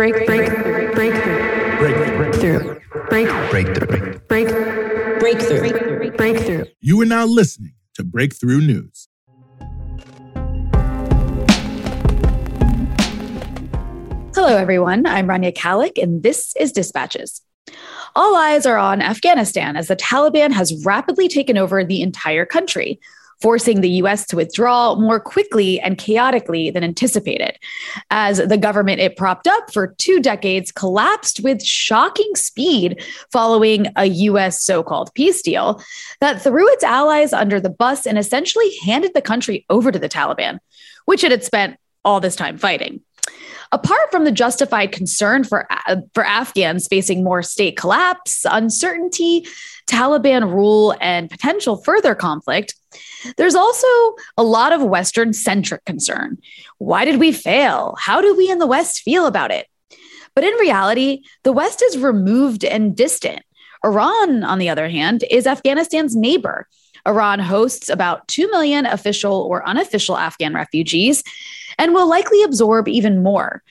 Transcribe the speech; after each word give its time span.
break, 0.00 0.24
break, 0.24 0.48
breakthrough, 0.94 0.94
breakthrough, 0.94 2.80
break, 3.10 3.28
breakthrough, 3.50 4.18
break, 4.28 4.48
breakthrough, 5.20 6.16
breakthrough. 6.16 6.64
You 6.80 7.02
are 7.02 7.04
now 7.04 7.26
listening 7.26 7.74
to 7.96 8.02
Breakthrough 8.02 8.62
News. 8.62 9.08
Hello, 14.34 14.56
everyone. 14.56 15.04
I'm 15.04 15.26
Rania 15.26 15.54
Khalek, 15.54 16.02
and 16.02 16.22
this 16.22 16.54
is 16.58 16.72
Dispatches. 16.72 17.42
All 18.16 18.34
eyes 18.36 18.64
are 18.64 18.78
on 18.78 19.02
Afghanistan 19.02 19.76
as 19.76 19.88
the 19.88 19.96
Taliban 19.96 20.50
has 20.52 20.82
rapidly 20.82 21.28
taken 21.28 21.58
over 21.58 21.84
the 21.84 22.00
entire 22.00 22.46
country, 22.46 22.98
forcing 23.40 23.80
the 23.80 23.90
US 24.02 24.26
to 24.26 24.36
withdraw 24.36 24.94
more 24.94 25.20
quickly 25.20 25.80
and 25.80 25.98
chaotically 25.98 26.70
than 26.70 26.84
anticipated, 26.84 27.58
as 28.10 28.38
the 28.38 28.58
government 28.58 29.00
it 29.00 29.16
propped 29.16 29.46
up 29.46 29.72
for 29.72 29.94
two 29.98 30.20
decades 30.20 30.72
collapsed 30.72 31.40
with 31.40 31.62
shocking 31.62 32.34
speed 32.34 33.02
following 33.32 33.86
a 33.96 34.06
US 34.06 34.62
so 34.62 34.82
called 34.82 35.12
peace 35.14 35.42
deal 35.42 35.82
that 36.20 36.42
threw 36.42 36.68
its 36.72 36.84
allies 36.84 37.32
under 37.32 37.60
the 37.60 37.70
bus 37.70 38.06
and 38.06 38.18
essentially 38.18 38.70
handed 38.84 39.14
the 39.14 39.22
country 39.22 39.64
over 39.70 39.90
to 39.90 39.98
the 39.98 40.08
Taliban, 40.08 40.58
which 41.06 41.24
it 41.24 41.30
had 41.30 41.44
spent 41.44 41.76
all 42.04 42.20
this 42.20 42.36
time 42.36 42.58
fighting. 42.58 43.00
Apart 43.72 44.10
from 44.10 44.24
the 44.24 44.32
justified 44.32 44.90
concern 44.90 45.44
for, 45.44 45.66
uh, 45.70 45.96
for 46.12 46.24
Afghans 46.24 46.88
facing 46.88 47.22
more 47.22 47.42
state 47.42 47.76
collapse, 47.76 48.44
uncertainty, 48.50 49.46
Taliban 49.88 50.52
rule, 50.52 50.96
and 51.00 51.30
potential 51.30 51.76
further 51.76 52.16
conflict, 52.16 52.74
there's 53.36 53.54
also 53.54 53.86
a 54.36 54.42
lot 54.42 54.72
of 54.72 54.82
Western 54.82 55.32
centric 55.32 55.84
concern. 55.84 56.38
Why 56.78 57.04
did 57.04 57.20
we 57.20 57.32
fail? 57.32 57.96
How 57.98 58.20
do 58.20 58.34
we 58.36 58.50
in 58.50 58.58
the 58.58 58.66
West 58.66 59.00
feel 59.00 59.26
about 59.26 59.50
it? 59.50 59.66
But 60.34 60.44
in 60.44 60.54
reality, 60.54 61.22
the 61.42 61.52
West 61.52 61.82
is 61.82 61.98
removed 61.98 62.64
and 62.64 62.96
distant. 62.96 63.42
Iran, 63.84 64.44
on 64.44 64.58
the 64.58 64.68
other 64.68 64.88
hand, 64.88 65.24
is 65.30 65.46
Afghanistan's 65.46 66.14
neighbor. 66.14 66.68
Iran 67.06 67.38
hosts 67.38 67.88
about 67.88 68.28
2 68.28 68.50
million 68.50 68.86
official 68.86 69.34
or 69.34 69.66
unofficial 69.66 70.18
Afghan 70.18 70.54
refugees 70.54 71.24
and 71.78 71.94
will 71.94 72.08
likely 72.08 72.42
absorb 72.42 72.88
even 72.88 73.22
more. 73.22 73.62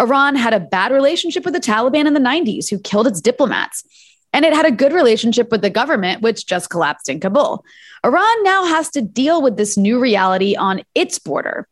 Iran 0.00 0.34
had 0.34 0.54
a 0.54 0.60
bad 0.60 0.92
relationship 0.92 1.44
with 1.44 1.52
the 1.52 1.60
Taliban 1.60 2.06
in 2.06 2.14
the 2.14 2.20
90s, 2.20 2.70
who 2.70 2.78
killed 2.78 3.06
its 3.06 3.20
diplomats. 3.20 3.84
And 4.32 4.44
it 4.44 4.52
had 4.52 4.66
a 4.66 4.70
good 4.70 4.92
relationship 4.92 5.50
with 5.50 5.62
the 5.62 5.70
government, 5.70 6.22
which 6.22 6.46
just 6.46 6.70
collapsed 6.70 7.08
in 7.08 7.20
Kabul. 7.20 7.64
Iran 8.04 8.44
now 8.44 8.64
has 8.64 8.88
to 8.90 9.02
deal 9.02 9.42
with 9.42 9.56
this 9.56 9.76
new 9.76 9.98
reality 9.98 10.56
on 10.56 10.82
its 10.94 11.18
border. 11.18 11.66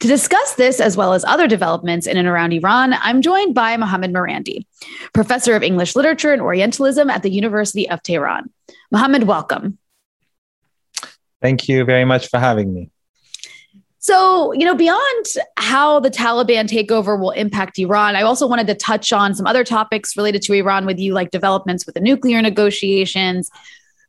To 0.00 0.08
discuss 0.08 0.54
this, 0.54 0.80
as 0.80 0.96
well 0.96 1.12
as 1.12 1.24
other 1.24 1.46
developments 1.46 2.08
in 2.08 2.16
and 2.16 2.26
around 2.26 2.52
Iran, 2.52 2.94
I'm 2.94 3.22
joined 3.22 3.54
by 3.54 3.76
Mohammad 3.76 4.12
Marandi, 4.12 4.66
professor 5.12 5.54
of 5.54 5.62
English 5.62 5.94
literature 5.94 6.32
and 6.32 6.42
Orientalism 6.42 7.08
at 7.08 7.22
the 7.22 7.30
University 7.30 7.88
of 7.88 8.02
Tehran. 8.02 8.50
Mohammad, 8.90 9.24
welcome. 9.24 9.78
Thank 11.40 11.68
you 11.68 11.84
very 11.84 12.04
much 12.04 12.28
for 12.28 12.38
having 12.38 12.72
me. 12.72 12.91
So, 14.02 14.52
you 14.52 14.64
know, 14.64 14.74
beyond 14.74 15.26
how 15.56 16.00
the 16.00 16.10
Taliban 16.10 16.66
takeover 16.66 17.18
will 17.18 17.30
impact 17.30 17.78
Iran, 17.78 18.16
I 18.16 18.22
also 18.22 18.48
wanted 18.48 18.66
to 18.66 18.74
touch 18.74 19.12
on 19.12 19.32
some 19.32 19.46
other 19.46 19.62
topics 19.62 20.16
related 20.16 20.42
to 20.42 20.54
Iran 20.54 20.86
with 20.86 20.98
you, 20.98 21.14
like 21.14 21.30
developments 21.30 21.86
with 21.86 21.94
the 21.94 22.00
nuclear 22.00 22.42
negotiations 22.42 23.48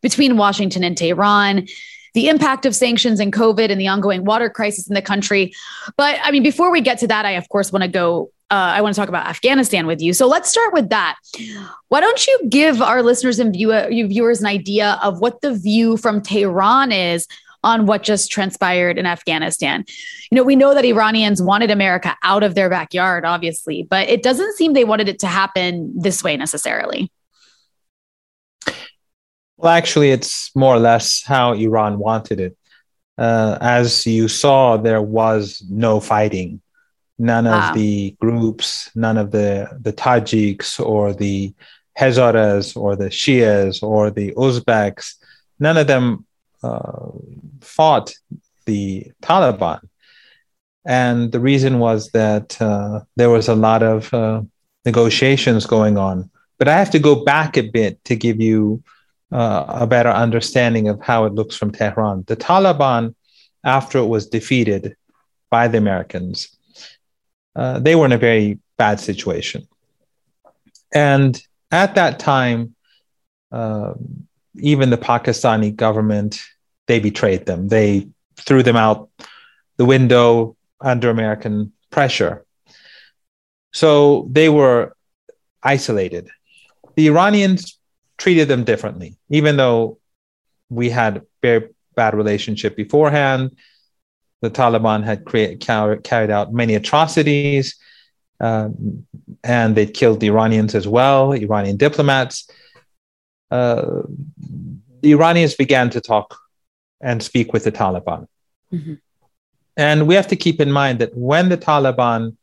between 0.02 0.36
Washington 0.36 0.84
and 0.84 0.98
Tehran, 0.98 1.68
the 2.16 2.28
impact 2.28 2.66
of 2.66 2.76
sanctions 2.76 3.20
and 3.20 3.32
COVID 3.32 3.70
and 3.70 3.80
the 3.80 3.88
ongoing 3.88 4.26
water 4.26 4.50
crisis 4.50 4.88
in 4.88 4.96
the 4.96 5.02
country. 5.02 5.54
But 5.96 6.20
I 6.24 6.32
mean, 6.32 6.42
before 6.42 6.72
we 6.72 6.82
get 6.82 6.98
to 7.00 7.08
that, 7.08 7.26
I, 7.26 7.32
of 7.32 7.48
course, 7.50 7.72
want 7.72 7.84
to 7.84 7.88
go. 7.88 8.32
Uh, 8.50 8.74
I 8.76 8.82
want 8.82 8.94
to 8.94 9.00
talk 9.02 9.10
about 9.10 9.26
Afghanistan 9.26 9.88
with 9.88 10.00
you. 10.00 10.14
So 10.14 10.28
let's 10.28 10.48
start 10.48 10.74
with 10.74 10.90
that. 10.90 11.16
Why 11.90 12.02
don't 12.02 12.28
you 12.28 12.40
give 12.50 12.84
our 12.84 13.02
listeners 13.02 13.40
and 13.40 13.52
viewer, 13.52 13.88
viewers 13.90 14.42
an 14.42 14.46
idea 14.46 15.00
of 15.02 15.22
what 15.22 15.42
the 15.42 15.56
view 15.56 15.98
from 15.98 16.22
Tehran 16.22 16.92
is 16.92 17.28
on 17.64 17.86
what 17.86 18.04
just 18.04 18.32
transpired 18.32 18.98
in 18.98 19.06
Afghanistan. 19.06 19.86
You 20.30 20.36
know, 20.36 20.44
we 20.44 20.56
know 20.56 20.74
that 20.74 20.86
Iranians 20.86 21.42
wanted 21.42 21.72
America 21.72 22.16
out 22.24 22.44
of 22.44 22.56
their 22.56 22.70
backyard, 22.70 23.26
obviously, 23.26 23.84
but 23.84 24.10
it 24.10 24.22
doesn't 24.22 24.56
seem 24.58 24.74
they 24.74 24.84
wanted 24.84 25.10
it 25.10 25.20
to 25.20 25.28
happen 25.28 25.94
this 25.96 26.24
way 26.24 26.36
necessarily. 26.38 27.12
Well, 29.58 29.72
actually, 29.72 30.12
it's 30.12 30.54
more 30.56 30.76
or 30.76 30.80
less 30.80 31.24
how 31.24 31.54
Iran 31.54 31.98
wanted 31.98 32.40
it. 32.40 32.58
Uh, 33.18 33.58
as 33.62 34.06
you 34.06 34.28
saw, 34.28 34.78
there 34.78 35.02
was 35.02 35.64
no 35.70 36.00
fighting. 36.00 36.62
None 37.20 37.46
of 37.46 37.54
wow. 37.54 37.74
the 37.74 38.16
groups, 38.20 38.90
none 38.96 39.18
of 39.18 39.32
the, 39.32 39.70
the 39.80 39.94
Tajiks 39.94 40.84
or 40.84 41.14
the 41.14 41.54
Hazaras 41.98 42.76
or 42.76 42.96
the 42.96 43.10
Shias 43.10 43.84
or 43.84 44.10
the 44.10 44.32
Uzbeks, 44.34 45.14
none 45.60 45.78
of 45.78 45.88
them 45.88 46.26
fought 47.62 48.14
the 48.66 49.12
Taliban. 49.22 49.80
And 50.86 51.32
the 51.32 51.40
reason 51.40 51.80
was 51.80 52.10
that 52.12 52.62
uh, 52.62 53.02
there 53.16 53.30
was 53.30 53.48
a 53.48 53.56
lot 53.56 53.84
of 53.84 54.14
uh, 54.14 54.42
negotiations 54.86 55.66
going 55.66 55.98
on. 55.98 56.30
But 56.60 56.68
I 56.68 56.78
have 56.78 56.92
to 56.92 57.00
go 57.00 57.24
back 57.24 57.58
a 57.58 57.62
bit 57.62 58.04
to 58.06 58.16
give 58.16 58.42
you 58.42 58.84
uh, 59.32 59.66
a 59.68 59.88
better 59.88 60.10
understanding 60.10 60.88
of 60.88 61.02
how 61.02 61.26
it 61.26 61.34
looks 61.34 61.56
from 61.56 61.72
Tehran. 61.72 62.24
The 62.28 62.36
Taliban, 62.36 63.16
after 63.64 63.98
it 63.98 64.06
was 64.06 64.28
defeated 64.28 64.96
by 65.50 65.68
the 65.68 65.78
Americans, 65.78 66.56
uh, 67.56 67.80
they 67.80 67.96
were 67.96 68.06
in 68.06 68.12
a 68.12 68.18
very 68.18 68.60
bad 68.78 69.00
situation. 69.00 69.68
And 70.94 71.42
at 71.72 71.96
that 71.96 72.20
time, 72.20 72.76
uh, 73.52 73.94
even 74.56 74.90
the 74.90 74.98
Pakistani 74.98 75.76
government 75.76 76.40
they 76.88 77.00
betrayed 77.00 77.46
them. 77.46 77.68
They 77.68 78.08
threw 78.38 78.64
them 78.64 78.76
out 78.76 79.10
the 79.78 79.86
window 79.86 80.56
under 80.82 81.10
American 81.10 81.72
pressure. 81.90 82.46
So 83.72 84.28
they 84.32 84.50
were 84.50 84.96
isolated. 85.64 86.30
The 86.96 87.08
Iranians 87.08 87.80
treated 88.18 88.48
them 88.48 88.64
differently, 88.64 89.18
even 89.30 89.58
though 89.58 89.98
we 90.70 90.90
had 90.90 91.24
very 91.42 91.70
bad 91.96 92.14
relationship 92.14 92.76
beforehand. 92.76 93.58
The 94.42 94.52
Taliban 94.52 95.04
had 95.04 95.26
create, 95.26 95.60
carried 95.62 96.32
out 96.32 96.54
many 96.54 96.76
atrocities, 96.76 97.76
um, 98.40 99.06
and 99.44 99.76
they 99.76 99.86
killed 99.86 100.20
the 100.20 100.28
Iranians 100.28 100.76
as 100.76 100.88
well, 100.88 101.32
Iranian 101.32 101.78
diplomats. 101.78 102.50
Uh, 103.50 104.02
the 105.02 105.12
Iranians 105.12 105.56
began 105.56 105.90
to 105.92 106.02
talk 106.02 106.38
and 107.04 107.22
speak 107.22 107.54
with 107.54 107.66
the 107.66 107.72
Taliban. 107.72 108.28
Mm-hmm. 108.72 108.96
And 109.76 110.08
we 110.08 110.16
have 110.16 110.28
to 110.28 110.36
keep 110.36 110.60
in 110.62 110.72
mind 110.72 111.00
that 111.00 111.16
when 111.16 111.50
the 111.50 111.58
Taliban 111.58 112.38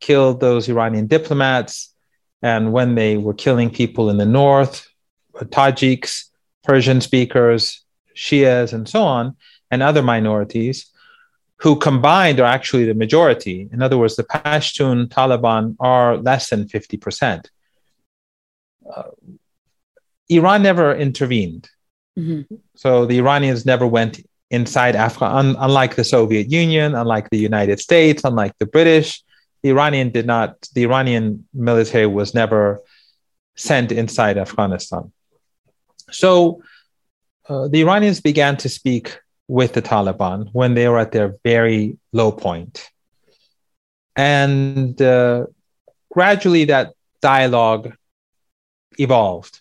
killed 0.00 0.40
those 0.40 0.68
Iranian 0.68 1.06
diplomats 1.06 1.94
and 2.42 2.72
when 2.72 2.94
they 2.94 3.16
were 3.16 3.34
killing 3.34 3.70
people 3.70 4.10
in 4.10 4.18
the 4.18 4.26
north, 4.26 4.88
Tajiks, 5.34 6.24
Persian 6.64 7.00
speakers, 7.00 7.82
Shias, 8.14 8.72
and 8.72 8.88
so 8.88 9.02
on, 9.02 9.36
and 9.70 9.82
other 9.82 10.02
minorities 10.02 10.90
who 11.56 11.76
combined 11.76 12.40
are 12.40 12.44
actually 12.44 12.84
the 12.84 12.94
majority. 12.94 13.68
In 13.72 13.82
other 13.82 13.98
words, 13.98 14.16
the 14.16 14.24
Pashtun 14.24 15.08
Taliban 15.08 15.76
are 15.80 16.16
less 16.16 16.50
than 16.50 16.66
50%. 16.66 17.46
Uh, 18.94 19.02
Iran 20.28 20.62
never 20.62 20.94
intervened. 20.94 21.68
Mm-hmm. 22.18 22.54
So 22.74 23.06
the 23.06 23.18
Iranians 23.18 23.64
never 23.64 23.86
went 23.86 24.26
inside 24.50 24.96
Africa, 24.96 25.26
Un- 25.26 25.56
unlike 25.58 25.94
the 25.94 26.04
Soviet 26.04 26.50
Union, 26.50 26.94
unlike 26.94 27.30
the 27.30 27.38
United 27.38 27.78
States, 27.80 28.24
unlike 28.24 28.52
the 28.58 28.66
British. 28.66 29.22
The 29.62 29.70
Iranian 29.70 30.10
did 30.10 30.26
not. 30.26 30.68
The 30.74 30.84
Iranian 30.84 31.46
military 31.52 32.06
was 32.06 32.34
never 32.34 32.80
sent 33.56 33.92
inside 33.92 34.38
Afghanistan. 34.38 35.12
So 36.10 36.62
uh, 37.48 37.68
the 37.68 37.80
Iranians 37.80 38.20
began 38.20 38.56
to 38.58 38.68
speak 38.68 39.18
with 39.48 39.72
the 39.72 39.82
Taliban 39.82 40.48
when 40.52 40.74
they 40.74 40.88
were 40.88 40.98
at 40.98 41.12
their 41.12 41.36
very 41.44 41.98
low. 42.12 42.38
And 44.16 45.00
uh, 45.00 45.46
gradually 46.12 46.64
that 46.66 46.94
dialogue 47.20 47.94
evolved. 48.98 49.60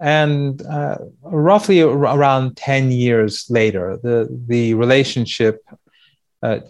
And 0.00 0.62
uh, 0.62 0.96
roughly 1.22 1.82
around 1.82 2.56
10 2.56 2.90
years 2.90 3.46
later, 3.50 3.98
the, 4.02 4.28
the 4.46 4.74
relationship 4.74 5.62
uh, 6.42 6.60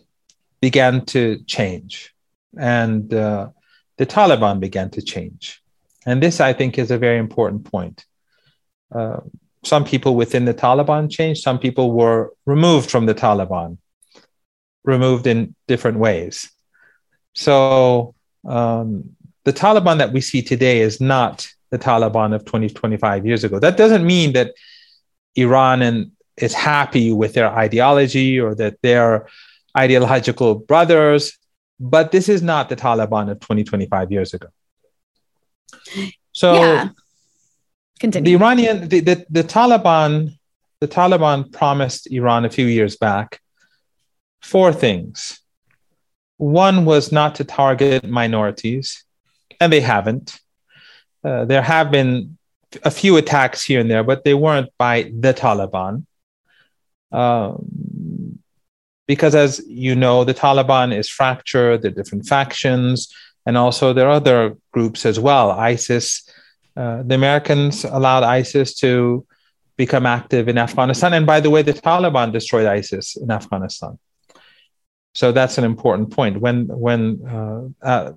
began 0.61 1.05
to 1.07 1.39
change 1.47 2.13
and 2.59 3.13
uh, 3.15 3.49
the 3.97 4.07
Taliban 4.07 4.61
began 4.61 4.91
to 4.91 5.03
change. 5.03 5.63
And 6.07 6.23
this, 6.23 6.41
I 6.41 6.53
think, 6.53 6.79
is 6.79 6.91
a 6.91 6.99
very 6.99 7.19
important 7.19 7.65
point. 7.65 8.05
Uh, 8.91 9.21
some 9.63 9.85
people 9.85 10.17
within 10.17 10.45
the 10.45 10.55
Taliban 10.55 11.11
changed, 11.11 11.43
some 11.43 11.59
people 11.59 11.93
were 11.93 12.33
removed 12.47 12.91
from 12.91 13.07
the 13.07 13.15
Taliban, 13.15 13.79
removed 14.85 15.27
in 15.27 15.55
different 15.69 15.99
ways. 15.99 16.51
So 17.35 18.15
um, 18.49 19.17
the 19.45 19.53
Taliban 19.53 19.99
that 19.99 20.13
we 20.13 20.21
see 20.21 20.43
today 20.43 20.81
is 20.81 21.01
not 21.01 21.47
the 21.71 21.79
Taliban 21.79 22.35
of 22.35 22.45
20, 22.45 22.71
25 22.71 23.27
years 23.27 23.45
ago. 23.45 23.59
That 23.59 23.77
doesn't 23.77 24.07
mean 24.07 24.33
that 24.33 24.55
Iran 25.37 25.83
and 25.83 26.13
is 26.37 26.55
happy 26.55 27.13
with 27.13 27.35
their 27.35 27.51
ideology 27.51 28.41
or 28.41 28.55
that 28.57 28.77
they're 28.83 29.29
ideological 29.77 30.55
brothers, 30.57 31.39
but 31.79 32.11
this 32.11 32.29
is 32.29 32.43
not 32.43 32.69
the 32.69 32.77
Taliban 32.77 33.31
of 33.31 33.41
20, 33.41 33.65
25 33.65 34.13
years 34.13 34.35
ago. 34.35 34.49
So 36.33 36.55
yeah. 36.55 36.89
Continue. 38.01 38.31
the 38.31 38.43
Iranian, 38.43 38.89
the, 38.89 39.01
the, 39.01 39.27
the 39.29 39.45
Taliban, 39.45 40.39
the 40.81 40.89
Taliban 40.89 41.53
promised 41.53 42.11
Iran 42.11 42.45
a 42.45 42.51
few 42.51 42.67
years 42.67 42.97
back 42.97 43.41
four 44.43 44.73
things. 44.73 45.41
One 46.39 46.87
was 46.87 47.13
not 47.13 47.35
to 47.37 47.45
target 47.45 48.09
minorities, 48.09 49.05
and 49.61 49.73
they 49.73 49.81
haven't. 49.81 50.39
Uh, 51.23 51.45
there 51.45 51.63
have 51.63 51.91
been 51.91 52.39
a 52.83 52.91
few 52.91 53.17
attacks 53.17 53.65
here 53.65 53.81
and 53.81 53.91
there, 53.91 54.05
but 54.05 54.25
they 54.25 54.35
weren't 54.35 54.71
by 54.79 55.11
the 55.19 55.35
Taliban. 55.35 56.07
Um, 57.13 58.39
because, 59.07 59.35
as 59.35 59.61
you 59.67 59.97
know, 59.97 60.25
the 60.25 60.35
Taliban 60.35 60.97
is 60.97 61.09
fractured, 61.09 61.83
there 61.83 61.91
are 61.91 61.95
different 61.95 62.27
factions, 62.27 63.13
and 63.45 63.57
also 63.57 63.93
there 63.93 64.07
are 64.07 64.13
other 64.13 64.57
groups 64.73 65.05
as 65.05 65.19
well. 65.19 65.51
ISIS, 65.51 66.29
uh, 66.77 67.03
the 67.03 67.17
Americans 67.17 67.85
allowed 67.85 68.23
ISIS 68.23 68.75
to 68.79 69.27
become 69.77 70.07
active 70.07 70.49
in 70.49 70.59
Afghanistan. 70.59 71.15
And 71.15 71.27
by 71.27 71.41
the 71.41 71.51
way, 71.51 71.63
the 71.63 71.73
Taliban 71.73 72.33
destroyed 72.33 72.67
ISIS 72.67 73.17
in 73.17 73.31
Afghanistan. 73.31 73.99
So 75.15 75.33
that's 75.33 75.59
an 75.59 75.65
important 75.65 76.11
point. 76.11 76.41
When 76.41 76.67
when 76.87 77.03
uh, 77.27 77.63
uh, 77.83 78.13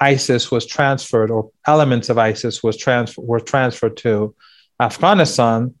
ISIS 0.00 0.50
was 0.50 0.66
transferred, 0.66 1.30
or 1.30 1.50
elements 1.66 2.08
of 2.08 2.18
ISIS 2.18 2.62
was 2.62 2.76
trans- 2.76 3.16
were 3.16 3.40
transferred 3.40 3.96
to 3.98 4.34
Afghanistan, 4.80 5.74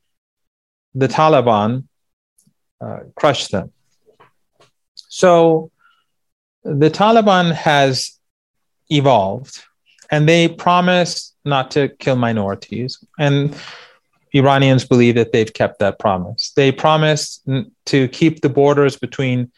the 0.94 1.08
Taliban 1.08 1.84
uh, 2.80 3.00
crushed 3.14 3.52
them. 3.52 3.72
So 4.94 5.70
the 6.64 6.90
Taliban 6.90 7.52
has 7.52 8.18
evolved, 8.90 9.62
and 10.10 10.28
they 10.28 10.48
promise 10.48 11.34
not 11.44 11.70
to 11.72 11.88
kill 11.88 12.16
minorities, 12.16 13.02
and 13.18 13.54
Iranians 14.32 14.84
believe 14.84 15.14
that 15.14 15.32
they've 15.32 15.52
kept 15.52 15.78
that 15.78 15.98
promise. 15.98 16.52
They 16.54 16.72
promised 16.72 17.48
to 17.86 18.08
keep 18.08 18.40
the 18.40 18.48
borders 18.48 18.96
between 18.96 19.52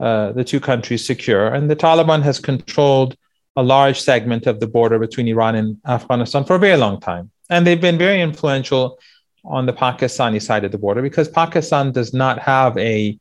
uh, 0.00 0.32
the 0.32 0.44
two 0.44 0.60
countries 0.60 1.06
secure, 1.06 1.48
and 1.48 1.70
the 1.70 1.76
Taliban 1.76 2.22
has 2.22 2.40
controlled 2.40 3.16
a 3.58 3.62
large 3.62 4.00
segment 4.00 4.46
of 4.46 4.60
the 4.60 4.68
border 4.68 5.00
between 5.00 5.26
Iran 5.26 5.56
and 5.56 5.78
Afghanistan 5.84 6.44
for 6.44 6.54
a 6.54 6.60
very 6.60 6.76
long 6.76 7.00
time. 7.00 7.32
And 7.50 7.66
they've 7.66 7.80
been 7.88 7.98
very 7.98 8.20
influential 8.20 9.00
on 9.44 9.66
the 9.66 9.72
Pakistani 9.72 10.40
side 10.40 10.64
of 10.64 10.70
the 10.70 10.78
border 10.78 11.02
because 11.02 11.28
Pakistan 11.28 11.90
does 11.90 12.14
not 12.14 12.38
have 12.38 12.78
a 12.78 13.18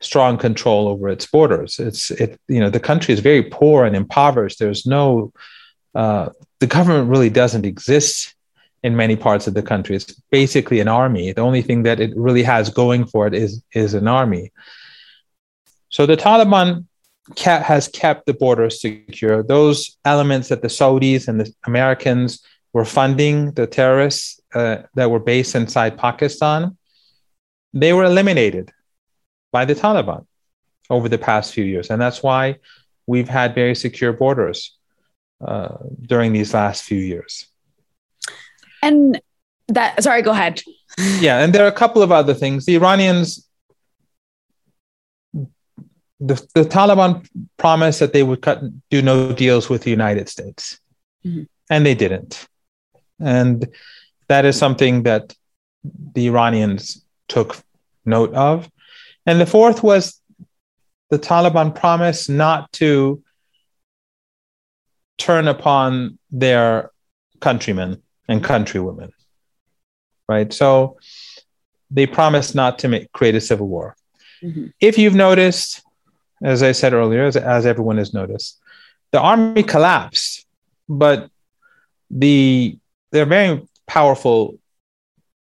strong 0.00 0.38
control 0.38 0.86
over 0.86 1.08
its 1.08 1.26
borders. 1.26 1.80
It's 1.80 2.12
it 2.12 2.38
you 2.46 2.60
know 2.60 2.70
the 2.70 2.86
country 2.90 3.12
is 3.14 3.20
very 3.20 3.42
poor 3.42 3.84
and 3.84 3.96
impoverished. 3.96 4.60
There's 4.60 4.86
no 4.86 5.32
uh, 5.94 6.28
the 6.60 6.68
government 6.68 7.10
really 7.10 7.30
doesn't 7.30 7.66
exist 7.66 8.32
in 8.84 8.94
many 8.94 9.16
parts 9.16 9.48
of 9.48 9.54
the 9.54 9.62
country. 9.72 9.96
It's 9.96 10.14
basically 10.30 10.78
an 10.78 10.88
army. 10.88 11.32
The 11.32 11.40
only 11.40 11.62
thing 11.62 11.82
that 11.82 11.98
it 11.98 12.12
really 12.14 12.44
has 12.44 12.70
going 12.70 13.06
for 13.06 13.26
it 13.26 13.34
is 13.34 13.60
is 13.72 13.94
an 13.94 14.06
army. 14.06 14.52
So 15.88 16.06
the 16.06 16.16
Taliban 16.16 16.86
has 17.38 17.88
kept 17.88 18.26
the 18.26 18.34
borders 18.34 18.80
secure. 18.80 19.42
Those 19.42 19.96
elements 20.04 20.48
that 20.48 20.62
the 20.62 20.68
Saudis 20.68 21.28
and 21.28 21.40
the 21.40 21.52
Americans 21.66 22.44
were 22.72 22.84
funding, 22.84 23.52
the 23.52 23.66
terrorists 23.66 24.40
uh, 24.54 24.78
that 24.94 25.10
were 25.10 25.20
based 25.20 25.54
inside 25.54 25.96
Pakistan, 25.96 26.76
they 27.72 27.92
were 27.92 28.04
eliminated 28.04 28.70
by 29.52 29.64
the 29.64 29.74
Taliban 29.74 30.26
over 30.90 31.08
the 31.08 31.18
past 31.18 31.54
few 31.54 31.64
years. 31.64 31.90
And 31.90 32.00
that's 32.00 32.22
why 32.22 32.56
we've 33.06 33.28
had 33.28 33.54
very 33.54 33.74
secure 33.74 34.12
borders 34.12 34.76
uh, 35.44 35.76
during 36.02 36.32
these 36.32 36.52
last 36.52 36.84
few 36.84 36.98
years. 36.98 37.46
And 38.82 39.20
that, 39.68 40.02
sorry, 40.02 40.22
go 40.22 40.32
ahead. 40.32 40.62
yeah. 41.20 41.38
And 41.42 41.54
there 41.54 41.64
are 41.64 41.68
a 41.68 41.72
couple 41.72 42.02
of 42.02 42.12
other 42.12 42.34
things. 42.34 42.66
The 42.66 42.74
Iranians 42.74 43.43
the, 46.24 46.46
the 46.54 46.62
Taliban 46.62 47.28
promised 47.58 48.00
that 48.00 48.12
they 48.12 48.22
would 48.22 48.40
cut, 48.40 48.62
do 48.90 49.02
no 49.02 49.32
deals 49.32 49.68
with 49.68 49.82
the 49.82 49.90
United 49.90 50.28
States, 50.28 50.80
mm-hmm. 51.24 51.44
and 51.68 51.84
they 51.84 51.94
didn't. 51.94 52.46
And 53.20 53.68
that 54.28 54.44
is 54.44 54.56
something 54.56 55.02
that 55.02 55.34
the 56.14 56.26
Iranians 56.26 57.04
took 57.28 57.58
note 58.04 58.32
of. 58.34 58.70
And 59.26 59.40
the 59.40 59.46
fourth 59.46 59.82
was 59.82 60.20
the 61.10 61.18
Taliban 61.18 61.74
promised 61.74 62.30
not 62.30 62.72
to 62.72 63.22
turn 65.18 65.46
upon 65.46 66.18
their 66.30 66.90
countrymen 67.40 68.02
and 68.28 68.42
countrywomen. 68.42 69.10
Right. 70.26 70.52
So 70.52 70.96
they 71.90 72.06
promised 72.06 72.54
not 72.54 72.78
to 72.80 72.88
make, 72.88 73.12
create 73.12 73.34
a 73.34 73.40
civil 73.40 73.68
war. 73.68 73.94
Mm-hmm. 74.42 74.66
If 74.80 74.96
you've 74.98 75.14
noticed, 75.14 75.83
as 76.44 76.62
I 76.62 76.72
said 76.72 76.92
earlier, 76.92 77.24
as, 77.24 77.36
as 77.36 77.64
everyone 77.66 77.96
has 77.96 78.12
noticed. 78.12 78.60
The 79.12 79.20
army 79.20 79.62
collapsed, 79.62 80.46
but 80.88 81.30
the 82.10 82.78
they're 83.10 83.24
very 83.24 83.66
powerful 83.86 84.58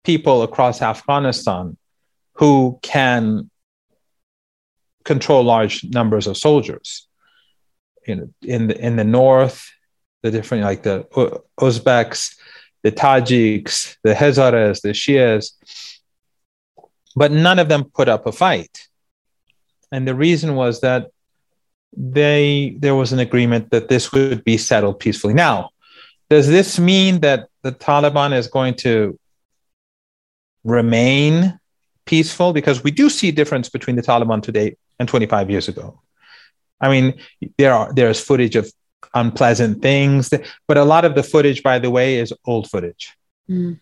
people 0.03 0.43
across 0.43 0.81
Afghanistan 0.81 1.77
who 2.33 2.79
can 2.81 3.49
control 5.05 5.43
large 5.43 5.83
numbers 5.85 6.27
of 6.27 6.38
soldiers. 6.38 7.07
In 8.05 8.33
in 8.41 8.67
the 8.67 8.77
in 8.77 8.95
the 8.97 9.03
north, 9.03 9.71
the 10.23 10.31
different 10.31 10.63
like 10.63 10.83
the 10.83 11.03
Uzbeks, 11.59 12.35
the 12.83 12.91
Tajiks, 12.91 13.95
the 14.03 14.13
Hazaras, 14.13 14.81
the 14.81 14.89
Shias, 14.89 15.53
but 17.15 17.31
none 17.31 17.59
of 17.59 17.69
them 17.69 17.85
put 17.85 18.09
up 18.09 18.25
a 18.25 18.31
fight 18.31 18.89
and 19.91 20.07
the 20.07 20.15
reason 20.15 20.55
was 20.55 20.81
that 20.81 21.11
they 21.95 22.75
there 22.79 22.95
was 22.95 23.11
an 23.11 23.19
agreement 23.19 23.71
that 23.71 23.89
this 23.89 24.11
would 24.11 24.43
be 24.43 24.57
settled 24.57 25.00
peacefully. 25.00 25.33
Now, 25.33 25.69
does 26.29 26.48
this 26.48 26.79
mean 26.79 27.19
that 27.21 27.50
the 27.63 27.71
Taliban 27.71 28.33
is 28.33 28.48
going 28.48 28.75
to 28.75 29.19
remain 30.63 31.60
peaceful? 32.05 32.53
Because 32.53 32.83
we 32.83 32.91
do 32.91 33.10
see 33.10 33.29
a 33.29 33.33
difference 33.33 33.69
between 33.69 33.98
the 33.98 34.01
Taliban 34.01 34.41
today 34.41 34.77
and 35.00 35.10
25 35.10 35.50
years 35.50 35.67
ago. 35.67 36.00
I 36.79 36.89
mean, 36.89 37.19
there 37.57 37.74
are 37.74 37.93
there's 37.93 38.21
footage 38.21 38.55
of 38.55 38.71
unpleasant 39.13 39.81
things, 39.81 40.29
but 40.67 40.77
a 40.77 40.83
lot 40.83 41.05
of 41.05 41.15
the 41.15 41.24
footage, 41.24 41.62
by 41.63 41.79
the 41.79 41.89
way, 41.89 42.17
is 42.17 42.33
old 42.45 42.69
footage. 42.69 43.13
Mm. 43.50 43.79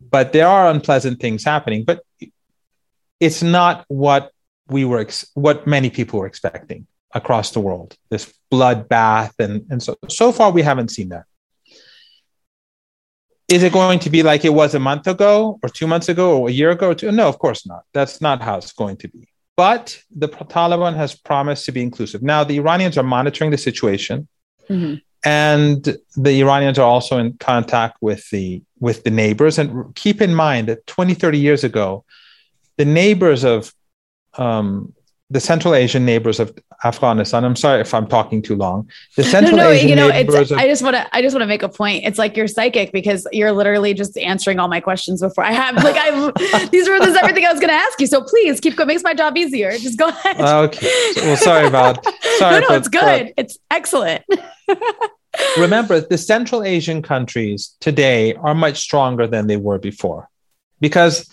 But 0.00 0.32
there 0.32 0.48
are 0.48 0.68
unpleasant 0.68 1.20
things 1.20 1.44
happening, 1.44 1.84
but 1.84 2.02
it's 3.20 3.42
not 3.42 3.84
what 3.88 4.31
we 4.68 4.84
were 4.84 5.00
ex- 5.00 5.30
what 5.34 5.66
many 5.66 5.90
people 5.90 6.20
were 6.20 6.26
expecting 6.26 6.86
across 7.14 7.50
the 7.50 7.60
world 7.60 7.96
this 8.10 8.32
bloodbath 8.50 9.32
and 9.38 9.66
and 9.70 9.82
so 9.82 9.96
so 10.08 10.32
far 10.32 10.50
we 10.50 10.62
haven't 10.62 10.90
seen 10.90 11.10
that. 11.10 11.24
Is 13.48 13.62
it 13.62 13.72
going 13.72 13.98
to 13.98 14.10
be 14.10 14.22
like 14.22 14.46
it 14.46 14.54
was 14.54 14.74
a 14.74 14.78
month 14.78 15.06
ago 15.06 15.58
or 15.62 15.68
two 15.68 15.86
months 15.86 16.08
ago 16.08 16.38
or 16.38 16.48
a 16.48 16.52
year 16.52 16.70
ago 16.70 16.94
two? 16.94 17.12
no 17.12 17.28
of 17.28 17.38
course 17.38 17.66
not. 17.66 17.82
That's 17.92 18.20
not 18.20 18.40
how 18.40 18.56
it's 18.58 18.72
going 18.72 18.96
to 18.98 19.08
be. 19.08 19.28
But 19.56 20.00
the 20.10 20.28
taliban 20.28 20.96
has 20.96 21.14
promised 21.14 21.66
to 21.66 21.72
be 21.72 21.82
inclusive. 21.82 22.22
Now 22.22 22.44
the 22.44 22.56
iranians 22.56 22.96
are 22.96 23.02
monitoring 23.02 23.50
the 23.50 23.58
situation. 23.58 24.28
Mm-hmm. 24.70 24.94
and 25.24 25.98
the 26.16 26.40
iranians 26.40 26.78
are 26.78 26.86
also 26.86 27.18
in 27.18 27.32
contact 27.34 27.96
with 28.00 28.30
the 28.30 28.62
with 28.80 29.02
the 29.04 29.10
neighbors. 29.10 29.58
And 29.58 29.94
keep 29.94 30.20
in 30.20 30.34
mind 30.34 30.68
that 30.68 30.86
20 30.86 31.14
30 31.14 31.38
years 31.38 31.64
ago 31.64 32.04
the 32.76 32.84
neighbors 32.84 33.44
of 33.44 33.72
um, 34.34 34.94
the 35.32 35.40
Central 35.40 35.74
Asian 35.74 36.04
neighbors 36.04 36.38
of 36.38 36.56
Afghanistan. 36.84 37.44
I'm 37.44 37.56
sorry 37.56 37.80
if 37.80 37.94
I'm 37.94 38.06
talking 38.06 38.42
too 38.42 38.54
long. 38.54 38.90
The 39.16 39.24
Central 39.34 39.56
no, 39.56 39.64
no, 39.64 39.70
Asian 39.70 39.88
you 39.88 39.96
know, 39.96 40.08
it's, 40.08 40.50
of- 40.50 40.58
I 40.58 40.66
just 40.66 40.82
want 40.82 40.96
to, 40.96 41.16
I 41.16 41.22
just 41.22 41.34
want 41.34 41.42
to 41.42 41.46
make 41.46 41.62
a 41.62 41.70
point. 41.70 42.04
It's 42.04 42.18
like 42.18 42.36
you're 42.36 42.48
psychic 42.48 42.92
because 42.92 43.26
you're 43.32 43.52
literally 43.52 43.94
just 43.94 44.18
answering 44.18 44.58
all 44.58 44.68
my 44.68 44.80
questions 44.80 45.22
before 45.22 45.44
I 45.44 45.52
have, 45.52 45.76
like, 45.82 45.96
I've. 45.96 46.70
these 46.70 46.86
were, 46.88 46.98
this 46.98 47.16
everything 47.16 47.46
I 47.46 47.50
was 47.50 47.60
going 47.60 47.70
to 47.70 47.74
ask 47.74 47.98
you. 47.98 48.06
So 48.06 48.22
please 48.22 48.60
keep 48.60 48.76
going. 48.76 48.88
Makes 48.88 49.04
my 49.04 49.14
job 49.14 49.36
easier. 49.38 49.72
Just 49.78 49.98
go 49.98 50.08
ahead. 50.08 50.38
Okay. 50.38 51.12
Well, 51.16 51.36
sorry 51.38 51.66
about, 51.66 52.04
sorry. 52.38 52.60
no, 52.60 52.68
no, 52.68 52.74
it's 52.74 52.88
good. 52.88 53.28
For, 53.28 53.34
it's 53.38 53.58
excellent. 53.70 54.22
remember, 55.56 56.00
the 56.00 56.18
Central 56.18 56.62
Asian 56.62 57.00
countries 57.00 57.74
today 57.80 58.34
are 58.34 58.54
much 58.54 58.80
stronger 58.80 59.26
than 59.26 59.46
they 59.46 59.56
were 59.56 59.78
before 59.78 60.28
because 60.78 61.30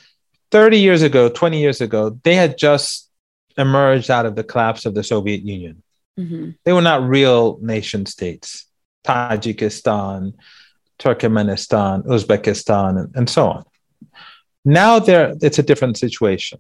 30 0.52 0.80
years 0.80 1.02
ago, 1.02 1.30
20 1.30 1.60
years 1.60 1.82
ago, 1.82 2.20
they 2.24 2.36
had 2.36 2.58
just 2.58 3.10
emerged 3.58 4.10
out 4.10 4.26
of 4.26 4.36
the 4.36 4.44
collapse 4.44 4.86
of 4.86 4.96
the 4.96 5.04
Soviet 5.04 5.44
Union. 5.44 5.84
Mm-hmm. 6.20 6.52
They 6.64 6.74
were 6.74 6.82
not 6.82 7.08
real 7.08 7.60
nation 7.62 8.06
states. 8.06 8.66
Tajikistan, 9.06 10.34
Turkmenistan, 11.00 12.06
Uzbekistan, 12.06 13.00
and, 13.00 13.16
and 13.16 13.30
so 13.30 13.50
on. 13.50 13.64
Now 14.66 15.00
there, 15.00 15.34
it's 15.42 15.60
a 15.60 15.64
different 15.64 15.98
situation. 15.98 16.60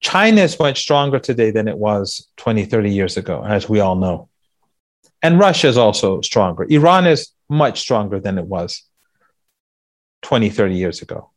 China 0.00 0.42
is 0.42 0.58
much 0.58 0.80
stronger 0.80 1.18
today 1.18 1.50
than 1.50 1.68
it 1.68 1.78
was 1.78 2.28
20, 2.36 2.64
30 2.64 2.90
years 2.90 3.16
ago, 3.16 3.44
as 3.44 3.68
we 3.68 3.80
all 3.80 3.96
know. 3.96 4.28
And 5.22 5.38
Russia 5.38 5.68
is 5.68 5.78
also 5.78 6.20
stronger. 6.20 6.66
Iran 6.68 7.06
is 7.06 7.30
much 7.48 7.80
stronger 7.80 8.18
than 8.18 8.38
it 8.38 8.46
was 8.46 8.82
20, 10.22 10.50
30 10.50 10.74
years 10.74 11.02
ago. 11.02 11.31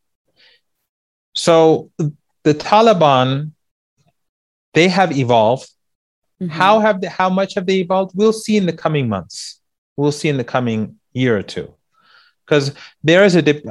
So 1.35 1.91
the 1.97 2.53
Taliban, 2.53 3.51
they 4.73 4.87
have 4.87 5.11
evolved. 5.17 5.69
Mm-hmm. 6.41 6.51
How 6.51 6.79
have 6.79 7.01
they, 7.01 7.07
how 7.07 7.29
much 7.29 7.55
have 7.55 7.65
they 7.65 7.75
evolved? 7.75 8.13
We'll 8.15 8.33
see 8.33 8.57
in 8.57 8.65
the 8.65 8.73
coming 8.73 9.07
months. 9.07 9.61
We'll 9.95 10.11
see 10.11 10.29
in 10.29 10.37
the 10.37 10.43
coming 10.43 10.97
year 11.13 11.37
or 11.37 11.43
two. 11.43 11.73
Because 12.45 12.73
there 13.03 13.23
is 13.23 13.35
a 13.35 13.41
dip, 13.41 13.65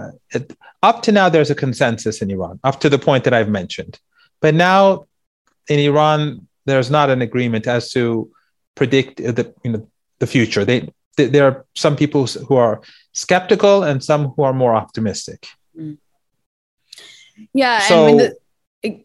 up 0.82 1.02
to 1.02 1.12
now, 1.12 1.28
there's 1.28 1.50
a 1.50 1.54
consensus 1.54 2.20
in 2.22 2.30
Iran, 2.30 2.58
up 2.64 2.80
to 2.80 2.88
the 2.88 2.98
point 2.98 3.24
that 3.24 3.34
I've 3.34 3.48
mentioned. 3.48 4.00
But 4.40 4.54
now 4.54 5.06
in 5.68 5.78
Iran, 5.78 6.48
there's 6.64 6.90
not 6.90 7.10
an 7.10 7.22
agreement 7.22 7.66
as 7.66 7.92
to 7.92 8.30
predict 8.74 9.18
the, 9.18 9.54
you 9.62 9.72
know, 9.72 9.88
the 10.18 10.26
future. 10.26 10.64
They, 10.64 10.88
they, 11.16 11.26
there 11.26 11.44
are 11.44 11.66
some 11.74 11.94
people 11.94 12.26
who 12.26 12.56
are 12.56 12.82
skeptical 13.12 13.84
and 13.84 14.02
some 14.02 14.28
who 14.30 14.42
are 14.42 14.52
more 14.52 14.74
optimistic. 14.74 15.46
Mm. 15.78 15.98
Yeah. 17.52 17.80
So, 17.80 18.06
and 18.06 18.20
the, 18.20 18.36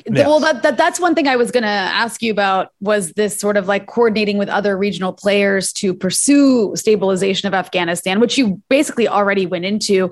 well, 0.08 0.40
that, 0.42 0.62
that 0.64 0.78
that's 0.78 1.00
one 1.00 1.16
thing 1.16 1.28
I 1.28 1.38
was 1.38 1.52
going 1.52 1.64
to 1.64 1.70
ask 1.70 2.22
you 2.22 2.32
about 2.32 2.74
was 2.82 3.14
this 3.14 3.40
sort 3.40 3.56
of 3.56 3.68
like 3.68 3.88
coordinating 3.88 4.38
with 4.38 4.50
other 4.50 4.78
regional 4.78 5.14
players 5.14 5.72
to 5.74 5.94
pursue 5.94 6.76
stabilization 6.76 7.48
of 7.48 7.54
Afghanistan, 7.54 8.20
which 8.20 8.38
you 8.38 8.62
basically 8.70 9.08
already 9.08 9.46
went 9.46 9.66
into. 9.66 10.12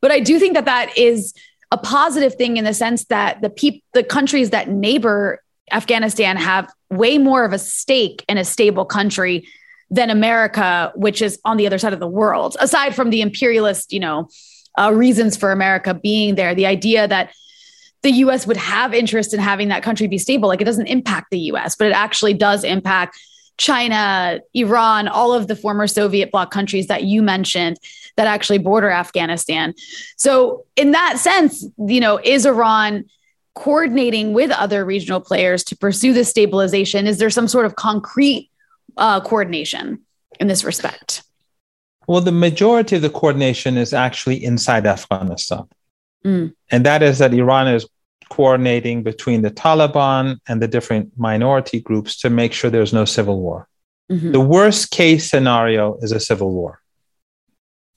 But 0.00 0.12
I 0.12 0.20
do 0.20 0.38
think 0.38 0.54
that 0.54 0.66
that 0.66 0.96
is 0.96 1.34
a 1.72 1.78
positive 1.78 2.36
thing 2.36 2.56
in 2.56 2.64
the 2.64 2.74
sense 2.74 3.06
that 3.06 3.42
the 3.42 3.50
peop- 3.50 3.84
the 3.92 4.04
countries 4.04 4.50
that 4.50 4.68
neighbor 4.68 5.42
Afghanistan 5.72 6.36
have 6.36 6.72
way 6.90 7.18
more 7.18 7.44
of 7.44 7.52
a 7.52 7.58
stake 7.58 8.24
in 8.28 8.38
a 8.38 8.44
stable 8.44 8.84
country 8.84 9.46
than 9.90 10.10
America, 10.10 10.92
which 10.94 11.20
is 11.20 11.40
on 11.44 11.56
the 11.56 11.66
other 11.66 11.78
side 11.78 11.92
of 11.92 12.00
the 12.00 12.08
world. 12.08 12.56
Aside 12.60 12.94
from 12.94 13.10
the 13.10 13.20
imperialist, 13.20 13.92
you 13.92 14.00
know, 14.00 14.28
uh, 14.78 14.92
reasons 14.92 15.36
for 15.36 15.50
America 15.50 15.92
being 15.92 16.36
there, 16.36 16.54
the 16.54 16.66
idea 16.66 17.08
that 17.08 17.30
the 18.02 18.10
US 18.10 18.46
would 18.46 18.56
have 18.56 18.94
interest 18.94 19.34
in 19.34 19.40
having 19.40 19.68
that 19.68 19.82
country 19.82 20.06
be 20.06 20.18
stable, 20.18 20.48
like 20.48 20.60
it 20.60 20.66
doesn't 20.66 20.86
impact 20.86 21.30
the 21.30 21.38
US, 21.52 21.76
but 21.76 21.88
it 21.88 21.92
actually 21.92 22.34
does 22.34 22.64
impact 22.64 23.18
China, 23.58 24.40
Iran, 24.54 25.08
all 25.08 25.34
of 25.34 25.48
the 25.48 25.56
former 25.56 25.86
Soviet 25.88 26.30
bloc 26.30 26.50
countries 26.52 26.86
that 26.86 27.04
you 27.04 27.22
mentioned 27.22 27.76
that 28.16 28.26
actually 28.26 28.58
border 28.58 28.90
Afghanistan. 28.90 29.74
So, 30.16 30.64
in 30.76 30.92
that 30.92 31.18
sense, 31.18 31.66
you 31.76 32.00
know, 32.00 32.20
is 32.22 32.46
Iran 32.46 33.04
coordinating 33.54 34.32
with 34.32 34.52
other 34.52 34.84
regional 34.84 35.20
players 35.20 35.64
to 35.64 35.76
pursue 35.76 36.12
this 36.12 36.28
stabilization? 36.28 37.08
Is 37.08 37.18
there 37.18 37.30
some 37.30 37.48
sort 37.48 37.66
of 37.66 37.74
concrete 37.74 38.48
uh, 38.96 39.20
coordination 39.20 40.02
in 40.38 40.46
this 40.46 40.62
respect? 40.62 41.22
Well, 42.06 42.20
the 42.20 42.32
majority 42.32 42.96
of 42.96 43.02
the 43.02 43.10
coordination 43.10 43.76
is 43.76 43.92
actually 43.92 44.42
inside 44.42 44.86
Afghanistan. 44.86 45.68
Mm. 46.24 46.54
And 46.70 46.86
that 46.86 47.02
is 47.02 47.18
that 47.18 47.34
Iran 47.34 47.68
is 47.68 47.86
coordinating 48.28 49.02
between 49.02 49.42
the 49.42 49.50
Taliban 49.50 50.38
and 50.46 50.60
the 50.60 50.68
different 50.68 51.18
minority 51.18 51.80
groups 51.80 52.18
to 52.20 52.30
make 52.30 52.52
sure 52.52 52.70
there's 52.70 52.92
no 52.92 53.04
civil 53.04 53.40
war. 53.40 53.68
Mm-hmm. 54.10 54.32
The 54.32 54.40
worst 54.40 54.90
case 54.90 55.30
scenario 55.30 55.98
is 56.00 56.12
a 56.12 56.20
civil 56.20 56.52
war. 56.52 56.80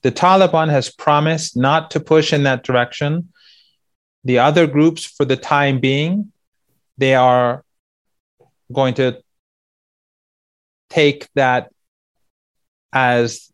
The 0.02 0.12
Taliban 0.12 0.68
has 0.70 0.90
promised 0.90 1.56
not 1.56 1.90
to 1.92 2.00
push 2.00 2.32
in 2.32 2.42
that 2.42 2.64
direction. 2.64 3.32
The 4.24 4.38
other 4.38 4.66
groups, 4.66 5.04
for 5.04 5.24
the 5.24 5.36
time 5.36 5.80
being, 5.80 6.32
they 6.98 7.14
are 7.14 7.64
going 8.72 8.94
to 8.94 9.22
take 10.90 11.28
that 11.34 11.70
as 12.92 13.50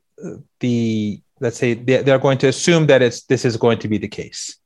the 0.61 1.21
let's 1.41 1.59
say 1.59 1.75
they're 1.75 2.19
going 2.19 2.39
to 2.39 2.49
assume 2.49 2.87
that 2.87 3.03
it's 3.03 3.23
this 3.25 3.45
is 3.45 3.57
going 3.57 3.79
to 3.79 3.89
be 3.89 3.99
the 3.99 4.09
case 4.09 4.59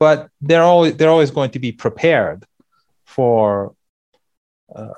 but 0.00 0.30
they're 0.40 0.62
always 0.62 0.96
they're 0.96 1.10
always 1.10 1.30
going 1.30 1.50
to 1.50 1.58
be 1.58 1.70
prepared 1.70 2.44
for 3.04 3.74
uh, 4.74 4.88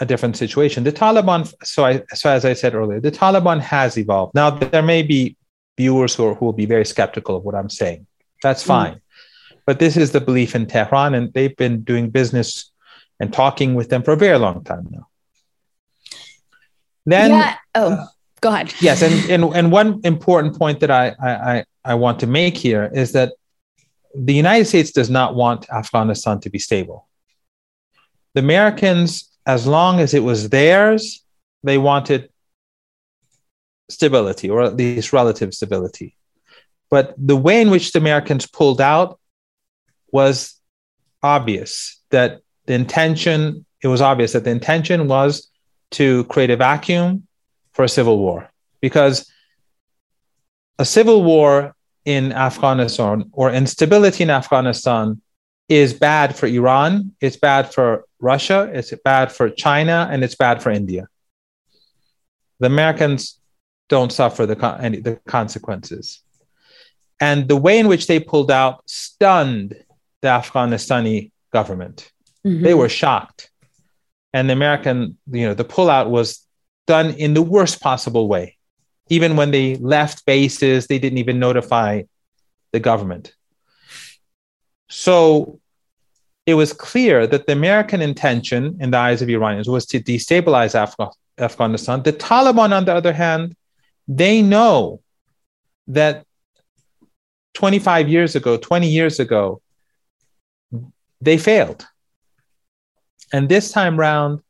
a 0.00 0.06
different 0.06 0.36
situation 0.36 0.82
the 0.82 0.92
taliban 0.92 1.52
so 1.62 1.84
i 1.84 2.02
so 2.14 2.30
as 2.30 2.44
i 2.44 2.52
said 2.52 2.74
earlier 2.74 3.00
the 3.00 3.12
taliban 3.12 3.60
has 3.60 3.96
evolved 3.96 4.34
now 4.34 4.50
there 4.50 4.82
may 4.82 5.02
be 5.02 5.36
viewers 5.76 6.14
who, 6.14 6.26
are, 6.26 6.34
who 6.34 6.44
will 6.44 6.52
be 6.52 6.66
very 6.66 6.84
skeptical 6.84 7.36
of 7.36 7.44
what 7.44 7.54
i'm 7.54 7.70
saying 7.70 8.06
that's 8.42 8.64
mm. 8.64 8.68
fine 8.68 8.94
mm. 8.94 9.00
but 9.66 9.78
this 9.78 9.96
is 9.96 10.10
the 10.12 10.20
belief 10.20 10.54
in 10.54 10.66
tehran 10.66 11.14
and 11.14 11.32
they've 11.34 11.56
been 11.56 11.82
doing 11.82 12.10
business 12.10 12.72
and 13.20 13.32
talking 13.32 13.74
with 13.74 13.88
them 13.88 14.02
for 14.02 14.12
a 14.12 14.16
very 14.16 14.38
long 14.38 14.64
time 14.64 14.86
now 14.90 15.06
then 17.06 17.30
yeah. 17.30 17.56
oh 17.74 18.06
go 18.40 18.50
ahead. 18.50 18.74
Yes, 18.80 19.02
and, 19.02 19.30
and 19.30 19.54
and 19.54 19.72
one 19.72 20.00
important 20.04 20.58
point 20.58 20.80
that 20.80 20.90
I, 20.90 21.14
I 21.20 21.64
I 21.84 21.94
want 21.94 22.20
to 22.20 22.26
make 22.26 22.56
here 22.56 22.90
is 22.92 23.12
that 23.12 23.32
the 24.14 24.34
United 24.34 24.66
States 24.66 24.90
does 24.90 25.10
not 25.10 25.34
want 25.34 25.68
Afghanistan 25.70 26.40
to 26.40 26.50
be 26.50 26.58
stable. 26.58 27.08
The 28.34 28.40
Americans, 28.40 29.30
as 29.46 29.66
long 29.66 30.00
as 30.00 30.14
it 30.14 30.22
was 30.22 30.48
theirs, 30.48 31.24
they 31.62 31.78
wanted 31.78 32.30
stability 33.88 34.50
or 34.50 34.62
at 34.62 34.76
least 34.76 35.12
relative 35.12 35.54
stability. 35.54 36.16
But 36.90 37.14
the 37.16 37.36
way 37.36 37.60
in 37.60 37.70
which 37.70 37.92
the 37.92 37.98
Americans 37.98 38.46
pulled 38.46 38.80
out 38.80 39.18
was 40.12 40.54
obvious 41.22 42.00
that 42.10 42.40
the 42.66 42.74
intention, 42.74 43.66
it 43.82 43.88
was 43.88 44.00
obvious 44.00 44.32
that 44.32 44.44
the 44.44 44.50
intention 44.50 45.08
was 45.08 45.48
to 45.92 46.24
create 46.24 46.50
a 46.50 46.56
vacuum 46.56 47.27
for 47.78 47.84
a 47.84 47.88
civil 47.88 48.18
war 48.18 48.50
because 48.80 49.30
a 50.80 50.84
civil 50.84 51.22
war 51.22 51.76
in 52.04 52.32
Afghanistan 52.32 53.30
or 53.32 53.52
instability 53.52 54.24
in 54.24 54.30
Afghanistan 54.30 55.22
is 55.68 55.94
bad 55.94 56.34
for 56.34 56.46
Iran, 56.46 57.12
it's 57.20 57.36
bad 57.36 57.72
for 57.72 58.04
Russia, 58.18 58.68
it's 58.74 58.92
bad 59.04 59.30
for 59.30 59.48
China, 59.48 60.08
and 60.10 60.24
it's 60.24 60.34
bad 60.34 60.60
for 60.60 60.72
India. 60.72 61.06
The 62.58 62.66
Americans 62.66 63.38
don't 63.88 64.12
suffer 64.12 64.44
the, 64.44 64.56
any, 64.80 64.98
the 64.98 65.20
consequences. 65.28 66.20
And 67.20 67.46
the 67.46 67.56
way 67.56 67.78
in 67.78 67.86
which 67.86 68.08
they 68.08 68.18
pulled 68.18 68.50
out 68.50 68.82
stunned 68.90 69.76
the 70.22 70.28
Afghanistani 70.28 71.30
government. 71.52 72.10
Mm-hmm. 72.44 72.64
They 72.64 72.74
were 72.74 72.88
shocked. 72.88 73.52
And 74.32 74.48
the 74.48 74.54
American, 74.54 75.16
you 75.30 75.46
know, 75.46 75.54
the 75.54 75.64
pullout 75.64 76.08
was 76.10 76.44
done 76.88 77.10
in 77.10 77.34
the 77.34 77.42
worst 77.42 77.80
possible 77.80 78.26
way. 78.26 78.56
Even 79.10 79.36
when 79.36 79.50
they 79.52 79.76
left 79.76 80.26
bases, 80.26 80.86
they 80.86 80.98
didn't 80.98 81.18
even 81.18 81.38
notify 81.38 82.02
the 82.72 82.80
government. 82.80 83.32
So 84.88 85.60
it 86.46 86.54
was 86.54 86.72
clear 86.72 87.26
that 87.26 87.46
the 87.46 87.52
American 87.52 88.00
intention, 88.00 88.78
in 88.80 88.90
the 88.90 88.98
eyes 88.98 89.20
of 89.22 89.28
Iranians, 89.28 89.68
was 89.68 89.84
to 89.86 90.00
destabilize 90.00 90.74
Af- 90.74 91.14
Afghanistan. 91.38 92.02
The 92.02 92.14
Taliban, 92.14 92.72
on 92.72 92.86
the 92.86 92.94
other 92.94 93.12
hand, 93.12 93.54
they 94.08 94.40
know 94.40 95.02
that 95.88 96.24
25 97.54 98.08
years 98.08 98.34
ago, 98.34 98.56
20 98.56 98.88
years 98.88 99.20
ago, 99.20 99.60
they 101.20 101.36
failed. 101.36 101.86
And 103.32 103.48
this 103.48 103.70
time 103.72 103.98
round, 103.98 104.40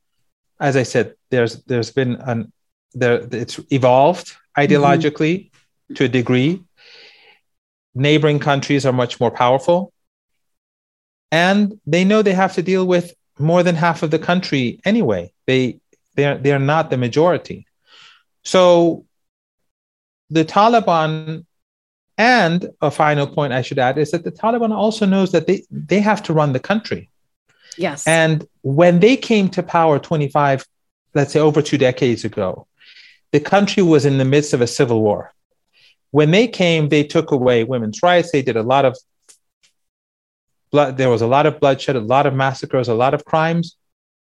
as 0.60 0.76
I 0.76 0.82
said, 0.82 1.14
there's 1.30 1.62
there's 1.64 1.90
been 1.90 2.16
an 2.16 2.52
there 2.92 3.26
it's 3.32 3.60
evolved 3.70 4.36
ideologically 4.56 5.34
mm-hmm. 5.36 5.94
to 5.94 6.04
a 6.04 6.08
degree. 6.08 6.62
Neighboring 7.94 8.38
countries 8.38 8.86
are 8.86 8.92
much 8.92 9.18
more 9.20 9.30
powerful, 9.30 9.92
and 11.32 11.80
they 11.86 12.04
know 12.04 12.22
they 12.22 12.34
have 12.34 12.54
to 12.54 12.62
deal 12.62 12.86
with 12.86 13.14
more 13.38 13.62
than 13.62 13.74
half 13.74 14.02
of 14.02 14.10
the 14.10 14.18
country 14.18 14.80
anyway. 14.84 15.32
They 15.46 15.80
they're 16.14 16.38
they're 16.38 16.58
not 16.58 16.90
the 16.90 16.96
majority, 16.96 17.66
so 18.44 19.04
the 20.30 20.44
Taliban. 20.44 21.44
And 22.20 22.70
a 22.80 22.90
final 22.90 23.28
point 23.28 23.52
I 23.52 23.62
should 23.62 23.78
add 23.78 23.96
is 23.96 24.10
that 24.10 24.24
the 24.24 24.32
Taliban 24.32 24.72
also 24.72 25.06
knows 25.06 25.30
that 25.30 25.46
they, 25.46 25.62
they 25.70 26.00
have 26.00 26.20
to 26.24 26.32
run 26.32 26.52
the 26.52 26.58
country. 26.58 27.10
Yes. 27.78 28.06
And 28.06 28.46
when 28.62 29.00
they 29.00 29.16
came 29.16 29.48
to 29.50 29.62
power 29.62 29.98
25, 29.98 30.66
let's 31.14 31.32
say 31.32 31.40
over 31.40 31.62
two 31.62 31.78
decades 31.78 32.24
ago, 32.24 32.66
the 33.32 33.40
country 33.40 33.82
was 33.82 34.04
in 34.04 34.18
the 34.18 34.24
midst 34.24 34.52
of 34.52 34.60
a 34.60 34.66
civil 34.66 35.02
war. 35.02 35.32
When 36.10 36.30
they 36.30 36.48
came, 36.48 36.88
they 36.88 37.04
took 37.04 37.30
away 37.30 37.64
women's 37.64 38.02
rights. 38.02 38.32
They 38.32 38.42
did 38.42 38.56
a 38.56 38.62
lot 38.62 38.84
of 38.84 38.96
blood. 40.70 40.96
There 40.96 41.10
was 41.10 41.22
a 41.22 41.26
lot 41.26 41.46
of 41.46 41.60
bloodshed, 41.60 41.96
a 41.96 42.00
lot 42.00 42.26
of 42.26 42.34
massacres, 42.34 42.88
a 42.88 42.94
lot 42.94 43.14
of 43.14 43.24
crimes. 43.24 43.76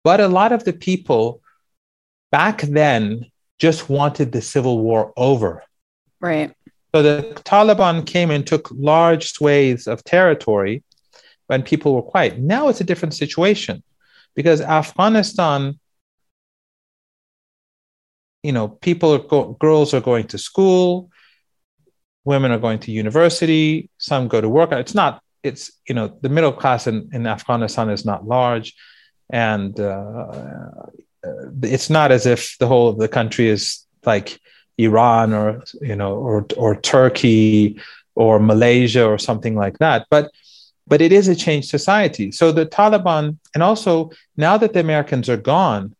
But 0.04 0.21
a 0.21 0.28
lot 0.28 0.52
of 0.52 0.64
the 0.64 0.73
people 0.73 1.42
back 2.30 2.62
then 2.62 3.26
just 3.59 3.88
wanted 3.88 4.32
the 4.32 4.42
civil 4.42 4.78
war 4.78 5.12
over. 5.16 5.62
Right. 6.21 6.54
So 6.94 7.02
the 7.02 7.32
Taliban 7.44 8.06
came 8.06 8.30
and 8.30 8.47
took 8.47 8.68
large 8.73 9.32
swathes 9.32 9.87
of 9.87 10.04
territory 10.04 10.82
when 11.46 11.62
people 11.62 11.94
were 11.94 12.02
quiet. 12.02 12.38
Now 12.38 12.68
it's 12.68 12.80
a 12.80 12.84
different 12.84 13.14
situation 13.14 13.82
because 14.34 14.61
Afghanistan, 14.61 15.78
you 18.42 18.52
know, 18.52 18.68
people 18.68 19.14
are 19.14 19.18
go- 19.18 19.56
girls 19.61 19.94
are 19.94 20.00
going 20.00 20.26
to 20.28 20.38
school, 20.38 21.11
women 22.25 22.52
are 22.52 22.58
going 22.58 22.78
to 22.80 22.92
university, 22.92 23.90
some 23.99 24.28
go 24.28 24.40
to 24.40 24.49
work. 24.49 24.72
It's 24.72 24.94
not, 24.94 25.22
it's, 25.42 25.72
you 25.88 25.94
know, 25.94 26.16
the 26.20 26.28
middle 26.28 26.52
class 26.52 26.87
in, 26.87 27.08
in 27.12 27.26
Afghanistan 27.26 27.90
is 27.90 28.04
not 28.04 28.26
large. 28.26 28.75
And 29.30 29.78
uh, 29.80 30.26
it's 31.62 31.90
not 31.90 32.12
as 32.12 32.26
if 32.26 32.56
the 32.58 32.66
whole 32.66 32.88
of 32.88 32.99
the 32.99 33.08
country 33.08 33.49
is 33.49 33.87
like 34.04 34.38
Iran 34.78 35.32
or, 35.32 35.62
you 35.80 35.96
know, 35.96 36.14
or, 36.14 36.46
or 36.56 36.80
Turkey 36.80 37.80
or 38.14 38.38
Malaysia 38.38 39.06
or 39.06 39.18
something 39.18 39.56
like 39.56 39.78
that. 39.78 40.06
But 40.11 40.30
but 40.92 41.00
it 41.00 41.11
is 41.11 41.26
a 41.26 41.34
changed 41.34 41.70
society. 41.70 42.30
So 42.30 42.52
the 42.52 42.66
Taliban, 42.66 43.38
and 43.54 43.62
also 43.62 44.11
now 44.37 44.58
that 44.58 44.75
the 44.75 44.80
Americans 44.80 45.26
are 45.30 45.38
gone, 45.38 45.96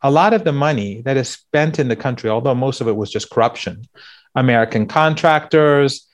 a 0.00 0.10
lot 0.10 0.32
of 0.32 0.44
the 0.44 0.52
money 0.66 1.02
that 1.02 1.18
is 1.18 1.28
spent 1.28 1.78
in 1.78 1.88
the 1.88 2.00
country, 2.06 2.30
although 2.30 2.54
most 2.54 2.80
of 2.80 2.88
it 2.88 2.96
was 2.96 3.10
just 3.10 3.28
corruption, 3.28 3.84
American 4.34 4.86
contractors, 4.86 6.08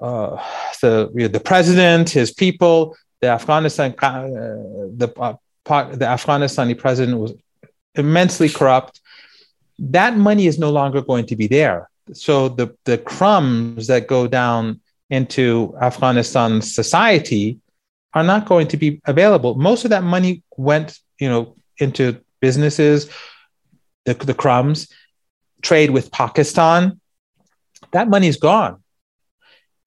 uh, 0.00 0.42
the 0.80 1.08
you 1.14 1.22
know, 1.22 1.28
the 1.28 1.38
president, 1.52 2.10
his 2.10 2.32
people, 2.32 2.96
the 3.20 3.28
Afghanistan, 3.28 3.94
uh, 4.02 4.26
the 5.02 5.08
uh, 5.20 5.34
the 6.02 6.08
Afghanistani 6.16 6.76
president 6.76 7.16
was 7.16 7.32
immensely 7.94 8.48
corrupt. 8.48 9.00
That 9.78 10.16
money 10.16 10.48
is 10.48 10.58
no 10.58 10.70
longer 10.70 11.00
going 11.00 11.26
to 11.26 11.36
be 11.36 11.46
there. 11.46 11.88
So 12.12 12.48
the 12.48 12.76
the 12.86 12.98
crumbs 12.98 13.86
that 13.86 14.08
go 14.08 14.26
down 14.26 14.81
into 15.12 15.76
Afghanistan 15.80 16.62
society 16.62 17.58
are 18.14 18.24
not 18.24 18.46
going 18.46 18.66
to 18.68 18.78
be 18.78 19.00
available. 19.04 19.54
Most 19.54 19.84
of 19.84 19.90
that 19.90 20.02
money 20.02 20.42
went, 20.56 20.98
you 21.18 21.28
know, 21.28 21.54
into 21.78 22.18
businesses, 22.40 23.10
the, 24.06 24.14
the 24.14 24.34
crumbs 24.34 24.88
trade 25.60 25.90
with 25.90 26.10
Pakistan, 26.10 26.98
that 27.92 28.08
money's 28.08 28.38
gone. 28.38 28.82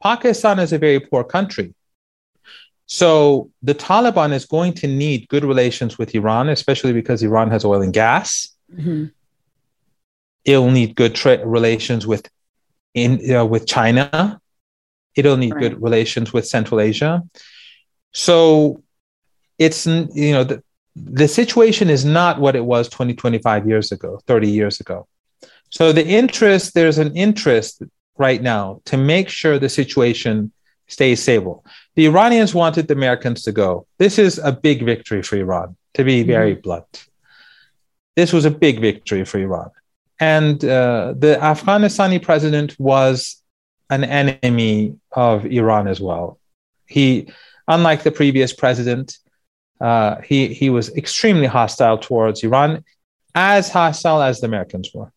Pakistan 0.01 0.60
is 0.60 0.72
a 0.72 0.77
very 0.77 1.00
poor 1.00 1.24
country. 1.24 1.74
So 2.86 3.50
the 3.63 3.74
Taliban 3.74 4.32
is 4.32 4.46
going 4.46 4.74
to 4.74 4.88
need 4.88 5.27
good 5.27 5.44
relations 5.44 5.98
with 5.98 6.13
Iran, 6.13 6.50
especially 6.50 6.94
because 6.94 7.24
Iran 7.24 7.50
has 7.50 7.65
oil 7.65 7.82
and 7.82 7.91
gas. 7.91 8.55
Mm-hmm. 8.72 9.05
It'll 10.46 10.70
need 10.70 10.96
good 10.96 11.15
tra- 11.15 11.46
relations 11.46 12.05
with 12.05 12.29
in 12.94 13.36
uh, 13.36 13.44
with 13.44 13.65
China. 13.65 14.39
It'll 15.15 15.38
need 15.38 15.53
right. 15.53 15.62
good 15.62 15.81
relations 15.81 16.34
with 16.34 16.48
Central 16.48 16.79
Asia. 16.79 17.24
So 18.12 18.84
it's 19.57 19.86
you 19.88 20.34
know 20.34 20.43
the, 20.43 20.63
the 20.95 21.27
situation 21.27 21.89
is 21.89 22.03
not 22.05 22.39
what 22.39 22.55
it 22.55 22.65
was 22.65 22.89
20 22.89 23.13
25 23.13 23.67
years 23.67 23.91
ago 23.93 24.19
30 24.27 24.50
years 24.50 24.81
ago 24.81 25.07
so 25.69 25.91
the 25.91 26.05
interest, 26.05 26.74
there's 26.74 26.98
an 26.98 27.15
interest 27.15 27.84
right 28.17 28.41
now 28.41 28.81
to 28.86 28.98
make 28.98 29.29
sure 29.29 29.60
the 29.60 29.69
situation 29.69 30.51
stays 30.88 31.22
stable. 31.22 31.65
The 31.95 32.05
Iranians 32.05 32.53
wanted 32.53 32.88
the 32.88 32.93
Americans 32.93 33.43
to 33.43 33.51
go. 33.51 33.88
This 33.98 34.17
is 34.17 34.38
a 34.39 34.51
big 34.51 34.84
victory 34.84 35.22
for 35.22 35.36
Iran, 35.36 35.75
to 35.95 36.03
be 36.03 36.22
mm-hmm. 36.22 36.31
very 36.31 36.53
mm-hmm. 36.53 36.62
blunt. 36.62 37.07
This 38.15 38.31
was 38.31 38.45
a 38.45 38.51
big 38.51 38.79
victory 38.79 39.25
for 39.25 39.39
Iran. 39.39 39.72
And 40.19 40.63
uh, 40.63 41.13
the 41.17 41.38
Afghanistani 41.41 42.22
president 42.22 42.79
was 42.79 43.42
an 43.89 44.03
enemy 44.03 44.95
of 45.11 45.45
Iran 45.45 45.87
as 45.87 46.00
well. 46.00 46.39
He, 46.87 47.31
unlike 47.67 48.03
the 48.03 48.11
previous 48.11 48.53
president, 48.53 49.17
uh, 49.81 50.21
he, 50.21 50.53
he 50.53 50.69
was 50.69 50.95
extremely 50.95 51.48
hostile 51.48 51.98
towards 51.98 52.43
Iran, 52.43 52.83
as 53.33 53.69
hostile 53.69 54.21
as 54.21 54.39
the 54.39 54.48
Americans 54.48 54.91
were. 54.93 55.11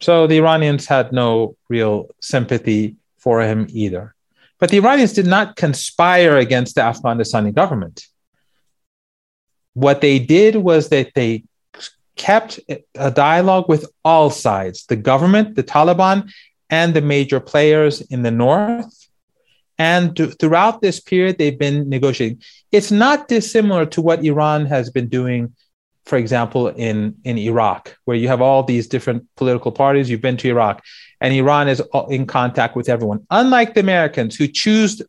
So 0.00 0.26
the 0.26 0.38
Iranians 0.38 0.86
had 0.86 1.12
no 1.12 1.56
real 1.68 2.08
sympathy 2.20 2.96
for 3.18 3.42
him 3.42 3.66
either. 3.70 4.14
But 4.58 4.70
the 4.70 4.78
Iranians 4.78 5.12
did 5.12 5.26
not 5.26 5.56
conspire 5.56 6.36
against 6.36 6.74
the 6.74 6.80
Afghanistani 6.80 7.54
government. 7.54 8.06
What 9.74 10.00
they 10.00 10.18
did 10.18 10.56
was 10.56 10.88
that 10.90 11.12
they 11.14 11.44
kept 12.16 12.60
a 12.94 13.10
dialogue 13.10 13.68
with 13.68 13.90
all 14.04 14.30
sides 14.30 14.86
the 14.86 14.96
government, 14.96 15.56
the 15.56 15.64
Taliban, 15.64 16.30
and 16.74 16.88
the 16.92 17.00
major 17.16 17.40
players 17.52 17.94
in 18.14 18.20
the 18.26 18.30
north. 18.44 18.94
And 19.78 20.16
th- 20.16 20.36
throughout 20.38 20.76
this 20.80 20.98
period, 21.00 21.34
they've 21.36 21.62
been 21.66 21.88
negotiating. 21.88 22.40
It's 22.76 22.92
not 23.04 23.28
dissimilar 23.28 23.86
to 23.94 24.00
what 24.06 24.24
Iran 24.24 24.66
has 24.66 24.90
been 24.90 25.08
doing 25.08 25.42
for 26.06 26.18
example, 26.18 26.68
in, 26.68 27.14
in 27.24 27.38
Iraq, 27.38 27.96
where 28.04 28.16
you 28.16 28.28
have 28.28 28.42
all 28.42 28.62
these 28.62 28.86
different 28.86 29.26
political 29.36 29.72
parties. 29.72 30.10
You've 30.10 30.20
been 30.20 30.36
to 30.36 30.48
Iraq, 30.48 30.84
and 31.20 31.32
Iran 31.32 31.66
is 31.66 31.82
in 32.10 32.26
contact 32.26 32.76
with 32.76 32.88
everyone. 32.90 33.26
Unlike 33.30 33.72
the 33.74 33.80
Americans, 33.80 34.36
who 34.36 34.46
choose 34.46 35.00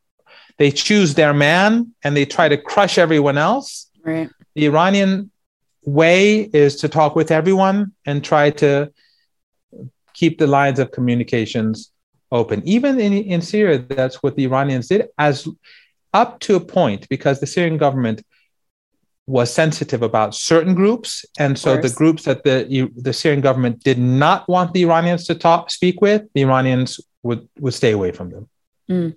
they 0.58 0.72
choose 0.72 1.16
their 1.16 1.34
man 1.34 1.94
and 2.04 2.16
they 2.16 2.26
try 2.26 2.48
to 2.48 2.58
crush 2.58 2.98
everyone 2.98 3.38
else. 3.38 3.90
Right. 4.04 4.30
The 4.56 4.66
Iranian 4.68 5.32
way 5.84 6.50
is 6.64 6.78
to 6.78 6.88
talk 6.88 7.14
with 7.14 7.30
everyone 7.30 7.92
and 8.06 8.24
try 8.24 8.52
to 8.52 8.92
keep 10.16 10.40
the 10.40 10.48
lines 10.48 10.80
of 10.80 10.92
communications 10.92 11.92
open. 12.32 12.62
Even 12.66 13.00
in, 13.00 13.14
in 13.14 13.42
Syria, 13.42 13.78
that's 13.78 14.24
what 14.24 14.36
the 14.36 14.46
Iranians 14.46 14.88
did, 14.88 15.08
as 15.18 15.48
up 16.14 16.40
to 16.40 16.56
a 16.56 16.60
point, 16.60 17.08
because 17.10 17.40
the 17.40 17.48
Syrian 17.48 17.78
government 17.78 18.24
was 19.28 19.52
sensitive 19.52 20.02
about 20.02 20.36
certain 20.36 20.76
groups, 20.76 21.26
and 21.40 21.58
so 21.58 21.78
the 21.78 21.90
groups 21.90 22.24
that 22.24 22.44
the 22.44 22.92
the 22.96 23.14
Syrian 23.14 23.42
government 23.42 23.84
did 23.84 23.98
not 23.98 24.48
want 24.48 24.74
the 24.74 24.84
Iranians 24.84 25.26
to 25.26 25.36
talk 25.36 25.72
speak 25.72 26.00
with, 26.00 26.22
the 26.36 26.42
Iranians 26.42 27.00
would 27.24 27.48
would 27.60 27.74
stay 27.74 27.92
away 27.92 28.12
from 28.12 28.30
them. 28.30 28.50
Mm. 28.90 29.16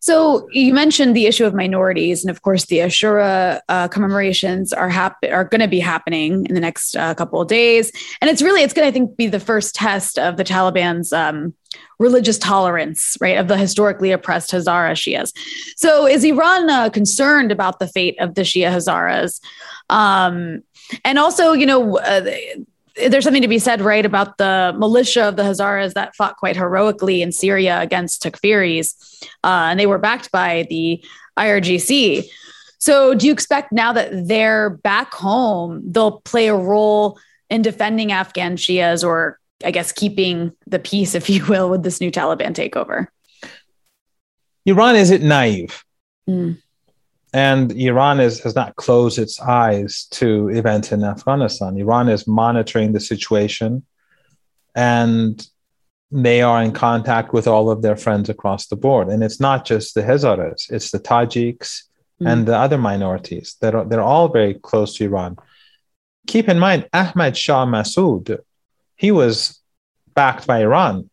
So 0.00 0.48
you 0.50 0.72
mentioned 0.72 1.14
the 1.14 1.26
issue 1.26 1.44
of 1.44 1.52
minorities, 1.52 2.24
and 2.24 2.30
of 2.30 2.40
course, 2.40 2.64
the 2.64 2.78
Ashura 2.78 3.60
uh, 3.68 3.88
commemorations 3.88 4.72
are 4.72 4.88
hap- 4.88 5.24
are 5.30 5.44
going 5.44 5.60
to 5.60 5.68
be 5.68 5.78
happening 5.78 6.46
in 6.46 6.54
the 6.54 6.60
next 6.60 6.96
uh, 6.96 7.14
couple 7.14 7.40
of 7.40 7.48
days, 7.48 7.92
and 8.20 8.30
it's 8.30 8.40
really 8.40 8.62
it's 8.62 8.72
going 8.72 8.84
to 8.84 8.88
I 8.88 8.92
think 8.92 9.16
be 9.16 9.26
the 9.26 9.38
first 9.38 9.74
test 9.74 10.18
of 10.18 10.38
the 10.38 10.44
Taliban's 10.44 11.12
um, 11.12 11.54
religious 11.98 12.38
tolerance, 12.38 13.18
right, 13.20 13.36
of 13.36 13.48
the 13.48 13.58
historically 13.58 14.10
oppressed 14.10 14.50
Hazara 14.52 14.92
Shias. 14.92 15.32
So 15.76 16.06
is 16.06 16.24
Iran 16.24 16.70
uh, 16.70 16.88
concerned 16.88 17.52
about 17.52 17.78
the 17.78 17.86
fate 17.86 18.18
of 18.20 18.34
the 18.34 18.42
Shia 18.42 18.72
Hazaras? 18.72 19.38
Um, 19.90 20.62
and 21.04 21.18
also, 21.18 21.52
you 21.52 21.66
know, 21.66 21.98
uh, 21.98 22.22
there's 22.96 23.24
something 23.24 23.42
to 23.42 23.48
be 23.48 23.58
said, 23.58 23.80
right, 23.80 24.04
about 24.04 24.38
the 24.38 24.74
militia 24.76 25.24
of 25.24 25.36
the 25.36 25.42
Hazaras 25.42 25.94
that 25.94 26.14
fought 26.16 26.36
quite 26.36 26.56
heroically 26.56 27.22
in 27.22 27.32
Syria 27.32 27.80
against 27.80 28.22
Takfiris, 28.22 29.24
uh, 29.44 29.68
and 29.70 29.80
they 29.80 29.86
were 29.86 29.98
backed 29.98 30.30
by 30.32 30.66
the 30.68 31.02
IRGC. 31.38 32.24
So, 32.78 33.14
do 33.14 33.26
you 33.26 33.32
expect 33.32 33.72
now 33.72 33.92
that 33.92 34.28
they're 34.28 34.70
back 34.70 35.12
home, 35.12 35.82
they'll 35.84 36.20
play 36.22 36.48
a 36.48 36.54
role 36.54 37.18
in 37.48 37.62
defending 37.62 38.12
Afghan 38.12 38.56
Shias, 38.56 39.06
or 39.06 39.38
I 39.64 39.70
guess 39.70 39.92
keeping 39.92 40.52
the 40.66 40.78
peace, 40.78 41.14
if 41.16 41.28
you 41.28 41.44
will, 41.46 41.70
with 41.70 41.82
this 41.82 42.00
new 42.00 42.10
Taliban 42.10 42.54
takeover? 42.54 43.08
Iran 44.66 44.96
isn't 44.96 45.22
naive. 45.22 45.84
Mm 46.28 46.58
and 47.32 47.70
Iran 47.72 48.18
is, 48.20 48.40
has 48.40 48.54
not 48.54 48.76
closed 48.76 49.18
its 49.18 49.40
eyes 49.40 50.06
to 50.12 50.48
events 50.48 50.90
in 50.90 51.04
Afghanistan. 51.04 51.76
Iran 51.76 52.08
is 52.08 52.26
monitoring 52.26 52.92
the 52.92 53.00
situation 53.00 53.84
and 54.74 55.46
they 56.10 56.42
are 56.42 56.60
in 56.62 56.72
contact 56.72 57.32
with 57.32 57.46
all 57.46 57.70
of 57.70 57.82
their 57.82 57.96
friends 57.96 58.28
across 58.28 58.66
the 58.66 58.76
board. 58.76 59.08
And 59.08 59.22
it's 59.22 59.38
not 59.38 59.64
just 59.64 59.94
the 59.94 60.02
Hazaras, 60.02 60.70
it's 60.70 60.90
the 60.90 60.98
Tajiks 60.98 61.84
mm. 62.20 62.30
and 62.30 62.46
the 62.46 62.56
other 62.56 62.78
minorities 62.78 63.56
that 63.60 63.76
are, 63.76 63.84
they're 63.84 64.02
all 64.02 64.28
very 64.28 64.54
close 64.54 64.96
to 64.96 65.04
Iran. 65.04 65.36
Keep 66.26 66.48
in 66.48 66.58
mind, 66.58 66.88
Ahmad 66.92 67.36
Shah 67.36 67.64
Massoud, 67.64 68.40
he 68.96 69.12
was 69.12 69.60
backed 70.14 70.48
by 70.48 70.62
Iran. 70.62 71.08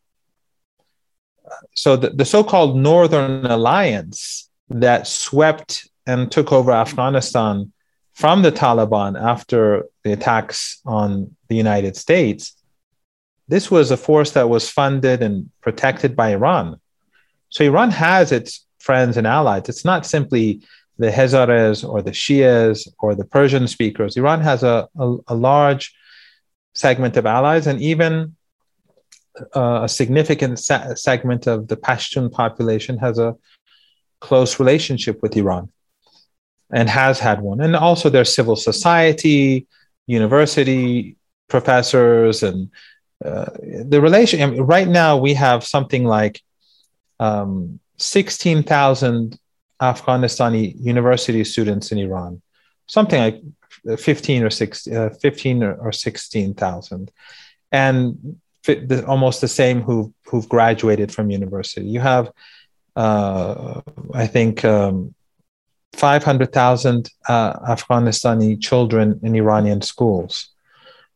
So 1.76 1.96
the, 1.96 2.10
the 2.10 2.26
so 2.26 2.44
called 2.44 2.76
Northern 2.76 3.46
Alliance 3.46 4.50
that 4.70 5.08
swept 5.08 5.88
and 6.08 6.32
took 6.32 6.52
over 6.52 6.72
Afghanistan 6.72 7.72
from 8.14 8.42
the 8.42 8.52
Taliban 8.52 9.22
after 9.22 9.86
the 10.04 10.12
attacks 10.14 10.82
on 10.86 11.36
the 11.50 11.56
United 11.56 11.96
States, 11.96 12.54
this 13.48 13.70
was 13.70 13.92
a 13.92 13.98
force 13.98 14.32
that 14.32 14.50
was 14.50 14.68
funded 14.68 15.22
and 15.22 15.52
protected 15.62 16.16
by 16.16 16.30
Iran. 16.30 16.80
So 17.50 17.64
Iran 17.64 17.92
has 17.92 18.32
its 18.32 18.66
friends 18.80 19.18
and 19.18 19.28
allies. 19.28 19.70
It's 19.70 19.86
not 19.86 20.06
simply 20.06 20.62
the 20.98 21.12
Hazaras 21.12 21.88
or 21.88 22.02
the 22.02 22.12
Shias 22.12 22.88
or 22.98 23.14
the 23.14 23.24
Persian 23.24 23.68
speakers. 23.68 24.18
Iran 24.18 24.42
has 24.42 24.64
a, 24.64 24.90
a, 24.98 25.18
a 25.28 25.36
large 25.36 25.94
segment 26.74 27.18
of 27.18 27.28
allies 27.28 27.68
and 27.68 27.80
even 27.80 28.36
uh, 29.56 29.82
a 29.84 29.90
significant 29.90 30.58
se- 30.58 30.96
segment 30.96 31.46
of 31.46 31.68
the 31.68 31.78
Pashtun 31.78 32.32
population 32.32 32.98
has 32.98 33.20
a 33.20 33.36
close 34.22 34.60
relationship 34.60 35.22
with 35.22 35.38
Iran 35.38 35.70
and 36.72 36.90
has 36.90 37.20
had 37.20 37.42
one. 37.42 37.62
And 37.62 37.76
also 37.76 38.10
their 38.10 38.26
civil 38.26 38.56
society, 38.56 39.68
university 40.06 41.16
professors, 41.48 42.44
and 42.44 42.70
uh, 43.24 43.46
the 43.62 44.02
relation. 44.02 44.42
I 44.42 44.46
mean, 44.48 44.62
right 44.62 44.88
now, 44.88 45.18
we 45.18 45.34
have 45.34 45.64
something 45.64 46.06
like 46.06 46.42
um, 47.20 47.80
16,000 47.98 49.40
Afghanistani 49.82 50.76
university 50.80 51.44
students 51.44 51.92
in 51.92 51.98
Iran, 52.00 52.42
something 52.88 53.20
like 53.20 54.00
15 54.00 54.44
or 54.44 54.50
16, 54.50 54.96
uh, 54.96 55.10
15 55.22 55.64
or, 55.64 55.92
16,000. 55.92 57.12
And 57.72 58.40
the, 58.64 59.06
almost 59.08 59.42
the 59.42 59.48
same 59.48 59.82
who 59.82 60.14
who've 60.26 60.50
graduated 60.50 61.12
from 61.12 61.32
university. 61.32 61.88
You 61.88 62.02
have, 62.02 62.32
uh, 62.96 63.82
I 64.14 64.28
think, 64.28 64.66
um, 64.66 65.16
500,000 65.98 67.10
uh, 67.28 67.54
Afghanistani 67.60 68.62
children 68.62 69.20
in 69.24 69.36
Iranian 69.36 69.82
schools. 69.82 70.50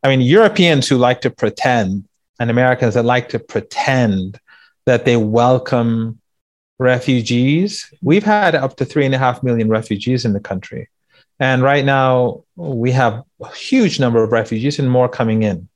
I 0.04 0.10
mean, 0.10 0.22
Europeans 0.22 0.88
who 0.88 0.98
like 0.98 1.22
to 1.22 1.30
pretend 1.30 2.08
and 2.40 2.50
Americans 2.50 2.96
that 2.96 3.06
like 3.06 3.30
to 3.30 3.40
pretend 3.40 4.40
that 4.86 5.06
they 5.06 5.16
welcome 5.16 6.20
refugees. 6.80 7.94
We've 8.02 8.24
had 8.24 8.56
up 8.56 8.78
to 8.78 8.86
three 8.86 9.06
and 9.06 9.14
a 9.14 9.20
half 9.20 9.44
million 9.44 9.70
refugees 9.70 10.26
in 10.26 10.34
the 10.34 10.40
country. 10.40 10.90
And 11.40 11.62
right 11.62 11.86
now, 11.86 12.44
we 12.56 12.92
have 12.92 13.24
a 13.40 13.52
huge 13.54 14.00
number 14.00 14.24
of 14.24 14.32
refugees 14.32 14.80
and 14.80 14.90
more 14.90 15.08
coming 15.08 15.44
in. 15.44 15.70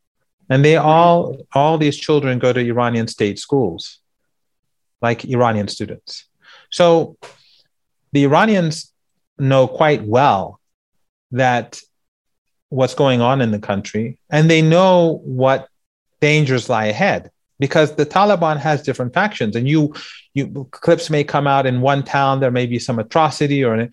And 0.50 0.66
they 0.66 0.78
all, 0.78 1.38
all 1.54 1.78
these 1.78 1.98
children 1.98 2.40
go 2.40 2.52
to 2.52 2.60
Iranian 2.60 3.08
state 3.08 3.38
schools, 3.38 4.00
like 5.02 5.26
Iranian 5.26 5.68
students. 5.68 6.26
So 6.72 7.18
the 8.12 8.24
Iranians 8.24 8.92
know 9.38 9.68
quite 9.68 10.04
well 10.04 10.60
that 11.32 11.82
what's 12.70 12.96
going 12.96 13.22
on 13.22 13.42
in 13.42 13.52
the 13.52 13.60
country, 13.60 14.18
and 14.30 14.50
they 14.50 14.62
know 14.62 15.22
what 15.24 15.70
dangers 16.22 16.70
lie 16.70 16.86
ahead 16.86 17.32
because 17.60 17.96
the 17.96 18.06
Taliban 18.06 18.58
has 18.58 18.82
different 18.82 19.14
factions, 19.14 19.56
and 19.56 19.68
you, 19.68 19.94
you 20.34 20.68
clips 20.72 21.10
may 21.10 21.24
come 21.24 21.48
out 21.48 21.66
in 21.66 21.82
one 21.82 22.04
town, 22.04 22.40
there 22.40 22.52
may 22.52 22.66
be 22.66 22.80
some 22.80 23.00
atrocity, 23.00 23.64
or 23.64 23.76
uh, 23.76 23.88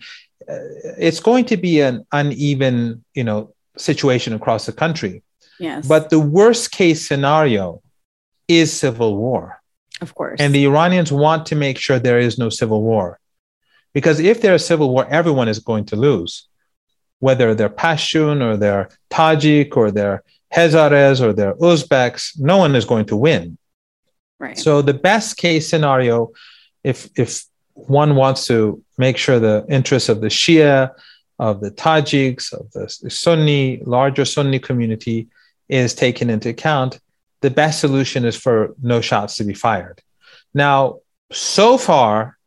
it's 0.97 1.19
going 1.19 1.45
to 1.45 1.57
be 1.57 1.79
an 1.81 2.05
uneven, 2.11 3.03
you 3.13 3.23
know, 3.23 3.53
situation 3.77 4.33
across 4.33 4.65
the 4.65 4.73
country. 4.73 5.23
Yes. 5.59 5.87
But 5.87 6.09
the 6.09 6.19
worst 6.19 6.71
case 6.71 7.07
scenario 7.07 7.81
is 8.47 8.73
civil 8.73 9.15
war. 9.17 9.61
Of 10.01 10.15
course. 10.15 10.39
And 10.41 10.53
the 10.53 10.65
Iranians 10.65 11.11
want 11.11 11.45
to 11.47 11.55
make 11.55 11.77
sure 11.77 11.99
there 11.99 12.19
is 12.19 12.37
no 12.37 12.49
civil 12.49 12.81
war. 12.81 13.19
Because 13.93 14.19
if 14.19 14.41
there's 14.41 14.65
civil 14.65 14.89
war, 14.89 15.07
everyone 15.09 15.47
is 15.47 15.59
going 15.59 15.85
to 15.85 15.95
lose, 15.95 16.47
whether 17.19 17.53
they're 17.53 17.69
Pashtun 17.69 18.41
or 18.41 18.57
they're 18.57 18.89
Tajik 19.09 19.77
or 19.77 19.91
they're 19.91 20.23
Hazaras 20.53 21.21
or 21.21 21.33
they're 21.33 21.55
Uzbeks, 21.55 22.39
no 22.39 22.57
one 22.57 22.75
is 22.75 22.85
going 22.85 23.05
to 23.05 23.15
win. 23.15 23.57
Right. 24.39 24.57
So 24.57 24.81
the 24.81 24.93
best 24.93 25.37
case 25.37 25.69
scenario, 25.69 26.31
if 26.83 27.09
if 27.17 27.45
one 27.73 28.15
wants 28.15 28.45
to 28.47 28.83
make 28.97 29.17
sure 29.17 29.39
the 29.39 29.65
interests 29.69 30.09
of 30.09 30.21
the 30.21 30.27
Shia, 30.27 30.91
of 31.39 31.61
the 31.61 31.71
Tajiks, 31.71 32.53
of 32.53 32.71
the 32.71 33.09
Sunni, 33.09 33.81
larger 33.85 34.25
Sunni 34.25 34.59
community 34.59 35.27
is 35.69 35.95
taken 35.95 36.29
into 36.29 36.49
account, 36.49 36.99
the 37.41 37.49
best 37.49 37.79
solution 37.79 38.25
is 38.25 38.35
for 38.35 38.75
no 38.81 39.01
shots 39.01 39.37
to 39.37 39.43
be 39.43 39.53
fired. 39.53 40.01
Now, 40.53 40.99
so 41.31 41.77
far, 41.77 42.37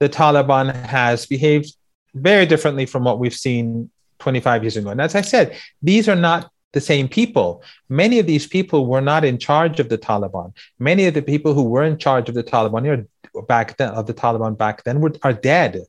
the 0.00 0.08
Taliban 0.08 0.74
has 0.86 1.26
behaved 1.26 1.74
very 2.14 2.46
differently 2.46 2.86
from 2.86 3.04
what 3.04 3.20
we've 3.20 3.34
seen 3.34 3.90
25 4.18 4.64
years 4.64 4.76
ago. 4.76 4.90
And 4.90 5.00
as 5.00 5.14
I 5.14 5.20
said, 5.20 5.56
these 5.82 6.08
are 6.08 6.16
not 6.16 6.50
the 6.72 6.80
same 6.80 7.08
people. 7.08 7.62
Many 7.88 8.18
of 8.18 8.26
these 8.26 8.46
people 8.46 8.86
were 8.86 9.00
not 9.00 9.24
in 9.24 9.38
charge 9.38 9.78
of 9.78 9.88
the 9.88 9.98
Taliban. 9.98 10.54
Many 10.78 11.06
of 11.06 11.14
the 11.14 11.22
people 11.22 11.54
who 11.54 11.64
were 11.64 11.84
in 11.84 11.98
charge 11.98 12.28
of 12.28 12.34
the 12.34 12.44
Taliban 12.44 13.06
back 13.46 13.76
then 13.76 13.90
of 13.90 14.06
the 14.06 14.14
Taliban 14.14 14.56
back 14.56 14.84
then 14.84 15.00
were, 15.00 15.12
are 15.22 15.32
dead. 15.32 15.82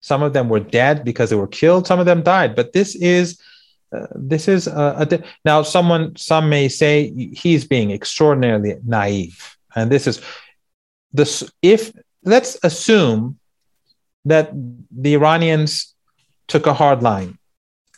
Some 0.00 0.22
of 0.22 0.32
them 0.32 0.48
were 0.48 0.60
dead 0.60 1.04
because 1.04 1.30
they 1.30 1.36
were 1.36 1.46
killed. 1.48 1.86
Some 1.86 1.98
of 1.98 2.06
them 2.06 2.22
died. 2.22 2.54
But 2.54 2.72
this 2.72 2.94
is 2.94 3.40
uh, 3.92 4.06
this 4.14 4.48
is 4.48 4.66
a, 4.66 5.06
a, 5.10 5.24
now 5.44 5.62
someone 5.62 6.14
some 6.16 6.48
may 6.48 6.68
say 6.68 7.12
he's 7.32 7.64
being 7.64 7.92
extraordinarily 7.92 8.76
naive, 8.84 9.56
and 9.74 9.90
this 9.90 10.06
is 10.06 10.20
this 11.12 11.48
if 11.62 11.92
let's 12.24 12.58
assume 12.62 13.38
that 14.26 14.50
the 14.90 15.14
Iranians 15.14 15.94
took 16.48 16.66
a 16.66 16.74
hard 16.74 17.02
line 17.02 17.38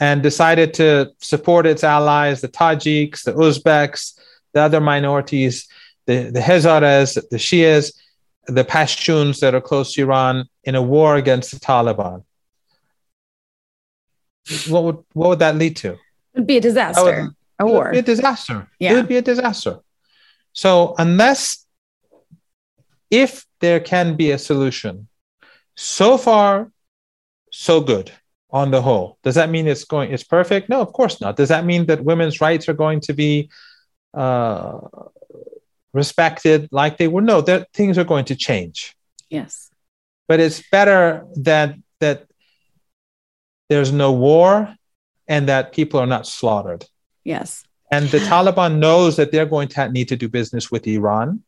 and 0.01 0.23
decided 0.23 0.75
to 0.75 1.11
support 1.21 1.67
its 1.67 1.83
allies, 1.83 2.41
the 2.41 2.49
Tajiks, 2.49 3.25
the 3.25 3.33
Uzbeks, 3.33 4.19
the 4.53 4.61
other 4.61 4.81
minorities, 4.81 5.69
the, 6.07 6.31
the 6.31 6.41
Hazaras, 6.41 7.15
the 7.31 7.37
Shias, 7.37 7.93
the 8.47 8.65
Pashtuns 8.65 9.41
that 9.41 9.55
are 9.55 9.61
close 9.61 9.95
to 9.95 10.03
Iran 10.03 10.49
in 10.65 10.75
a 10.75 10.83
war 10.83 11.17
against 11.17 11.51
the 11.51 11.61
Taliban. 11.61 12.25
What 14.69 14.85
would 14.85 14.99
what 15.13 15.29
would 15.31 15.39
that 15.41 15.57
lead 15.57 15.77
to? 15.77 15.93
It 15.93 15.99
would 16.35 16.47
be 16.47 16.57
a 16.57 16.61
disaster. 16.61 17.23
Would, 17.23 17.35
a 17.59 17.67
war. 17.67 17.91
a 17.91 18.01
disaster. 18.01 18.67
Yeah. 18.79 18.93
It 18.93 18.95
would 18.95 19.09
be 19.09 19.17
a 19.17 19.23
disaster. 19.23 19.81
So 20.53 20.95
unless 20.97 21.67
if 23.11 23.45
there 23.61 23.81
can 23.81 24.17
be 24.17 24.31
a 24.31 24.39
solution 24.39 25.08
so 25.79 26.19
far, 26.19 26.73
so 27.53 27.81
good 27.81 28.11
on 28.51 28.73
the 28.73 28.83
whole. 28.83 29.17
Does 29.23 29.37
that 29.37 29.49
mean 29.49 29.69
it's 29.69 29.85
going 29.85 30.13
it's 30.13 30.25
perfect? 30.25 30.69
No, 30.69 30.81
of 30.81 30.93
course 30.93 31.21
not. 31.21 31.37
Does 31.37 31.51
that 31.51 31.65
mean 31.65 31.87
that 31.87 32.03
women's 32.03 32.41
rights 32.41 32.69
are 32.69 32.75
going 32.75 33.01
to 33.03 33.13
be 33.13 33.49
uh, 34.13 34.81
respected 35.93 36.69
like 36.73 36.97
they 36.97 37.07
were? 37.07 37.23
No, 37.23 37.41
that 37.43 37.73
things 37.73 37.97
are 37.97 38.05
going 38.05 38.25
to 38.25 38.35
change. 38.35 38.97
Yes. 39.31 39.71
But 40.27 40.41
it's 40.41 40.63
better 40.69 41.25
that 41.37 41.77
that 42.01 42.27
there's 43.69 43.93
no 43.93 44.11
war 44.13 44.75
and 45.29 45.49
that 45.49 45.73
people 45.73 46.01
are 46.01 46.07
not 46.07 46.27
slaughtered. 46.27 46.87
Yes. 47.23 47.63
And 47.93 48.09
the 48.09 48.19
Taliban 48.19 48.79
knows 48.79 49.15
that 49.17 49.31
they're 49.31 49.47
going 49.47 49.69
to 49.69 49.89
need 49.91 50.09
to 50.09 50.17
do 50.17 50.29
business 50.29 50.73
with 50.73 50.89
Iran 50.89 51.45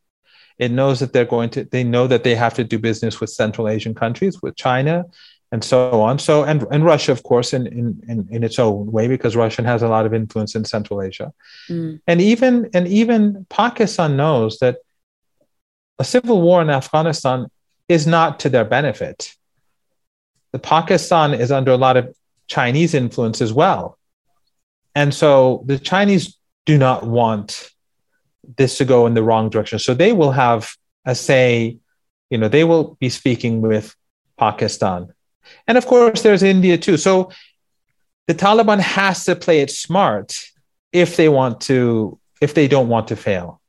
it 0.61 0.71
knows 0.71 0.99
that 0.99 1.11
they're 1.11 1.25
going 1.25 1.49
to, 1.49 1.63
they 1.65 1.83
know 1.83 2.05
that 2.05 2.23
they 2.23 2.35
have 2.35 2.53
to 2.53 2.63
do 2.63 2.77
business 2.77 3.19
with 3.19 3.31
Central 3.31 3.67
Asian 3.67 3.95
countries, 3.95 4.43
with 4.43 4.55
China, 4.55 5.05
and 5.51 5.63
so 5.63 5.99
on. 6.01 6.19
So, 6.19 6.43
and, 6.43 6.65
and 6.71 6.85
Russia, 6.85 7.11
of 7.11 7.23
course, 7.23 7.51
in, 7.51 7.65
in, 7.65 8.01
in, 8.07 8.27
in 8.29 8.43
its 8.43 8.59
own 8.59 8.91
way, 8.91 9.07
because 9.07 9.35
Russia 9.35 9.63
has 9.63 9.81
a 9.81 9.89
lot 9.89 10.05
of 10.05 10.13
influence 10.13 10.53
in 10.53 10.63
Central 10.63 11.01
Asia. 11.01 11.33
Mm. 11.67 11.99
And 12.05 12.21
even, 12.21 12.69
and 12.75 12.87
even 12.87 13.47
Pakistan 13.49 14.15
knows 14.15 14.59
that 14.59 14.77
a 15.97 16.03
civil 16.03 16.39
war 16.43 16.61
in 16.61 16.69
Afghanistan 16.69 17.47
is 17.89 18.05
not 18.05 18.39
to 18.41 18.49
their 18.49 18.63
benefit. 18.63 19.35
The 20.51 20.59
Pakistan 20.59 21.33
is 21.33 21.51
under 21.51 21.71
a 21.71 21.77
lot 21.77 21.97
of 21.97 22.15
Chinese 22.45 22.93
influence 22.93 23.41
as 23.41 23.51
well. 23.51 23.97
And 24.93 25.11
so 25.11 25.63
the 25.65 25.79
Chinese 25.79 26.37
do 26.67 26.77
not 26.77 27.07
want 27.07 27.71
this 28.57 28.77
to 28.77 28.85
go 28.85 29.05
in 29.07 29.13
the 29.13 29.23
wrong 29.23 29.49
direction. 29.49 29.79
So 29.79 29.93
they 29.93 30.13
will 30.13 30.31
have 30.31 30.71
a 31.05 31.15
say, 31.15 31.77
you 32.29 32.37
know, 32.37 32.47
they 32.47 32.63
will 32.63 32.97
be 32.99 33.09
speaking 33.09 33.61
with 33.61 33.95
Pakistan. 34.37 35.13
And 35.67 35.77
of 35.77 35.85
course, 35.85 36.21
there's 36.21 36.43
India 36.43 36.77
too. 36.77 36.97
So 36.97 37.31
the 38.27 38.35
Taliban 38.35 38.79
has 38.79 39.25
to 39.25 39.35
play 39.35 39.61
it 39.61 39.71
smart 39.71 40.37
if 40.91 41.17
they 41.17 41.29
want 41.29 41.61
to, 41.61 42.19
if 42.41 42.53
they 42.53 42.67
don't 42.67 42.89
want 42.89 43.07
to 43.09 43.15
fail. 43.15 43.61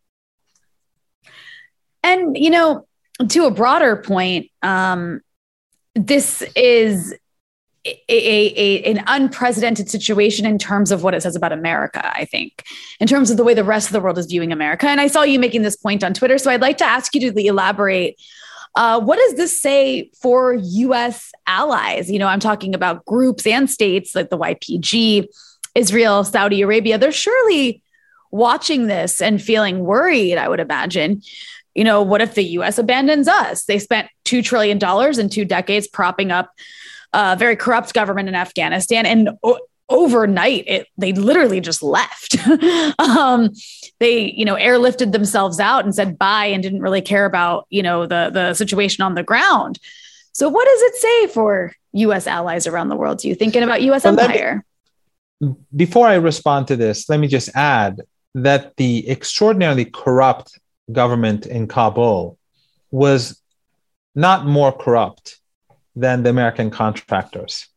And, 2.02 2.37
you 2.37 2.50
know, 2.50 2.87
to 3.28 3.44
a 3.44 3.50
broader 3.50 3.96
point, 3.96 4.50
um, 4.62 5.20
this 5.94 6.42
is 6.56 7.14
a, 7.85 8.05
a, 8.09 8.83
an 8.85 9.03
unprecedented 9.07 9.90
situation 9.90 10.47
in 10.47 10.59
terms 10.59 10.92
of 10.92 11.03
what 11.03 11.14
it 11.14 11.23
says 11.23 11.35
about 11.35 11.53
America, 11.53 12.12
I 12.16 12.25
think, 12.27 12.64
in 13.01 13.09
terms 13.09 13.31
of 13.31 13.37
the 13.37 13.45
way 13.45 13.55
the 13.55 13.64
rest 13.64 13.88
of 13.88 13.92
the 13.92 14.01
world 14.01 14.18
is 14.18 14.27
viewing 14.27 14.53
America. 14.53 14.87
And 14.87 15.01
I 15.01 15.09
saw 15.09 15.23
you 15.23 15.38
making 15.38 15.62
this 15.62 15.77
point 15.77 16.05
on 16.05 16.14
Twitter. 16.14 16.38
So 16.38 16.51
I'd 16.51 16.61
like 16.61 16.79
to 16.79 16.85
ask 16.85 17.14
you 17.14 17.33
to 17.33 17.47
elaborate. 17.47 18.21
Uh, 18.75 19.01
what 19.01 19.18
does 19.18 19.35
this 19.35 19.61
say 19.61 20.11
for 20.21 20.55
US 20.55 21.33
allies? 21.47 22.11
You 22.11 22.18
know, 22.18 22.29
I'm 22.29 22.40
talking 22.40 22.75
about 22.75 23.05
groups 23.05 23.47
and 23.47 23.68
states 23.68 24.14
like 24.14 24.31
the 24.31 24.38
YPG, 24.38 25.27
Israel, 25.75 26.25
Saudi 26.25 26.62
Arabia. 26.62 26.99
They're 26.99 27.12
surely 27.12 27.83
watching 28.31 28.87
this 28.87 29.21
and 29.21 29.42
feeling 29.42 29.81
worried, 29.81 30.37
I 30.37 30.49
would 30.49 30.61
imagine. 30.61 31.23
You 31.75 31.85
know, 31.85 32.03
what 32.03 32.23
if 32.23 32.35
the 32.35 32.45
US 32.45 32.79
abandons 32.79 33.29
us? 33.29 33.64
They 33.64 33.79
spent 33.79 34.09
$2 34.25 34.45
trillion 34.45 34.79
in 35.18 35.29
two 35.29 35.45
decades 35.45 35.88
propping 35.88 36.31
up 36.31 36.51
a 37.12 37.37
very 37.37 37.57
corrupt 37.57 37.94
government 37.94 38.29
in 38.29 38.35
Afghanistan. 38.35 39.07
And 39.07 39.31
o- 39.42 39.61
overnight, 39.88 40.64
it, 40.66 40.88
they 40.96 41.12
literally 41.12 41.61
just 41.61 41.83
left. 41.83 42.37
um, 42.98 43.51
they, 44.01 44.33
you 44.33 44.44
know, 44.44 44.57
airlifted 44.57 45.12
themselves 45.12 45.61
out 45.61 45.85
and 45.85 45.94
said 45.94 46.18
bye 46.18 46.46
and 46.46 46.62
didn't 46.62 46.81
really 46.81 47.03
care 47.03 47.27
about, 47.27 47.66
you 47.70 47.83
know, 47.83 48.07
the, 48.07 48.31
the 48.33 48.55
situation 48.55 49.03
on 49.03 49.14
the 49.14 49.22
ground. 49.22 49.79
So, 50.33 50.48
what 50.48 50.66
does 50.66 50.83
it 50.83 50.94
say 50.96 51.27
for 51.35 51.72
US 51.92 52.27
allies 52.27 52.66
around 52.66 52.88
the 52.88 52.96
world? 52.96 53.18
Do 53.18 53.29
you 53.29 53.35
thinking 53.35 53.62
about 53.62 53.83
US 53.83 54.05
well, 54.05 54.18
empire? 54.18 54.64
Me, 55.40 55.55
before 55.75 56.09
I 56.09 56.14
respond 56.14 56.68
to 56.68 56.77
this, 56.77 57.09
let 57.09 57.20
me 57.20 57.29
just 57.29 57.51
add 57.55 58.01
that 58.35 58.77
the 58.77 59.09
extraordinarily 59.11 59.85
corrupt 59.85 60.59
government 60.90 61.44
in 61.44 61.68
Kabul 61.68 62.38
was 62.90 63.40
not 64.14 64.46
more 64.46 64.72
corrupt 64.72 65.38
than 65.94 66.22
the 66.22 66.31
American 66.31 66.70
contractors. 66.70 67.68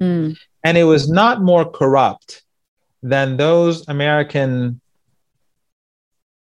Mm. 0.00 0.36
And 0.64 0.78
it 0.78 0.84
was 0.84 1.08
not 1.08 1.42
more 1.42 1.64
corrupt 1.64 2.42
than 3.02 3.36
those 3.36 3.88
American 3.88 4.80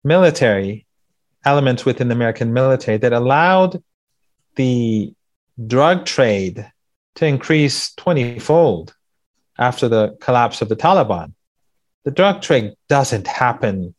military 0.05 0.87
elements 1.45 1.85
within 1.85 2.09
the 2.09 2.14
American 2.14 2.53
military 2.53 2.99
that 2.99 3.12
allowed 3.12 3.83
the 4.57 5.12
drug 5.66 6.05
trade 6.05 6.71
to 7.16 7.27
increase 7.27 7.95
20 7.95 8.38
fold 8.38 8.95
after 9.59 9.88
the 9.88 10.16
collapse 10.21 10.61
of 10.62 10.69
the 10.69 10.77
Taliban. 10.77 11.33
The 12.05 12.11
drug 12.11 12.42
trade 12.42 12.75
doesn't 12.88 13.27
happen 13.27 13.95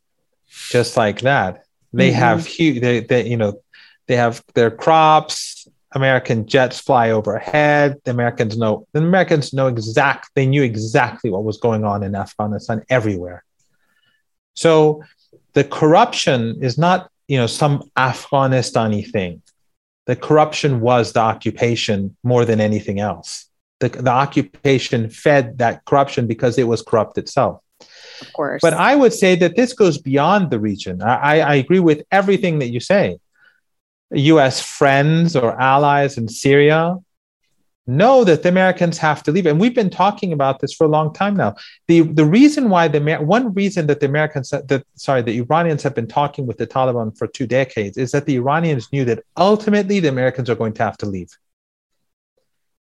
just 0.69 0.95
like 0.95 1.21
that. 1.21 1.65
They 1.93 2.09
mm-hmm. 2.09 2.19
have 2.19 2.45
huge, 2.45 2.81
they, 2.81 3.01
they, 3.01 3.27
you 3.27 3.37
know, 3.37 3.61
they 4.07 4.15
have 4.15 4.43
their 4.53 4.71
crops. 4.71 5.66
American 5.97 6.47
jets 6.47 6.79
fly 6.79 7.11
overhead. 7.11 7.97
The 8.05 8.11
Americans 8.11 8.57
know. 8.57 8.87
The 8.93 8.99
Americans 8.99 9.53
know 9.53 9.67
exact. 9.67 10.29
They 10.35 10.45
knew 10.45 10.63
exactly 10.63 11.29
what 11.29 11.43
was 11.43 11.57
going 11.57 11.83
on 11.83 12.03
in 12.03 12.15
Afghanistan 12.15 12.83
everywhere. 12.89 13.43
So 14.53 15.03
the 15.53 15.63
corruption 15.63 16.57
is 16.61 16.77
not, 16.77 17.11
you 17.27 17.37
know, 17.37 17.47
some 17.47 17.83
Afghanistani 17.97 19.09
thing. 19.11 19.41
The 20.05 20.15
corruption 20.15 20.79
was 20.79 21.13
the 21.13 21.19
occupation 21.19 22.15
more 22.23 22.45
than 22.45 22.61
anything 22.61 22.99
else. 22.99 23.45
The, 23.79 23.89
the 23.89 24.09
occupation 24.09 25.09
fed 25.09 25.57
that 25.57 25.85
corruption 25.85 26.25
because 26.25 26.57
it 26.57 26.67
was 26.67 26.81
corrupt 26.81 27.17
itself. 27.17 27.61
Of 28.21 28.33
course. 28.33 28.61
But 28.61 28.73
I 28.73 28.95
would 28.95 29.13
say 29.13 29.35
that 29.35 29.55
this 29.55 29.73
goes 29.73 29.97
beyond 29.97 30.49
the 30.49 30.59
region. 30.59 31.01
I, 31.01 31.41
I 31.41 31.55
agree 31.55 31.79
with 31.79 32.03
everything 32.11 32.59
that 32.59 32.69
you 32.69 32.79
say. 32.79 33.17
US 34.11 34.61
friends 34.61 35.35
or 35.35 35.59
allies 35.59 36.17
in 36.17 36.27
Syria 36.27 36.97
know 37.87 38.25
that 38.25 38.43
the 38.43 38.49
Americans 38.49 38.97
have 38.97 39.23
to 39.23 39.31
leave. 39.31 39.45
And 39.45 39.59
we've 39.59 39.73
been 39.73 39.89
talking 39.89 40.33
about 40.33 40.59
this 40.59 40.73
for 40.73 40.83
a 40.83 40.89
long 40.89 41.13
time 41.13 41.35
now. 41.35 41.55
The, 41.87 42.01
the 42.01 42.25
reason 42.25 42.69
why 42.69 42.89
the 42.89 43.01
one 43.21 43.53
reason 43.53 43.87
that 43.87 44.01
the 44.01 44.05
Americans 44.05 44.49
that 44.49 44.83
sorry, 44.95 45.21
the 45.21 45.37
Iranians 45.39 45.83
have 45.83 45.95
been 45.95 46.07
talking 46.07 46.45
with 46.45 46.57
the 46.57 46.67
Taliban 46.67 47.17
for 47.17 47.27
two 47.27 47.47
decades 47.47 47.97
is 47.97 48.11
that 48.11 48.25
the 48.25 48.35
Iranians 48.35 48.91
knew 48.91 49.05
that 49.05 49.23
ultimately 49.37 49.99
the 49.99 50.09
Americans 50.09 50.49
are 50.49 50.55
going 50.55 50.73
to 50.73 50.83
have 50.83 50.97
to 50.97 51.05
leave. 51.05 51.29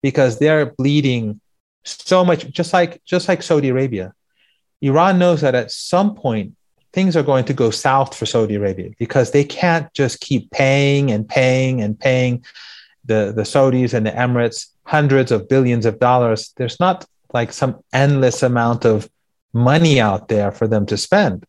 Because 0.02 0.38
they're 0.38 0.66
bleeding 0.66 1.40
so 1.84 2.24
much, 2.24 2.50
just 2.50 2.72
like 2.72 3.02
just 3.04 3.28
like 3.28 3.42
Saudi 3.42 3.68
Arabia. 3.68 4.14
Iran 4.80 5.18
knows 5.18 5.42
that 5.42 5.54
at 5.54 5.70
some 5.70 6.14
point 6.14 6.54
things 6.94 7.16
are 7.16 7.24
going 7.24 7.44
to 7.44 7.52
go 7.52 7.70
south 7.70 8.16
for 8.16 8.24
Saudi 8.24 8.54
Arabia 8.54 8.90
because 8.98 9.32
they 9.32 9.44
can't 9.44 9.92
just 9.94 10.20
keep 10.20 10.50
paying 10.52 11.10
and 11.10 11.28
paying 11.28 11.82
and 11.82 11.98
paying 11.98 12.44
the, 13.04 13.32
the 13.34 13.42
Saudis 13.42 13.92
and 13.94 14.06
the 14.06 14.12
Emirates 14.12 14.68
hundreds 14.84 15.32
of 15.32 15.48
billions 15.48 15.86
of 15.86 15.98
dollars. 15.98 16.54
There's 16.56 16.78
not 16.78 17.04
like 17.32 17.52
some 17.52 17.82
endless 17.92 18.44
amount 18.44 18.84
of 18.84 19.10
money 19.52 20.00
out 20.00 20.28
there 20.28 20.52
for 20.52 20.68
them 20.68 20.86
to 20.86 20.96
spend. 20.96 21.44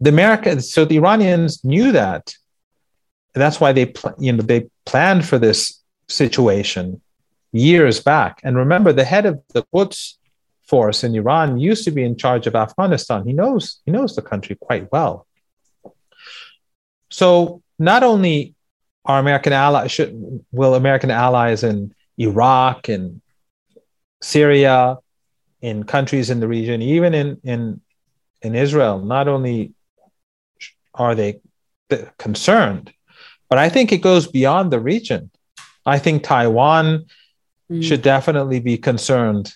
The 0.00 0.10
Americans, 0.10 0.70
so 0.70 0.84
the 0.84 0.98
Iranians 0.98 1.64
knew 1.64 1.92
that. 1.92 2.34
That's 3.34 3.60
why 3.60 3.72
they, 3.72 3.94
you 4.18 4.32
know, 4.32 4.42
they 4.42 4.68
planned 4.84 5.26
for 5.26 5.38
this 5.38 5.80
situation 6.08 7.00
years 7.52 8.00
back. 8.00 8.40
And 8.42 8.56
remember, 8.56 8.92
the 8.92 9.04
head 9.04 9.24
of 9.24 9.40
the 9.54 9.62
Quds 9.72 10.18
force 10.72 11.04
in 11.04 11.14
Iran 11.14 11.58
used 11.58 11.84
to 11.84 11.90
be 11.90 12.02
in 12.02 12.16
charge 12.16 12.46
of 12.46 12.54
Afghanistan. 12.54 13.26
He 13.26 13.34
knows 13.40 13.62
he 13.84 13.90
knows 13.92 14.16
the 14.16 14.22
country 14.22 14.56
quite 14.68 14.90
well. 14.90 15.14
So 17.10 17.28
not 17.78 18.02
only 18.02 18.54
are 19.04 19.18
American 19.18 19.52
allies 19.52 19.92
should, 19.92 20.10
will 20.50 20.74
American 20.74 21.10
allies 21.10 21.62
in 21.62 21.94
Iraq 22.16 22.88
and 22.88 23.20
Syria, 24.22 24.96
in 25.60 25.84
countries 25.84 26.30
in 26.30 26.40
the 26.40 26.48
region, 26.48 26.80
even 26.80 27.12
in 27.20 27.28
in 27.52 27.60
in 28.40 28.52
Israel, 28.54 28.96
not 29.16 29.28
only 29.28 29.74
are 30.94 31.14
they 31.14 31.40
concerned, 32.16 32.86
but 33.50 33.58
I 33.58 33.68
think 33.68 33.92
it 33.92 34.08
goes 34.10 34.24
beyond 34.26 34.72
the 34.72 34.80
region. 34.94 35.30
I 35.94 35.98
think 35.98 36.22
Taiwan 36.22 36.86
mm. 37.70 37.82
should 37.86 38.00
definitely 38.00 38.60
be 38.60 38.78
concerned 38.78 39.52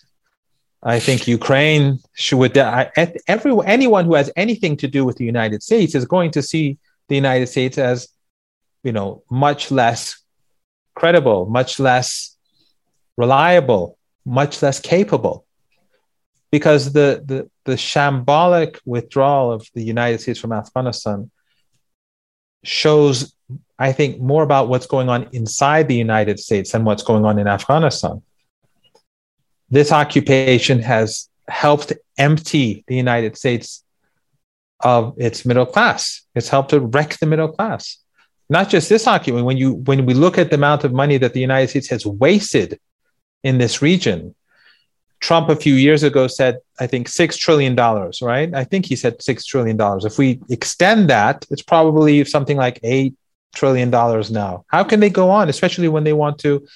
I 0.87 1.01
think 1.01 1.27
Ukraine 1.27 1.99
should, 2.15 2.57
everyone, 2.57 3.67
anyone 3.67 4.05
who 4.05 4.15
has 4.15 4.31
anything 4.37 4.77
to 4.77 4.87
do 4.87 5.05
with 5.05 5.17
the 5.17 5.25
United 5.25 5.65
States 5.65 5.97
is 5.97 6.05
going 6.05 6.31
to 6.31 6.43
see 6.43 6.79
the 7.09 7.17
United 7.17 7.49
States 7.49 7.77
as, 7.77 8.09
you 8.85 8.93
know, 8.93 9.25
much 9.29 9.73
less 9.73 10.23
credible, 10.95 11.47
much 11.47 11.81
less 11.81 12.37
reliable, 13.17 13.99
much 14.25 14.63
less 14.63 14.79
capable. 14.79 15.45
Because 16.53 16.93
the, 16.93 17.21
the, 17.27 17.51
the 17.65 17.73
shambolic 17.73 18.79
withdrawal 18.85 19.51
of 19.51 19.67
the 19.75 19.83
United 19.83 20.21
States 20.21 20.39
from 20.39 20.53
Afghanistan 20.53 21.33
shows, 22.63 23.35
I 23.77 23.91
think, 23.91 24.21
more 24.21 24.45
about 24.45 24.69
what's 24.69 24.87
going 24.87 25.09
on 25.09 25.31
inside 25.33 25.89
the 25.89 25.97
United 25.97 26.39
States 26.39 26.71
than 26.71 26.85
what's 26.85 27.03
going 27.03 27.25
on 27.25 27.41
in 27.41 27.49
Afghanistan 27.49 28.23
this 29.71 29.93
occupation 29.93 30.81
has 30.81 31.29
helped 31.49 31.93
empty 32.19 32.85
the 32.87 32.97
United 32.97 33.37
States 33.37 33.85
of 34.81 35.15
its 35.17 35.45
middle 35.45 35.67
class. 35.67 36.23
It's 36.35 36.49
helped 36.49 36.71
to 36.71 36.81
wreck 36.81 37.19
the 37.19 37.27
middle 37.27 37.49
class. 37.49 37.99
Not 38.49 38.69
just 38.69 38.89
this 38.89 39.07
occupation. 39.07 39.45
When 39.45 39.57
you 39.57 39.75
when 39.75 40.07
we 40.07 40.15
look 40.15 40.39
at 40.39 40.51
the 40.51 40.57
amount 40.57 40.85
of 40.85 40.93
money 40.93 41.19
that 41.19 41.33
the 41.33 41.41
United 41.41 41.71
States 41.71 41.89
has 41.89 42.07
wasted 42.07 42.79
in 43.43 43.59
this 43.59 43.83
region, 43.83 44.35
Trump 45.21 45.49
a 45.49 45.57
few 45.57 45.75
years 45.75 46.03
ago 46.03 46.29
said, 46.29 46.59
I 46.79 46.87
think 46.87 47.09
six 47.09 47.37
trillion 47.37 47.75
dollars, 47.75 48.23
right? 48.23 48.53
I 48.55 48.65
think 48.65 48.87
he 48.87 48.95
said 48.95 49.21
six 49.23 49.45
trillion 49.45 49.77
dollars. 49.77 50.05
If 50.05 50.19
we 50.19 50.41
extend 50.49 51.11
that, 51.11 51.45
it's 51.51 51.63
probably 51.63 52.25
something 52.25 52.57
like 52.57 52.79
eight 52.83 53.15
trillion 53.55 53.91
dollars 53.91 54.31
now. 54.31 54.65
How 54.69 54.85
can 54.85 55.01
they 55.01 55.11
go 55.11 55.31
on, 55.31 55.49
especially 55.49 55.89
when 55.89 56.05
they 56.05 56.13
want 56.13 56.39
to 56.41 56.67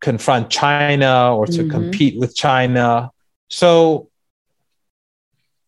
confront 0.00 0.50
China 0.50 1.36
or 1.36 1.46
to 1.46 1.52
mm-hmm. 1.52 1.70
compete 1.70 2.18
with 2.18 2.34
China. 2.34 3.10
So 3.48 4.08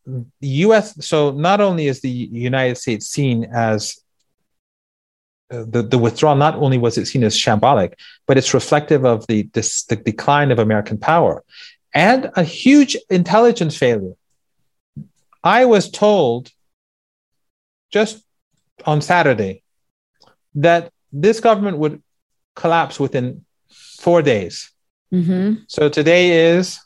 the 0.07 0.49
US, 0.67 1.05
so 1.05 1.31
not 1.33 1.61
only 1.61 1.87
is 1.87 2.01
the 2.01 2.11
United 2.11 2.77
States 2.77 3.07
seen 3.07 3.45
as 3.45 3.99
uh, 5.51 5.65
the, 5.69 5.83
the 5.83 5.99
withdrawal, 5.99 6.35
not 6.35 6.55
only 6.57 6.79
was 6.79 6.99
it 6.99 7.07
seen 7.07 7.25
as 7.25 7.37
shambolic, 7.37 7.95
but 8.27 8.39
it's 8.39 8.55
reflective 8.55 9.05
of 9.05 9.27
the, 9.27 9.49
this, 9.53 9.85
the 9.85 9.97
decline 9.97 10.51
of 10.51 10.59
American 10.59 10.99
power 10.99 11.45
and 11.95 12.31
a 12.37 12.43
huge 12.43 12.97
intelligence 13.11 13.77
failure. 13.77 14.15
I 15.45 15.67
was 15.67 15.91
told 15.91 16.51
just 17.91 18.25
on 18.87 19.03
Saturday 19.03 19.63
that 20.55 20.91
this 21.13 21.41
government 21.41 21.79
would 21.79 22.03
collapse 22.57 22.99
within 22.99 23.45
four 24.03 24.21
days. 24.21 24.71
Mm-hmm. 25.15 25.63
So 25.69 25.89
today 25.89 26.51
is, 26.51 26.81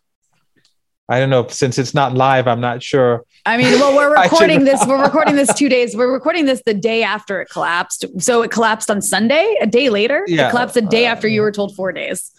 I 1.08 1.18
don't 1.18 1.30
know, 1.30 1.46
since 1.48 1.78
it's 1.78 1.94
not 1.94 2.12
live, 2.12 2.46
I'm 2.46 2.60
not 2.60 2.82
sure. 2.82 3.24
I 3.46 3.56
mean, 3.56 3.72
well, 3.80 3.96
we're 3.96 4.22
recording 4.22 4.64
this. 4.64 4.84
We're 4.86 5.02
recording 5.02 5.34
this 5.34 5.52
two 5.54 5.70
days. 5.70 5.96
We're 5.96 6.12
recording 6.12 6.44
this 6.44 6.62
the 6.66 6.74
day 6.74 7.02
after 7.02 7.40
it 7.40 7.48
collapsed. 7.48 8.04
So 8.18 8.42
it 8.42 8.50
collapsed 8.50 8.90
on 8.90 9.00
Sunday, 9.00 9.56
a 9.62 9.66
day 9.66 9.88
later. 9.88 10.24
Yeah. 10.26 10.48
It 10.48 10.50
collapsed 10.50 10.76
a 10.76 10.82
day 10.82 11.06
uh, 11.06 11.12
after 11.12 11.26
you 11.26 11.40
were 11.40 11.52
told 11.52 11.74
four 11.74 11.92
days. 11.92 12.30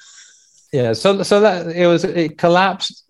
Yeah. 0.72 0.94
So 0.94 1.24
so 1.24 1.40
that 1.40 1.76
it 1.76 1.88
was 1.88 2.04
it 2.04 2.38
collapsed 2.38 3.04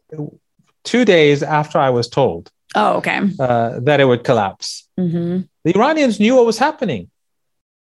two 0.84 1.04
days 1.04 1.44
after 1.44 1.80
I 1.80 1.90
was 1.90 2.08
told. 2.08 2.50
Oh, 2.76 2.98
okay. 2.98 3.20
Uh, 3.40 3.80
that 3.82 4.00
it 4.00 4.06
would 4.06 4.24
collapse. 4.24 4.88
Mm-hmm. 4.98 5.42
The 5.66 5.76
Iranians 5.76 6.20
knew 6.20 6.36
what 6.36 6.46
was 6.46 6.60
happening. 6.60 7.10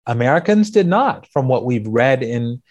Americans 0.07 0.71
did 0.71 0.87
not, 0.87 1.27
from 1.33 1.49
what 1.49 1.65
we've 1.65 1.87
read 1.87 2.23
in 2.23 2.63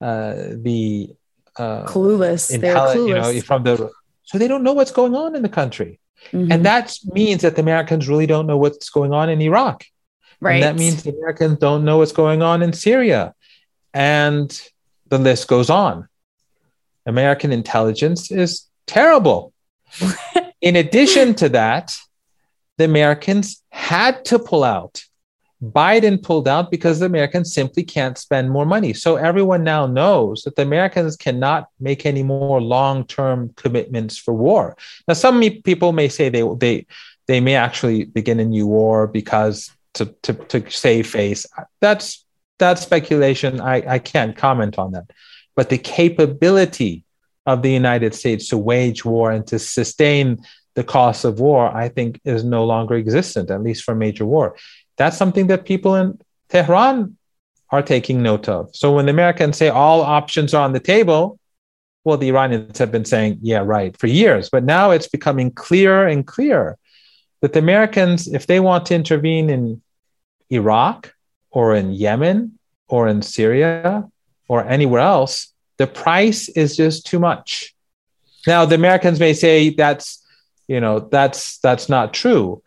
uh, 0.00 0.34
the 0.52 1.10
uh, 1.56 1.84
clueless. 1.84 2.48
They're 2.60 2.74
clueless. 2.74 3.28
You 3.34 3.40
know, 3.40 3.40
from 3.42 3.64
the 3.64 3.90
so 4.24 4.38
they 4.38 4.48
don't 4.48 4.62
know 4.62 4.72
what's 4.72 4.92
going 4.92 5.14
on 5.14 5.34
in 5.34 5.42
the 5.42 5.48
country, 5.48 6.00
mm-hmm. 6.32 6.50
and 6.52 6.64
that 6.64 6.96
means 7.04 7.42
that 7.42 7.56
the 7.56 7.62
Americans 7.62 8.08
really 8.08 8.26
don't 8.26 8.46
know 8.46 8.56
what's 8.56 8.90
going 8.90 9.12
on 9.12 9.28
in 9.28 9.40
Iraq. 9.40 9.84
Right. 10.40 10.54
And 10.54 10.62
that 10.62 10.76
means 10.76 11.02
the 11.02 11.10
Americans 11.10 11.58
don't 11.58 11.84
know 11.84 11.98
what's 11.98 12.12
going 12.12 12.42
on 12.42 12.62
in 12.62 12.72
Syria. 12.72 13.34
And 13.92 14.50
the 15.08 15.18
list 15.18 15.48
goes 15.48 15.68
on. 15.68 16.08
American 17.06 17.52
intelligence 17.52 18.30
is 18.30 18.66
terrible. 18.86 19.52
In 20.60 20.76
addition 20.76 21.34
to 21.36 21.48
that, 21.50 21.94
the 22.78 22.84
Americans 22.84 23.62
had 23.70 24.24
to 24.26 24.38
pull 24.38 24.64
out. 24.64 25.02
Biden 25.62 26.22
pulled 26.22 26.48
out 26.48 26.70
because 26.70 26.98
the 26.98 27.06
Americans 27.06 27.52
simply 27.52 27.82
can't 27.82 28.16
spend 28.16 28.50
more 28.50 28.64
money. 28.64 28.94
So 28.94 29.16
everyone 29.16 29.62
now 29.62 29.86
knows 29.86 30.42
that 30.44 30.56
the 30.56 30.62
Americans 30.62 31.16
cannot 31.16 31.68
make 31.78 32.06
any 32.06 32.22
more 32.22 32.60
long-term 32.62 33.52
commitments 33.56 34.16
for 34.16 34.32
war. 34.32 34.76
Now, 35.06 35.14
some 35.14 35.40
people 35.62 35.92
may 35.92 36.08
say 36.08 36.28
they 36.28 36.44
they 36.58 36.86
they 37.26 37.40
may 37.40 37.56
actually 37.56 38.04
begin 38.04 38.40
a 38.40 38.44
new 38.44 38.66
war 38.66 39.06
because 39.06 39.70
to 39.94 40.06
to, 40.22 40.32
to 40.32 40.70
save 40.70 41.06
face. 41.06 41.46
That's 41.80 42.24
that's 42.58 42.82
speculation. 42.82 43.60
I, 43.60 43.94
I 43.94 43.98
can't 43.98 44.36
comment 44.36 44.78
on 44.78 44.92
that. 44.92 45.10
But 45.56 45.68
the 45.68 45.78
capability 45.78 47.04
of 47.46 47.62
the 47.62 47.70
United 47.70 48.14
States 48.14 48.48
to 48.48 48.58
wage 48.58 49.04
war 49.04 49.30
and 49.30 49.46
to 49.48 49.58
sustain 49.58 50.38
the 50.74 50.84
cost 50.84 51.24
of 51.24 51.40
war, 51.40 51.74
I 51.74 51.88
think, 51.88 52.20
is 52.24 52.44
no 52.44 52.64
longer 52.64 52.94
existent, 52.94 53.50
at 53.50 53.62
least 53.62 53.82
for 53.82 53.94
major 53.94 54.24
war. 54.24 54.56
That's 55.00 55.16
something 55.16 55.46
that 55.46 55.64
people 55.64 55.94
in 55.94 56.18
Tehran 56.50 57.16
are 57.70 57.80
taking 57.80 58.22
note 58.22 58.50
of. 58.50 58.68
So 58.76 58.92
when 58.92 59.06
the 59.06 59.12
Americans 59.12 59.56
say 59.56 59.70
all 59.70 60.02
options 60.02 60.52
are 60.52 60.62
on 60.62 60.74
the 60.74 60.86
table, 60.94 61.38
well, 62.04 62.18
the 62.18 62.28
Iranians 62.28 62.76
have 62.76 62.92
been 62.92 63.06
saying, 63.06 63.38
yeah, 63.40 63.62
right, 63.64 63.96
for 63.96 64.08
years. 64.08 64.50
But 64.50 64.64
now 64.64 64.90
it's 64.90 65.08
becoming 65.08 65.52
clearer 65.52 66.06
and 66.06 66.26
clearer 66.26 66.76
that 67.40 67.54
the 67.54 67.60
Americans, 67.60 68.28
if 68.28 68.46
they 68.46 68.60
want 68.60 68.84
to 68.86 68.94
intervene 68.94 69.48
in 69.48 69.80
Iraq 70.50 71.14
or 71.50 71.74
in 71.74 71.92
Yemen 71.92 72.58
or 72.86 73.08
in 73.08 73.22
Syria 73.22 74.06
or 74.48 74.66
anywhere 74.66 75.00
else, 75.00 75.50
the 75.78 75.86
price 75.86 76.50
is 76.50 76.76
just 76.76 77.06
too 77.06 77.18
much. 77.18 77.74
Now, 78.46 78.66
the 78.66 78.74
Americans 78.74 79.18
may 79.18 79.32
say 79.32 79.70
that's, 79.70 80.22
you 80.68 80.78
know, 80.78 80.98
that's 80.98 81.56
that's 81.60 81.88
not 81.88 82.12
true. 82.12 82.62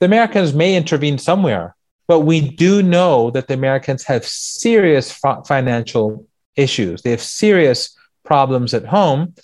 The 0.00 0.06
Americans 0.06 0.54
may 0.54 0.76
intervene 0.76 1.18
somewhere, 1.18 1.74
but 2.06 2.20
we 2.20 2.40
do 2.40 2.82
know 2.82 3.30
that 3.32 3.48
the 3.48 3.54
Americans 3.54 4.04
have 4.04 4.24
serious 4.24 5.10
fi- 5.12 5.40
financial 5.46 6.26
issues. 6.56 7.02
They 7.02 7.10
have 7.10 7.22
serious 7.22 7.96
problems 8.24 8.74
at 8.74 8.86
home, 8.86 9.34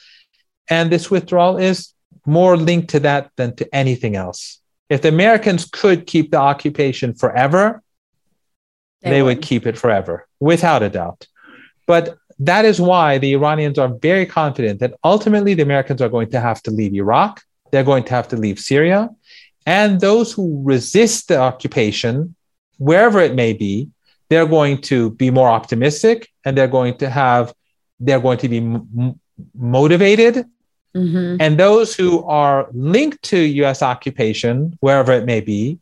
and 0.69 0.90
this 0.90 1.11
withdrawal 1.11 1.57
is 1.57 1.93
more 2.27 2.57
linked 2.57 2.88
to 2.90 3.01
that 3.01 3.31
than 3.37 3.55
to 3.57 3.75
anything 3.75 4.17
else. 4.17 4.61
If 4.88 5.03
the 5.03 5.09
Americans 5.09 5.64
could 5.64 6.07
keep 6.07 6.31
the 6.31 6.38
occupation 6.38 7.14
forever, 7.14 7.83
they, 9.03 9.11
they 9.11 9.23
would. 9.23 9.38
would 9.38 9.43
keep 9.43 9.67
it 9.67 9.79
forever, 9.79 10.27
without 10.40 10.83
a 10.83 10.88
doubt. 10.88 11.27
But 11.87 12.17
that 12.38 12.64
is 12.64 12.81
why 12.81 13.19
the 13.19 13.33
Iranians 13.33 13.79
are 13.79 13.88
very 13.88 14.27
confident 14.27 14.81
that 14.81 14.95
ultimately 15.05 15.55
the 15.55 15.62
Americans 15.62 16.01
are 16.01 16.09
going 16.09 16.31
to 16.31 16.40
have 16.40 16.62
to 16.62 16.71
leave 16.71 16.95
Iraq, 16.95 17.43
they're 17.71 17.85
going 17.85 18.05
to 18.05 18.14
have 18.14 18.29
to 18.29 18.37
leave 18.37 18.59
Syria, 18.59 19.11
and 19.66 20.00
those 20.00 20.33
who 20.33 20.62
resist 20.62 21.29
the 21.29 21.38
occupation, 21.38 22.35
wherever 22.79 23.20
it 23.20 23.35
may 23.35 23.53
be, 23.53 23.90
they're 24.29 24.46
going 24.46 24.81
to 24.83 25.11
be 25.11 25.31
more 25.31 25.48
optimistic 25.48 26.29
and 26.44 26.57
they're 26.57 26.68
going 26.68 26.96
to 26.98 27.09
have, 27.09 27.55
they're 28.00 28.20
going 28.20 28.38
to 28.38 28.48
be 28.48 28.59
m- 28.59 29.20
motivated. 29.55 30.46
Mm-hmm. 30.94 31.37
And 31.40 31.59
those 31.59 31.94
who 31.94 32.24
are 32.24 32.68
linked 32.72 33.22
to 33.24 33.38
US 33.38 33.83
occupation, 33.83 34.77
wherever 34.81 35.12
it 35.12 35.24
may 35.24 35.40
be, 35.40 35.79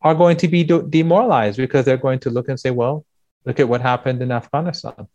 are 0.00 0.14
going 0.14 0.36
to 0.38 0.48
be 0.48 0.64
de- 0.64 0.82
demoralized 0.82 1.56
because 1.56 1.84
they're 1.84 1.96
going 1.96 2.18
to 2.20 2.30
look 2.30 2.48
and 2.48 2.58
say, 2.58 2.70
well, 2.70 3.04
look 3.44 3.60
at 3.60 3.68
what 3.68 3.80
happened 3.80 4.20
in 4.22 4.32
Afghanistan. 4.32 5.06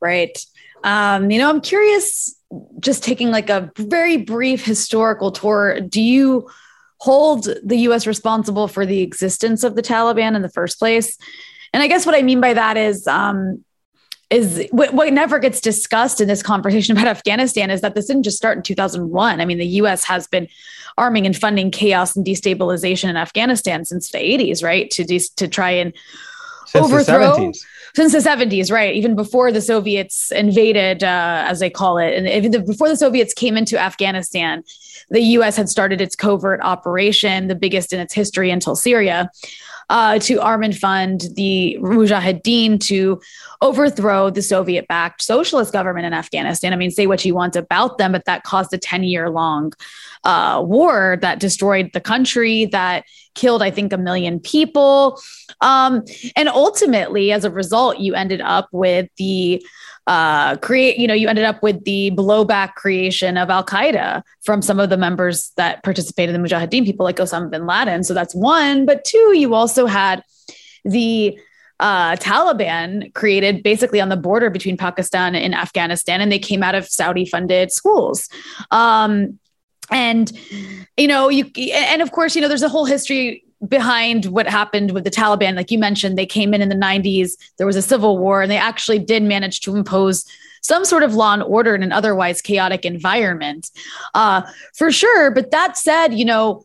Right. 0.00 0.38
Um, 0.84 1.30
you 1.30 1.38
know, 1.38 1.48
I'm 1.48 1.60
curious, 1.60 2.36
just 2.80 3.02
taking 3.02 3.30
like 3.30 3.50
a 3.50 3.70
very 3.76 4.16
brief 4.16 4.64
historical 4.64 5.32
tour, 5.32 5.80
do 5.80 6.00
you 6.00 6.48
hold 6.98 7.48
the 7.62 7.76
US 7.88 8.06
responsible 8.06 8.68
for 8.68 8.86
the 8.86 9.00
existence 9.02 9.64
of 9.64 9.76
the 9.76 9.82
Taliban 9.82 10.34
in 10.34 10.42
the 10.42 10.48
first 10.48 10.78
place? 10.78 11.18
And 11.72 11.82
I 11.82 11.88
guess 11.88 12.06
what 12.06 12.14
I 12.14 12.22
mean 12.22 12.40
by 12.40 12.54
that 12.54 12.76
is, 12.76 13.06
um, 13.06 13.64
is 14.30 14.66
what, 14.70 14.92
what, 14.92 15.12
never 15.12 15.38
gets 15.38 15.60
discussed 15.60 16.20
in 16.20 16.26
this 16.26 16.42
conversation 16.42 16.96
about 16.96 17.06
Afghanistan 17.16 17.70
is 17.70 17.80
that 17.82 17.94
this 17.94 18.06
didn't 18.06 18.24
just 18.24 18.36
start 18.36 18.56
in 18.56 18.62
2001. 18.62 19.40
I 19.40 19.44
mean, 19.44 19.58
the 19.58 19.66
US 19.66 20.04
has 20.04 20.26
been 20.26 20.48
arming 20.98 21.26
and 21.26 21.36
funding 21.36 21.70
chaos 21.70 22.16
and 22.16 22.26
destabilization 22.26 23.08
in 23.08 23.16
Afghanistan 23.16 23.84
since 23.84 24.10
the 24.10 24.18
80s, 24.18 24.64
right? 24.64 24.90
To 24.92 25.04
de- 25.04 25.20
to 25.36 25.46
try 25.46 25.70
and 25.70 25.92
since 26.66 26.84
overthrow 26.84 27.52
since 27.96 28.12
the 28.12 28.18
70s, 28.18 28.70
right? 28.70 28.94
Even 28.94 29.16
before 29.16 29.50
the 29.50 29.62
Soviets 29.62 30.30
invaded, 30.30 31.02
uh, 31.02 31.44
as 31.46 31.60
they 31.60 31.70
call 31.70 31.96
it, 31.96 32.12
and 32.12 32.28
even 32.28 32.50
the, 32.50 32.60
before 32.60 32.90
the 32.90 32.96
Soviets 32.96 33.32
came 33.32 33.56
into 33.56 33.78
Afghanistan, 33.78 34.62
the 35.08 35.22
U.S. 35.22 35.56
had 35.56 35.70
started 35.70 36.02
its 36.02 36.14
covert 36.14 36.60
operation, 36.62 37.48
the 37.48 37.54
biggest 37.54 37.94
in 37.94 37.98
its 37.98 38.12
history 38.12 38.50
until 38.50 38.76
Syria 38.76 39.30
uh, 39.88 40.18
to 40.18 40.40
arm 40.42 40.62
and 40.62 40.76
fund 40.76 41.22
the 41.36 41.78
Mujahideen 41.80 42.80
to 42.86 43.18
overthrow 43.62 44.28
the 44.28 44.42
Soviet 44.42 44.86
backed 44.88 45.22
socialist 45.22 45.72
government 45.72 46.04
in 46.04 46.12
Afghanistan. 46.12 46.74
I 46.74 46.76
mean, 46.76 46.90
say 46.90 47.06
what 47.06 47.24
you 47.24 47.34
want 47.34 47.56
about 47.56 47.96
them, 47.96 48.12
but 48.12 48.26
that 48.26 48.42
caused 48.42 48.74
a 48.74 48.78
10 48.78 49.04
year 49.04 49.30
long 49.30 49.72
uh, 50.26 50.60
war 50.60 51.18
that 51.22 51.38
destroyed 51.38 51.90
the 51.94 52.00
country, 52.00 52.66
that 52.66 53.04
killed, 53.36 53.62
I 53.62 53.70
think, 53.70 53.92
a 53.92 53.98
million 53.98 54.40
people. 54.40 55.20
Um, 55.60 56.02
and 56.34 56.48
ultimately, 56.48 57.30
as 57.30 57.44
a 57.44 57.50
result, 57.50 57.98
you 58.00 58.14
ended 58.14 58.40
up 58.40 58.68
with 58.72 59.08
the 59.18 59.64
uh, 60.08 60.56
create, 60.56 60.98
you 60.98 61.06
know, 61.06 61.14
you 61.14 61.28
ended 61.28 61.44
up 61.44 61.62
with 61.62 61.84
the 61.84 62.10
blowback 62.12 62.74
creation 62.74 63.36
of 63.36 63.50
Al 63.50 63.64
Qaeda 63.64 64.22
from 64.44 64.62
some 64.62 64.80
of 64.80 64.90
the 64.90 64.96
members 64.96 65.52
that 65.56 65.82
participated 65.82 66.34
in 66.34 66.42
the 66.42 66.48
Mujahideen, 66.48 66.84
people 66.84 67.04
like 67.04 67.16
Osama 67.16 67.50
bin 67.50 67.66
Laden. 67.66 68.04
So 68.04 68.14
that's 68.14 68.34
one. 68.34 68.84
But 68.84 69.04
two, 69.04 69.32
you 69.36 69.54
also 69.54 69.86
had 69.86 70.22
the 70.84 71.38
uh, 71.78 72.16
Taliban 72.16 73.12
created 73.14 73.62
basically 73.62 74.00
on 74.00 74.08
the 74.08 74.16
border 74.16 74.50
between 74.50 74.76
Pakistan 74.76 75.34
and 75.34 75.54
Afghanistan, 75.54 76.20
and 76.20 76.32
they 76.32 76.38
came 76.38 76.62
out 76.62 76.74
of 76.74 76.86
Saudi 76.86 77.26
funded 77.26 77.70
schools. 77.70 78.28
Um, 78.70 79.38
and 79.90 80.32
you 80.96 81.08
know 81.08 81.28
you 81.28 81.44
and 81.72 82.02
of 82.02 82.12
course 82.12 82.34
you 82.34 82.42
know 82.42 82.48
there's 82.48 82.62
a 82.62 82.68
whole 82.68 82.84
history 82.84 83.44
behind 83.66 84.26
what 84.26 84.46
happened 84.46 84.92
with 84.92 85.04
the 85.04 85.10
Taliban. 85.10 85.56
Like 85.56 85.70
you 85.70 85.78
mentioned, 85.78 86.18
they 86.18 86.26
came 86.26 86.52
in 86.52 86.62
in 86.62 86.68
the 86.68 86.74
90s, 86.74 87.32
there 87.56 87.66
was 87.66 87.76
a 87.76 87.82
civil 87.82 88.18
war, 88.18 88.42
and 88.42 88.50
they 88.50 88.58
actually 88.58 88.98
did 88.98 89.22
manage 89.22 89.60
to 89.60 89.74
impose 89.76 90.24
some 90.62 90.84
sort 90.84 91.02
of 91.02 91.14
law 91.14 91.32
and 91.32 91.42
order 91.42 91.74
in 91.74 91.82
an 91.82 91.92
otherwise 91.92 92.42
chaotic 92.42 92.84
environment, 92.84 93.70
uh, 94.14 94.42
for 94.74 94.90
sure. 94.90 95.30
But 95.30 95.52
that 95.52 95.76
said, 95.76 96.12
you 96.12 96.24
know, 96.24 96.64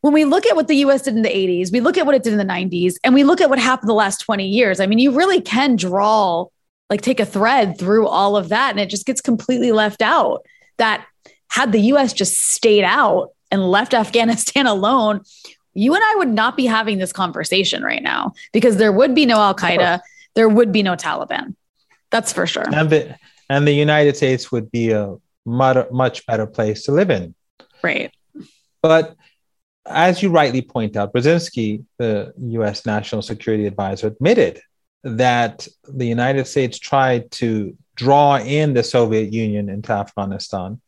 when 0.00 0.12
we 0.12 0.24
look 0.24 0.46
at 0.46 0.54
what 0.54 0.68
the 0.68 0.76
US 0.76 1.02
did 1.02 1.16
in 1.16 1.22
the 1.22 1.28
80s, 1.28 1.72
we 1.72 1.80
look 1.80 1.98
at 1.98 2.06
what 2.06 2.14
it 2.14 2.22
did 2.22 2.32
in 2.32 2.38
the 2.38 2.44
90s, 2.44 2.94
and 3.02 3.14
we 3.14 3.24
look 3.24 3.40
at 3.40 3.50
what 3.50 3.58
happened 3.58 3.88
the 3.88 3.94
last 3.94 4.18
20 4.18 4.46
years. 4.46 4.80
I 4.80 4.86
mean, 4.86 4.98
you 4.98 5.10
really 5.10 5.40
can 5.40 5.76
draw, 5.76 6.46
like, 6.88 7.02
take 7.02 7.20
a 7.20 7.26
thread 7.26 7.78
through 7.78 8.06
all 8.06 8.36
of 8.36 8.48
that, 8.50 8.70
and 8.70 8.80
it 8.80 8.88
just 8.88 9.06
gets 9.06 9.20
completely 9.20 9.72
left 9.72 10.02
out. 10.02 10.46
That 10.78 11.06
had 11.48 11.72
the 11.72 11.80
US 11.92 12.12
just 12.12 12.40
stayed 12.40 12.84
out 12.84 13.30
and 13.50 13.70
left 13.70 13.94
Afghanistan 13.94 14.66
alone, 14.76 15.20
you 15.74 15.94
and 15.94 16.02
I 16.02 16.14
would 16.16 16.28
not 16.28 16.56
be 16.56 16.66
having 16.66 16.98
this 16.98 17.12
conversation 17.12 17.82
right 17.82 18.02
now 18.02 18.32
because 18.52 18.76
there 18.76 18.92
would 18.92 19.14
be 19.14 19.26
no 19.26 19.36
Al 19.36 19.54
Qaeda, 19.54 20.00
there 20.34 20.48
would 20.48 20.72
be 20.72 20.82
no 20.82 20.96
Taliban. 20.96 21.54
That's 22.10 22.32
for 22.32 22.46
sure. 22.46 22.64
And 22.72 22.88
the, 22.88 23.16
and 23.50 23.66
the 23.66 23.72
United 23.72 24.16
States 24.16 24.50
would 24.50 24.70
be 24.70 24.92
a 24.92 25.16
much 25.44 26.26
better 26.26 26.46
place 26.46 26.84
to 26.84 26.92
live 26.92 27.10
in. 27.10 27.34
Right. 27.82 28.12
But 28.82 29.16
as 29.86 30.22
you 30.22 30.30
rightly 30.30 30.62
point 30.62 30.96
out, 30.96 31.12
Brzezinski, 31.12 31.84
the 31.98 32.32
US 32.36 32.86
National 32.86 33.22
Security 33.22 33.66
Advisor, 33.66 34.08
admitted 34.08 34.60
that 35.04 35.68
the 35.84 36.06
United 36.06 36.46
States 36.46 36.78
tried 36.78 37.30
to 37.30 37.76
draw 37.94 38.38
in 38.38 38.74
the 38.74 38.82
Soviet 38.82 39.32
Union 39.32 39.68
into 39.68 39.92
Afghanistan 39.92 40.80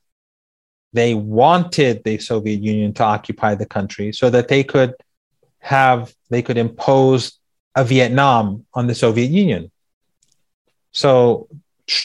they 0.92 1.14
wanted 1.14 2.02
the 2.04 2.18
Soviet 2.18 2.60
Union 2.60 2.92
to 2.94 3.04
occupy 3.04 3.54
the 3.54 3.66
country 3.66 4.12
so 4.12 4.30
that 4.30 4.48
they 4.48 4.64
could 4.64 4.94
have, 5.58 6.14
they 6.30 6.42
could 6.42 6.56
impose 6.56 7.38
a 7.74 7.84
Vietnam 7.84 8.64
on 8.74 8.86
the 8.86 8.94
Soviet 8.94 9.30
Union. 9.30 9.70
So 10.92 11.48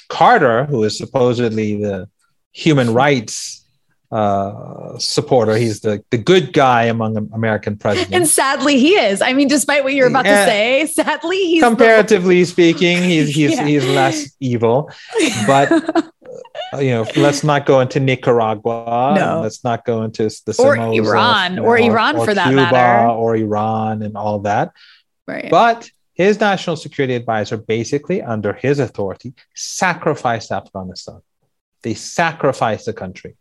Carter, 0.09 0.65
who 0.65 0.83
is 0.83 0.97
supposedly 0.97 1.81
the 1.81 2.09
human 2.51 2.93
rights 2.93 3.63
uh, 4.13 4.95
supporter. 4.99 5.55
He's 5.55 5.79
the, 5.79 6.03
the 6.11 6.19
good 6.19 6.53
guy 6.53 6.83
among 6.83 7.17
American 7.33 7.77
presidents. 7.77 8.13
And 8.13 8.27
sadly, 8.27 8.77
he 8.77 8.91
is. 8.91 9.23
I 9.23 9.33
mean, 9.33 9.47
despite 9.47 9.83
what 9.83 9.95
you're 9.95 10.07
about 10.07 10.25
to 10.25 10.45
say, 10.45 10.85
sadly, 10.85 11.37
he's 11.37 11.63
comparatively 11.63 12.41
the... 12.41 12.45
speaking, 12.45 13.01
he's 13.01 13.33
he's 13.33 13.51
yeah. 13.55 13.65
he's 13.65 13.85
less 13.87 14.29
evil. 14.39 14.91
But 15.47 16.11
you 16.79 16.91
know, 16.91 17.05
let's 17.15 17.43
not 17.43 17.65
go 17.65 17.79
into 17.79 17.99
Nicaragua. 17.99 19.13
No. 19.15 19.41
Let's 19.41 19.63
not 19.63 19.85
go 19.85 20.03
into 20.03 20.23
the 20.45 20.55
or 20.59 20.75
Iran 20.75 21.59
or, 21.59 21.69
or 21.69 21.77
Iran 21.77 22.17
or 22.17 22.25
for 22.25 22.33
that 22.33 22.53
matter, 22.53 23.11
or 23.11 23.35
Iran 23.35 24.01
and 24.01 24.15
all 24.17 24.39
that. 24.39 24.71
Right. 25.27 25.49
But 25.49 25.89
his 26.13 26.39
national 26.39 26.75
security 26.75 27.15
advisor, 27.15 27.57
basically 27.57 28.21
under 28.21 28.53
his 28.53 28.79
authority, 28.79 29.33
sacrificed 29.55 30.51
Afghanistan. 30.51 31.21
They 31.81 31.93
sacrificed 31.93 32.85
the 32.85 32.93
country. 32.93 33.35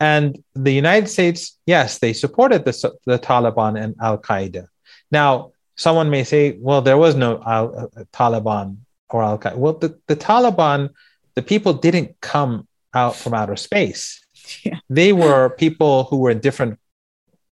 And 0.00 0.42
the 0.54 0.72
United 0.72 1.08
States, 1.08 1.58
yes, 1.66 1.98
they 1.98 2.12
supported 2.12 2.64
the, 2.64 2.92
the 3.04 3.18
Taliban 3.18 3.80
and 3.82 3.94
Al 4.00 4.18
Qaeda. 4.18 4.68
Now, 5.10 5.52
someone 5.76 6.08
may 6.10 6.24
say, 6.24 6.56
well, 6.58 6.82
there 6.82 6.96
was 6.96 7.14
no 7.14 7.36
uh, 7.36 7.86
Taliban 8.12 8.78
or 9.10 9.22
Al 9.22 9.38
Qaeda. 9.38 9.56
Well, 9.56 9.74
the, 9.74 9.98
the 10.06 10.16
Taliban, 10.16 10.90
the 11.38 11.42
people 11.42 11.72
didn't 11.72 12.20
come 12.20 12.66
out 12.92 13.14
from 13.14 13.32
outer 13.32 13.56
space. 13.56 14.20
Yeah. 14.64 14.78
They 14.88 15.12
were 15.12 15.50
people 15.50 16.04
who 16.04 16.16
were 16.16 16.30
in 16.30 16.40
different 16.40 16.78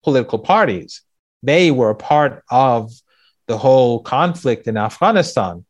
political 0.01 0.39
parties. 0.39 1.01
They 1.43 1.69
were 1.69 1.89
a 1.89 2.01
part 2.13 2.41
of 2.49 2.89
the 3.47 3.57
whole 3.57 3.99
conflict 3.99 4.65
in 4.65 4.77
Afghanistan. 4.77 5.65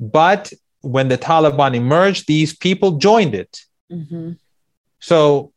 But 0.00 0.50
when 0.80 1.08
the 1.08 1.18
Taliban 1.18 1.74
emerged, 1.74 2.26
these 2.26 2.56
people 2.56 2.92
joined 2.92 3.34
it. 3.34 3.60
Mm-hmm. 3.92 4.32
So 5.00 5.52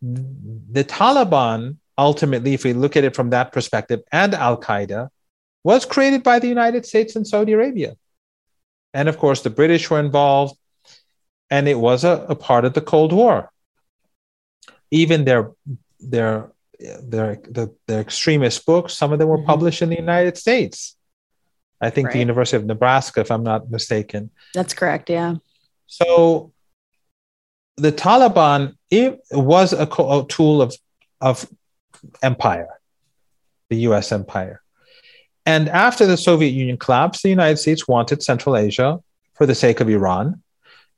the 0.00 0.84
Taliban, 0.84 1.76
ultimately, 1.98 2.54
if 2.54 2.64
we 2.64 2.72
look 2.72 2.96
at 2.96 3.04
it 3.04 3.14
from 3.14 3.28
that 3.28 3.52
perspective, 3.52 4.00
and 4.10 4.32
Al 4.32 4.58
Qaeda, 4.58 5.10
was 5.64 5.84
created 5.84 6.22
by 6.22 6.38
the 6.38 6.48
United 6.48 6.86
States 6.86 7.14
and 7.14 7.26
Saudi 7.26 7.52
Arabia. 7.52 7.94
And 8.94 9.06
of 9.10 9.18
course, 9.18 9.42
the 9.42 9.50
British 9.50 9.90
were 9.90 10.00
involved, 10.00 10.56
and 11.54 11.68
it 11.68 11.78
was 11.78 12.02
a, 12.02 12.26
a 12.28 12.34
part 12.34 12.64
of 12.64 12.74
the 12.74 12.80
Cold 12.80 13.12
War. 13.12 13.48
Even 14.90 15.24
their, 15.24 15.52
their, 16.00 16.50
their, 17.12 17.36
the, 17.48 17.72
their 17.86 18.00
extremist 18.00 18.66
books, 18.66 18.94
some 18.94 19.12
of 19.12 19.20
them 19.20 19.28
were 19.28 19.38
mm-hmm. 19.38 19.46
published 19.46 19.80
in 19.80 19.88
the 19.88 19.96
United 19.96 20.36
States. 20.36 20.96
I 21.80 21.90
think 21.90 22.06
right. 22.06 22.14
the 22.14 22.18
University 22.18 22.56
of 22.56 22.66
Nebraska, 22.66 23.20
if 23.20 23.30
I'm 23.30 23.44
not 23.44 23.70
mistaken. 23.70 24.30
That's 24.52 24.74
correct, 24.74 25.08
yeah. 25.08 25.36
So 25.86 26.52
the 27.76 27.92
Taliban 27.92 28.74
it 28.90 29.20
was 29.30 29.72
a, 29.72 29.86
a 29.86 30.26
tool 30.28 30.60
of, 30.60 30.74
of 31.20 31.48
empire, 32.20 32.80
the 33.70 33.76
US 33.88 34.10
empire. 34.10 34.60
And 35.46 35.68
after 35.68 36.04
the 36.04 36.16
Soviet 36.16 36.50
Union 36.50 36.78
collapsed, 36.78 37.22
the 37.22 37.28
United 37.28 37.58
States 37.58 37.86
wanted 37.86 38.24
Central 38.24 38.56
Asia 38.56 39.00
for 39.34 39.46
the 39.46 39.54
sake 39.54 39.78
of 39.80 39.88
Iran 39.88 40.42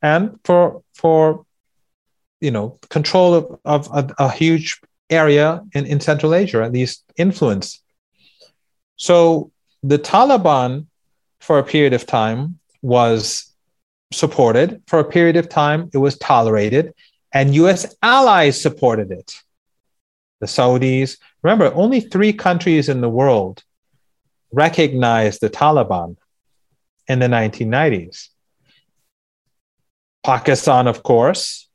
and 0.01 0.39
for, 0.43 0.83
for 0.93 1.45
you 2.39 2.51
know, 2.51 2.79
control 2.89 3.33
of, 3.33 3.91
of 3.91 4.13
a, 4.19 4.31
huge 4.31 4.79
area 5.09 5.61
in, 5.73 5.85
in 5.85 5.99
Central 5.99 6.35
Asia, 6.35 6.61
at 6.63 6.73
least 6.73 7.03
influence. 7.17 7.81
So 8.95 9.51
the 9.83 9.97
Taliban, 9.97 10.87
for 11.39 11.59
a 11.59 11.63
period 11.63 11.93
of 11.93 12.05
time, 12.05 12.59
was 12.81 13.51
supported. 14.11 14.81
For 14.87 14.99
a 14.99 15.05
period 15.05 15.35
of 15.35 15.49
time, 15.49 15.89
it 15.93 15.97
was 15.97 16.17
tolerated, 16.17 16.93
and 17.33 17.55
US 17.55 17.95
allies 18.01 18.61
supported 18.61 19.11
it. 19.11 19.33
The 20.39 20.47
Saudis, 20.47 21.17
remember, 21.41 21.73
only 21.73 21.99
three 21.99 22.33
countries 22.33 22.89
in 22.89 23.01
the 23.01 23.09
world 23.09 23.63
recognized 24.51 25.41
the 25.41 25.49
Taliban 25.49 26.17
in 27.07 27.19
the 27.19 27.27
1990s 27.27 28.29
Pakistan, 30.23 30.87
of 30.87 31.03
course, 31.03 31.67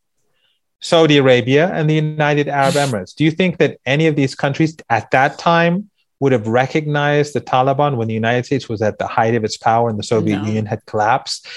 Saudi 0.81 1.19
Arabia, 1.19 1.71
and 1.73 1.89
the 1.89 1.95
United 1.95 2.49
Arab 2.49 2.75
Emirates. 2.85 3.15
Do 3.15 3.25
you 3.25 3.31
think 3.31 3.59
that 3.59 3.79
any 3.87 4.07
of 4.07 4.17
these 4.17 4.35
countries 4.35 4.77
at 4.91 5.11
that 5.13 5.39
time 5.39 5.91
would 6.23 6.33
have 6.33 6.47
recognized 6.47 7.35
the 7.35 7.41
Taliban 7.41 7.97
when 7.97 8.07
the 8.07 8.15
United 8.15 8.47
States 8.47 8.69
was 8.69 8.81
at 8.81 8.99
the 8.99 9.07
height 9.09 9.35
of 9.35 9.43
its 9.43 9.57
power 9.57 9.89
and 9.89 9.99
the 9.99 10.05
Soviet 10.05 10.39
no. 10.39 10.45
Union 10.45 10.67
had 10.67 10.85
collapsed? 10.87 11.49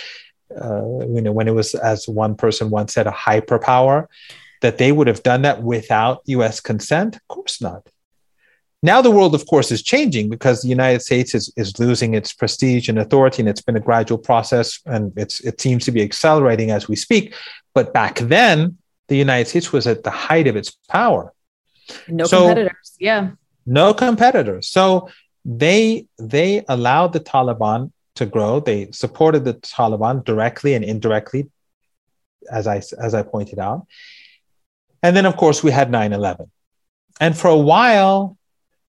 Uh, 0.50 1.06
you 1.08 1.22
know, 1.22 1.32
when 1.32 1.48
it 1.48 1.54
was, 1.54 1.76
as 1.76 2.08
one 2.08 2.36
person 2.36 2.72
once 2.72 2.94
said, 2.94 3.06
a 3.06 3.12
hyperpower, 3.12 4.08
that 4.62 4.80
they 4.80 4.92
would 4.92 5.06
have 5.06 5.22
done 5.22 5.44
that 5.44 5.62
without 5.62 6.22
US 6.26 6.60
consent? 6.62 7.16
Of 7.16 7.28
course 7.28 7.62
not. 7.62 7.88
Now 8.86 9.02
the 9.02 9.10
world, 9.10 9.34
of 9.34 9.48
course, 9.48 9.72
is 9.72 9.82
changing 9.82 10.30
because 10.30 10.62
the 10.62 10.68
United 10.68 11.02
States 11.02 11.34
is, 11.34 11.52
is 11.58 11.80
losing 11.80 12.14
its 12.14 12.32
prestige 12.34 12.88
and 12.88 13.00
authority, 13.00 13.42
and 13.42 13.50
it's 13.50 13.66
been 13.68 13.76
a 13.76 13.80
gradual 13.90 14.20
process, 14.20 14.80
and 14.86 15.12
it's 15.18 15.40
it 15.40 15.60
seems 15.60 15.86
to 15.86 15.92
be 15.92 16.04
accelerating 16.04 16.70
as 16.70 16.88
we 16.88 16.96
speak. 16.96 17.34
But 17.74 17.94
back 17.94 18.20
then, 18.20 18.78
the 19.08 19.18
United 19.18 19.48
States 19.50 19.74
was 19.74 19.88
at 19.88 20.04
the 20.04 20.12
height 20.12 20.46
of 20.46 20.56
its 20.56 20.70
power. 20.88 21.34
No 22.08 22.26
so, 22.26 22.46
competitors, 22.46 22.96
yeah. 23.00 23.32
No 23.66 23.92
competitors. 23.96 24.68
So 24.68 25.10
they 25.44 26.06
they 26.20 26.64
allowed 26.70 27.14
the 27.14 27.22
Taliban 27.22 27.92
to 28.20 28.28
grow. 28.28 28.60
They 28.60 28.92
supported 28.92 29.46
the 29.46 29.56
Taliban 29.56 30.24
directly 30.24 30.76
and 30.76 30.86
indirectly, 30.86 31.50
as 32.52 32.68
I 32.68 32.78
as 33.08 33.16
I 33.16 33.24
pointed 33.24 33.58
out. 33.58 33.88
And 35.02 35.16
then, 35.16 35.26
of 35.26 35.38
course, 35.38 35.64
we 35.64 35.72
had 35.72 35.90
9 35.90 36.14
11. 36.14 36.52
And 37.20 37.36
for 37.36 37.48
a 37.48 37.58
while, 37.74 38.38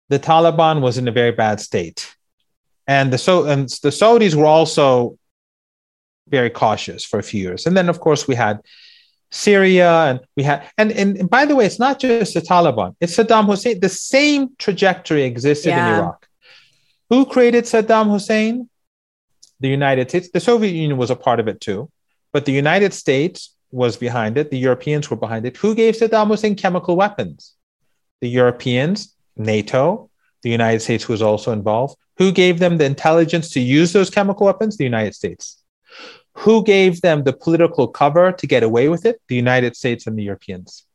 the 0.09 0.19
Taliban 0.19 0.81
was 0.81 0.97
in 0.97 1.07
a 1.07 1.11
very 1.11 1.31
bad 1.31 1.59
state. 1.59 2.15
And 2.87 3.13
the, 3.13 3.17
so, 3.17 3.45
and 3.45 3.69
the 3.69 3.89
Saudis 3.89 4.35
were 4.35 4.45
also 4.45 5.17
very 6.27 6.49
cautious 6.49 7.05
for 7.05 7.19
a 7.19 7.23
few 7.23 7.41
years. 7.41 7.65
And 7.65 7.77
then, 7.77 7.89
of 7.89 7.99
course, 7.99 8.27
we 8.27 8.35
had 8.35 8.61
Syria 9.31 10.05
and 10.05 10.19
we 10.35 10.43
had, 10.43 10.67
and, 10.77 10.91
and, 10.91 11.17
and 11.17 11.29
by 11.29 11.45
the 11.45 11.55
way, 11.55 11.65
it's 11.65 11.79
not 11.79 11.99
just 11.99 12.33
the 12.33 12.41
Taliban, 12.41 12.95
it's 12.99 13.15
Saddam 13.15 13.45
Hussein. 13.45 13.79
The 13.79 13.89
same 13.89 14.49
trajectory 14.57 15.23
existed 15.23 15.69
yeah. 15.69 15.87
in 15.87 15.99
Iraq. 15.99 16.27
Who 17.09 17.25
created 17.25 17.65
Saddam 17.65 18.09
Hussein? 18.09 18.69
The 19.59 19.67
United 19.67 20.09
States. 20.09 20.29
The 20.31 20.39
Soviet 20.39 20.71
Union 20.71 20.97
was 20.97 21.11
a 21.11 21.15
part 21.15 21.39
of 21.39 21.47
it 21.47 21.59
too, 21.61 21.91
but 22.31 22.45
the 22.45 22.53
United 22.53 22.93
States 22.93 23.53
was 23.71 23.97
behind 23.97 24.37
it. 24.37 24.49
The 24.49 24.57
Europeans 24.57 25.11
were 25.11 25.17
behind 25.17 25.45
it. 25.45 25.57
Who 25.57 25.75
gave 25.75 25.95
Saddam 25.95 26.27
Hussein 26.27 26.55
chemical 26.55 26.95
weapons? 26.95 27.53
The 28.21 28.29
Europeans 28.29 29.13
NATO. 29.39 30.09
The 30.43 30.49
United 30.49 30.81
States 30.81 31.07
was 31.07 31.21
also 31.21 31.51
involved. 31.51 31.97
Who 32.17 32.31
gave 32.31 32.59
them 32.59 32.77
the 32.77 32.85
intelligence 32.85 33.49
to 33.51 33.59
use 33.59 33.93
those 33.93 34.09
chemical 34.09 34.45
weapons? 34.45 34.77
The 34.77 34.83
United 34.83 35.15
States. 35.15 35.63
Who 36.33 36.63
gave 36.63 37.01
them 37.01 37.23
the 37.23 37.33
political 37.33 37.87
cover 37.87 38.31
to 38.31 38.47
get 38.47 38.63
away 38.63 38.89
with 38.89 39.05
it? 39.05 39.21
The 39.27 39.35
United 39.35 39.75
States 39.75 40.05
and 40.07 40.17
the 40.17 40.23
Europeans. 40.23 40.85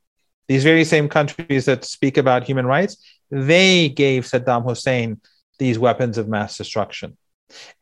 These 0.49 0.65
very 0.65 0.85
same 0.85 1.09
countries 1.09 1.65
that 1.65 1.85
speak 1.85 2.17
about 2.19 2.45
human 2.45 2.67
rights, 2.67 2.99
they 3.31 3.89
gave 3.89 4.25
Saddam 4.25 4.65
Hussein 4.65 5.21
these 5.59 5.79
weapons 5.79 6.19
of 6.19 6.29
mass 6.29 6.57
destruction. 6.59 7.17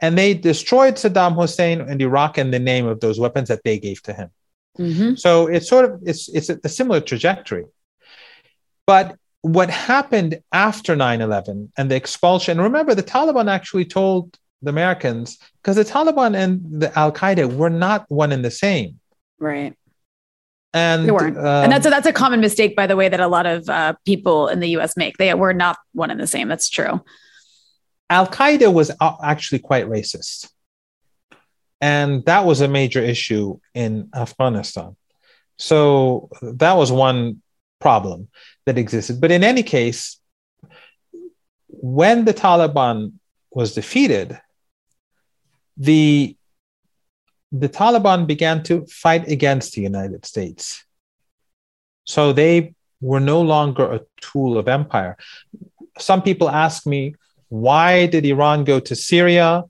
And 0.01 0.17
they 0.17 0.35
destroyed 0.35 0.95
Saddam 0.95 1.35
Hussein 1.35 1.81
and 1.81 2.01
Iraq 2.01 2.39
in 2.39 2.51
the 2.51 2.59
name 2.59 2.87
of 2.87 3.01
those 3.01 3.19
weapons 3.19 3.49
that 3.49 3.63
they 3.65 3.79
gave 3.79 4.03
to 4.03 4.13
him. 4.13 4.31
Mm-hmm. 4.79 5.15
So 5.17 5.47
it's 5.49 5.69
sort 5.69 5.85
of 5.85 6.01
it's 6.05 6.29
it's 6.29 6.49
a, 6.49 6.59
a 6.65 6.69
similar 6.69 7.01
trajectory. 7.01 7.67
But 8.87 9.17
what 9.43 9.71
happened 9.71 10.41
after 10.53 10.97
9-11 10.97 11.71
and 11.77 11.91
the 11.91 11.97
expulsion 11.97 12.61
remember 12.61 12.95
the 12.95 13.03
taliban 13.03 13.51
actually 13.51 13.85
told 13.85 14.39
the 14.63 14.71
americans 14.71 15.39
because 15.63 15.77
the 15.77 15.85
taliban 15.85 16.35
and 16.35 16.61
the 16.81 16.97
al-qaeda 16.99 17.55
were 17.55 17.71
not 17.71 18.05
one 18.09 18.33
and 18.33 18.45
the 18.45 18.51
same. 18.51 18.99
Right. 19.39 19.77
And 20.75 21.07
they 21.07 21.11
weren't. 21.11 21.37
um, 21.37 21.45
and 21.45 21.73
that's 21.73 21.87
a, 21.87 21.91
that's 21.91 22.07
a 22.07 22.13
common 22.13 22.41
mistake 22.41 22.75
by 22.75 22.87
the 22.87 22.97
way 22.97 23.09
that 23.09 23.21
a 23.21 23.29
lot 23.29 23.47
of 23.47 23.69
uh, 23.69 23.95
people 24.05 24.49
in 24.49 24.61
the 24.61 24.69
us 24.69 24.97
make. 24.97 25.19
They 25.19 25.33
were 25.35 25.53
not 25.53 25.77
one 25.93 26.11
and 26.11 26.19
the 26.19 26.27
same. 26.27 26.49
That's 26.49 26.69
true. 26.69 27.05
Al-qaeda 28.11 28.73
was 28.73 28.91
actually 29.23 29.61
quite 29.61 29.87
racist. 29.89 30.51
And 31.81 32.25
that 32.27 32.45
was 32.45 32.61
a 32.61 32.69
major 32.69 33.01
issue 33.01 33.59
in 33.75 34.09
afghanistan. 34.15 34.97
So 35.59 36.31
that 36.41 36.75
was 36.75 36.93
one 36.93 37.43
problem 37.81 38.29
that 38.67 38.79
existed. 38.79 39.21
But 39.21 39.31
in 39.31 39.43
any 39.45 39.63
case, 39.63 40.19
when 41.69 42.25
the 42.25 42.35
Taliban 42.35 43.15
was 43.51 43.75
defeated, 43.75 44.39
the, 45.77 46.37
the 47.51 47.69
Taliban 47.69 48.27
began 48.27 48.63
to 48.65 48.87
fight 48.87 49.29
against 49.29 49.75
the 49.75 49.83
United 49.83 50.25
States. 50.25 50.85
So 52.05 52.33
they 52.33 52.75
were 53.01 53.21
no 53.21 53.41
longer 53.41 53.85
a 53.93 54.01
tool 54.21 54.59
of 54.59 54.69
empire. 54.69 55.17
Some 55.99 56.23
people 56.23 56.49
ask 56.49 56.87
me, 56.87 57.15
why 57.49 58.07
did 58.07 58.25
Iran 58.25 58.65
go 58.65 58.81
to 58.81 58.95
Syria 58.95 59.65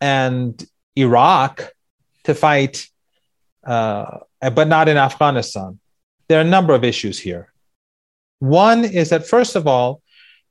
and 0.00 0.64
Iraq 0.94 1.72
to 2.24 2.34
fight, 2.34 2.88
uh, 3.66 4.18
but 4.40 4.68
not 4.68 4.88
in 4.88 4.96
Afghanistan? 4.96 5.80
There 6.28 6.38
are 6.38 6.42
a 6.42 6.44
number 6.44 6.74
of 6.74 6.84
issues 6.84 7.18
here. 7.18 7.52
One 8.38 8.84
is 8.84 9.10
that, 9.10 9.26
first 9.26 9.56
of 9.56 9.66
all, 9.66 10.02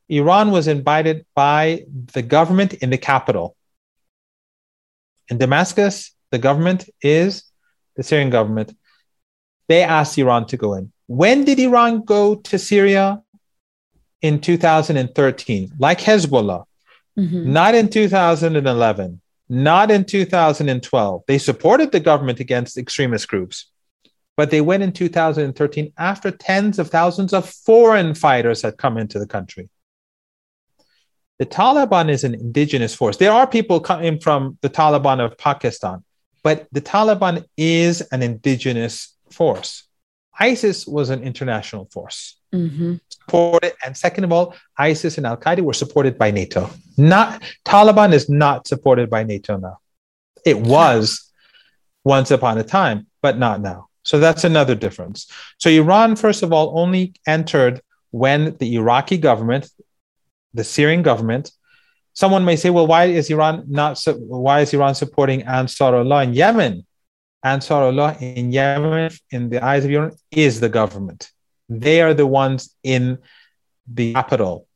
Iran 0.10 0.52
was 0.52 0.68
invited 0.68 1.26
by 1.36 1.86
the 2.14 2.22
government 2.22 2.74
in 2.76 2.90
the 2.90 2.98
capital. 2.98 3.56
In 5.30 5.38
Damascus, 5.38 6.14
the 6.32 6.38
government 6.38 6.90
is 7.02 7.44
the 7.96 8.04
Syrian 8.04 8.30
government. 8.30 8.76
They 9.68 9.82
asked 9.84 10.18
Iran 10.18 10.46
to 10.48 10.58
go 10.58 10.76
in. 10.76 10.92
When 11.08 11.46
did 11.46 11.60
Iran 11.60 12.04
go 12.04 12.36
to 12.36 12.60
Syria? 12.60 13.22
In 14.22 14.40
2013, 14.40 15.74
like 15.78 16.00
Hezbollah. 16.00 16.66
mm-hmm. 17.18 17.54
not 17.54 17.76
in 17.76 17.90
2011, 17.90 19.22
not 19.50 19.92
in 19.92 20.04
2012. 20.04 21.24
They 21.28 21.38
supported 21.38 21.92
the 21.92 22.00
government 22.00 22.40
against 22.40 22.78
extremist 22.78 23.28
groups, 23.28 23.70
but 24.38 24.52
they 24.52 24.62
went 24.62 24.84
in 24.84 24.92
2013 24.92 25.94
after 25.98 26.32
tens 26.32 26.80
of 26.80 26.90
thousands 26.90 27.34
of 27.34 27.50
foreign 27.50 28.14
fighters 28.14 28.62
had 28.62 28.78
come 28.78 28.98
into 28.98 29.20
the 29.20 29.28
country. 29.28 29.70
The 31.40 31.46
Taliban 31.46 32.10
is 32.10 32.24
an 32.24 32.34
indigenous 32.34 32.96
force. 32.96 33.18
There 33.18 33.32
are 33.32 33.46
people 33.46 33.80
coming 33.80 34.20
from 34.20 34.58
the 34.62 34.70
Taliban 34.70 35.24
of 35.24 35.38
Pakistan, 35.38 36.04
but 36.44 36.68
the 36.72 36.82
Taliban 36.82 37.46
is 37.58 38.02
an 38.02 38.22
indigenous 38.22 39.16
force. 39.32 39.84
ISIS 40.40 40.86
was 40.86 41.10
an 41.10 41.24
international 41.24 41.86
force. 41.92 42.38
Mm-hmm. 42.54 42.96
Supported, 43.10 43.74
and 43.86 43.98
second 43.98 44.24
of 44.24 44.32
all, 44.32 44.56
ISIS 44.78 45.18
and 45.18 45.26
Al 45.26 45.38
Qaeda 45.38 45.62
were 45.62 45.74
supported 45.74 46.18
by 46.18 46.32
NATO. 46.32 46.70
Not 46.98 47.42
Taliban 47.66 48.14
is 48.14 48.30
not 48.30 48.68
supported 48.68 49.10
by 49.10 49.24
NATO 49.24 49.58
now. 49.58 49.80
It 50.46 50.58
was 50.58 51.32
once 52.04 52.32
upon 52.32 52.58
a 52.58 52.64
time, 52.64 53.08
but 53.22 53.38
not 53.38 53.62
now. 53.62 53.90
So 54.06 54.20
that's 54.20 54.44
another 54.44 54.76
difference. 54.76 55.28
So 55.58 55.70
Iran, 55.70 56.16
first 56.16 56.44
of 56.44 56.54
all, 56.54 56.80
only 56.80 57.14
entered 57.28 57.82
when 58.12 58.56
the 58.58 58.76
Iraqi 58.76 59.18
government, 59.18 59.70
the 60.54 60.64
Syrian 60.64 61.02
government, 61.02 61.52
someone 62.14 62.46
may 62.46 62.56
say, 62.56 62.70
well, 62.70 62.88
why 62.88 63.06
is 63.06 63.30
Iran 63.30 63.66
not? 63.68 64.02
Why 64.18 64.62
is 64.62 64.74
Iran 64.74 64.96
supporting 64.96 65.42
Ansarullah 65.42 66.24
in 66.24 66.34
Yemen? 66.34 66.86
Ansarullah 67.44 68.22
in 68.22 68.52
Yemen, 68.52 69.12
in 69.32 69.50
the 69.50 69.64
eyes 69.64 69.84
of 69.84 69.92
Iran, 69.92 70.12
is 70.32 70.60
the 70.60 70.70
government. 70.70 71.32
They 71.68 72.02
are 72.02 72.14
the 72.14 72.28
ones 72.28 72.76
in 72.84 73.18
the 73.92 74.14
capital. 74.14 74.68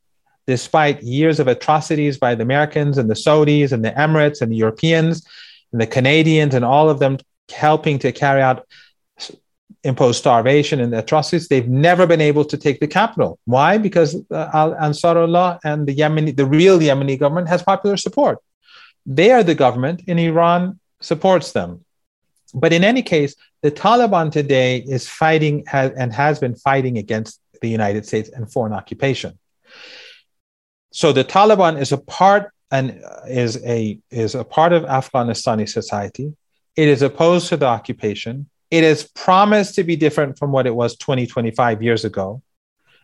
Despite 0.46 1.02
years 1.02 1.38
of 1.38 1.46
atrocities 1.46 2.18
by 2.18 2.34
the 2.34 2.42
Americans 2.42 2.98
and 2.98 3.08
the 3.08 3.14
Saudis 3.14 3.70
and 3.70 3.84
the 3.84 3.92
Emirates 3.92 4.42
and 4.42 4.50
the 4.50 4.56
Europeans 4.56 5.24
and 5.72 5.80
the 5.80 5.86
Canadians 5.86 6.54
and 6.54 6.64
all 6.64 6.90
of 6.90 6.98
them 6.98 7.18
helping 7.48 7.98
to 8.00 8.10
carry 8.10 8.42
out 8.42 8.66
impose 9.82 10.18
starvation 10.18 10.80
and 10.80 10.94
atrocities, 10.94 11.48
they've 11.48 11.68
never 11.68 12.06
been 12.06 12.20
able 12.20 12.44
to 12.44 12.56
take 12.56 12.80
the 12.80 12.86
capital. 12.86 13.38
Why? 13.44 13.78
Because 13.78 14.14
uh, 14.30 14.50
Al 14.52 14.74
Ansarullah 14.74 15.58
and 15.64 15.86
the 15.86 15.94
Yemeni, 15.94 16.36
the 16.36 16.46
real 16.46 16.78
Yemeni 16.78 17.18
government 17.18 17.48
has 17.48 17.62
popular 17.62 17.96
support. 17.96 18.38
They 19.06 19.30
are 19.30 19.42
the 19.42 19.54
government, 19.54 20.02
and 20.06 20.20
Iran 20.20 20.78
supports 21.00 21.52
them. 21.52 21.84
But 22.52 22.72
in 22.72 22.84
any 22.84 23.02
case, 23.02 23.34
the 23.62 23.70
Taliban 23.70 24.30
today 24.30 24.78
is 24.78 25.08
fighting 25.08 25.64
has, 25.66 25.92
and 25.92 26.12
has 26.12 26.38
been 26.38 26.54
fighting 26.54 26.98
against 26.98 27.40
the 27.62 27.68
United 27.68 28.06
States 28.06 28.28
and 28.28 28.50
foreign 28.50 28.72
occupation. 28.72 29.38
So 30.92 31.12
the 31.12 31.24
Taliban 31.24 31.80
is 31.80 31.92
a 31.92 31.98
part 31.98 32.52
and 32.70 33.02
is 33.28 33.62
a 33.64 33.98
is 34.10 34.34
a 34.34 34.44
part 34.44 34.72
of 34.72 34.84
Afghanistani 34.84 35.68
society. 35.68 36.34
It 36.76 36.88
is 36.88 37.02
opposed 37.02 37.48
to 37.48 37.56
the 37.56 37.66
occupation. 37.66 38.48
It 38.70 38.84
is 38.84 39.08
promised 39.14 39.74
to 39.76 39.84
be 39.84 39.96
different 39.96 40.38
from 40.38 40.52
what 40.52 40.66
it 40.66 40.74
was 40.74 40.96
20, 40.96 41.26
25 41.26 41.82
years 41.82 42.04
ago. 42.04 42.42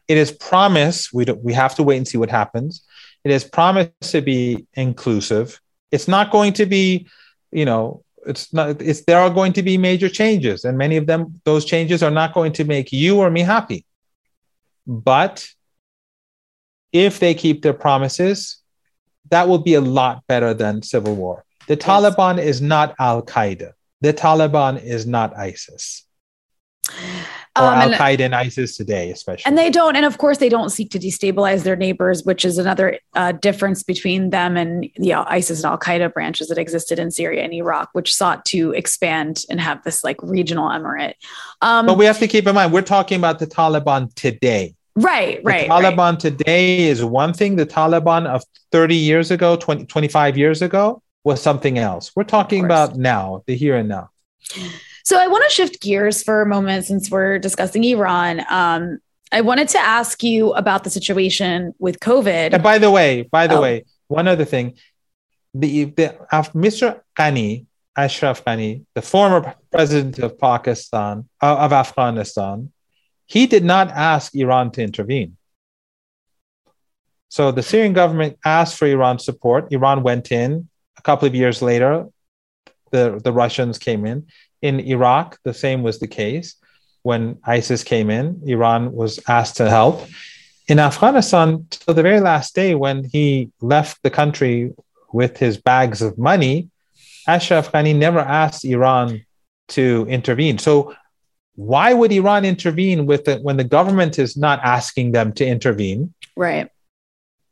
It 0.09 0.17
is 0.17 0.31
promised, 0.31 1.13
we, 1.13 1.25
we 1.43 1.53
have 1.53 1.75
to 1.77 1.83
wait 1.83 1.97
and 1.97 2.07
see 2.07 2.19
what 2.19 2.31
happens. 2.31 2.85
It 3.25 3.33
is 3.33 3.43
promised 3.43 3.91
to 4.13 4.21
be 4.21 4.67
inclusive. 4.75 5.61
It's 5.91 6.07
not 6.07 6.31
going 6.31 6.53
to 6.55 6.67
be, 6.67 7.09
you 7.51 7.65
know, 7.65 8.05
it's 8.27 8.53
not 8.53 8.83
it's 8.83 9.05
there 9.05 9.21
are 9.21 9.31
going 9.31 9.53
to 9.53 9.63
be 9.63 9.79
major 9.79 10.09
changes 10.09 10.65
and 10.65 10.77
many 10.77 10.97
of 10.97 11.07
them 11.07 11.41
those 11.45 11.65
changes 11.65 12.03
are 12.03 12.11
not 12.11 12.35
going 12.35 12.53
to 12.53 12.65
make 12.65 12.93
you 12.93 13.19
or 13.19 13.31
me 13.31 13.41
happy 13.41 13.85
but 14.87 15.49
if 16.93 17.19
they 17.21 17.35
keep 17.35 17.63
their 17.63 17.73
promises 17.73 18.59
that 19.31 19.49
will 19.49 19.59
be 19.59 19.75
a 19.75 19.81
lot 19.81 20.27
better 20.27 20.53
than 20.53 20.83
civil 20.83 21.15
war 21.15 21.45
the 21.69 21.75
yes. 21.75 21.85
taliban 21.85 22.39
is 22.39 22.61
not 22.61 22.95
al-qaeda 22.99 23.73
the 24.01 24.13
taliban 24.13 24.83
is 24.83 25.07
not 25.07 25.37
isis 25.37 26.05
or 27.59 27.69
um, 27.69 27.75
Al 27.75 27.93
Qaeda 27.93 28.21
and 28.21 28.35
ISIS 28.35 28.77
today, 28.77 29.11
especially. 29.11 29.45
And 29.47 29.57
they 29.57 29.71
don't, 29.71 29.97
and 29.97 30.05
of 30.05 30.19
course, 30.19 30.39
they 30.39 30.49
don't 30.49 30.71
seek 30.71 30.91
to 30.91 30.99
destabilize 30.99 31.63
their 31.63 31.77
neighbors, 31.77 32.25
which 32.25 32.45
is 32.45 32.59
another 32.59 32.99
uh, 33.15 33.33
difference 33.33 33.83
between 33.83 34.31
them 34.31 34.57
and 34.57 34.89
the 34.97 35.15
ISIS 35.15 35.63
and 35.63 35.73
Al 35.73 35.79
Qaeda 35.79 36.13
branches 36.13 36.49
that 36.49 36.59
existed 36.59 36.99
in 36.99 37.11
Syria 37.11 37.43
and 37.43 37.53
Iraq, 37.53 37.91
which 37.93 38.15
sought 38.15 38.45
to 38.47 38.73
expand 38.73 39.45
and 39.49 39.61
have 39.61 39.83
this 39.85 40.05
like 40.05 40.23
regional 40.23 40.69
emirate. 40.69 41.15
Um, 41.63 41.87
but 41.87 41.99
we 41.99 42.05
have 42.05 42.19
to 42.19 42.29
keep 42.29 42.47
in 42.47 42.55
mind, 42.55 42.73
we're 42.73 42.83
talking 42.83 43.19
about 43.19 43.39
the 43.39 43.47
Taliban 43.47 44.13
today. 44.15 44.75
Right, 44.95 45.41
right. 45.45 45.69
The 45.69 45.75
Taliban 45.75 46.13
right. 46.13 46.21
today 46.21 46.89
is 46.89 47.05
one 47.05 47.35
thing. 47.35 47.57
The 47.57 47.67
Taliban 47.67 48.27
of 48.27 48.43
30 48.73 48.97
years 48.97 49.31
ago, 49.31 49.57
20, 49.57 49.87
25 49.87 50.39
years 50.39 50.63
ago 50.63 51.03
was 51.27 51.43
something 51.43 51.77
else. 51.77 52.13
We're 52.15 52.23
talking 52.23 52.65
about 52.65 52.95
now, 52.95 53.43
the 53.47 53.57
here 53.57 53.77
and 53.77 53.89
now. 53.89 54.11
So 55.05 55.19
I 55.19 55.27
want 55.27 55.43
to 55.43 55.51
shift 55.51 55.83
gears 55.83 56.23
for 56.23 56.41
a 56.41 56.47
moment 56.47 56.85
since 56.85 57.11
we're 57.11 57.41
discussing 57.41 57.83
Iran. 57.83 58.45
Um, 58.49 59.01
I 59.33 59.41
wanted 59.41 59.69
to 59.71 59.79
ask 59.79 60.23
you 60.23 60.53
about 60.53 60.85
the 60.85 60.91
situation 60.91 61.75
with 61.81 61.99
COVID. 61.99 62.53
And 62.53 62.63
by 62.63 62.79
the 62.79 62.93
way, 62.93 63.23
by 63.23 63.49
the 63.49 63.57
oh. 63.57 63.61
way, 63.61 63.85
one 64.07 64.29
other 64.29 64.45
thing, 64.45 64.79
the, 65.53 65.87
the 65.87 66.17
Mr. 66.55 67.01
Ghani, 67.19 67.67
Ashraf 67.97 68.45
Ghani, 68.45 68.85
the 68.95 69.03
former 69.03 69.53
president 69.73 70.21
of 70.21 70.39
Pakistan 70.39 71.29
uh, 71.43 71.57
of 71.57 71.73
Afghanistan, 71.73 72.71
he 73.27 73.49
did 73.49 73.65
not 73.65 73.89
ask 73.91 74.33
Iran 74.37 74.71
to 74.73 74.81
intervene. 74.81 75.37
So 77.31 77.51
the 77.51 77.65
Syrian 77.65 77.95
government 77.95 78.39
asked 78.45 78.77
for 78.79 78.87
Iran's 78.87 79.25
support. 79.25 79.73
Iran 79.73 80.05
went 80.05 80.31
in. 80.31 80.69
Couple 81.07 81.29
of 81.29 81.37
years 81.37 81.63
later, 81.63 82.09
the, 82.91 83.21
the 83.23 83.33
Russians 83.33 83.79
came 83.79 84.05
in. 84.05 84.27
In 84.61 84.81
Iraq, 84.81 85.39
the 85.45 85.55
same 85.55 85.85
was 85.85 86.01
the 86.01 86.09
case. 86.09 86.57
When 87.05 87.39
ISIS 87.45 87.85
came 87.85 88.11
in, 88.11 88.43
Iran 88.45 88.93
was 88.93 89.21
asked 89.29 89.57
to 89.59 89.71
help. 89.71 90.05
In 90.67 90.81
Afghanistan, 90.81 91.69
till 91.71 91.95
the 91.95 92.03
very 92.03 92.19
last 92.19 92.57
day 92.57 92.75
when 92.75 93.05
he 93.05 93.53
left 93.61 94.03
the 94.03 94.11
country 94.11 94.73
with 95.13 95.39
his 95.39 95.57
bags 95.59 96.03
of 96.03 96.19
money, 96.19 96.71
Ashraf 97.29 97.71
Ghani 97.71 97.95
never 97.95 98.19
asked 98.19 98.65
Iran 98.65 99.25
to 99.69 100.07
intervene. 100.09 100.59
So, 100.59 100.93
why 101.55 101.95
would 101.95 102.11
Iran 102.11 102.45
intervene 102.45 103.07
with 103.07 103.29
it 103.29 103.45
when 103.45 103.59
the 103.59 103.71
government 103.79 104.19
is 104.19 104.37
not 104.37 104.59
asking 104.65 105.13
them 105.13 105.33
to 105.35 105.47
intervene? 105.47 106.13
Right. 106.35 106.69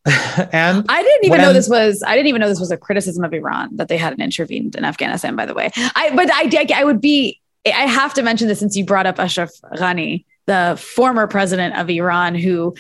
and 0.53 0.85
I 0.89 1.03
didn't 1.03 1.25
even 1.25 1.31
when, 1.31 1.41
know 1.41 1.53
this 1.55 1.69
was 1.69 2.03
I 2.07 2.15
didn't 2.15 2.27
even 2.27 2.41
know 2.41 2.49
this 2.49 2.61
was 2.61 2.71
a 2.71 2.77
criticism 2.77 3.25
of 3.25 3.33
Iran 3.33 3.77
that 3.77 3.89
they 3.89 3.97
hadn't 3.97 4.21
intervened 4.21 4.75
in 4.77 4.85
Afghanistan. 4.85 5.35
By 5.35 5.47
the 5.47 5.55
way, 5.55 5.71
I 5.77 6.15
but 6.15 6.29
I 6.31 6.67
I 6.75 6.85
would 6.85 7.01
be 7.01 7.41
I 7.67 7.87
have 7.87 8.13
to 8.15 8.23
mention 8.23 8.49
this 8.49 8.59
since 8.59 8.77
you 8.77 8.85
brought 8.85 9.07
up 9.07 9.19
Ashraf 9.19 9.51
Ghani, 9.77 10.27
the 10.47 10.79
former 10.79 11.27
president 11.27 11.77
of 11.77 11.89
Iran, 11.89 12.35
who 12.35 12.75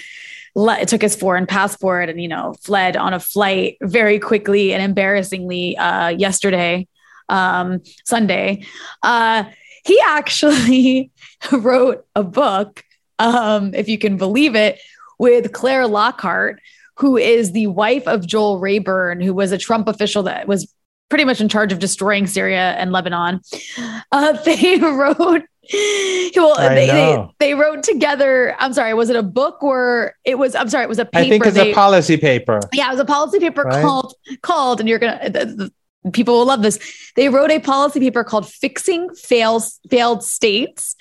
le- 0.55 0.85
took 0.85 1.01
his 1.01 1.16
foreign 1.16 1.47
passport 1.47 2.11
and 2.11 2.20
you 2.20 2.29
know 2.29 2.55
fled 2.61 2.97
on 2.97 3.14
a 3.14 3.20
flight 3.20 3.79
very 3.81 4.18
quickly 4.18 4.75
and 4.75 4.83
embarrassingly 4.83 5.79
uh, 5.79 6.09
yesterday, 6.09 6.87
um, 7.31 7.81
Sunday. 8.05 8.66
Uh, 9.03 9.45
he 9.87 9.99
actually 10.07 11.11
wrote 11.53 12.07
a 12.14 12.22
book, 12.22 12.85
um, 13.18 13.72
if 13.72 13.89
you 13.89 13.97
can 13.97 14.18
believe 14.18 14.55
it, 14.55 14.79
with 15.18 15.53
Clare 15.53 15.87
Lockhart 15.87 16.61
who 16.97 17.16
is 17.16 17.53
the 17.53 17.66
wife 17.66 18.07
of 18.07 18.26
Joel 18.26 18.59
Rayburn, 18.59 19.20
who 19.20 19.34
was 19.34 19.53
a 19.53 19.59
Trump 19.59 19.88
official 19.88 20.24
that 20.24 20.47
was 20.47 20.72
pretty 21.09 21.24
much 21.24 21.40
in 21.40 21.49
charge 21.49 21.72
of 21.72 21.78
destroying 21.78 22.26
Syria 22.26 22.74
and 22.78 22.92
Lebanon. 22.92 23.40
Uh, 24.11 24.32
they 24.45 24.78
wrote 24.78 25.45
well, 26.36 26.57
they, 26.57 26.86
they, 26.86 27.26
they, 27.38 27.55
wrote 27.55 27.82
together. 27.82 28.55
I'm 28.59 28.72
sorry, 28.72 28.92
was 28.95 29.09
it 29.11 29.16
a 29.16 29.22
book 29.22 29.62
or 29.62 30.14
it 30.24 30.38
was? 30.38 30.55
I'm 30.55 30.68
sorry, 30.68 30.84
it 30.84 30.88
was 30.88 30.99
a 30.99 31.05
paper. 31.05 31.18
I 31.18 31.28
think 31.28 31.47
it's 31.47 31.57
they, 31.57 31.72
a 31.72 31.74
policy 31.74 32.16
paper. 32.16 32.61
Yeah, 32.72 32.88
it 32.88 32.92
was 32.92 33.01
a 33.01 33.05
policy 33.05 33.38
paper 33.40 33.62
right? 33.62 33.82
called 33.82 34.14
called, 34.42 34.80
and 34.80 34.88
you're 34.88 34.99
gonna. 34.99 35.30
The, 35.30 35.70
the, 36.05 36.11
people 36.12 36.34
will 36.38 36.47
love 36.47 36.61
this. 36.61 36.78
They 37.16 37.30
wrote 37.30 37.51
a 37.51 37.61
policy 37.61 38.01
paper 38.01 38.24
called 38.24 38.47
"Fixing 38.49 39.14
Fails 39.14 39.80
Failed 39.90 40.22
States," 40.22 40.97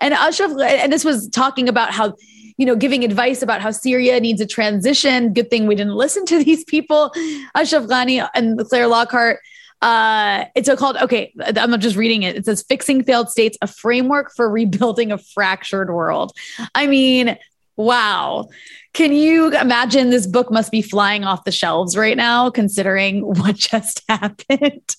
and 0.00 0.12
Ashraf, 0.12 0.52
and 0.60 0.92
this 0.92 1.04
was 1.04 1.28
talking 1.28 1.68
about 1.68 1.92
how 1.92 2.14
you 2.60 2.66
know, 2.66 2.76
giving 2.76 3.04
advice 3.04 3.40
about 3.40 3.62
how 3.62 3.70
Syria 3.70 4.20
needs 4.20 4.38
a 4.38 4.46
transition. 4.46 5.32
Good 5.32 5.48
thing 5.48 5.66
we 5.66 5.74
didn't 5.74 5.94
listen 5.94 6.26
to 6.26 6.44
these 6.44 6.62
people, 6.64 7.10
Ashraf 7.54 7.84
Ghani 7.84 8.28
and 8.34 8.58
Clare 8.68 8.86
Lockhart. 8.86 9.40
Uh, 9.80 10.44
it's 10.54 10.66
so 10.66 10.76
called, 10.76 10.98
okay, 10.98 11.32
I'm 11.56 11.80
just 11.80 11.96
reading 11.96 12.22
it. 12.22 12.36
It 12.36 12.44
says 12.44 12.62
Fixing 12.68 13.02
Failed 13.02 13.30
States, 13.30 13.56
a 13.62 13.66
framework 13.66 14.32
for 14.36 14.50
rebuilding 14.50 15.10
a 15.10 15.16
fractured 15.16 15.88
world. 15.88 16.32
I 16.74 16.86
mean, 16.86 17.38
wow. 17.76 18.50
Can 18.92 19.14
you 19.14 19.56
imagine 19.58 20.10
this 20.10 20.26
book 20.26 20.52
must 20.52 20.70
be 20.70 20.82
flying 20.82 21.24
off 21.24 21.44
the 21.44 21.52
shelves 21.52 21.96
right 21.96 22.16
now, 22.16 22.50
considering 22.50 23.22
what 23.38 23.56
just 23.56 24.02
happened? 24.08 24.96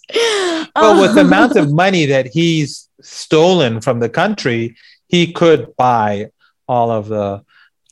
Well, 0.76 1.00
with 1.00 1.14
the 1.14 1.22
amount 1.22 1.58
of 1.58 1.72
money 1.72 2.08
that 2.08 2.26
he's 2.26 2.90
stolen 3.02 3.82
from 3.82 4.00
the 4.00 4.10
country, 4.10 4.76
he 5.10 5.32
could 5.32 5.76
buy 5.78 6.32
all 6.72 6.90
of 6.90 7.08
the 7.08 7.44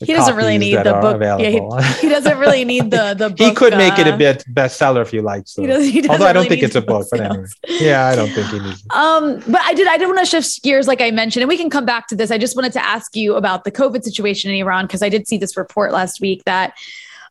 he 0.02 0.14
doesn't 0.14 0.34
really 0.34 0.56
need 0.56 0.76
the 0.76 0.98
book. 1.02 1.20
Yeah, 1.20 1.36
he, 1.36 1.60
he, 2.00 2.08
doesn't 2.08 2.38
really 2.38 2.64
need 2.64 2.90
the 2.90 3.14
the. 3.14 3.28
Book, 3.28 3.38
he 3.38 3.52
could 3.52 3.74
make 3.76 3.98
uh, 3.98 4.02
it 4.02 4.06
a 4.06 4.14
uh, 4.14 4.16
bit 4.16 4.44
bestseller 4.50 5.02
if 5.02 5.12
you 5.12 5.20
like. 5.20 5.46
So. 5.46 5.60
He 5.60 5.68
does, 5.68 5.86
he 5.86 6.08
Although 6.08 6.24
I 6.24 6.32
don't 6.32 6.44
really 6.44 6.56
think 6.56 6.62
it's 6.62 6.74
a 6.74 6.80
book, 6.80 7.06
but 7.10 7.20
anyway. 7.20 7.44
Yeah, 7.68 8.06
I 8.06 8.16
don't 8.16 8.30
think 8.30 8.48
he 8.48 8.60
needs. 8.60 8.82
It. 8.82 8.92
Um, 8.92 9.42
but 9.46 9.60
I 9.60 9.74
did. 9.74 9.86
I 9.86 9.98
did 9.98 10.06
want 10.06 10.18
to 10.20 10.24
shift 10.24 10.62
gears, 10.62 10.88
like 10.88 11.02
I 11.02 11.10
mentioned, 11.10 11.42
and 11.42 11.48
we 11.50 11.58
can 11.58 11.68
come 11.68 11.84
back 11.84 12.06
to 12.08 12.16
this. 12.16 12.30
I 12.30 12.38
just 12.38 12.56
wanted 12.56 12.72
to 12.72 12.84
ask 12.84 13.14
you 13.14 13.34
about 13.34 13.64
the 13.64 13.70
COVID 13.70 14.02
situation 14.02 14.50
in 14.50 14.56
Iran 14.56 14.86
because 14.86 15.02
I 15.02 15.10
did 15.10 15.28
see 15.28 15.36
this 15.36 15.56
report 15.56 15.92
last 15.92 16.20
week 16.20 16.42
that. 16.44 16.74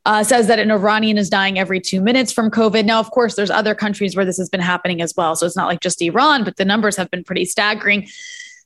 Uh, 0.06 0.24
says 0.24 0.47
that 0.47 0.60
an 0.60 0.72
Iranian 0.72 1.18
is 1.18 1.30
dying 1.30 1.60
every 1.60 1.80
two 1.80 2.00
minutes 2.02 2.32
from 2.32 2.50
COVID. 2.50 2.86
Now, 2.86 3.02
of 3.02 3.12
course, 3.12 3.36
there's 3.36 3.52
other 3.52 3.76
countries 3.76 4.16
where 4.16 4.24
this 4.24 4.38
has 4.38 4.47
been 4.47 4.62
happening 4.62 5.02
as 5.02 5.14
well. 5.16 5.36
So 5.36 5.45
it's 5.45 5.58
not 5.58 5.68
like 5.68 5.82
just 5.82 6.02
Iran, 6.02 6.45
but 6.45 6.56
the 6.56 6.64
numbers 6.64 6.95
have 6.95 7.12
been 7.12 7.24
pretty 7.26 7.43
staggering. 7.43 8.08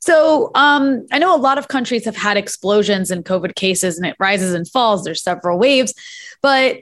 So 0.05 0.51
um, 0.53 1.07
I 1.13 1.17
know 1.17 1.33
a 1.33 1.39
lot 1.39 1.57
of 1.57 1.69
countries 1.69 2.03
have 2.03 2.17
had 2.17 2.35
explosions 2.35 3.09
in 3.09 3.23
COVID 3.23 3.55
cases 3.55 3.95
and 3.95 4.05
it 4.05 4.17
rises 4.19 4.53
and 4.53 4.67
falls. 4.67 5.05
There's 5.05 5.23
several 5.23 5.57
waves. 5.57 5.93
But 6.41 6.81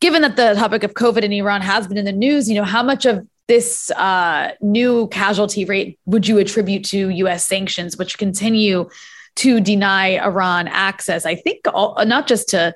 given 0.00 0.22
that 0.22 0.36
the 0.36 0.54
topic 0.54 0.82
of 0.82 0.94
COVID 0.94 1.24
in 1.24 1.32
Iran 1.32 1.60
has 1.60 1.86
been 1.86 1.98
in 1.98 2.06
the 2.06 2.12
news, 2.12 2.48
you 2.48 2.54
know, 2.54 2.64
how 2.64 2.82
much 2.82 3.04
of 3.04 3.28
this 3.48 3.90
uh, 3.90 4.52
new 4.62 5.08
casualty 5.08 5.66
rate 5.66 5.98
would 6.06 6.26
you 6.26 6.38
attribute 6.38 6.86
to 6.86 7.10
US 7.10 7.44
sanctions, 7.44 7.98
which 7.98 8.16
continue 8.16 8.88
to 9.36 9.60
deny 9.60 10.18
Iran 10.18 10.68
access? 10.68 11.26
I 11.26 11.34
think 11.34 11.60
all, 11.74 12.02
not 12.06 12.26
just 12.26 12.48
to 12.48 12.74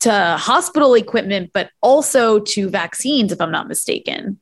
to 0.00 0.36
hospital 0.38 0.92
equipment, 0.92 1.50
but 1.54 1.70
also 1.80 2.40
to 2.40 2.68
vaccines, 2.68 3.32
if 3.32 3.40
I'm 3.40 3.50
not 3.50 3.68
mistaken. 3.68 4.38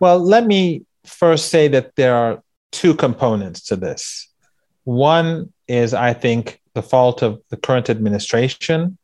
Well, 0.00 0.18
let 0.18 0.46
me 0.46 0.84
first 1.06 1.48
say 1.48 1.68
that 1.68 1.96
there 1.96 2.14
are 2.14 2.42
two 2.72 2.94
components 2.94 3.62
to 3.66 3.76
this. 3.76 4.28
One 4.84 5.52
is, 5.66 5.94
I 5.94 6.12
think, 6.12 6.60
the 6.74 6.82
fault 6.82 7.22
of 7.22 7.40
the 7.50 7.56
current 7.56 7.90
administration 7.90 8.98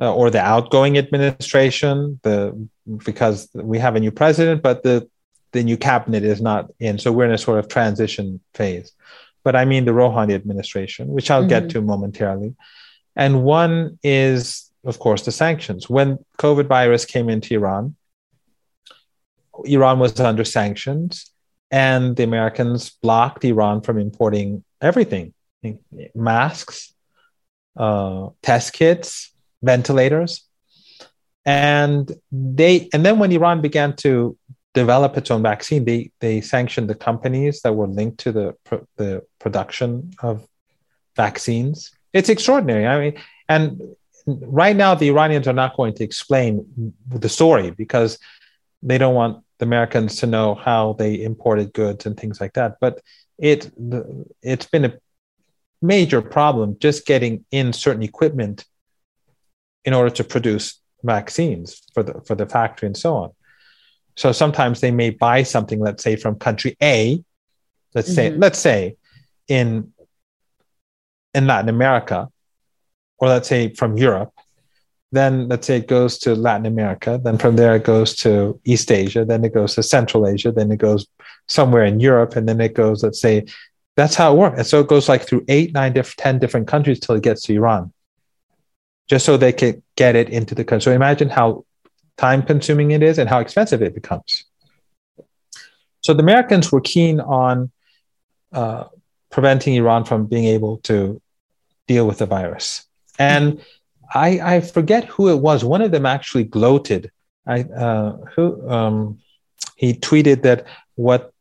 uh, 0.00 0.12
or 0.12 0.30
the 0.30 0.40
outgoing 0.40 0.98
administration, 0.98 2.20
the 2.22 2.68
because 3.04 3.48
we 3.54 3.78
have 3.78 3.96
a 3.96 4.00
new 4.00 4.10
president, 4.10 4.62
but 4.62 4.82
the 4.82 5.08
the 5.52 5.62
new 5.62 5.76
cabinet 5.76 6.22
is 6.22 6.40
not 6.40 6.70
in, 6.78 6.98
so 6.98 7.12
we're 7.12 7.24
in 7.24 7.32
a 7.32 7.38
sort 7.38 7.58
of 7.58 7.68
transition 7.68 8.40
phase. 8.54 8.92
But 9.42 9.56
I 9.56 9.64
mean 9.64 9.84
the 9.84 9.92
Rouhani 9.92 10.34
administration, 10.34 11.08
which 11.08 11.30
I'll 11.30 11.40
mm-hmm. 11.40 11.48
get 11.48 11.70
to 11.70 11.80
momentarily. 11.80 12.54
And 13.16 13.42
one 13.42 13.98
is, 14.02 14.70
of 14.84 14.98
course, 14.98 15.24
the 15.24 15.32
sanctions. 15.32 15.90
When 15.90 16.18
COVID 16.38 16.66
virus 16.66 17.04
came 17.04 17.28
into 17.28 17.54
Iran, 17.54 17.96
Iran 19.64 19.98
was 19.98 20.18
under 20.20 20.44
sanctions 20.44 21.30
and 21.70 22.16
the 22.16 22.24
Americans 22.24 22.90
blocked 23.02 23.44
Iran 23.44 23.80
from 23.80 23.98
importing 23.98 24.64
everything 24.80 25.34
masks, 26.14 26.92
uh, 27.76 28.28
test 28.42 28.72
kits, 28.72 29.32
ventilators. 29.62 30.44
And 31.44 32.12
they 32.30 32.88
and 32.92 33.04
then 33.04 33.18
when 33.18 33.32
Iran 33.32 33.60
began 33.60 33.96
to 33.96 34.36
develop 34.74 35.16
its 35.16 35.30
own 35.30 35.42
vaccine, 35.42 35.84
they 35.84 36.10
they 36.20 36.40
sanctioned 36.40 36.88
the 36.88 36.94
companies 36.94 37.62
that 37.62 37.74
were 37.74 37.86
linked 37.86 38.18
to 38.20 38.32
the 38.32 38.56
the 38.96 39.24
production 39.38 40.12
of 40.22 40.46
vaccines. 41.16 41.92
It's 42.12 42.28
extraordinary. 42.28 42.86
I 42.86 43.00
mean, 43.00 43.22
and 43.48 43.80
right 44.26 44.76
now 44.76 44.94
the 44.94 45.08
Iranians 45.08 45.48
are 45.48 45.54
not 45.54 45.76
going 45.76 45.94
to 45.94 46.04
explain 46.04 46.94
the 47.08 47.28
story 47.28 47.70
because 47.70 48.18
they 48.82 48.98
don't 48.98 49.14
want 49.14 49.44
the 49.60 49.66
Americans 49.66 50.16
to 50.16 50.26
know 50.26 50.54
how 50.54 50.94
they 50.94 51.22
imported 51.22 51.72
goods 51.72 52.06
and 52.06 52.18
things 52.18 52.40
like 52.40 52.54
that. 52.54 52.78
But 52.80 53.00
it 53.38 53.70
it's 54.42 54.66
been 54.66 54.86
a 54.86 54.94
major 55.80 56.20
problem 56.22 56.76
just 56.80 57.06
getting 57.06 57.44
in 57.50 57.72
certain 57.72 58.02
equipment 58.02 58.64
in 59.84 59.94
order 59.94 60.10
to 60.10 60.24
produce 60.24 60.80
vaccines 61.02 61.82
for 61.94 62.02
the 62.02 62.20
for 62.26 62.34
the 62.34 62.46
factory 62.46 62.86
and 62.86 62.96
so 62.96 63.16
on. 63.16 63.30
So 64.16 64.32
sometimes 64.32 64.80
they 64.80 64.90
may 64.90 65.10
buy 65.10 65.42
something, 65.42 65.78
let's 65.78 66.02
say 66.02 66.16
from 66.16 66.36
country 66.36 66.76
A, 66.82 67.22
let's 67.94 68.08
mm-hmm. 68.08 68.14
say 68.14 68.30
let's 68.30 68.58
say 68.58 68.96
in 69.46 69.92
in 71.34 71.46
Latin 71.46 71.68
America, 71.68 72.28
or 73.18 73.28
let's 73.28 73.48
say 73.48 73.74
from 73.74 73.98
Europe, 73.98 74.32
then 75.12 75.48
let's 75.48 75.66
say 75.66 75.78
it 75.78 75.88
goes 75.88 76.18
to 76.18 76.34
Latin 76.34 76.66
America. 76.66 77.20
Then 77.22 77.38
from 77.38 77.56
there 77.56 77.74
it 77.76 77.84
goes 77.84 78.14
to 78.16 78.60
East 78.64 78.92
Asia. 78.92 79.24
Then 79.24 79.44
it 79.44 79.52
goes 79.52 79.74
to 79.74 79.82
Central 79.82 80.26
Asia. 80.26 80.52
Then 80.52 80.70
it 80.70 80.78
goes 80.78 81.06
somewhere 81.48 81.84
in 81.84 81.98
Europe, 82.00 82.36
and 82.36 82.48
then 82.48 82.60
it 82.60 82.74
goes, 82.74 83.02
let's 83.02 83.20
say, 83.20 83.46
that's 83.96 84.14
how 84.14 84.32
it 84.32 84.38
works. 84.38 84.58
And 84.58 84.66
so 84.66 84.80
it 84.80 84.88
goes 84.88 85.08
like 85.08 85.26
through 85.26 85.44
eight, 85.48 85.72
nine, 85.72 85.92
diff- 85.92 86.16
ten 86.16 86.38
different 86.38 86.68
countries 86.68 87.00
till 87.00 87.16
it 87.16 87.22
gets 87.22 87.42
to 87.42 87.54
Iran, 87.54 87.92
just 89.08 89.26
so 89.26 89.36
they 89.36 89.52
can 89.52 89.82
get 89.96 90.14
it 90.14 90.28
into 90.28 90.54
the 90.54 90.64
country. 90.64 90.84
So 90.84 90.92
imagine 90.92 91.28
how 91.28 91.64
time 92.16 92.42
consuming 92.42 92.92
it 92.92 93.02
is 93.02 93.18
and 93.18 93.28
how 93.28 93.40
expensive 93.40 93.82
it 93.82 93.94
becomes. 93.94 94.44
So 96.02 96.14
the 96.14 96.22
Americans 96.22 96.70
were 96.70 96.80
keen 96.80 97.20
on 97.20 97.70
uh, 98.52 98.84
preventing 99.30 99.74
Iran 99.74 100.04
from 100.04 100.26
being 100.26 100.44
able 100.44 100.78
to 100.78 101.20
deal 101.88 102.06
with 102.06 102.18
the 102.18 102.26
virus. 102.26 102.86
And 103.18 103.60
I, 104.14 104.56
I 104.56 104.60
forget 104.60 105.04
who 105.04 105.28
it 105.28 105.38
was. 105.40 105.64
One 105.64 105.82
of 105.82 105.90
them 105.90 106.06
actually 106.06 106.44
gloated. 106.44 107.10
I 107.46 107.62
uh, 107.62 108.16
who 108.34 108.68
um, 108.68 109.18
he 109.76 109.94
tweeted 109.94 110.42
that 110.42 110.66
what 110.96 111.32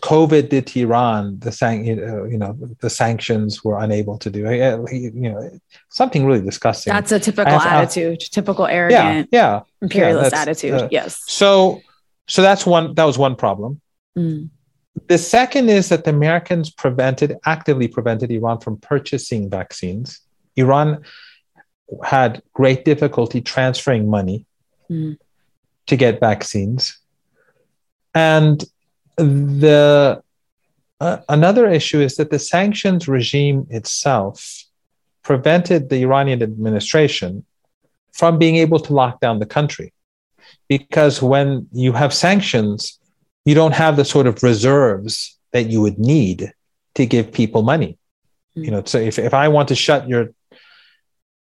COVID 0.00 0.48
did 0.48 0.66
to 0.68 0.80
Iran, 0.80 1.38
the 1.40 1.50
san- 1.50 1.84
you 1.84 2.38
know 2.38 2.56
the 2.80 2.90
sanctions 2.90 3.64
were 3.64 3.78
unable 3.78 4.18
to 4.18 4.30
do. 4.30 4.40
you 4.92 5.30
know 5.30 5.60
something 5.88 6.24
really 6.26 6.42
disgusting. 6.42 6.92
That's 6.92 7.12
a 7.12 7.18
typical 7.18 7.54
attitude, 7.54 8.20
typical 8.20 8.66
arrogant, 8.66 9.28
yeah, 9.32 9.40
yeah, 9.40 9.60
imperialist 9.82 10.32
yeah, 10.32 10.42
attitude. 10.42 10.74
Uh, 10.74 10.88
yes. 10.90 11.22
So 11.26 11.80
so 12.28 12.42
that's 12.42 12.64
one. 12.64 12.94
That 12.94 13.04
was 13.04 13.18
one 13.18 13.34
problem. 13.34 13.80
Mm. 14.16 14.50
The 15.06 15.18
second 15.18 15.68
is 15.68 15.88
that 15.88 16.04
the 16.04 16.10
Americans 16.10 16.70
prevented 16.70 17.36
actively 17.46 17.88
prevented 17.88 18.30
Iran 18.30 18.60
from 18.60 18.78
purchasing 18.78 19.48
vaccines. 19.48 20.20
Iran 20.56 21.02
had 22.04 22.42
great 22.52 22.84
difficulty 22.84 23.40
transferring 23.40 24.08
money 24.10 24.44
mm. 24.90 25.16
to 25.86 25.96
get 25.96 26.20
vaccines. 26.20 26.98
And 28.14 28.64
the 29.16 30.22
uh, 31.00 31.18
another 31.28 31.68
issue 31.68 32.00
is 32.00 32.16
that 32.16 32.30
the 32.30 32.38
sanctions 32.38 33.06
regime 33.06 33.66
itself 33.70 34.64
prevented 35.22 35.88
the 35.88 36.02
Iranian 36.02 36.42
administration 36.42 37.44
from 38.12 38.38
being 38.38 38.56
able 38.56 38.80
to 38.80 38.92
lock 38.92 39.20
down 39.20 39.38
the 39.38 39.46
country. 39.46 39.92
Because 40.68 41.22
when 41.22 41.68
you 41.72 41.92
have 41.92 42.12
sanctions, 42.12 42.98
you 43.44 43.54
don't 43.54 43.74
have 43.74 43.96
the 43.96 44.04
sort 44.04 44.26
of 44.26 44.42
reserves 44.42 45.38
that 45.52 45.70
you 45.70 45.80
would 45.80 45.98
need 45.98 46.52
to 46.94 47.06
give 47.06 47.32
people 47.32 47.62
money. 47.62 47.96
Mm. 48.56 48.64
You 48.64 48.70
know, 48.72 48.82
so 48.84 48.98
if, 48.98 49.18
if 49.18 49.34
I 49.34 49.48
want 49.48 49.68
to 49.68 49.74
shut 49.74 50.08
your 50.08 50.30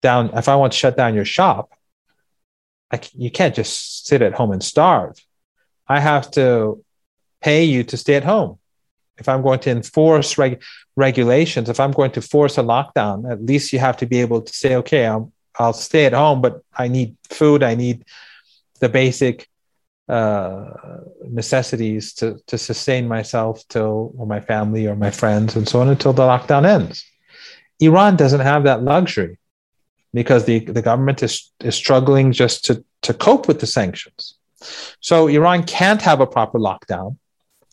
down 0.03 0.31
if 0.35 0.49
i 0.49 0.57
want 0.57 0.73
to 0.73 0.79
shut 0.79 0.97
down 0.97 1.15
your 1.15 1.25
shop 1.25 1.71
I, 2.91 3.01
you 3.13 3.31
can't 3.31 3.55
just 3.55 4.07
sit 4.07 4.23
at 4.23 4.33
home 4.33 4.51
and 4.51 4.65
starve. 4.65 5.17
I 5.87 6.01
have 6.01 6.31
to 6.33 6.83
pay 7.43 7.65
you 7.65 7.85
to 7.85 7.97
stay 7.99 8.15
at 8.15 8.25
home. 8.25 8.59
If 9.19 9.29
i'm 9.29 9.43
going 9.43 9.61
to 9.61 9.71
enforce 9.71 10.39
reg- 10.39 10.63
regulations 10.97 11.69
if 11.69 11.81
i'm 11.81 11.93
going 11.93 12.13
to 12.13 12.23
force 12.23 12.57
a 12.59 12.63
lockdown 12.63 13.31
at 13.31 13.45
least 13.45 13.73
you 13.73 13.79
have 13.81 13.97
to 13.99 14.07
be 14.07 14.21
able 14.21 14.43
to 14.43 14.53
say 14.53 14.77
okay 14.77 15.07
I'll, 15.07 15.33
I'll 15.59 15.73
stay 15.73 16.07
at 16.07 16.13
home 16.13 16.41
but 16.41 16.63
i 16.77 16.89
need 16.89 17.17
food. 17.29 17.63
I 17.63 17.75
need 17.75 18.05
the 18.81 18.89
basic 18.89 19.49
uh, 20.09 20.71
necessities 21.25 22.15
to, 22.15 22.41
to 22.47 22.57
sustain 22.57 23.07
myself 23.07 23.67
till 23.69 24.13
or 24.17 24.27
my 24.27 24.41
family 24.41 24.87
or 24.87 24.97
my 24.97 25.11
friends 25.11 25.57
and 25.57 25.69
so 25.69 25.81
on 25.81 25.89
until 25.89 26.13
the 26.13 26.23
lockdown 26.23 26.65
ends. 26.65 27.05
Iran 27.81 28.17
doesn't 28.17 28.41
have 28.41 28.65
that 28.65 28.83
luxury 28.83 29.39
because 30.15 30.45
the, 30.45 30.61
the 30.61 30.83
government 30.83 31.23
is, 31.23 31.53
is 31.61 31.75
struggling 31.75 32.33
just 32.33 32.65
to, 32.67 32.85
to 33.03 33.15
cope 33.15 33.49
with 33.49 33.61
the 33.61 33.67
sanctions. 33.67 34.35
So 35.01 35.29
Iran 35.29 35.65
can't 35.65 36.03
have 36.03 36.21
a 36.21 36.27
proper 36.27 36.59
lockdown. 36.59 37.17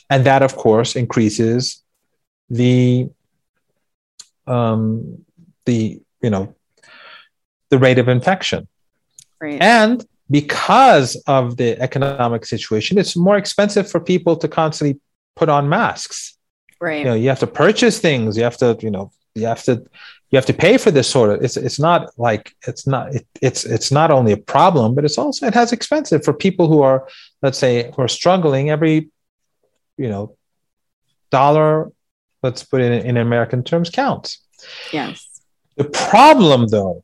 And 0.10 0.26
that, 0.26 0.44
of 0.44 0.56
course, 0.56 0.96
increases 0.96 1.84
the 2.50 3.10
um, 4.48 5.26
the 5.66 6.00
you 6.22 6.30
know 6.30 6.56
the 7.70 7.80
rate 7.80 7.98
of 7.98 8.08
infection. 8.08 8.68
Right. 9.42 9.62
And 9.62 10.06
because 10.30 11.16
of 11.28 11.58
the 11.58 11.80
economic 11.82 12.46
situation, 12.46 12.98
it's 12.98 13.16
more 13.16 13.38
expensive 13.38 13.90
for 13.90 14.00
people 14.00 14.36
to 14.38 14.48
constantly 14.48 15.00
put 15.36 15.50
on 15.50 15.70
masks. 15.70 16.38
Right. 16.80 17.00
You 17.00 17.06
know, 17.06 17.14
you 17.14 17.30
have 17.30 17.40
to 17.40 17.48
purchase 17.48 18.00
things. 18.00 18.38
You 18.38 18.44
have 18.44 18.58
to, 18.58 18.78
you 18.82 18.92
know, 18.92 19.12
you 19.34 19.48
have 19.48 19.64
to 19.64 19.86
you 20.36 20.38
have 20.38 20.46
to 20.46 20.54
pay 20.54 20.78
for 20.78 20.92
this 20.92 21.10
sort 21.10 21.30
of 21.30 21.42
it's 21.42 21.56
it's 21.56 21.80
not 21.80 22.12
like 22.18 22.54
it's 22.68 22.86
not 22.86 23.16
it, 23.16 23.26
it's 23.42 23.64
it's 23.64 23.90
not 23.90 24.12
only 24.12 24.34
a 24.34 24.38
problem 24.38 24.94
but 24.94 25.06
it's 25.06 25.18
also 25.18 25.48
it 25.48 25.54
has 25.54 25.72
expensive 25.72 26.26
for 26.26 26.34
people 26.34 26.68
who 26.68 26.82
are 26.82 27.08
let's 27.42 27.58
say 27.58 27.90
who 27.96 28.02
are 28.02 28.10
struggling 28.10 28.70
every 28.70 29.10
you 29.98 30.10
know 30.10 30.36
dollar 31.30 31.90
let's 32.44 32.64
put 32.64 32.82
it 32.82 32.92
in, 32.92 33.06
in 33.12 33.18
american 33.18 33.64
terms 33.64 33.90
counts. 33.90 34.42
Yes. 34.92 35.42
The 35.78 35.86
problem, 35.86 36.68
though, 36.68 37.04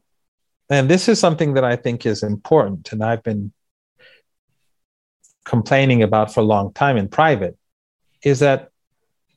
and 0.69 0.89
this 0.89 1.09
is 1.09 1.19
something 1.19 1.55
that 1.55 1.63
I 1.63 1.75
think 1.75 2.05
is 2.05 2.23
important, 2.23 2.91
and 2.91 3.03
I've 3.03 3.23
been 3.23 3.51
complaining 5.43 6.03
about 6.03 6.33
for 6.33 6.39
a 6.39 6.43
long 6.43 6.71
time 6.73 6.97
in 6.97 7.09
private, 7.09 7.57
is 8.23 8.39
that 8.39 8.69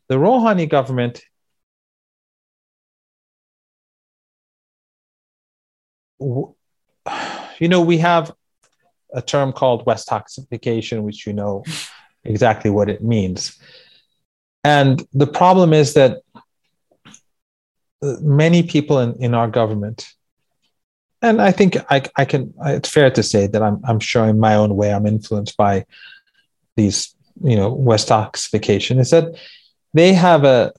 the 0.09 0.17
Rouhani 0.17 0.69
government 0.69 1.25
you 7.61 7.69
know, 7.69 7.81
we 7.81 7.99
have 7.99 8.33
a 9.13 9.23
term 9.23 9.53
called 9.53 9.85
Westoxification, 9.87 11.03
which 11.03 11.27
you 11.27 11.33
know 11.33 11.65
exactly 12.25 12.71
what 12.71 12.89
it 12.89 13.03
means. 13.03 13.59
And 14.65 15.07
the 15.13 15.27
problem 15.27 15.73
is 15.73 15.95
that 15.95 16.23
many 18.21 18.63
people 18.63 18.99
in, 18.99 19.15
in 19.23 19.35
our 19.35 19.49
government, 19.49 20.13
and 21.23 21.41
I 21.41 21.53
think 21.53 21.77
I, 21.91 22.03
I 22.17 22.25
can, 22.25 22.53
it's 22.67 22.89
fair 22.89 23.11
to 23.11 23.23
say 23.23 23.47
that 23.47 23.63
I'm, 23.63 23.81
I'm 23.85 24.01
sure 24.01 24.27
in 24.27 24.39
my 24.41 24.57
own 24.57 24.77
way, 24.77 24.93
I'm 24.93 25.07
influenced 25.07 25.57
by 25.57 25.87
these, 26.77 27.15
you 27.43 27.57
know, 27.57 27.75
Westoxification, 27.75 28.99
is 28.99 29.11
that 29.11 29.35
they 29.93 30.13
have 30.13 30.45
a 30.45 30.73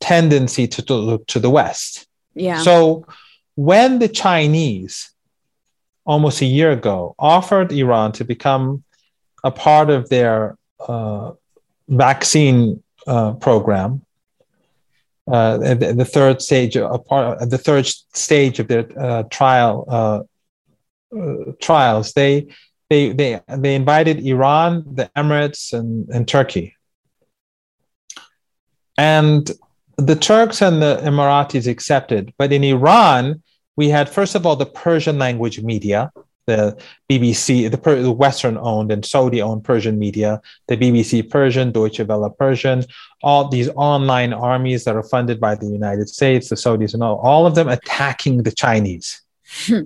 tendency 0.00 0.68
to, 0.68 0.82
to 0.82 0.94
look 0.94 1.26
to 1.28 1.40
the 1.40 1.50
West. 1.50 2.06
Yeah. 2.34 2.60
So 2.62 3.06
when 3.58 3.98
the 3.98 4.06
Chinese, 4.06 5.10
almost 6.06 6.42
a 6.42 6.46
year 6.46 6.70
ago, 6.70 7.16
offered 7.18 7.72
Iran 7.72 8.12
to 8.12 8.24
become 8.24 8.84
a 9.42 9.50
part 9.50 9.90
of 9.90 10.08
their 10.10 10.56
uh, 10.78 11.32
vaccine 11.88 12.84
uh, 13.08 13.32
program, 13.32 14.06
uh, 15.26 15.58
the, 15.58 16.04
third 16.04 16.40
stage, 16.40 16.76
a 16.76 16.98
part, 16.98 17.50
the 17.50 17.58
third 17.58 17.84
stage 18.14 18.60
of 18.60 18.68
their 18.68 18.86
uh, 18.96 19.24
trial 19.24 19.84
uh, 19.88 20.20
uh, 21.18 21.52
trials, 21.60 22.12
they 22.12 22.46
they 22.88 23.10
they 23.10 23.40
they 23.48 23.74
invited 23.74 24.24
Iran, 24.24 24.84
the 24.94 25.10
Emirates, 25.16 25.72
and, 25.72 26.08
and 26.10 26.28
Turkey. 26.28 26.76
And 28.96 29.50
the 29.98 30.14
Turks 30.14 30.62
and 30.62 30.80
the 30.80 31.00
Emiratis 31.02 31.66
accepted, 31.66 32.32
but 32.38 32.52
in 32.52 32.62
Iran, 32.62 33.42
we 33.76 33.88
had 33.88 34.08
first 34.08 34.34
of 34.34 34.46
all 34.46 34.56
the 34.56 34.66
Persian 34.66 35.18
language 35.18 35.60
media, 35.60 36.10
the 36.46 36.80
BBC, 37.10 37.70
the, 37.70 37.76
the 37.76 38.10
Western 38.10 38.56
owned 38.58 38.90
and 38.92 39.04
Saudi 39.04 39.42
owned 39.42 39.64
Persian 39.64 39.98
media, 39.98 40.40
the 40.68 40.76
BBC 40.76 41.28
Persian, 41.28 41.72
Deutsche 41.72 42.00
Welle 42.00 42.30
Persian, 42.30 42.84
all 43.22 43.48
these 43.48 43.68
online 43.70 44.32
armies 44.32 44.84
that 44.84 44.96
are 44.96 45.02
funded 45.02 45.40
by 45.40 45.56
the 45.56 45.66
United 45.66 46.08
States, 46.08 46.48
the 46.48 46.54
Saudis, 46.54 46.94
and 46.94 47.02
all, 47.02 47.18
all 47.18 47.46
of 47.46 47.54
them 47.54 47.68
attacking 47.68 48.44
the 48.44 48.52
Chinese. 48.52 49.20
Hmm. 49.66 49.82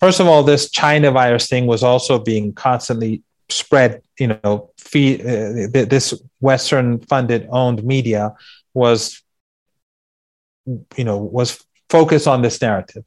First 0.00 0.18
of 0.18 0.26
all, 0.26 0.42
this 0.42 0.70
China 0.70 1.10
virus 1.12 1.48
thing 1.48 1.66
was 1.66 1.82
also 1.82 2.18
being 2.18 2.52
constantly 2.52 3.22
spread, 3.48 4.02
you 4.18 4.28
know, 4.28 4.70
feed, 4.76 5.20
uh, 5.20 5.68
this 5.70 6.14
Western 6.40 7.00
funded 7.00 7.46
owned 7.50 7.84
media 7.84 8.34
was, 8.74 9.22
you 10.96 11.04
know, 11.04 11.18
was 11.18 11.64
focused 11.88 12.28
on 12.28 12.42
this 12.42 12.60
narrative. 12.60 13.04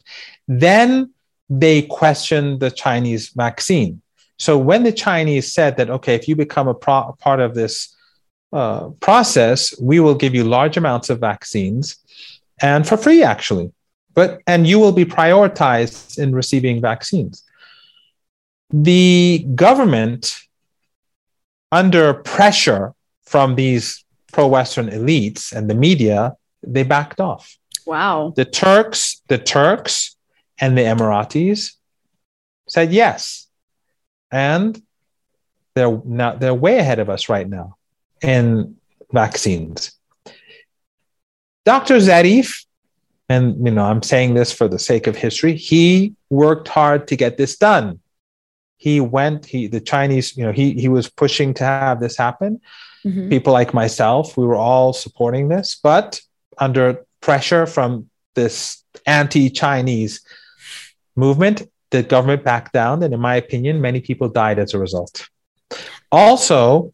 Then 0.48 1.14
they 1.50 1.84
questioned 1.84 2.60
the 2.60 2.72
Chinese 2.72 3.30
vaccine. 3.30 4.02
So 4.40 4.58
when 4.58 4.84
the 4.84 4.92
Chinese 4.92 5.54
said 5.54 5.78
that, 5.78 5.90
okay, 5.90 6.16
if 6.16 6.28
you 6.28 6.36
become 6.36 6.68
a 6.68 6.74
pro- 6.74 7.16
part 7.20 7.40
of 7.40 7.54
this 7.54 7.96
uh, 8.52 8.90
process, 9.00 9.74
we 9.80 10.00
will 10.00 10.16
give 10.16 10.36
you 10.36 10.44
large 10.44 10.78
amounts 10.78 11.10
of 11.10 11.20
vaccines 11.20 11.98
and 12.62 12.88
for 12.88 12.98
free, 12.98 13.24
actually. 13.24 13.72
But 14.14 14.42
and 14.46 14.68
you 14.68 14.80
will 14.80 14.92
be 14.92 15.06
prioritized 15.06 16.20
in 16.20 16.34
receiving 16.36 16.82
vaccines. 16.82 17.44
The 18.70 19.46
government, 19.56 20.36
under 21.72 22.14
pressure 22.14 22.94
from 23.24 23.56
these 23.56 24.03
pro-Western 24.34 24.90
elites 24.90 25.54
and 25.54 25.70
the 25.70 25.76
media, 25.76 26.36
they 26.62 26.84
backed 26.84 27.22
off. 27.22 27.58
Wow. 27.86 28.34
The 28.36 28.46
Turks, 28.46 29.22
the 29.28 29.38
Turks 29.38 30.16
and 30.60 30.78
the 30.78 30.82
Emiratis 30.82 31.74
said 32.68 32.92
yes. 32.92 33.48
And 34.32 34.82
they're 35.76 36.02
now 36.06 36.36
they're 36.36 36.54
way 36.54 36.78
ahead 36.78 37.00
of 37.00 37.10
us 37.10 37.30
right 37.30 37.48
now 37.48 37.78
in 38.22 38.76
vaccines. 39.12 39.92
Dr. 41.66 41.96
Zarif, 41.98 42.66
and 43.30 43.66
you 43.66 43.72
know, 43.72 43.86
I'm 43.86 44.04
saying 44.04 44.34
this 44.34 44.52
for 44.52 44.68
the 44.68 44.80
sake 44.80 45.08
of 45.08 45.16
history, 45.16 45.56
he 45.56 46.16
worked 46.30 46.68
hard 46.68 47.08
to 47.08 47.16
get 47.16 47.38
this 47.38 47.58
done. 47.58 48.00
He 48.78 49.00
went, 49.00 49.46
he 49.46 49.68
the 49.68 49.80
Chinese, 49.80 50.36
you 50.38 50.44
know, 50.46 50.52
he 50.52 50.74
he 50.74 50.90
was 50.90 51.10
pushing 51.10 51.54
to 51.56 51.64
have 51.64 52.00
this 52.00 52.18
happen. 52.18 52.62
Mm-hmm. 53.06 53.30
People 53.30 53.54
like 53.54 53.74
myself, 53.74 54.38
we 54.38 54.46
were 54.46 54.56
all 54.56 54.94
supporting 54.94 55.50
this, 55.50 55.80
but 55.82 56.22
under 56.58 57.06
pressure 57.22 57.66
from 57.66 58.10
this 58.36 58.84
anti-Chinese 59.06 60.22
movement, 61.16 61.64
the 61.92 62.04
government 62.04 62.44
backed 62.44 62.74
down, 62.74 63.04
and 63.04 63.14
in 63.14 63.20
my 63.20 63.36
opinion, 63.36 63.82
many 63.82 64.02
people 64.02 64.28
died 64.30 64.58
as 64.58 64.74
a 64.74 64.80
result. 64.80 65.30
Also, 66.12 66.92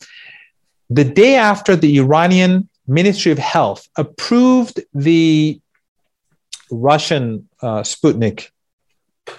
the 0.89 1.03
day 1.03 1.35
after 1.35 1.75
the 1.75 1.97
Iranian 1.99 2.67
Ministry 2.87 3.31
of 3.31 3.37
Health 3.37 3.87
approved 3.95 4.81
the 4.93 5.61
Russian 6.71 7.47
uh, 7.61 7.81
Sputnik 7.81 8.49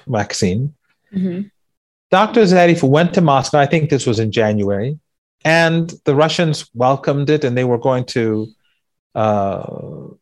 vaccine, 0.07 0.75
mm-hmm. 1.12 1.49
Dr. 2.11 2.43
Zarif 2.43 2.83
went 2.83 3.14
to 3.14 3.21
Moscow. 3.21 3.59
I 3.59 3.66
think 3.66 3.91
this 3.91 4.07
was 4.07 4.18
in 4.18 4.33
January, 4.33 4.99
and 5.45 5.93
the 6.05 6.14
Russians 6.14 6.68
welcomed 6.74 7.30
it, 7.30 7.45
and 7.45 7.57
they 7.57 7.64
were 7.64 7.78
going 7.78 8.05
to 8.07 8.49
uh, 9.14 9.66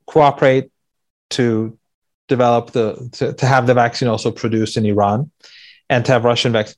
cooperate 0.07 0.71
to 1.31 1.79
develop 2.29 2.71
the 2.71 3.09
to, 3.13 3.33
to 3.33 3.47
have 3.47 3.67
the 3.67 3.75
vaccine 3.75 4.09
also 4.09 4.31
produced 4.31 4.77
in 4.77 4.85
Iran 4.87 5.31
and 5.91 6.05
to 6.05 6.13
have 6.13 6.25
Russian 6.25 6.53
vaccine. 6.53 6.77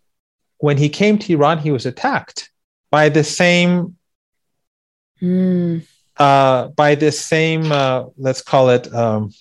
When 0.59 0.77
he 0.77 0.89
came 0.89 1.19
to 1.19 1.33
Iran, 1.33 1.59
he 1.59 1.71
was 1.71 1.87
attacked 1.87 2.51
by 2.91 3.09
the 3.09 3.25
same 3.25 3.97
mm. 5.21 5.87
uh, 6.17 6.69
by 6.69 6.95
the 6.95 7.13
same 7.13 7.71
uh, 7.71 8.05
let's 8.17 8.43
call 8.43 8.71
it 8.71 8.93
um, 8.95 9.33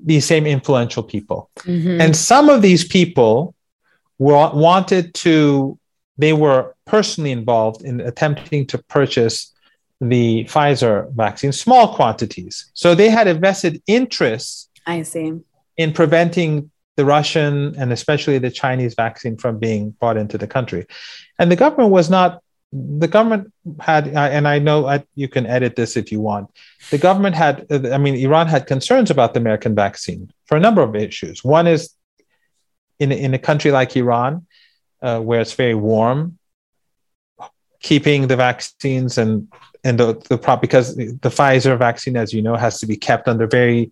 these 0.00 0.24
same 0.24 0.46
influential 0.46 1.02
people, 1.02 1.50
mm-hmm. 1.58 2.00
and 2.00 2.16
some 2.16 2.48
of 2.48 2.62
these 2.62 2.84
people 2.84 3.54
were, 4.18 4.50
wanted 4.52 5.14
to. 5.14 5.78
They 6.18 6.32
were 6.32 6.74
personally 6.84 7.30
involved 7.30 7.82
in 7.82 8.00
attempting 8.00 8.66
to 8.66 8.78
purchase 8.78 9.54
the 10.00 10.44
Pfizer 10.44 11.12
vaccine, 11.14 11.52
small 11.52 11.94
quantities. 11.94 12.70
So 12.74 12.94
they 12.94 13.08
had 13.08 13.26
a 13.26 13.34
vested 13.34 13.82
interest. 13.86 14.70
I 14.86 15.02
see. 15.02 15.32
In 15.76 15.92
preventing 15.92 16.70
the 16.96 17.04
Russian 17.04 17.76
and 17.78 17.92
especially 17.92 18.38
the 18.38 18.50
Chinese 18.50 18.94
vaccine 18.94 19.36
from 19.36 19.60
being 19.60 19.90
brought 19.90 20.16
into 20.16 20.36
the 20.36 20.48
country. 20.48 20.84
And 21.38 21.50
the 21.50 21.54
government 21.54 21.92
was 21.92 22.10
not, 22.10 22.42
the 22.72 23.06
government 23.06 23.52
had, 23.78 24.08
and 24.08 24.48
I 24.48 24.58
know 24.58 24.86
I, 24.88 25.04
you 25.14 25.28
can 25.28 25.46
edit 25.46 25.76
this 25.76 25.96
if 25.96 26.10
you 26.10 26.20
want. 26.20 26.50
The 26.90 26.98
government 26.98 27.36
had, 27.36 27.66
I 27.70 27.98
mean, 27.98 28.16
Iran 28.16 28.48
had 28.48 28.66
concerns 28.66 29.12
about 29.12 29.32
the 29.32 29.40
American 29.40 29.76
vaccine 29.76 30.32
for 30.46 30.56
a 30.56 30.60
number 30.60 30.82
of 30.82 30.96
issues. 30.96 31.44
One 31.44 31.68
is 31.68 31.94
in, 32.98 33.12
in 33.12 33.32
a 33.32 33.38
country 33.38 33.70
like 33.70 33.96
Iran, 33.96 34.47
uh, 35.02 35.20
where 35.20 35.40
it's 35.40 35.54
very 35.54 35.74
warm, 35.74 36.38
keeping 37.80 38.26
the 38.26 38.36
vaccines 38.36 39.18
and 39.18 39.48
and 39.84 39.98
the 39.98 40.14
the 40.28 40.38
prop 40.38 40.60
because 40.60 40.96
the 40.96 41.30
Pfizer 41.30 41.78
vaccine, 41.78 42.16
as 42.16 42.32
you 42.32 42.42
know, 42.42 42.56
has 42.56 42.80
to 42.80 42.86
be 42.86 42.96
kept 42.96 43.28
under 43.28 43.46
very 43.46 43.90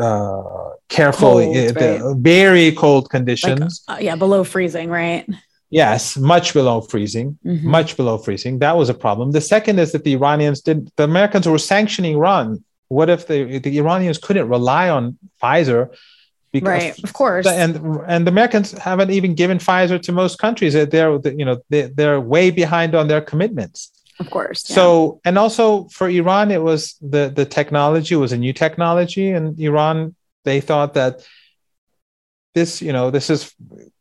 uh, 0.00 0.70
careful, 0.88 1.40
cold, 1.40 1.56
uh, 1.56 1.72
right? 1.74 2.16
very 2.18 2.72
cold 2.72 3.10
conditions. 3.10 3.82
Like, 3.88 3.98
uh, 3.98 4.00
yeah, 4.02 4.16
below 4.16 4.44
freezing, 4.44 4.90
right? 4.90 5.26
Yes, 5.70 6.16
much 6.16 6.54
below 6.54 6.82
freezing, 6.82 7.38
mm-hmm. 7.44 7.68
much 7.68 7.96
below 7.96 8.18
freezing. 8.18 8.60
That 8.60 8.76
was 8.76 8.88
a 8.88 8.94
problem. 8.94 9.32
The 9.32 9.40
second 9.40 9.78
is 9.80 9.92
that 9.92 10.04
the 10.04 10.12
Iranians 10.12 10.60
did, 10.60 10.90
the 10.96 11.04
Americans 11.04 11.48
were 11.48 11.58
sanctioning 11.58 12.14
Iran. 12.14 12.62
What 12.88 13.10
if 13.10 13.26
the, 13.26 13.58
the 13.58 13.78
Iranians 13.78 14.18
couldn't 14.18 14.48
rely 14.48 14.88
on 14.88 15.18
Pfizer? 15.42 15.92
Because, 16.54 16.68
right, 16.68 17.04
of 17.04 17.12
course. 17.12 17.46
And 17.48 17.72
and 18.06 18.24
the 18.24 18.30
Americans 18.30 18.70
haven't 18.72 19.10
even 19.10 19.34
given 19.34 19.58
Pfizer 19.58 20.00
to 20.00 20.12
most 20.12 20.38
countries. 20.38 20.72
They're 20.74 21.18
you 21.40 21.44
know 21.44 21.56
they, 21.68 21.82
they're 21.98 22.20
way 22.20 22.52
behind 22.52 22.94
on 22.94 23.08
their 23.08 23.20
commitments. 23.20 23.90
Of 24.20 24.30
course. 24.30 24.70
Yeah. 24.70 24.76
So, 24.76 25.20
and 25.24 25.36
also 25.36 25.88
for 25.88 26.08
Iran, 26.08 26.52
it 26.52 26.62
was 26.62 26.94
the 27.00 27.32
the 27.34 27.44
technology 27.44 28.14
was 28.14 28.30
a 28.30 28.38
new 28.38 28.52
technology, 28.52 29.30
and 29.30 29.58
Iran 29.58 30.14
they 30.44 30.60
thought 30.60 30.94
that 30.94 31.26
this, 32.54 32.80
you 32.80 32.92
know, 32.92 33.10
this 33.10 33.30
is, 33.30 33.52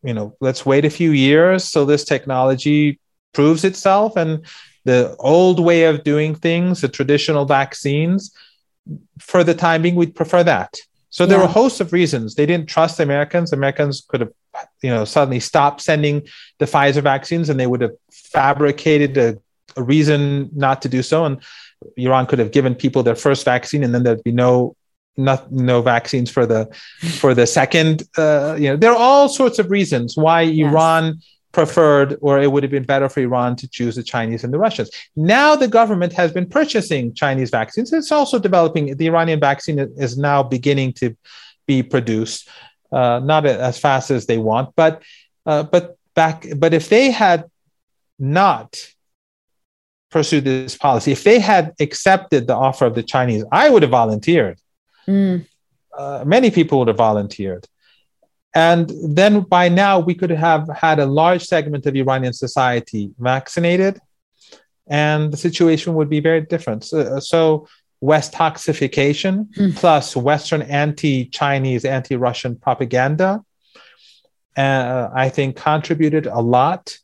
you 0.04 0.14
know, 0.14 0.36
let's 0.40 0.64
wait 0.64 0.86
a 0.86 0.92
few 0.92 1.10
years 1.10 1.64
so 1.64 1.86
this 1.86 2.06
technology 2.06 3.00
proves 3.34 3.64
itself, 3.64 4.16
and 4.16 4.46
the 4.86 5.16
old 5.18 5.60
way 5.60 5.86
of 5.86 6.04
doing 6.04 6.36
things, 6.36 6.82
the 6.82 6.88
traditional 6.88 7.46
vaccines, 7.46 8.32
for 9.18 9.44
the 9.44 9.56
time 9.56 9.82
being, 9.82 9.96
we'd 9.96 10.14
prefer 10.14 10.44
that. 10.44 10.78
So 11.18 11.22
there 11.28 11.38
Yeah. 11.38 11.46
were 11.46 11.54
hosts 11.62 11.80
of 11.84 11.94
reasons. 11.94 12.28
They 12.38 12.48
didn't 12.52 12.68
trust 12.76 12.94
the 12.98 13.04
Americans. 13.10 13.54
Americans 13.54 13.96
could 14.10 14.22
have, 14.24 14.34
you 14.86 14.90
know, 14.94 15.06
suddenly 15.16 15.40
stopped 15.52 15.80
sending 15.90 16.16
the 16.60 16.66
Pfizer 16.66 17.04
vaccines 17.14 17.50
and 17.50 17.58
they 17.60 17.68
would 17.72 17.82
have 17.82 17.96
fabricated 18.38 19.12
a, 19.18 19.28
a 19.80 19.84
reason 19.94 20.50
not 20.66 20.82
to 20.84 20.90
do 20.90 21.02
so. 21.12 21.18
And 21.28 21.36
Iran 21.98 22.26
could 22.26 22.40
have 22.44 22.52
given 22.58 22.74
people 22.84 23.02
their 23.04 23.20
first 23.26 23.46
vaccine 23.46 23.84
and 23.84 23.94
then 23.94 24.04
there'd 24.04 24.24
be 24.24 24.32
no 24.46 24.76
not 25.16 25.52
no 25.52 25.78
vaccines 25.84 26.30
for 26.36 26.46
the 26.52 26.62
for 27.22 27.32
the 27.40 27.46
second 27.46 28.02
uh, 28.18 28.56
you 28.62 28.68
know 28.70 28.78
there 28.82 28.92
are 28.96 28.98
all 29.08 29.30
sorts 29.30 29.58
of 29.60 29.66
reasons 29.70 30.18
why 30.26 30.40
Yes. 30.42 30.72
Iran 30.72 31.04
preferred 31.54 32.18
or 32.22 32.42
it 32.42 32.52
would 32.52 32.64
have 32.64 32.72
been 32.72 32.84
better 32.94 33.08
for 33.08 33.22
Iran 33.22 33.56
to 33.58 33.68
choose 33.70 33.96
the 33.96 34.04
Chinese 34.04 34.44
and 34.44 34.52
the 34.54 34.58
Russians. 34.58 34.90
Now 35.16 35.56
the 35.56 35.68
government 35.80 36.12
has 36.14 36.32
been 36.34 36.48
purchasing 36.48 37.14
Chinese 37.14 37.52
vaccines. 37.52 37.94
It's 37.94 38.12
also 38.12 38.40
developing 38.40 38.98
the 38.98 39.08
Iranian 39.08 39.40
vaccine 39.40 39.80
is 39.80 40.18
now 40.18 40.44
beginning 40.44 40.94
to 40.94 41.16
be 41.68 41.84
produced, 41.84 42.50
uh, 42.92 43.20
not 43.24 43.46
as 43.46 43.78
fast 43.80 44.12
as 44.12 44.26
they 44.26 44.38
want, 44.38 44.76
but 44.76 45.02
uh, 45.46 45.64
but 45.64 45.98
back 46.16 46.46
but 46.58 46.74
if 46.74 46.90
they 46.90 47.12
had 47.12 47.46
not 48.20 48.70
pursued 50.10 50.44
this 50.44 50.78
policy, 50.78 51.12
if 51.12 51.24
they 51.24 51.40
had 51.40 51.74
accepted 51.80 52.48
the 52.48 52.56
offer 52.56 52.86
of 52.86 52.96
the 52.96 53.04
Chinese, 53.04 53.44
I 53.52 53.70
would 53.70 53.84
have 53.84 53.92
volunteered 53.92 54.58
Mm. 55.08 55.46
uh, 55.98 56.24
many 56.26 56.50
people 56.50 56.80
would 56.80 56.88
have 56.88 56.98
volunteered. 56.98 57.68
And 58.56 58.92
then 59.04 59.42
by 59.42 59.68
now, 59.70 60.00
we 60.00 60.14
could 60.14 60.30
have 60.30 60.68
had 60.70 61.00
a 61.00 61.06
large 61.06 61.44
segment 61.44 61.86
of 61.86 61.96
Iranian 61.96 62.34
society 62.34 63.12
vaccinated, 63.18 64.00
and 64.88 65.32
the 65.34 65.38
situation 65.38 65.96
would 65.96 66.10
be 66.10 66.20
very 66.20 66.42
different. 66.42 66.84
So, 66.84 67.20
so 67.20 67.68
West 68.02 68.34
toxification 68.34 69.48
Hmm. 69.56 69.72
plus 69.72 70.16
Western 70.16 70.62
anti 70.64 71.26
Chinese, 71.26 71.86
anti 71.86 72.16
Russian 72.16 72.56
propaganda, 72.58 73.42
uh, 74.58 75.10
I 75.16 75.30
think, 75.30 75.56
contributed 75.56 76.28
a 76.28 76.42
lot 76.42 76.98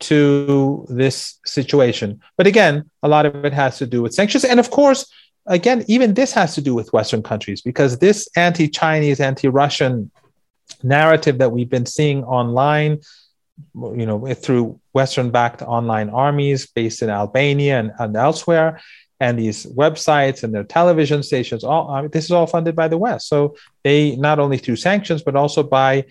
to 0.00 0.86
this 0.88 1.38
situation. 1.44 2.20
But 2.36 2.46
again, 2.46 2.90
a 3.02 3.08
lot 3.08 3.26
of 3.26 3.44
it 3.44 3.52
has 3.52 3.78
to 3.78 3.86
do 3.86 4.02
with 4.02 4.14
sanctions. 4.14 4.44
And 4.44 4.60
of 4.60 4.70
course, 4.70 5.06
again, 5.46 5.84
even 5.88 6.14
this 6.14 6.32
has 6.32 6.54
to 6.54 6.60
do 6.60 6.74
with 6.74 6.92
Western 6.92 7.22
countries 7.22 7.60
because 7.60 7.98
this 7.98 8.28
anti 8.36 8.68
Chinese, 8.68 9.20
anti 9.20 9.48
Russian 9.48 10.10
narrative 10.82 11.38
that 11.38 11.52
we've 11.52 11.70
been 11.70 11.86
seeing 11.86 12.24
online, 12.24 13.00
you 13.74 14.06
know, 14.06 14.32
through 14.34 14.80
Western 14.92 15.30
backed 15.30 15.62
online 15.62 16.10
armies 16.10 16.66
based 16.66 17.02
in 17.02 17.10
Albania 17.10 17.80
and, 17.80 17.92
and 17.98 18.16
elsewhere, 18.16 18.80
and 19.20 19.38
these 19.38 19.64
websites 19.66 20.42
and 20.42 20.52
their 20.52 20.64
television 20.64 21.22
stations, 21.22 21.64
all 21.64 21.90
I 21.90 22.02
mean, 22.02 22.10
this 22.10 22.24
is 22.24 22.32
all 22.32 22.46
funded 22.46 22.74
by 22.74 22.88
the 22.88 22.98
West. 22.98 23.28
So 23.28 23.56
they 23.82 24.16
not 24.16 24.38
only 24.38 24.58
through 24.58 24.76
sanctions, 24.76 25.22
but 25.22 25.36
also 25.36 25.62
by 25.62 26.04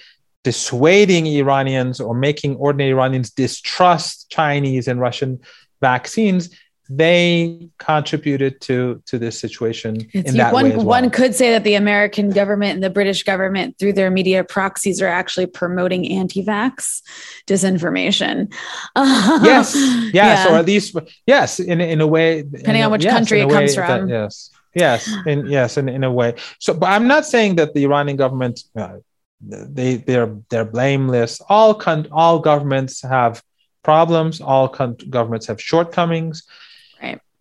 dissuading 0.43 1.27
Iranians 1.27 1.99
or 1.99 2.13
making 2.13 2.55
ordinary 2.55 2.91
Iranians 2.91 3.31
distrust 3.31 4.29
Chinese 4.29 4.87
and 4.87 4.99
Russian 4.99 5.39
vaccines, 5.81 6.49
they 6.97 7.69
contributed 7.79 8.59
to 8.61 9.01
to 9.05 9.17
this 9.17 9.39
situation 9.39 9.91
It's- 10.13 10.31
in 10.31 10.37
that 10.37 10.53
one, 10.53 10.65
way 10.65 10.69
as 10.71 10.77
well. 10.77 10.85
one 10.85 11.09
could 11.09 11.33
say 11.33 11.51
that 11.51 11.63
the 11.63 11.75
American 11.75 12.29
government 12.29 12.73
and 12.75 12.83
the 12.83 12.89
British 12.89 13.23
government, 13.23 13.77
through 13.79 13.93
their 13.93 14.11
media 14.11 14.43
proxies, 14.43 15.01
are 15.01 15.07
actually 15.07 15.45
promoting 15.47 16.01
anti-vax 16.11 17.01
disinformation. 17.47 18.53
yes, 18.97 19.75
yes, 19.75 20.13
Yeah. 20.13 20.47
or 20.51 20.55
at 20.57 20.65
least 20.65 20.95
yes, 21.25 21.59
in 21.59 21.79
in 21.81 22.01
a 22.01 22.07
way. 22.07 22.43
Depending 22.43 22.75
in 22.75 22.81
a- 22.81 22.85
on 22.85 22.91
which 22.91 23.03
yes, 23.05 23.13
country 23.13 23.41
it 23.41 23.49
comes 23.49 23.71
way 23.71 23.75
that- 23.87 23.99
from. 23.99 24.09
yes, 24.09 24.49
yes, 24.73 25.09
in 25.25 25.45
yes, 25.47 25.77
in, 25.77 25.87
in 25.89 26.03
a 26.03 26.11
way. 26.11 26.35
So, 26.59 26.73
but 26.73 26.87
I'm 26.89 27.07
not 27.07 27.25
saying 27.25 27.55
that 27.59 27.73
the 27.73 27.83
Iranian 27.83 28.17
government 28.17 28.55
uh, 28.75 28.97
they 29.41 29.95
they're 30.07 30.35
they're 30.49 30.65
blameless. 30.77 31.41
All 31.49 31.73
con- 31.73 32.07
all 32.11 32.39
governments 32.39 33.01
have 33.01 33.41
problems. 33.83 34.39
All 34.41 34.67
con- 34.69 34.97
governments 35.09 35.47
have 35.47 35.59
shortcomings. 35.61 36.43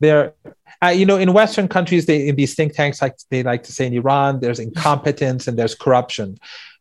They're 0.02 0.34
uh, 0.84 0.88
you 0.88 1.06
know, 1.06 1.16
in 1.24 1.32
Western 1.32 1.68
countries, 1.76 2.06
they 2.06 2.26
in 2.28 2.34
these 2.34 2.54
think 2.56 2.74
tanks, 2.74 3.00
like 3.00 3.14
they 3.30 3.42
like 3.44 3.62
to 3.68 3.72
say 3.72 3.86
in 3.86 3.94
Iran, 3.94 4.40
there's 4.40 4.58
incompetence 4.58 5.46
and 5.48 5.56
there's 5.58 5.76
corruption. 5.84 6.28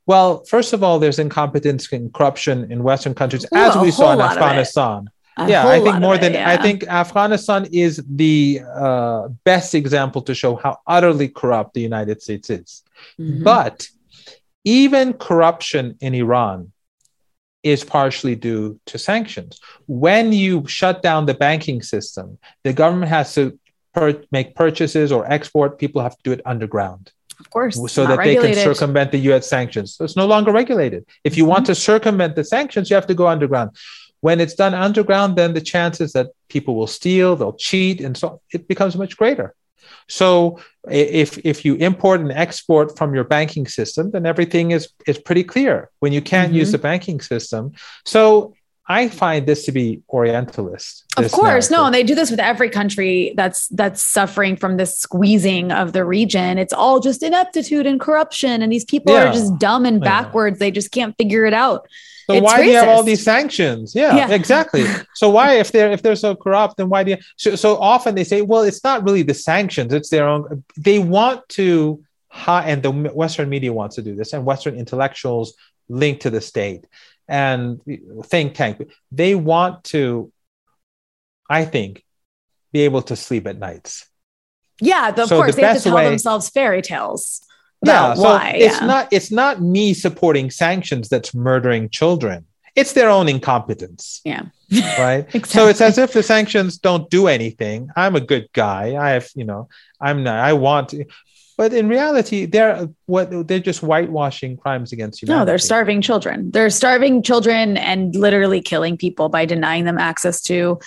Well, 0.07 0.29
first 0.53 0.73
of 0.73 0.83
all, 0.83 0.97
there's 0.97 1.19
incompetence 1.19 1.83
and 1.93 2.11
corruption 2.11 2.71
in 2.71 2.81
Western 2.81 3.13
countries, 3.13 3.45
Ooh, 3.45 3.57
as 3.65 3.77
we 3.77 3.91
saw 3.91 4.11
in 4.13 4.17
lot 4.19 4.31
of 4.31 4.37
it. 4.37 4.41
Afghanistan 4.41 4.99
yeah 5.47 5.67
i 5.67 5.79
think 5.79 5.99
more 5.99 6.15
it, 6.15 6.21
than 6.21 6.35
i 6.35 6.57
think 6.57 6.83
afghanistan 6.83 7.65
is 7.71 8.03
the 8.09 8.61
uh, 8.75 9.27
best 9.43 9.73
example 9.73 10.21
to 10.21 10.33
show 10.35 10.55
how 10.55 10.77
utterly 10.87 11.27
corrupt 11.27 11.73
the 11.73 11.81
united 11.81 12.21
states 12.21 12.49
is 12.49 12.83
Mhm. 13.19 13.43
but 13.43 13.87
even 14.65 15.13
corruption 15.13 15.97
in 16.01 16.13
iran 16.13 16.71
is 17.63 17.83
partially 17.83 18.35
due 18.35 18.79
to 18.85 18.97
sanctions 18.97 19.59
when 19.87 20.33
you 20.33 20.65
shut 20.67 21.01
down 21.01 21.25
the 21.25 21.33
banking 21.33 21.81
system 21.81 22.37
the 22.63 22.73
government 22.73 23.09
has 23.09 23.33
to 23.33 23.57
per- 23.93 24.23
make 24.31 24.55
purchases 24.55 25.11
or 25.11 25.29
export 25.31 25.77
people 25.77 26.01
have 26.01 26.15
to 26.17 26.23
do 26.23 26.31
it 26.31 26.41
underground 26.45 27.11
of 27.39 27.49
course, 27.49 27.75
so 27.91 28.05
that 28.05 28.23
they 28.23 28.35
can 28.35 28.53
circumvent 28.53 29.11
the 29.11 29.17
US 29.31 29.47
sanctions. 29.47 29.95
So 29.95 30.03
it's 30.05 30.15
no 30.15 30.27
longer 30.27 30.51
regulated. 30.51 31.05
If 31.23 31.37
you 31.37 31.43
Mm-hmm. 31.43 31.49
want 31.49 31.65
to 31.65 31.75
circumvent 31.75 32.35
the 32.35 32.43
sanctions, 32.43 32.89
you 32.89 32.95
have 32.95 33.07
to 33.07 33.15
go 33.15 33.27
underground. 33.27 33.71
When 34.19 34.39
it's 34.39 34.53
done 34.53 34.75
underground, 34.75 35.35
then 35.35 35.55
the 35.55 35.61
chances 35.61 36.13
that 36.13 36.27
people 36.49 36.75
will 36.75 36.85
steal, 36.85 37.35
they'll 37.35 37.53
cheat, 37.53 37.99
and 37.99 38.15
so 38.15 38.41
it 38.53 38.67
becomes 38.67 38.95
much 38.95 39.17
greater. 39.17 39.55
So 40.07 40.59
if 40.89 41.37
if 41.45 41.63
you 41.65 41.75
import 41.75 42.21
and 42.21 42.31
export 42.31 42.97
from 42.97 43.13
your 43.13 43.23
banking 43.23 43.67
system, 43.67 44.11
then 44.11 44.25
everything 44.25 44.71
is 44.71 44.89
is 45.07 45.17
pretty 45.19 45.43
clear. 45.43 45.89
When 45.99 46.11
you 46.13 46.21
can't 46.21 46.51
use 46.53 46.69
Mhm. 46.69 46.71
the 46.73 46.77
banking 46.79 47.21
system, 47.21 47.71
so 48.05 48.53
I 48.89 49.07
find 49.07 49.45
this 49.45 49.63
to 49.65 49.71
be 49.71 50.01
Orientalist. 50.09 51.05
Of 51.15 51.31
course, 51.31 51.69
no, 51.69 51.77
narrative. 51.77 51.85
and 51.85 51.93
they 51.95 52.03
do 52.03 52.15
this 52.15 52.29
with 52.31 52.39
every 52.41 52.69
country 52.69 53.33
that's 53.37 53.67
that's 53.69 54.01
suffering 54.01 54.55
from 54.57 54.77
this 54.77 54.97
squeezing 54.97 55.71
of 55.71 55.93
the 55.93 56.03
region. 56.03 56.57
It's 56.57 56.73
all 56.73 56.99
just 56.99 57.23
ineptitude 57.23 57.85
and 57.85 57.99
corruption, 57.99 58.61
and 58.61 58.71
these 58.71 58.83
people 58.85 59.13
Yeah. 59.13 59.29
are 59.29 59.33
just 59.33 59.57
dumb 59.59 59.85
and 59.85 59.99
Yeah. 60.01 60.09
backwards. 60.09 60.59
They 60.59 60.71
just 60.71 60.91
can't 60.91 61.15
figure 61.17 61.45
it 61.45 61.53
out. 61.53 61.87
So 62.31 62.37
It's 62.37 62.43
why 62.45 62.61
do 62.63 62.69
you 62.69 62.75
have 62.77 62.87
all 62.87 63.03
these 63.03 63.23
sanctions? 63.23 63.93
Yeah, 63.93 64.15
Yeah. 64.15 64.31
exactly. 64.39 64.85
So 65.15 65.29
why, 65.29 65.55
if 65.63 65.71
they're 65.71 65.91
if 65.91 66.01
they're 66.03 66.15
so 66.15 66.35
corrupt, 66.35 66.77
then 66.77 66.87
why 66.89 67.03
do 67.03 67.11
you? 67.11 67.17
So, 67.37 67.55
so 67.55 67.77
often 67.77 68.15
they 68.15 68.23
say, 68.23 68.41
well, 68.41 68.63
it's 68.63 68.83
not 68.83 69.03
really 69.03 69.23
the 69.23 69.33
sanctions; 69.33 69.93
it's 69.93 70.09
their 70.09 70.27
own. 70.27 70.63
They 70.77 70.99
want 70.99 71.47
to, 71.59 72.01
hi- 72.29 72.65
and 72.71 72.81
the 72.83 72.91
Western 72.91 73.49
media 73.49 73.71
wants 73.73 73.95
to 73.97 74.01
do 74.01 74.15
this, 74.15 74.33
and 74.33 74.45
Western 74.45 74.75
intellectuals 74.75 75.53
linked 75.89 76.21
to 76.21 76.29
the 76.29 76.41
state 76.41 76.85
and 77.27 77.81
think 78.25 78.55
tank. 78.55 78.75
They 79.11 79.35
want 79.35 79.83
to, 79.95 80.31
I 81.49 81.65
think, 81.65 82.03
be 82.71 82.81
able 82.81 83.01
to 83.03 83.15
sleep 83.15 83.45
at 83.47 83.57
nights. 83.59 84.07
Yeah, 84.79 85.09
of 85.09 85.27
So 85.27 85.37
course, 85.37 85.55
the 85.55 85.61
they 85.61 85.67
have 85.67 85.77
to 85.77 85.83
tell 85.83 85.95
way- 85.95 86.09
themselves 86.09 86.49
fairy 86.49 86.81
tales 86.81 87.41
Yeah, 87.83 88.13
so 88.13 88.23
why. 88.23 88.53
it's 88.55 88.79
yeah. 88.79 88.85
not 88.85 89.07
it's 89.11 89.31
not 89.31 89.61
me 89.61 89.93
supporting 89.93 90.51
sanctions 90.51 91.09
that's 91.09 91.33
murdering 91.33 91.89
children. 91.89 92.45
It's 92.75 92.93
their 92.93 93.09
own 93.09 93.27
incompetence. 93.27 94.21
Yeah. 94.23 94.43
right? 94.71 95.25
exactly. 95.33 95.41
So 95.45 95.67
it's 95.67 95.81
as 95.81 95.97
if 95.97 96.13
the 96.13 96.23
sanctions 96.23 96.77
don't 96.77 97.09
do 97.09 97.27
anything. 97.27 97.89
I'm 97.95 98.15
a 98.15 98.21
good 98.21 98.47
guy. 98.53 98.95
I 98.95 99.11
have, 99.11 99.29
you 99.35 99.43
know, 99.43 99.67
I'm 99.99 100.23
not. 100.23 100.39
I 100.39 100.53
want 100.53 100.89
to, 100.89 101.05
but 101.57 101.73
in 101.73 101.89
reality, 101.89 102.45
they're 102.45 102.87
what 103.05 103.47
they're 103.47 103.59
just 103.59 103.81
whitewashing 103.81 104.57
crimes 104.57 104.93
against 104.93 105.21
humanity. 105.21 105.41
No, 105.41 105.45
they're 105.45 105.57
starving 105.57 106.01
children. 106.01 106.49
They're 106.51 106.69
starving 106.69 107.23
children 107.23 107.77
and 107.77 108.15
literally 108.15 108.61
killing 108.61 108.97
people 108.97 109.29
by 109.29 109.45
denying 109.45 109.85
them 109.85 109.97
access 109.97 110.41
to 110.43 110.79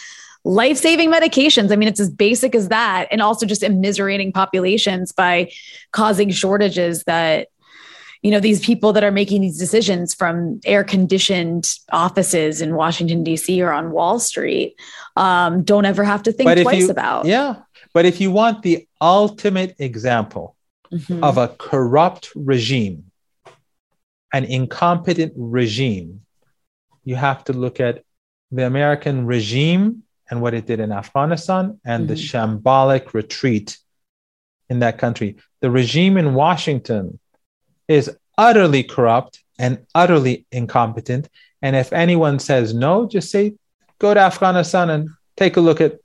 life 0.45 0.77
saving 0.77 1.11
medications. 1.11 1.73
I 1.73 1.77
mean, 1.77 1.89
it's 1.89 2.01
as 2.01 2.11
basic 2.11 2.55
as 2.55 2.69
that. 2.69 3.09
And 3.11 3.23
also 3.23 3.47
just 3.47 3.63
immiserating 3.63 4.33
populations 4.33 5.11
by 5.11 5.51
causing 5.93 6.31
shortages 6.31 7.05
that, 7.05 7.49
you 8.23 8.31
know, 8.31 8.41
these 8.41 8.61
people 8.61 8.93
that 8.93 9.03
are 9.05 9.11
making 9.11 9.41
these 9.41 9.59
decisions 9.59 10.15
from 10.15 10.61
air 10.65 10.85
conditioned 10.85 11.71
offices 11.93 12.61
in 12.61 12.75
Washington, 12.75 13.25
D.C. 13.25 13.61
or 13.63 13.73
on 13.73 13.91
Wall 13.91 14.19
Street 14.19 14.77
um, 15.17 15.63
don't 15.63 15.85
ever 15.87 16.05
have 16.05 16.23
to 16.25 16.33
think 16.33 16.47
But 16.49 16.63
twice 16.63 16.83
you- 16.85 16.91
about. 16.91 17.25
Yeah, 17.27 17.57
but 17.93 18.05
if 18.05 18.21
you 18.21 18.31
want 18.31 18.63
the 18.63 18.87
ultimate 19.01 19.75
example 19.79 20.57
Mhm. 20.93 21.23
of 21.25 21.39
a 21.39 21.49
corrupt 21.49 22.31
regime, 22.37 23.11
an 24.33 24.45
incompetent 24.45 25.33
regime, 25.37 26.21
you 27.05 27.17
have 27.17 27.43
to 27.45 27.53
look 27.53 27.81
at 27.81 28.03
the 28.53 28.65
American 28.67 29.27
regime 29.27 30.04
and 30.31 30.41
what 30.41 30.55
it 30.55 30.67
did 30.67 30.81
in 30.81 30.93
Afghanistan 30.93 31.79
and 31.85 32.09
the 32.09 32.15
shambolic 32.15 33.13
retreat 33.15 33.79
in 34.69 34.79
that 34.81 34.99
country. 34.99 35.37
The 35.61 35.71
regime 35.71 36.17
in 36.17 36.35
Washington 36.35 37.19
is 37.89 38.17
utterly 38.39 38.83
corrupt 38.83 39.43
and 39.59 39.87
utterly 39.95 40.47
incompetent. 40.51 41.29
And 41.63 41.77
if 41.77 41.93
anyone 41.93 42.39
says 42.39 42.75
no, 42.75 43.07
just 43.07 43.31
say, 43.31 43.55
go 43.99 44.15
to 44.15 44.21
Afghanistan 44.21 44.91
and 44.91 45.11
take 45.37 45.57
a 45.57 45.61
look 45.61 45.81
at 45.81 45.99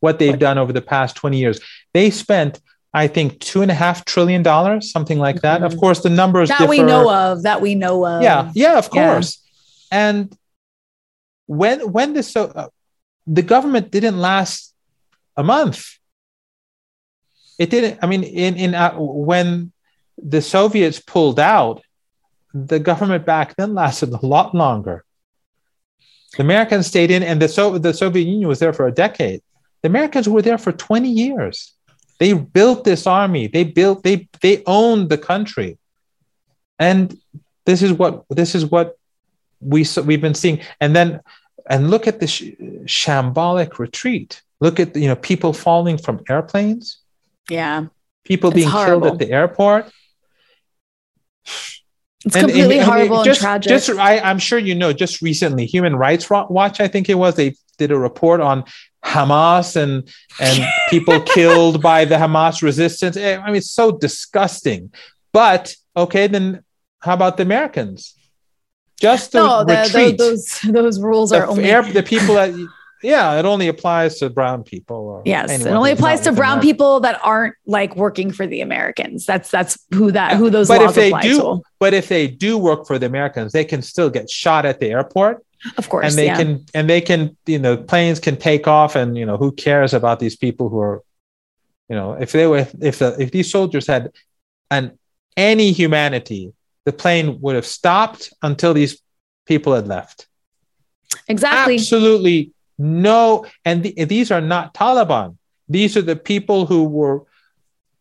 what 0.00 0.18
they've 0.18 0.38
done 0.38 0.58
over 0.58 0.72
the 0.72 0.82
past 0.82 1.16
20 1.16 1.38
years. 1.38 1.60
They 1.92 2.10
spent 2.10 2.60
I 2.92 3.06
think 3.06 3.38
two 3.38 3.62
and 3.62 3.70
a 3.70 3.74
half 3.74 4.04
trillion 4.04 4.42
dollars, 4.42 4.90
something 4.90 5.18
like 5.18 5.42
that. 5.42 5.60
Mm-hmm. 5.60 5.72
Of 5.72 5.78
course, 5.78 6.00
the 6.02 6.10
numbers 6.10 6.48
that 6.48 6.58
differ. 6.58 6.70
we 6.70 6.82
know 6.82 7.08
of. 7.10 7.44
That 7.44 7.60
we 7.60 7.74
know 7.76 8.04
of. 8.04 8.22
Yeah, 8.22 8.50
yeah, 8.54 8.78
of 8.78 8.90
course. 8.90 9.38
Yeah. 9.92 10.08
And 10.08 10.38
when 11.46 11.92
when 11.92 12.14
the 12.14 12.22
so 12.22 12.46
uh, 12.46 12.68
the 13.36 13.42
government 13.42 13.90
didn't 13.90 14.18
last 14.18 14.74
a 15.36 15.42
month. 15.42 15.98
It 17.58 17.70
didn't. 17.70 17.98
I 18.02 18.06
mean, 18.06 18.22
in 18.24 18.56
in 18.56 18.74
uh, 18.74 18.94
when 18.96 19.72
the 20.16 20.42
Soviets 20.42 20.98
pulled 20.98 21.38
out, 21.38 21.82
the 22.52 22.78
government 22.78 23.24
back 23.24 23.56
then 23.56 23.74
lasted 23.74 24.10
a 24.22 24.26
lot 24.26 24.54
longer. 24.54 25.04
The 26.36 26.42
Americans 26.42 26.86
stayed 26.86 27.10
in, 27.10 27.22
and 27.22 27.40
the 27.42 27.48
so 27.48 27.78
the 27.78 27.94
Soviet 27.94 28.24
Union 28.24 28.48
was 28.48 28.58
there 28.58 28.72
for 28.72 28.86
a 28.86 28.92
decade. 28.92 29.42
The 29.82 29.88
Americans 29.88 30.28
were 30.28 30.42
there 30.42 30.58
for 30.58 30.72
twenty 30.72 31.10
years 31.10 31.74
they 32.20 32.34
built 32.34 32.84
this 32.84 33.06
army. 33.06 33.48
They 33.48 33.64
built 33.64 34.04
they 34.04 34.28
they 34.40 34.62
owned 34.66 35.08
the 35.08 35.18
country, 35.18 35.78
and 36.78 37.18
this 37.64 37.82
is 37.82 37.92
what 37.92 38.24
this 38.28 38.54
is 38.54 38.66
what 38.66 38.98
we 39.60 39.82
so 39.84 40.02
we've 40.02 40.20
been 40.20 40.34
seeing. 40.34 40.60
And 40.80 40.94
then 40.94 41.20
and 41.68 41.90
look 41.90 42.06
at 42.06 42.20
the 42.20 42.26
sh- 42.26 42.52
shambolic 42.84 43.78
retreat. 43.78 44.42
Look 44.60 44.80
at 44.80 44.96
you 44.96 45.08
know 45.08 45.16
people 45.16 45.52
falling 45.52 45.98
from 45.98 46.20
airplanes. 46.28 46.98
Yeah, 47.48 47.86
people 48.24 48.50
being 48.50 48.68
horrible. 48.68 49.08
killed 49.08 49.20
at 49.20 49.26
the 49.26 49.32
airport. 49.32 49.90
It's 52.24 52.36
and, 52.36 52.46
completely 52.46 52.78
and, 52.78 52.82
and 52.82 52.90
horrible 52.90 53.24
just, 53.24 53.40
and 53.40 53.62
tragic. 53.62 53.70
Just, 53.70 53.90
I, 53.90 54.18
I'm 54.18 54.38
sure 54.38 54.58
you 54.58 54.74
know. 54.74 54.92
Just 54.92 55.22
recently, 55.22 55.66
Human 55.66 55.96
Rights 55.96 56.28
Watch, 56.28 56.80
I 56.80 56.88
think 56.88 57.08
it 57.08 57.14
was, 57.14 57.36
they 57.36 57.54
did 57.78 57.90
a 57.90 57.98
report 57.98 58.40
on 58.40 58.64
Hamas 59.04 59.76
and 59.76 60.08
and 60.38 60.64
people 60.90 61.20
killed 61.22 61.80
by 61.80 62.04
the 62.04 62.16
Hamas 62.16 62.62
resistance. 62.62 63.16
Eh, 63.16 63.38
I 63.38 63.46
mean, 63.46 63.56
it's 63.56 63.70
so 63.70 63.92
disgusting. 63.92 64.92
But 65.32 65.74
okay, 65.96 66.26
then 66.26 66.62
how 67.00 67.14
about 67.14 67.36
the 67.38 67.42
Americans? 67.42 68.14
Just 69.00 69.32
the 69.32 69.38
no, 69.38 69.64
the, 69.64 69.90
the, 69.92 70.16
those 70.16 70.60
those 70.60 71.00
rules 71.00 71.30
the 71.30 71.38
are 71.40 71.46
only 71.46 71.64
air, 71.64 71.82
the 71.82 72.02
people 72.02 72.34
that. 72.34 72.54
Yeah, 73.02 73.38
it 73.38 73.46
only 73.46 73.68
applies 73.68 74.18
to 74.18 74.28
brown 74.28 74.62
people. 74.62 75.22
yes, 75.24 75.50
it 75.50 75.66
only 75.68 75.92
applies 75.92 76.20
to 76.22 76.32
brown 76.32 76.58
America. 76.58 76.66
people 76.66 77.00
that 77.00 77.18
aren't 77.24 77.54
like 77.64 77.96
working 77.96 78.30
for 78.30 78.46
the 78.46 78.60
Americans. 78.60 79.24
That's 79.24 79.50
that's 79.50 79.78
who 79.94 80.12
that 80.12 80.36
who 80.36 80.50
those 80.50 80.68
but 80.68 80.82
laws 80.82 80.90
if 80.90 80.96
they 80.96 81.08
apply 81.08 81.22
do, 81.22 81.38
to. 81.38 81.62
But 81.78 81.94
if 81.94 82.08
they 82.08 82.28
do 82.28 82.58
work 82.58 82.86
for 82.86 82.98
the 82.98 83.06
Americans, 83.06 83.52
they 83.52 83.64
can 83.64 83.80
still 83.80 84.10
get 84.10 84.28
shot 84.28 84.66
at 84.66 84.80
the 84.80 84.88
airport 84.88 85.42
of 85.76 85.88
course 85.88 86.06
and 86.06 86.14
they 86.16 86.26
yeah. 86.26 86.36
can 86.36 86.64
and 86.72 86.88
they 86.88 87.00
can 87.00 87.36
you 87.46 87.58
know 87.58 87.76
planes 87.76 88.18
can 88.18 88.36
take 88.36 88.66
off 88.66 88.96
and 88.96 89.16
you 89.16 89.26
know 89.26 89.36
who 89.36 89.52
cares 89.52 89.92
about 89.92 90.18
these 90.18 90.36
people 90.36 90.68
who 90.68 90.78
are 90.78 91.02
you 91.88 91.96
know 91.96 92.12
if 92.14 92.32
they 92.32 92.46
were 92.46 92.66
if 92.80 92.98
the 92.98 93.14
if 93.20 93.30
these 93.30 93.50
soldiers 93.50 93.86
had 93.86 94.10
an 94.70 94.98
any 95.36 95.72
humanity 95.72 96.52
the 96.90 96.96
plane 97.02 97.40
would 97.40 97.54
have 97.54 97.66
stopped 97.66 98.32
until 98.42 98.74
these 98.74 99.00
people 99.46 99.74
had 99.74 99.86
left. 99.86 100.26
Exactly. 101.28 101.74
Absolutely 101.74 102.52
no 102.78 103.46
and 103.64 103.82
the, 103.84 104.04
these 104.04 104.30
are 104.30 104.40
not 104.40 104.74
taliban. 104.74 105.36
These 105.68 105.96
are 105.96 106.02
the 106.02 106.16
people 106.16 106.66
who 106.66 106.84
were 106.84 107.18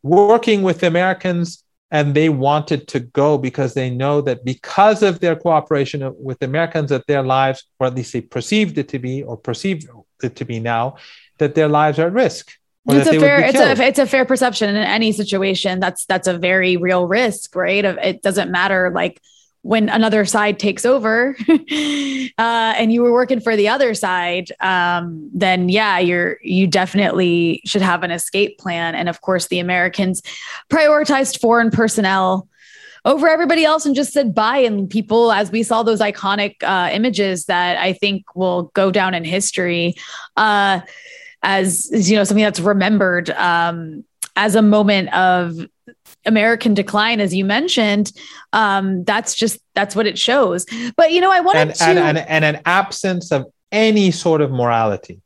working 0.01 0.63
with 0.63 0.81
americans 0.83 1.63
and 1.91 2.15
they 2.15 2.29
wanted 2.29 2.87
to 2.87 2.99
go 2.99 3.37
because 3.37 3.73
they 3.73 3.89
know 3.89 4.21
that 4.21 4.45
because 4.45 5.03
of 5.03 5.19
their 5.19 5.35
cooperation 5.35 5.97
with 6.19 6.39
Americans, 6.41 6.89
that 6.91 7.07
their 7.07 7.23
lives, 7.23 7.65
or 7.79 7.87
at 7.87 7.95
least 7.95 8.13
they 8.13 8.21
perceived 8.21 8.77
it 8.77 8.87
to 8.89 8.99
be, 8.99 9.23
or 9.23 9.35
perceived 9.35 9.87
it 10.21 10.35
to 10.35 10.45
be 10.45 10.59
now, 10.59 10.97
that 11.39 11.55
their 11.55 11.67
lives 11.67 11.97
are 11.97 12.07
at 12.07 12.13
risk. 12.13 12.51
It's 12.91 13.09
a 13.09 13.19
fair, 13.19 13.39
it's 13.39 13.59
a, 13.59 13.83
it's 13.83 13.99
a 13.99 14.05
fair 14.05 14.25
perception 14.25 14.69
in 14.69 14.77
any 14.77 15.11
situation. 15.11 15.79
That's 15.79 16.05
that's 16.05 16.27
a 16.27 16.37
very 16.37 16.77
real 16.77 17.05
risk, 17.05 17.55
right? 17.55 17.83
It 17.83 18.21
doesn't 18.21 18.51
matter 18.51 18.91
like 18.93 19.21
when 19.61 19.89
another 19.89 20.23
side 20.23 20.57
takes 20.57 20.85
over 20.85 21.35
uh, 21.49 21.53
and 22.37 22.93
you 22.93 23.01
were 23.01 23.11
working 23.11 23.41
for 23.41 23.55
the 23.55 23.67
other 23.67 23.93
side 23.93 24.51
um, 24.61 25.29
then 25.33 25.69
yeah 25.69 25.99
you're 25.99 26.37
you 26.41 26.65
definitely 26.65 27.61
should 27.65 27.81
have 27.81 28.03
an 28.03 28.11
escape 28.11 28.57
plan 28.57 28.95
and 28.95 29.09
of 29.09 29.21
course 29.21 29.47
the 29.47 29.59
americans 29.59 30.21
prioritized 30.69 31.41
foreign 31.41 31.71
personnel 31.71 32.47
over 33.05 33.27
everybody 33.27 33.65
else 33.65 33.85
and 33.85 33.95
just 33.95 34.13
said 34.13 34.33
bye 34.33 34.59
and 34.59 34.89
people 34.89 35.31
as 35.31 35.51
we 35.51 35.61
saw 35.61 35.83
those 35.83 35.99
iconic 35.99 36.55
uh, 36.63 36.89
images 36.93 37.45
that 37.45 37.77
i 37.77 37.91
think 37.91 38.23
will 38.35 38.63
go 38.73 38.91
down 38.91 39.13
in 39.13 39.25
history 39.25 39.93
uh, 40.37 40.79
as 41.41 41.89
you 42.09 42.15
know 42.15 42.23
something 42.23 42.43
that's 42.43 42.59
remembered 42.59 43.29
um, 43.31 44.03
as 44.35 44.55
a 44.55 44.61
moment 44.61 45.13
of 45.13 45.55
American 46.25 46.73
decline, 46.73 47.19
as 47.19 47.33
you 47.33 47.45
mentioned, 47.45 48.11
um, 48.53 49.03
that's 49.03 49.35
just 49.35 49.59
that's 49.75 49.95
what 49.95 50.07
it 50.07 50.17
shows. 50.17 50.65
But 50.95 51.11
you 51.11 51.21
know, 51.21 51.31
I 51.31 51.39
wanted 51.39 51.59
and, 51.59 51.75
to 51.75 51.83
and, 51.83 51.99
and, 51.99 52.17
and 52.17 52.45
an 52.45 52.61
absence 52.65 53.31
of 53.31 53.45
any 53.71 54.11
sort 54.11 54.41
of 54.41 54.51
morality 54.51 55.21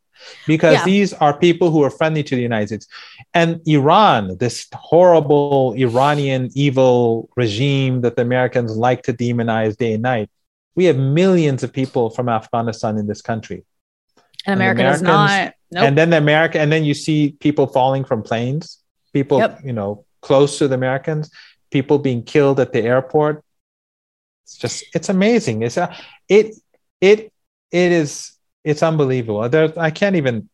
because 0.47 0.73
yeah. 0.75 0.85
these 0.85 1.13
are 1.13 1.37
people 1.37 1.71
who 1.71 1.83
are 1.83 1.89
friendly 1.89 2.23
to 2.23 2.35
the 2.35 2.41
United 2.41 2.67
States. 2.67 2.87
And 3.33 3.61
Iran, 3.67 4.37
this 4.37 4.67
horrible 4.73 5.73
Iranian 5.73 6.49
evil 6.53 7.29
regime 7.35 8.01
that 8.01 8.15
the 8.15 8.21
Americans 8.21 8.77
like 8.77 9.03
to 9.03 9.13
demonize 9.13 9.77
day 9.77 9.93
and 9.93 10.03
night, 10.03 10.29
we 10.75 10.85
have 10.85 10.97
millions 10.97 11.63
of 11.63 11.73
people 11.73 12.09
from 12.09 12.29
Afghanistan 12.29 12.97
in 12.97 13.07
this 13.07 13.21
country. 13.21 13.65
And 14.45 14.55
America 14.55 14.83
does 14.83 15.01
not. 15.01 15.53
Nope. 15.73 15.83
And 15.85 15.97
then 15.97 16.09
the 16.11 16.17
America, 16.17 16.59
and 16.59 16.71
then 16.71 16.83
you 16.83 16.93
see 16.93 17.35
people 17.39 17.67
falling 17.67 18.03
from 18.05 18.23
planes, 18.23 18.79
people, 19.11 19.39
yep. 19.39 19.59
you 19.63 19.73
know, 19.73 20.05
close 20.21 20.57
to 20.59 20.67
the 20.67 20.75
Americans, 20.75 21.31
people 21.71 21.99
being 21.99 22.23
killed 22.23 22.59
at 22.59 22.71
the 22.73 22.81
airport. 22.81 23.43
It's 24.43 24.57
just 24.57 24.85
it's 24.93 25.09
amazing. 25.09 25.63
It's 25.63 25.77
a, 25.77 25.95
it 26.27 26.55
it 27.01 27.33
it 27.71 27.91
is 27.91 28.33
it's 28.63 28.83
unbelievable. 28.83 29.47
There, 29.49 29.73
I 29.77 29.89
can't 29.89 30.15
even 30.15 30.49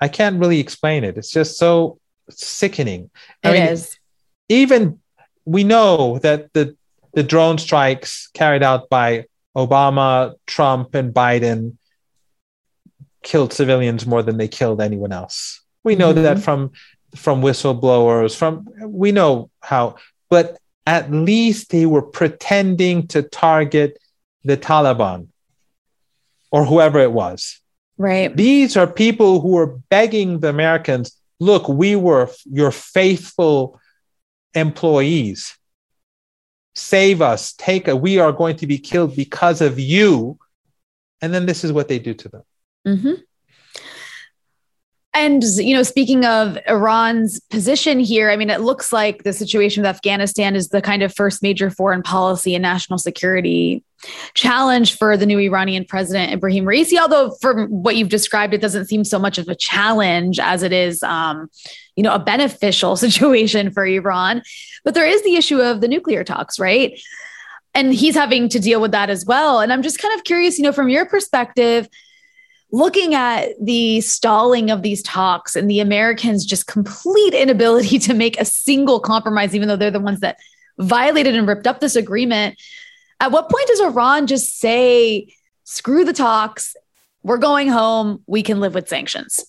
I 0.00 0.08
can't 0.08 0.40
really 0.40 0.60
explain 0.60 1.04
it. 1.04 1.16
It's 1.18 1.30
just 1.30 1.58
so 1.58 1.98
sickening. 2.30 3.10
I 3.44 3.50
it 3.50 3.52
mean, 3.52 3.68
is. 3.68 3.98
Even 4.48 5.00
we 5.44 5.64
know 5.64 6.18
that 6.20 6.52
the 6.52 6.76
the 7.12 7.22
drone 7.22 7.58
strikes 7.58 8.28
carried 8.34 8.62
out 8.62 8.88
by 8.88 9.26
Obama, 9.56 10.34
Trump, 10.46 10.94
and 10.94 11.14
Biden 11.14 11.76
killed 13.22 13.52
civilians 13.52 14.06
more 14.06 14.22
than 14.22 14.36
they 14.36 14.48
killed 14.48 14.80
anyone 14.80 15.12
else. 15.12 15.60
We 15.84 15.94
know 15.96 16.12
mm-hmm. 16.12 16.22
that 16.22 16.38
from 16.38 16.72
from 17.14 17.40
whistleblowers, 17.40 18.36
from 18.36 18.66
we 18.82 19.12
know 19.12 19.50
how, 19.60 19.96
but 20.28 20.58
at 20.86 21.10
least 21.10 21.70
they 21.70 21.86
were 21.86 22.02
pretending 22.02 23.06
to 23.08 23.22
target 23.22 23.98
the 24.44 24.56
Taliban 24.56 25.28
or 26.50 26.64
whoever 26.64 27.00
it 27.00 27.12
was. 27.12 27.60
Right. 27.98 28.34
These 28.34 28.76
are 28.76 28.86
people 28.86 29.40
who 29.40 29.56
are 29.58 29.78
begging 29.88 30.40
the 30.40 30.48
Americans, 30.48 31.18
look, 31.40 31.68
we 31.68 31.96
were 31.96 32.30
your 32.44 32.70
faithful 32.70 33.80
employees. 34.54 35.56
Save 36.74 37.22
us. 37.22 37.54
Take 37.54 37.88
a, 37.88 37.96
we 37.96 38.18
are 38.18 38.32
going 38.32 38.56
to 38.56 38.66
be 38.66 38.78
killed 38.78 39.16
because 39.16 39.60
of 39.60 39.78
you. 39.78 40.38
And 41.22 41.32
then 41.32 41.46
this 41.46 41.64
is 41.64 41.72
what 41.72 41.88
they 41.88 41.98
do 41.98 42.14
to 42.14 42.28
them. 42.28 42.42
Mm-hmm. 42.86 43.14
And, 45.16 45.42
you 45.42 45.74
know, 45.74 45.82
speaking 45.82 46.26
of 46.26 46.58
Iran's 46.68 47.40
position 47.40 47.98
here, 47.98 48.28
I 48.28 48.36
mean, 48.36 48.50
it 48.50 48.60
looks 48.60 48.92
like 48.92 49.22
the 49.22 49.32
situation 49.32 49.82
with 49.82 49.88
Afghanistan 49.88 50.54
is 50.54 50.68
the 50.68 50.82
kind 50.82 51.02
of 51.02 51.14
first 51.14 51.42
major 51.42 51.70
foreign 51.70 52.02
policy 52.02 52.54
and 52.54 52.60
national 52.60 52.98
security 52.98 53.82
challenge 54.34 54.98
for 54.98 55.16
the 55.16 55.24
new 55.24 55.38
Iranian 55.38 55.86
president, 55.86 56.32
Ibrahim 56.32 56.66
Raisi. 56.66 57.00
Although, 57.00 57.30
from 57.40 57.68
what 57.68 57.96
you've 57.96 58.10
described, 58.10 58.52
it 58.52 58.60
doesn't 58.60 58.88
seem 58.88 59.04
so 59.04 59.18
much 59.18 59.38
of 59.38 59.48
a 59.48 59.54
challenge 59.54 60.38
as 60.38 60.62
it 60.62 60.74
is, 60.74 61.02
um, 61.02 61.48
you 61.96 62.02
know, 62.02 62.14
a 62.14 62.18
beneficial 62.18 62.94
situation 62.96 63.70
for 63.70 63.86
Iran. 63.86 64.42
But 64.84 64.92
there 64.92 65.06
is 65.06 65.24
the 65.24 65.36
issue 65.36 65.62
of 65.62 65.80
the 65.80 65.88
nuclear 65.88 66.24
talks, 66.24 66.58
right? 66.58 67.00
And 67.74 67.94
he's 67.94 68.14
having 68.14 68.50
to 68.50 68.60
deal 68.60 68.82
with 68.82 68.92
that 68.92 69.08
as 69.08 69.24
well. 69.24 69.60
And 69.60 69.72
I'm 69.72 69.82
just 69.82 69.98
kind 69.98 70.14
of 70.14 70.24
curious, 70.24 70.58
you 70.58 70.64
know, 70.64 70.72
from 70.72 70.90
your 70.90 71.06
perspective, 71.06 71.88
looking 72.72 73.14
at 73.14 73.50
the 73.60 74.00
stalling 74.00 74.70
of 74.70 74.82
these 74.82 75.02
talks 75.02 75.56
and 75.56 75.70
the 75.70 75.80
Americans' 75.80 76.44
just 76.44 76.66
complete 76.66 77.34
inability 77.34 77.98
to 78.00 78.14
make 78.14 78.40
a 78.40 78.44
single 78.44 79.00
compromise, 79.00 79.54
even 79.54 79.68
though 79.68 79.76
they're 79.76 79.90
the 79.90 80.00
ones 80.00 80.20
that 80.20 80.38
violated 80.78 81.34
and 81.34 81.48
ripped 81.48 81.66
up 81.66 81.80
this 81.80 81.96
agreement. 81.96 82.60
At 83.20 83.32
what 83.32 83.48
point 83.48 83.66
does 83.68 83.80
Iran 83.80 84.26
just 84.26 84.58
say, 84.58 85.34
screw 85.64 86.04
the 86.04 86.12
talks, 86.12 86.76
we're 87.22 87.38
going 87.38 87.68
home, 87.68 88.22
we 88.26 88.42
can 88.42 88.60
live 88.60 88.74
with 88.74 88.88
sanctions? 88.88 89.44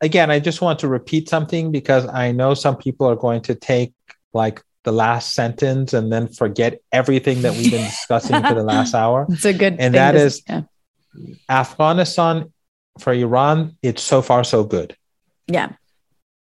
Again, 0.00 0.30
I 0.30 0.40
just 0.40 0.60
want 0.60 0.80
to 0.80 0.88
repeat 0.88 1.28
something 1.28 1.72
because 1.72 2.06
I 2.06 2.32
know 2.32 2.54
some 2.54 2.76
people 2.76 3.08
are 3.08 3.16
going 3.16 3.42
to 3.42 3.54
take 3.54 3.94
like 4.32 4.62
the 4.84 4.92
last 4.92 5.34
sentence 5.34 5.92
and 5.92 6.12
then 6.12 6.28
forget 6.28 6.80
everything 6.92 7.42
that 7.42 7.52
we've 7.52 7.70
been 7.70 7.84
discussing 7.84 8.42
for 8.42 8.54
the 8.54 8.62
last 8.62 8.94
hour. 8.94 9.26
It's 9.30 9.44
a 9.44 9.52
good 9.52 9.76
and 9.78 9.94
that 9.94 10.14
is 10.14 10.42
yeah. 10.48 10.62
Afghanistan 11.48 12.52
for 12.98 13.12
Iran, 13.12 13.76
it's 13.82 14.02
so 14.02 14.22
far 14.22 14.44
so 14.44 14.64
good. 14.64 14.96
Yeah. 15.46 15.72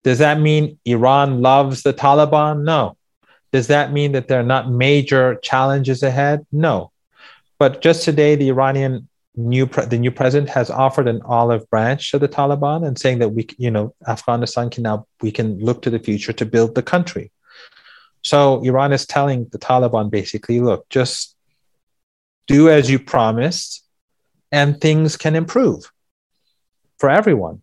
Does 0.04 0.20
that 0.20 0.40
mean 0.40 0.80
Iran 0.86 1.42
loves 1.42 1.84
the 1.84 1.94
Taliban? 1.94 2.64
No. 2.64 2.98
Does 3.52 3.68
that 3.68 3.92
mean 3.92 4.12
that 4.14 4.28
there 4.28 4.40
are 4.40 4.44
not 4.44 4.70
major 4.70 5.36
challenges 5.42 6.04
ahead? 6.04 6.46
No. 6.52 6.92
But 7.60 7.82
just 7.82 8.04
today, 8.04 8.36
the 8.36 8.50
Iranian 8.50 9.08
new 9.36 9.68
pre- 9.68 9.86
the 9.86 9.98
new 9.98 10.12
president 10.12 10.50
has 10.50 10.70
offered 10.70 11.08
an 11.08 11.22
olive 11.24 11.70
branch 11.70 12.12
to 12.12 12.20
the 12.20 12.28
Taliban 12.28 12.86
and 12.86 12.98
saying 12.98 13.20
that 13.20 13.30
we, 13.30 13.48
you 13.58 13.72
know, 13.72 13.94
Afghanistan 14.08 14.70
can 14.70 14.84
now 14.84 15.06
we 15.22 15.32
can 15.32 15.60
look 15.60 15.82
to 15.84 15.90
the 15.90 16.00
future 16.00 16.34
to 16.34 16.46
build 16.46 16.76
the 16.76 16.84
country. 16.84 17.32
So 18.24 18.62
Iran 18.64 18.94
is 18.94 19.06
telling 19.06 19.48
the 19.52 19.60
Taliban 19.60 20.10
basically, 20.10 20.60
look, 20.60 20.90
just 20.90 21.36
do 22.48 22.70
as 22.70 22.90
you 22.90 23.00
promised, 23.00 23.87
and 24.52 24.80
things 24.80 25.18
can 25.18 25.36
improve 25.36 25.92
for 26.98 27.10
everyone. 27.10 27.62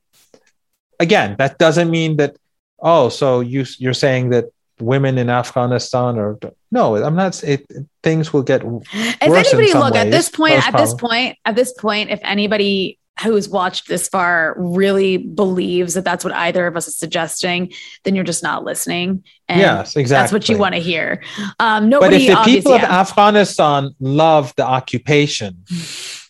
Again, 1.00 1.36
that 1.38 1.58
doesn't 1.58 1.90
mean 1.90 2.16
that. 2.18 2.36
Oh, 2.80 3.08
so 3.08 3.40
you 3.40 3.64
you're 3.78 3.94
saying 3.94 4.30
that 4.30 4.46
women 4.80 5.18
in 5.18 5.30
Afghanistan 5.30 6.18
or 6.18 6.38
no, 6.70 6.96
I'm 6.96 7.16
not. 7.16 7.42
It, 7.44 7.66
things 8.02 8.32
will 8.32 8.42
get. 8.42 8.62
If 8.64 9.22
anybody 9.22 9.72
look 9.72 9.94
ways, 9.94 10.04
at 10.04 10.10
this 10.10 10.28
point, 10.28 10.66
at 10.66 10.76
this 10.76 10.94
point, 10.94 11.38
at 11.44 11.56
this 11.56 11.72
point, 11.72 12.10
if 12.10 12.20
anybody 12.22 12.98
who's 13.22 13.48
watched 13.48 13.86
this 13.86 14.08
far 14.08 14.54
really 14.58 15.16
believes 15.16 15.94
that 15.94 16.04
that's 16.04 16.24
what 16.24 16.34
either 16.34 16.66
of 16.66 16.76
us 16.76 16.88
is 16.88 16.96
suggesting, 16.96 17.72
then 18.02 18.14
you're 18.14 18.24
just 18.24 18.42
not 18.42 18.64
listening. 18.64 19.22
And 19.48 19.60
yes, 19.60 19.96
exactly. 19.96 20.22
That's 20.22 20.32
what 20.32 20.48
you 20.48 20.58
want 20.58 20.74
to 20.74 20.80
hear. 20.80 21.22
Um, 21.60 21.88
nobody. 21.88 22.26
But 22.26 22.38
if 22.38 22.38
the 22.38 22.44
people 22.44 22.72
of 22.72 22.82
yeah. 22.82 23.00
Afghanistan 23.00 23.94
love 24.00 24.52
the 24.56 24.66
occupation 24.66 25.64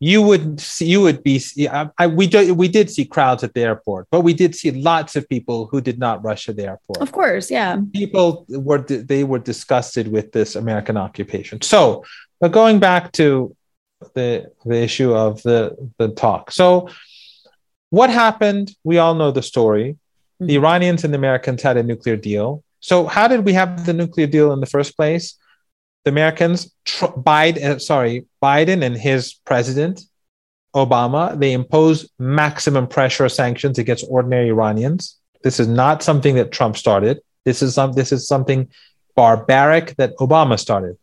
you 0.00 0.22
would 0.22 0.60
see, 0.60 0.86
you 0.86 1.00
would 1.00 1.22
be 1.22 1.42
I, 1.70 1.90
I, 1.98 2.06
we 2.06 2.26
do, 2.26 2.54
we 2.54 2.68
did 2.68 2.90
see 2.90 3.04
crowds 3.04 3.42
at 3.42 3.54
the 3.54 3.62
airport 3.62 4.06
but 4.10 4.20
we 4.20 4.32
did 4.32 4.54
see 4.54 4.70
lots 4.70 5.16
of 5.16 5.28
people 5.28 5.66
who 5.66 5.80
did 5.80 5.98
not 5.98 6.22
rush 6.22 6.46
to 6.46 6.52
the 6.52 6.66
airport. 6.66 7.00
Of 7.00 7.12
course 7.12 7.50
yeah. 7.50 7.80
People 7.92 8.46
were 8.48 8.78
they 8.78 9.24
were 9.24 9.38
disgusted 9.38 10.08
with 10.08 10.32
this 10.32 10.56
american 10.56 10.96
occupation. 10.96 11.60
So 11.62 12.04
but 12.40 12.52
going 12.52 12.78
back 12.78 13.12
to 13.12 13.56
the 14.14 14.50
the 14.64 14.76
issue 14.76 15.12
of 15.14 15.42
the 15.42 15.76
the 15.98 16.08
talk. 16.08 16.52
So 16.52 16.88
what 17.90 18.10
happened? 18.10 18.74
We 18.84 18.98
all 18.98 19.14
know 19.14 19.30
the 19.30 19.42
story. 19.42 19.96
Mm-hmm. 20.40 20.46
the 20.46 20.54
iranians 20.54 21.02
and 21.02 21.12
the 21.12 21.18
americans 21.18 21.62
had 21.62 21.76
a 21.76 21.82
nuclear 21.82 22.16
deal. 22.16 22.62
So 22.78 23.06
how 23.06 23.26
did 23.26 23.44
we 23.44 23.54
have 23.54 23.86
the 23.86 23.92
nuclear 23.92 24.28
deal 24.28 24.52
in 24.52 24.60
the 24.60 24.66
first 24.66 24.96
place 24.96 25.34
the 26.04 26.10
Americans, 26.10 26.74
Biden, 26.86 27.62
uh, 27.62 27.78
sorry, 27.78 28.26
Biden 28.42 28.82
and 28.82 28.96
his 28.96 29.34
president, 29.34 30.02
Obama, 30.74 31.38
they 31.38 31.52
impose 31.52 32.10
maximum 32.18 32.86
pressure 32.86 33.28
sanctions 33.28 33.78
against 33.78 34.06
ordinary 34.08 34.48
Iranians. 34.48 35.18
This 35.42 35.60
is 35.60 35.68
not 35.68 36.02
something 36.02 36.34
that 36.36 36.52
Trump 36.52 36.76
started. 36.76 37.20
This 37.44 37.62
is 37.62 37.74
some, 37.74 37.92
this 37.92 38.12
is 38.12 38.28
something 38.28 38.68
barbaric 39.14 39.96
that 39.96 40.16
Obama 40.18 40.58
started. 40.58 40.96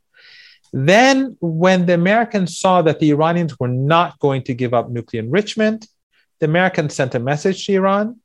Then, 0.72 1.38
when 1.40 1.86
the 1.86 1.94
Americans 1.94 2.60
saw 2.60 2.82
that 2.82 3.00
the 3.00 3.12
Iranians 3.12 3.60
were 3.60 3.70
not 3.70 4.20
going 4.20 4.44
to 4.44 4.54
give 4.54 4.74
up 4.74 4.90
nuclear 4.90 5.22
enrichment, 5.24 5.88
the 6.40 6.46
Americans 6.46 6.94
sent 6.94 7.16
a 7.16 7.20
message 7.20 7.66
to 7.66 7.74
Iran 7.74 8.20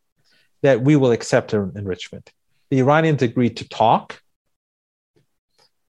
that 0.62 0.82
we 0.82 0.96
will 0.96 1.12
accept 1.12 1.54
enrichment. 1.54 2.32
The 2.70 2.80
Iranians 2.80 3.22
agreed 3.22 3.56
to 3.58 3.68
talk. 3.68 4.20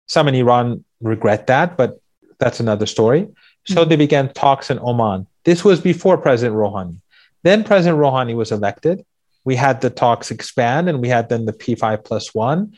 Some 0.08 0.28
in 0.28 0.36
Iran 0.36 0.84
regret 1.02 1.48
that, 1.48 1.78
but 1.78 2.00
that's 2.40 2.60
another 2.60 2.86
story. 2.86 3.28
So 3.66 3.76
mm-hmm. 3.76 3.90
they 3.90 3.96
began 3.96 4.34
talks 4.34 4.70
in 4.70 4.80
Oman. 4.80 5.28
This 5.44 5.64
was 5.64 5.80
before 5.80 6.18
President 6.18 6.56
Rouhani. 6.58 6.98
Then 7.44 7.64
President 7.64 8.00
Rouhani 8.00 8.36
was 8.36 8.52
elected. 8.52 9.06
We 9.44 9.56
had 9.56 9.82
the 9.82 9.90
talks 9.90 10.32
expand, 10.32 10.90
and 10.90 11.02
we 11.02 11.08
had 11.08 11.30
then 11.30 11.46
the 11.46 11.54
P5 11.54 12.04
plus 12.04 12.34
one 12.34 12.76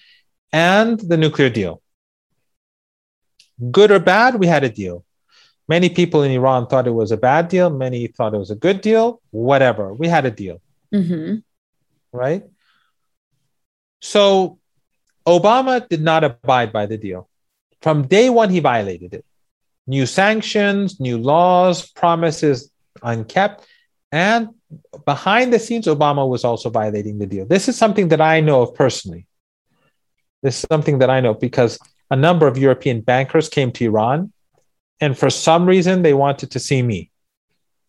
and 0.51 0.99
the 0.99 1.17
nuclear 1.17 1.49
deal. 1.49 1.82
Good 3.71 3.91
or 3.91 3.99
bad, 3.99 4.36
we 4.36 4.47
had 4.47 4.63
a 4.63 4.69
deal. 4.69 5.03
Many 5.67 5.89
people 5.89 6.24
in 6.24 6.32
Iran 6.32 6.67
thought 6.67 6.88
it 6.88 6.91
was 6.91 7.11
a 7.11 7.17
bad 7.17 7.47
deal. 7.47 7.69
Many 7.69 8.07
thought 8.07 8.34
it 8.34 8.38
was 8.38 8.51
a 8.51 8.55
good 8.55 8.82
deal. 8.82 9.21
Whatever, 9.32 9.93
we 9.93 10.07
had 10.07 10.26
a 10.26 10.32
deal. 10.32 10.61
Mm-hmm. 10.93 11.38
Right? 12.11 12.43
So 14.01 14.59
Obama 15.28 15.88
did 15.88 16.01
not 16.01 16.24
abide 16.24 16.74
by 16.74 16.86
the 16.86 16.97
deal. 16.97 17.30
From 17.82 18.07
day 18.07 18.30
one, 18.30 18.49
he 18.49 18.59
violated 18.59 19.13
it. 19.13 19.26
New 19.88 20.05
sanctions, 20.05 20.99
new 20.99 21.17
laws, 21.17 21.89
promises 21.89 22.71
unkept. 23.01 23.65
And 24.11 24.49
behind 25.05 25.51
the 25.51 25.59
scenes, 25.59 25.88
Obama 25.88 26.28
was 26.28 26.43
also 26.43 26.69
violating 26.69 27.19
the 27.19 27.26
deal. 27.26 27.45
This 27.45 27.67
is 27.67 27.78
something 27.78 28.09
that 28.09 28.21
I 28.21 28.41
know 28.41 28.61
of 28.61 28.76
personally. 28.76 29.28
This 30.41 30.63
is 30.63 30.65
something 30.69 30.99
that 30.99 31.09
I 31.09 31.19
know 31.19 31.34
because 31.34 31.80
a 32.11 32.15
number 32.15 32.47
of 32.47 32.57
European 32.57 33.01
bankers 33.01 33.49
came 33.49 33.71
to 33.71 33.86
Iran, 33.86 34.32
and 34.99 35.17
for 35.17 35.30
some 35.30 35.65
reason, 35.65 36.01
they 36.01 36.13
wanted 36.13 36.51
to 36.51 36.59
see 36.59 36.82
me. 36.82 37.11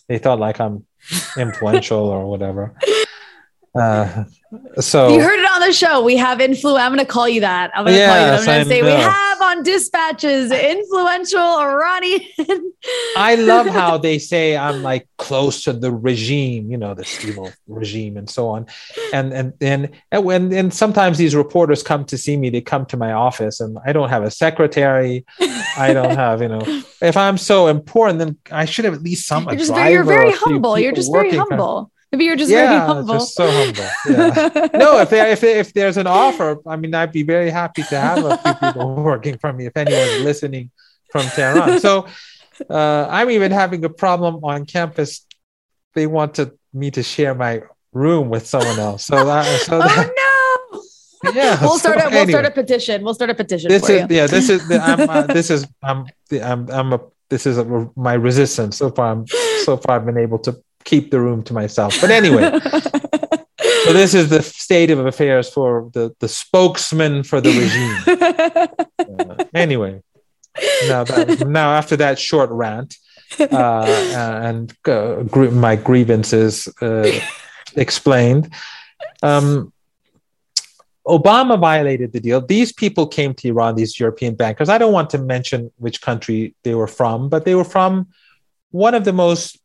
They 0.08 0.18
thought 0.18 0.38
like 0.38 0.60
I'm 0.60 0.86
influential 1.36 1.98
or 1.98 2.26
whatever. 2.26 2.74
Uh, 3.74 4.24
so 4.80 5.14
you 5.14 5.20
heard 5.20 5.43
the 5.66 5.72
show. 5.72 6.02
We 6.02 6.16
have 6.16 6.38
influ. 6.38 6.78
I'm 6.78 6.92
going 6.92 7.04
to 7.04 7.10
call 7.10 7.28
you 7.28 7.40
that. 7.40 7.70
I'm 7.74 7.84
going 7.84 7.94
to 7.94 7.98
yes, 7.98 8.10
call 8.10 8.20
you. 8.20 8.32
I'm 8.32 8.44
going 8.44 8.64
to 8.64 8.68
say 8.68 8.80
know. 8.80 8.94
we 8.94 9.00
have 9.00 9.40
on 9.42 9.62
dispatches 9.62 10.50
influential 10.50 11.40
Iranian. 11.40 12.22
I 13.16 13.36
love 13.36 13.66
how 13.66 13.98
they 13.98 14.18
say 14.18 14.56
I'm 14.56 14.82
like 14.82 15.08
close 15.18 15.64
to 15.64 15.72
the 15.72 15.90
regime, 15.90 16.70
you 16.70 16.76
know, 16.76 16.94
this 16.94 17.24
evil 17.24 17.50
regime 17.66 18.16
and 18.16 18.28
so 18.28 18.48
on. 18.48 18.66
And 19.12 19.32
and 19.32 19.52
and 19.60 19.90
and 20.10 20.24
when 20.24 20.52
and 20.52 20.72
sometimes 20.72 21.18
these 21.18 21.34
reporters 21.34 21.82
come 21.82 22.04
to 22.06 22.18
see 22.18 22.36
me. 22.36 22.50
They 22.50 22.60
come 22.60 22.86
to 22.86 22.96
my 22.96 23.12
office, 23.12 23.60
and 23.60 23.78
I 23.84 23.92
don't 23.92 24.10
have 24.10 24.22
a 24.22 24.30
secretary. 24.30 25.24
I 25.76 25.92
don't 25.92 26.14
have, 26.14 26.42
you 26.42 26.48
know, 26.48 26.62
if 27.00 27.16
I'm 27.16 27.38
so 27.38 27.68
important, 27.68 28.18
then 28.18 28.38
I 28.50 28.64
should 28.64 28.84
have 28.84 28.94
at 28.94 29.02
least 29.02 29.26
some. 29.26 29.44
You're 29.44 29.56
just 29.56 29.72
very, 29.72 29.92
you're 29.92 30.04
very 30.04 30.32
humble. 30.32 30.78
You're 30.78 30.92
just 30.92 31.12
very 31.12 31.30
humble. 31.30 31.90
Maybe 32.14 32.26
you're 32.26 32.36
just 32.36 32.52
yeah, 32.52 32.68
very 32.68 32.86
humble. 32.86 33.14
Just 33.14 33.34
so 33.34 33.50
humble. 33.50 33.90
Yeah. 34.08 34.68
no, 34.78 35.00
if 35.00 35.10
there, 35.10 35.28
if 35.30 35.42
if 35.42 35.72
there's 35.72 35.96
an 35.96 36.06
offer, 36.06 36.58
I 36.64 36.76
mean, 36.76 36.94
I'd 36.94 37.10
be 37.10 37.24
very 37.24 37.50
happy 37.50 37.82
to 37.82 37.98
have 37.98 38.24
a 38.24 38.38
few 38.38 38.54
people 38.54 38.94
working 39.10 39.36
for 39.36 39.52
me 39.52 39.66
if 39.66 39.76
anyone's 39.76 40.22
listening 40.22 40.70
from 41.10 41.26
Tehran. 41.26 41.80
So 41.80 42.06
uh, 42.70 43.08
I'm 43.10 43.30
even 43.30 43.50
having 43.50 43.84
a 43.84 43.88
problem 43.88 44.44
on 44.44 44.64
campus. 44.64 45.26
They 45.94 46.06
want 46.06 46.36
to 46.36 46.56
me 46.72 46.92
to 46.92 47.02
share 47.02 47.34
my 47.34 47.62
room 47.92 48.28
with 48.28 48.46
someone 48.46 48.78
else. 48.78 49.06
So 49.06 49.24
that, 49.24 49.44
so 49.62 49.78
that, 49.88 50.12
oh 50.14 50.80
no. 51.24 51.32
Yeah, 51.32 51.60
we'll 51.60 51.78
start. 51.78 51.98
So 51.98 52.06
a, 52.06 52.10
we'll 52.10 52.18
anyway. 52.18 52.30
start 52.30 52.46
a 52.46 52.50
petition. 52.52 53.02
We'll 53.02 53.14
start 53.14 53.30
a 53.30 53.34
petition. 53.34 53.70
This 53.70 53.88
is 53.90 54.08
you. 54.08 54.16
yeah. 54.16 54.28
This 54.28 54.48
is 54.48 54.68
the, 54.68 54.78
I'm, 54.78 55.10
uh, 55.10 55.22
this 55.22 55.50
is 55.50 55.66
I'm 55.82 56.06
I'm 56.30 56.70
I'm 56.70 56.92
a 56.92 57.00
this 57.28 57.44
is 57.44 57.58
a, 57.58 57.90
my 57.96 58.14
resistance 58.14 58.76
so 58.76 58.90
far. 58.90 59.10
I'm 59.10 59.26
so 59.64 59.76
far 59.78 59.96
I've 59.96 60.06
been 60.06 60.18
able 60.18 60.38
to 60.40 60.62
keep 60.84 61.10
the 61.10 61.20
room 61.20 61.42
to 61.44 61.54
myself. 61.54 62.00
But 62.00 62.10
anyway, 62.10 62.42
so 63.84 63.92
this 63.92 64.14
is 64.14 64.30
the 64.30 64.42
state 64.42 64.90
of 64.90 65.04
affairs 65.06 65.50
for 65.50 65.90
the, 65.92 66.14
the 66.20 66.28
spokesman 66.28 67.22
for 67.22 67.40
the 67.40 67.50
regime. 67.50 69.18
uh, 69.30 69.44
anyway, 69.54 70.02
now, 70.88 71.04
that, 71.04 71.46
now 71.46 71.72
after 71.72 71.96
that 71.96 72.18
short 72.18 72.50
rant 72.50 72.96
uh, 73.40 73.44
uh 73.54 74.40
and 74.44 74.76
uh, 74.86 75.22
gr- 75.24 75.50
my 75.50 75.74
grievances 75.76 76.68
uh, 76.80 77.10
explained, 77.74 78.52
um, 79.22 79.72
Obama 81.06 81.58
violated 81.58 82.12
the 82.12 82.20
deal. 82.20 82.40
These 82.40 82.72
people 82.72 83.06
came 83.06 83.34
to 83.34 83.48
Iran, 83.48 83.74
these 83.74 84.00
European 84.00 84.34
bankers. 84.34 84.68
I 84.68 84.78
don't 84.78 84.92
want 84.92 85.10
to 85.10 85.18
mention 85.18 85.70
which 85.76 86.00
country 86.00 86.54
they 86.62 86.74
were 86.74 86.86
from, 86.86 87.28
but 87.28 87.44
they 87.44 87.54
were 87.54 87.64
from 87.64 88.08
one 88.70 88.94
of 88.94 89.04
the 89.04 89.12
most 89.12 89.58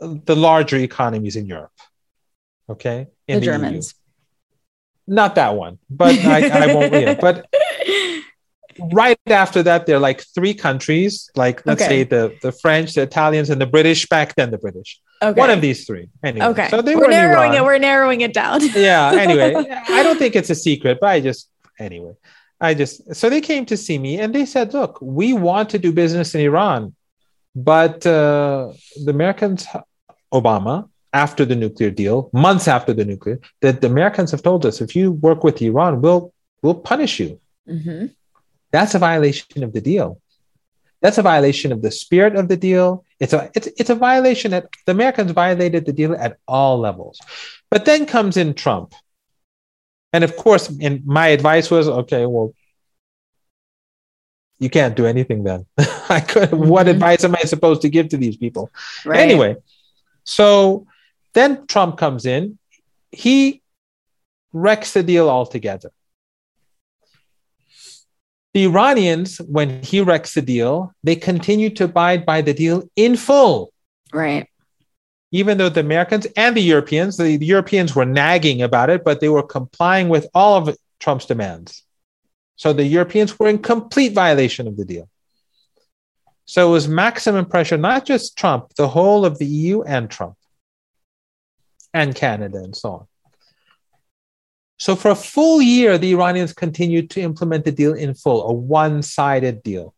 the 0.00 0.36
larger 0.36 0.76
economies 0.76 1.36
in 1.36 1.46
Europe. 1.46 1.72
Okay, 2.70 3.08
in 3.26 3.34
the, 3.36 3.40
the 3.40 3.44
Germans. 3.46 3.94
EU. 3.94 5.14
Not 5.14 5.36
that 5.36 5.54
one, 5.54 5.78
but 5.88 6.18
I, 6.18 6.48
I 6.48 6.74
won't. 6.74 6.92
Yeah, 6.92 7.14
but 7.18 7.46
right 8.92 9.18
after 9.26 9.62
that, 9.62 9.86
there 9.86 9.96
are 9.96 10.00
like 10.00 10.22
three 10.34 10.54
countries, 10.54 11.30
like 11.34 11.64
let's 11.66 11.82
okay. 11.82 11.88
say 11.88 12.02
the 12.04 12.36
the 12.42 12.52
French, 12.52 12.94
the 12.94 13.02
Italians, 13.02 13.50
and 13.50 13.60
the 13.60 13.66
British. 13.66 14.06
Back 14.08 14.34
then, 14.34 14.50
the 14.50 14.58
British. 14.58 15.00
Okay. 15.22 15.38
One 15.38 15.50
of 15.50 15.60
these 15.60 15.86
three. 15.86 16.08
Anyway, 16.22 16.46
okay. 16.46 16.68
So 16.68 16.82
they 16.82 16.94
we're 16.94 17.06
were 17.06 17.10
narrowing 17.10 17.54
it. 17.54 17.64
We're 17.64 17.78
narrowing 17.78 18.20
it 18.20 18.32
down. 18.32 18.60
yeah. 18.74 19.10
Anyway, 19.12 19.54
I 19.88 20.02
don't 20.02 20.18
think 20.18 20.36
it's 20.36 20.50
a 20.50 20.54
secret, 20.54 20.98
but 21.00 21.08
I 21.08 21.20
just 21.20 21.50
anyway. 21.78 22.12
I 22.60 22.74
just 22.74 23.14
so 23.14 23.30
they 23.30 23.40
came 23.40 23.66
to 23.66 23.76
see 23.76 23.98
me 23.98 24.18
and 24.20 24.34
they 24.34 24.44
said, 24.44 24.74
"Look, 24.74 24.98
we 25.00 25.32
want 25.32 25.70
to 25.70 25.78
do 25.78 25.92
business 25.92 26.34
in 26.34 26.40
Iran, 26.40 26.94
but 27.54 28.06
uh, 28.06 28.72
the 29.04 29.10
Americans 29.10 29.66
Obama 30.32 30.88
after 31.12 31.44
the 31.44 31.56
nuclear 31.56 31.90
deal, 31.90 32.30
months 32.32 32.68
after 32.68 32.92
the 32.92 33.04
nuclear, 33.04 33.40
that 33.60 33.80
the 33.80 33.86
Americans 33.86 34.30
have 34.30 34.42
told 34.42 34.66
us 34.66 34.80
if 34.80 34.94
you 34.94 35.12
work 35.12 35.42
with 35.42 35.62
Iran, 35.62 36.00
we'll 36.00 36.32
we'll 36.62 36.74
punish 36.74 37.18
you. 37.20 37.40
Mm-hmm. 37.68 38.06
That's 38.70 38.94
a 38.94 38.98
violation 38.98 39.62
of 39.62 39.72
the 39.72 39.80
deal. 39.80 40.20
That's 41.00 41.18
a 41.18 41.22
violation 41.22 41.72
of 41.72 41.80
the 41.80 41.90
spirit 41.90 42.36
of 42.36 42.48
the 42.48 42.56
deal. 42.56 43.04
It's 43.20 43.32
a 43.32 43.50
it's 43.54 43.68
it's 43.78 43.90
a 43.90 43.94
violation 43.94 44.50
that 44.50 44.68
the 44.84 44.92
Americans 44.92 45.30
violated 45.30 45.86
the 45.86 45.92
deal 45.92 46.14
at 46.14 46.38
all 46.46 46.78
levels. 46.78 47.20
But 47.70 47.84
then 47.84 48.06
comes 48.06 48.36
in 48.36 48.54
Trump. 48.54 48.94
And 50.12 50.24
of 50.24 50.36
course, 50.36 50.70
in 50.70 51.02
my 51.04 51.28
advice 51.28 51.70
was 51.70 51.88
okay, 51.88 52.26
well, 52.26 52.54
you 54.58 54.70
can't 54.70 54.96
do 54.96 55.06
anything 55.06 55.44
then. 55.44 55.66
I 56.08 56.20
could 56.20 56.50
mm-hmm. 56.50 56.68
what 56.68 56.88
advice 56.88 57.24
am 57.24 57.36
I 57.36 57.42
supposed 57.42 57.82
to 57.82 57.88
give 57.88 58.08
to 58.08 58.16
these 58.16 58.36
people? 58.36 58.70
Right. 59.04 59.20
Anyway, 59.20 59.56
so 60.28 60.86
then 61.32 61.66
Trump 61.66 61.96
comes 61.96 62.26
in, 62.26 62.58
he 63.10 63.62
wrecks 64.52 64.92
the 64.92 65.02
deal 65.02 65.30
altogether. 65.30 65.90
The 68.52 68.64
Iranians, 68.64 69.38
when 69.38 69.82
he 69.82 70.02
wrecks 70.02 70.34
the 70.34 70.42
deal, 70.42 70.92
they 71.02 71.16
continue 71.16 71.70
to 71.70 71.84
abide 71.84 72.26
by 72.26 72.42
the 72.42 72.52
deal 72.52 72.82
in 72.94 73.16
full. 73.16 73.72
Right. 74.12 74.46
Even 75.30 75.56
though 75.56 75.70
the 75.70 75.80
Americans 75.80 76.26
and 76.36 76.54
the 76.54 76.62
Europeans, 76.62 77.16
the, 77.16 77.38
the 77.38 77.46
Europeans 77.46 77.96
were 77.96 78.04
nagging 78.04 78.60
about 78.60 78.90
it, 78.90 79.04
but 79.04 79.20
they 79.20 79.30
were 79.30 79.42
complying 79.42 80.10
with 80.10 80.26
all 80.34 80.56
of 80.56 80.76
Trump's 81.00 81.24
demands. 81.24 81.84
So 82.56 82.74
the 82.74 82.84
Europeans 82.84 83.38
were 83.38 83.48
in 83.48 83.60
complete 83.60 84.12
violation 84.12 84.68
of 84.68 84.76
the 84.76 84.84
deal. 84.84 85.08
So 86.48 86.66
it 86.66 86.72
was 86.72 86.88
maximum 86.88 87.44
pressure, 87.44 87.76
not 87.76 88.06
just 88.06 88.38
Trump, 88.38 88.72
the 88.74 88.88
whole 88.88 89.26
of 89.26 89.36
the 89.36 89.44
EU 89.44 89.82
and 89.82 90.10
Trump, 90.10 90.34
and 91.92 92.14
Canada, 92.14 92.56
and 92.56 92.74
so 92.74 92.90
on. 92.90 93.06
So 94.78 94.96
for 94.96 95.10
a 95.10 95.14
full 95.14 95.60
year, 95.60 95.98
the 95.98 96.12
Iranians 96.12 96.54
continued 96.54 97.10
to 97.10 97.20
implement 97.20 97.66
the 97.66 97.70
deal 97.72 97.92
in 97.92 98.14
full, 98.14 98.48
a 98.48 98.52
one 98.54 99.02
sided 99.02 99.62
deal. 99.62 99.92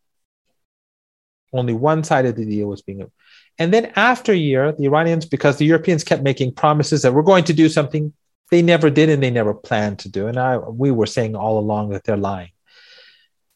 Only 1.53 1.73
one 1.73 2.03
side 2.03 2.25
of 2.25 2.35
the 2.35 2.45
deal 2.45 2.67
was 2.67 2.81
being. 2.81 3.09
And 3.57 3.73
then 3.73 3.93
after 3.95 4.33
a 4.33 4.35
year, 4.35 4.73
the 4.73 4.87
Iranians, 4.87 5.25
because 5.25 5.55
the 5.55 5.65
Europeans 5.65 6.03
kept 6.03 6.21
making 6.21 6.55
promises 6.55 7.03
that 7.03 7.13
we're 7.13 7.21
going 7.21 7.45
to 7.45 7.53
do 7.53 7.69
something, 7.69 8.11
they 8.49 8.61
never 8.61 8.89
did 8.89 9.07
and 9.07 9.23
they 9.23 9.31
never 9.31 9.53
planned 9.53 9.99
to 9.99 10.09
do. 10.09 10.27
And 10.27 10.37
I, 10.37 10.57
we 10.57 10.91
were 10.91 11.05
saying 11.05 11.33
all 11.33 11.59
along 11.59 11.91
that 11.91 12.03
they're 12.03 12.17
lying. 12.17 12.51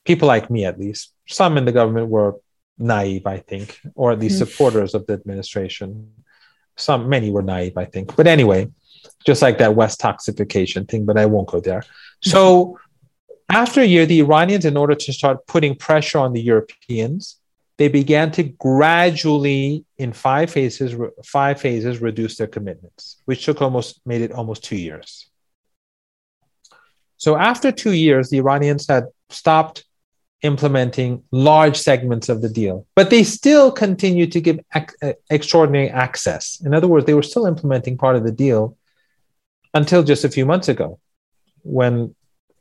People 0.05 0.29
like 0.29 0.49
me, 0.49 0.63
at 0.63 0.79
least, 0.79 1.11
some 1.27 1.57
in 1.57 1.65
the 1.65 1.73
government 1.73 2.07
were 2.07 2.35
naive, 2.77 3.25
I 3.25 3.37
think, 3.37 3.79
or 3.95 4.11
at 4.11 4.19
least 4.19 4.35
mm. 4.35 4.47
supporters 4.47 4.93
of 4.93 5.05
the 5.07 5.13
administration. 5.13 6.11
Some, 6.77 7.07
many 7.09 7.31
were 7.31 7.41
naive, 7.41 7.77
I 7.77 7.85
think. 7.85 8.15
But 8.15 8.27
anyway, 8.27 8.69
just 9.25 9.41
like 9.41 9.57
that 9.59 9.71
Westoxification 9.71 10.87
thing, 10.89 11.05
but 11.05 11.17
I 11.17 11.25
won't 11.25 11.47
go 11.47 11.59
there. 11.61 11.83
So 12.21 12.79
after 13.49 13.81
a 13.81 13.85
year, 13.85 14.05
the 14.05 14.19
Iranians, 14.19 14.65
in 14.65 14.75
order 14.75 14.95
to 14.95 15.13
start 15.13 15.45
putting 15.47 15.75
pressure 15.75 16.19
on 16.19 16.33
the 16.33 16.41
Europeans, 16.41 17.39
they 17.77 17.87
began 17.87 18.31
to 18.31 18.43
gradually, 18.43 19.85
in 19.97 20.13
five 20.13 20.49
phases, 20.49 20.95
five 21.25 21.59
phases, 21.59 22.01
reduce 22.01 22.37
their 22.37 22.47
commitments, 22.47 23.21
which 23.25 23.45
took 23.45 23.61
almost 23.61 24.01
made 24.05 24.21
it 24.21 24.31
almost 24.31 24.63
two 24.63 24.77
years. 24.77 25.29
So 27.17 27.35
after 27.35 27.71
two 27.71 27.91
years, 27.91 28.29
the 28.29 28.37
Iranians 28.37 28.87
had 28.87 29.05
stopped 29.29 29.85
implementing 30.45 31.23
large 31.31 31.77
segments 31.77 32.29
of 32.29 32.41
the 32.41 32.49
deal, 32.49 32.85
but 32.95 33.09
they 33.09 33.23
still 33.23 33.71
continued 33.71 34.31
to 34.31 34.41
give 34.41 34.59
ac- 34.75 35.15
extraordinary 35.29 35.89
access. 35.89 36.61
In 36.65 36.73
other 36.73 36.87
words, 36.87 37.05
they 37.05 37.13
were 37.13 37.23
still 37.23 37.45
implementing 37.45 37.97
part 37.97 38.15
of 38.15 38.23
the 38.23 38.31
deal 38.31 38.77
until 39.73 40.03
just 40.03 40.23
a 40.23 40.29
few 40.29 40.45
months 40.45 40.69
ago 40.69 40.99
when 41.63 42.15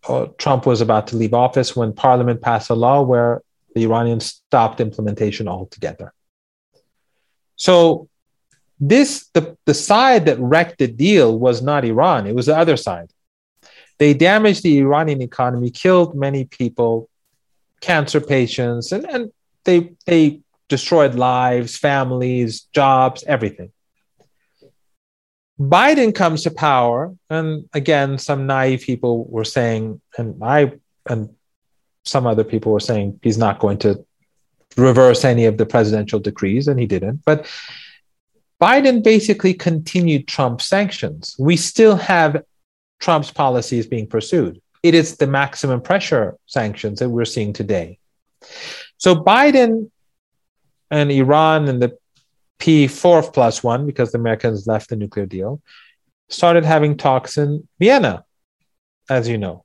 uh, 0.09 0.27
Trump 0.39 0.67
was 0.67 0.81
about 0.81 1.07
to 1.09 1.17
leave 1.17 1.35
office, 1.35 1.77
when 1.77 1.93
Parliament 1.93 2.41
passed 2.41 2.71
a 2.71 2.75
law 2.75 3.03
where 3.03 3.43
the 3.75 3.85
Iranians 3.85 4.27
stopped 4.27 4.81
implementation 4.81 5.49
altogether. 5.49 6.13
So 7.57 8.09
this 8.81 9.29
the, 9.33 9.57
the 9.65 9.75
side 9.75 10.27
that 10.27 10.39
wrecked 10.39 10.79
the 10.79 10.89
deal 10.89 11.39
was 11.39 11.63
not 11.63 11.85
Iran, 11.85 12.27
it 12.27 12.35
was 12.35 12.47
the 12.47 12.57
other 12.57 12.77
side. 12.77 13.11
They 13.99 14.13
damaged 14.13 14.63
the 14.63 14.79
Iranian 14.79 15.23
economy, 15.23 15.71
killed 15.71 16.17
many 16.17 16.45
people, 16.45 17.09
cancer 17.85 18.21
patients, 18.21 18.93
and, 18.93 19.05
and 19.15 19.33
they 19.65 19.93
they 20.07 20.41
destroyed 20.69 21.15
lives, 21.15 21.77
families, 21.77 22.63
jobs, 22.73 23.23
everything. 23.27 23.71
Biden 25.61 26.15
comes 26.15 26.43
to 26.43 26.51
power, 26.51 27.15
and 27.31 27.69
again, 27.75 28.19
some 28.19 28.47
naive 28.47 28.81
people 28.81 29.25
were 29.27 29.45
saying, 29.45 30.01
and 30.19 30.43
I 30.43 30.73
and 31.09 31.29
some 32.05 32.27
other 32.27 32.45
people 32.45 32.73
were 32.73 32.81
saying 32.81 33.21
he's 33.23 33.39
not 33.39 33.61
going 33.61 33.79
to 33.79 34.05
reverse 34.77 35.25
any 35.25 35.45
of 35.45 35.59
the 35.59 35.67
presidential 35.67 36.19
decrees, 36.19 36.67
and 36.69 36.81
he 36.81 36.87
didn't. 36.87 37.23
But 37.25 37.47
Biden 38.61 39.05
basically 39.05 39.55
continued 39.55 40.27
Trump's 40.27 40.67
sanctions. 40.67 41.37
We 41.39 41.57
still 41.57 41.97
have 41.97 42.43
Trump's 42.99 43.31
policies 43.31 43.87
being 43.87 44.07
pursued. 44.07 44.61
It 44.85 44.95
is 44.95 45.17
the 45.17 45.27
maximum 45.27 45.81
pressure 45.81 46.37
sanctions 46.45 46.99
that 46.99 47.09
we're 47.09 47.25
seeing 47.25 47.55
today. 47.55 47.99
So 48.99 49.17
Biden 49.17 49.91
and 50.91 51.11
Iran 51.11 51.69
and 51.69 51.81
the 51.83 51.97
P4 52.61 53.33
plus 53.33 53.65
one, 53.65 53.87
because 53.87 54.13
the 54.13 54.19
Americans 54.19 54.67
left 54.67 54.91
the 54.91 54.97
nuclear 54.97 55.25
deal, 55.25 55.63
started 56.29 56.67
having 56.67 56.99
talks 56.99 57.39
in 57.39 57.67
Vienna, 57.81 58.25
as 59.09 59.27
you 59.27 59.39
know. 59.39 59.65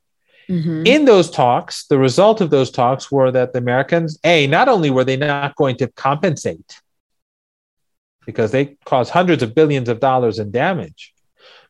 Mm-hmm. 0.49 0.83
In 0.85 1.03
those 1.03 1.29
talks, 1.29 1.85
the 1.87 1.99
result 1.99 2.39
of 2.39 2.49
those 2.49 2.71
talks 2.71 3.11
were 3.11 3.29
that 3.29 3.51
the 3.51 3.59
Americans, 3.59 4.17
A, 4.23 4.47
not 4.47 4.69
only 4.69 4.89
were 4.89 5.03
they 5.03 5.17
not 5.17 5.55
going 5.57 5.75
to 5.77 5.87
compensate 5.89 6.79
because 8.25 8.51
they 8.51 8.77
caused 8.85 9.11
hundreds 9.11 9.43
of 9.43 9.53
billions 9.53 9.89
of 9.89 9.99
dollars 9.99 10.39
in 10.39 10.49
damage, 10.49 11.13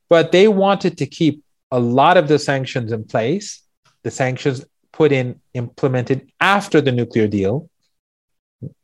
but 0.08 0.32
they 0.32 0.48
wanted 0.48 1.00
to 1.00 1.08
keep 1.08 1.44
a 1.72 1.80
lot 1.80 2.18
of 2.18 2.28
the 2.28 2.40
sanctions 2.40 2.92
in 2.92 3.04
place, 3.04 3.62
the 4.04 4.12
sanctions 4.12 4.66
put 4.92 5.12
in, 5.12 5.40
implemented 5.54 6.32
after 6.40 6.82
the 6.82 6.92
nuclear 6.92 7.28
deal, 7.28 7.70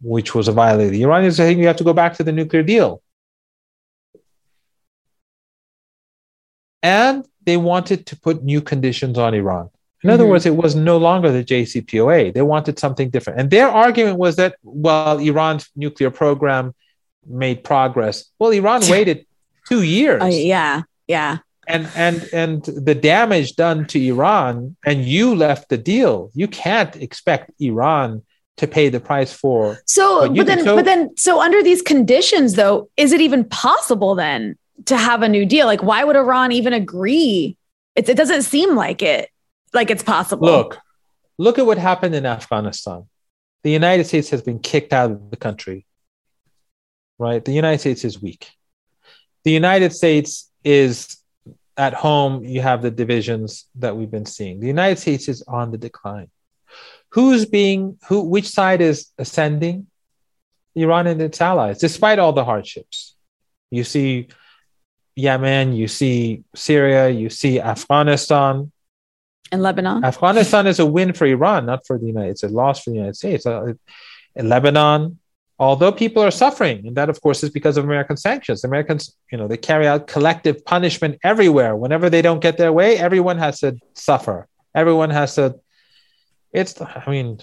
which 0.01 0.35
was 0.35 0.47
a 0.47 0.51
violation. 0.51 0.93
The 0.93 1.03
Iranians 1.03 1.37
saying 1.37 1.59
you 1.59 1.67
have 1.67 1.77
to 1.77 1.83
go 1.83 1.93
back 1.93 2.15
to 2.15 2.23
the 2.23 2.31
nuclear 2.31 2.63
deal. 2.63 3.01
And 6.83 7.25
they 7.45 7.57
wanted 7.57 8.05
to 8.07 8.15
put 8.19 8.43
new 8.43 8.61
conditions 8.61 9.17
on 9.17 9.33
Iran. 9.33 9.69
In 10.03 10.11
other 10.11 10.23
mm-hmm. 10.23 10.31
words, 10.31 10.45
it 10.45 10.55
was 10.55 10.75
no 10.75 10.97
longer 10.97 11.31
the 11.31 11.43
JCPOA. 11.43 12.33
They 12.33 12.43
wanted 12.43 12.77
something 12.77 13.09
different. 13.09 13.39
And 13.39 13.49
their 13.49 13.67
argument 13.67 14.19
was 14.19 14.35
that, 14.35 14.55
well, 14.61 15.17
Iran's 15.17 15.67
nuclear 15.75 16.11
program 16.11 16.75
made 17.25 17.63
progress. 17.63 18.25
Well, 18.37 18.51
Iran 18.51 18.81
waited 18.87 19.25
two 19.67 19.81
years. 19.81 20.21
Uh, 20.21 20.27
yeah, 20.27 20.83
yeah. 21.07 21.39
And 21.67 21.89
and 21.95 22.29
and 22.31 22.63
the 22.63 22.95
damage 22.95 23.55
done 23.55 23.85
to 23.87 24.07
Iran, 24.07 24.75
and 24.85 25.05
you 25.05 25.35
left 25.35 25.69
the 25.69 25.77
deal. 25.77 26.31
You 26.33 26.47
can't 26.47 26.95
expect 26.95 27.51
Iran 27.59 28.23
to 28.57 28.67
pay 28.67 28.89
the 28.89 28.99
price 28.99 29.33
for. 29.33 29.81
So, 29.85 30.33
but 30.33 30.45
then, 30.45 30.63
so, 30.63 30.75
but 30.75 30.85
then, 30.85 31.15
so 31.17 31.41
under 31.41 31.61
these 31.61 31.81
conditions, 31.81 32.53
though, 32.53 32.89
is 32.95 33.11
it 33.11 33.21
even 33.21 33.43
possible 33.43 34.15
then 34.15 34.57
to 34.85 34.97
have 34.97 35.21
a 35.21 35.29
new 35.29 35.45
deal? 35.45 35.65
Like, 35.65 35.83
why 35.83 36.03
would 36.03 36.15
Iran 36.15 36.51
even 36.51 36.73
agree? 36.73 37.57
It, 37.95 38.07
it 38.07 38.15
doesn't 38.15 38.43
seem 38.43 38.75
like 38.75 39.01
it, 39.01 39.29
like 39.73 39.89
it's 39.89 40.03
possible. 40.03 40.47
Look, 40.47 40.79
look 41.37 41.59
at 41.59 41.65
what 41.65 41.77
happened 41.77 42.15
in 42.15 42.25
Afghanistan. 42.25 43.05
The 43.63 43.71
United 43.71 44.05
States 44.05 44.29
has 44.29 44.41
been 44.41 44.59
kicked 44.59 44.93
out 44.93 45.11
of 45.11 45.31
the 45.31 45.37
country. 45.37 45.85
Right, 47.17 47.43
the 47.43 47.53
United 47.53 47.79
States 47.79 48.03
is 48.03 48.21
weak. 48.21 48.51
The 49.43 49.51
United 49.51 49.93
States 49.93 50.51
is 50.63 51.17
at 51.77 51.93
home. 51.93 52.43
You 52.43 52.61
have 52.61 52.81
the 52.81 52.91
divisions 52.91 53.65
that 53.75 53.95
we've 53.95 54.11
been 54.11 54.25
seeing. 54.25 54.59
The 54.59 54.67
United 54.67 54.99
States 54.99 55.27
is 55.27 55.43
on 55.47 55.71
the 55.71 55.77
decline 55.77 56.29
who's 57.15 57.45
being 57.45 57.97
who 58.07 58.21
which 58.21 58.47
side 58.47 58.81
is 58.81 59.07
ascending 59.17 59.87
iran 60.75 61.07
and 61.07 61.21
its 61.21 61.39
allies 61.39 61.79
despite 61.79 62.19
all 62.19 62.33
the 62.33 62.43
hardships 62.43 63.15
you 63.71 63.83
see 63.83 64.27
yemen 65.15 65.73
you 65.73 65.87
see 65.87 66.43
syria 66.53 67.09
you 67.09 67.29
see 67.29 67.59
afghanistan 67.59 68.71
and 69.51 69.61
lebanon 69.61 70.03
afghanistan 70.03 70.67
is 70.67 70.79
a 70.79 70.85
win 70.85 71.13
for 71.13 71.25
iran 71.25 71.65
not 71.65 71.85
for 71.87 71.97
the 71.97 72.05
united 72.05 72.37
States. 72.37 72.43
it's 72.43 72.51
a 72.51 72.55
loss 72.55 72.83
for 72.83 72.89
the 72.89 72.97
united 72.97 73.15
states 73.15 73.45
uh, 73.45 73.73
in 74.35 74.49
lebanon 74.49 75.17
although 75.57 75.91
people 75.91 76.21
are 76.21 76.31
suffering 76.31 76.85
and 76.85 76.97
that 76.97 77.09
of 77.09 77.21
course 77.21 77.43
is 77.43 77.49
because 77.49 77.77
of 77.77 77.85
american 77.85 78.17
sanctions. 78.17 78.63
Americans 78.63 79.15
you 79.31 79.37
know 79.37 79.47
they 79.47 79.57
carry 79.57 79.87
out 79.87 80.07
collective 80.07 80.63
punishment 80.65 81.17
everywhere. 81.23 81.75
Whenever 81.75 82.09
they 82.09 82.21
don't 82.21 82.41
get 82.41 82.57
their 82.57 82.73
way 82.73 82.97
everyone 82.97 83.37
has 83.37 83.59
to 83.59 83.77
suffer. 83.93 84.47
Everyone 84.73 85.09
has 85.09 85.35
to 85.35 85.59
it's 86.51 86.79
i 86.81 87.03
mean 87.07 87.39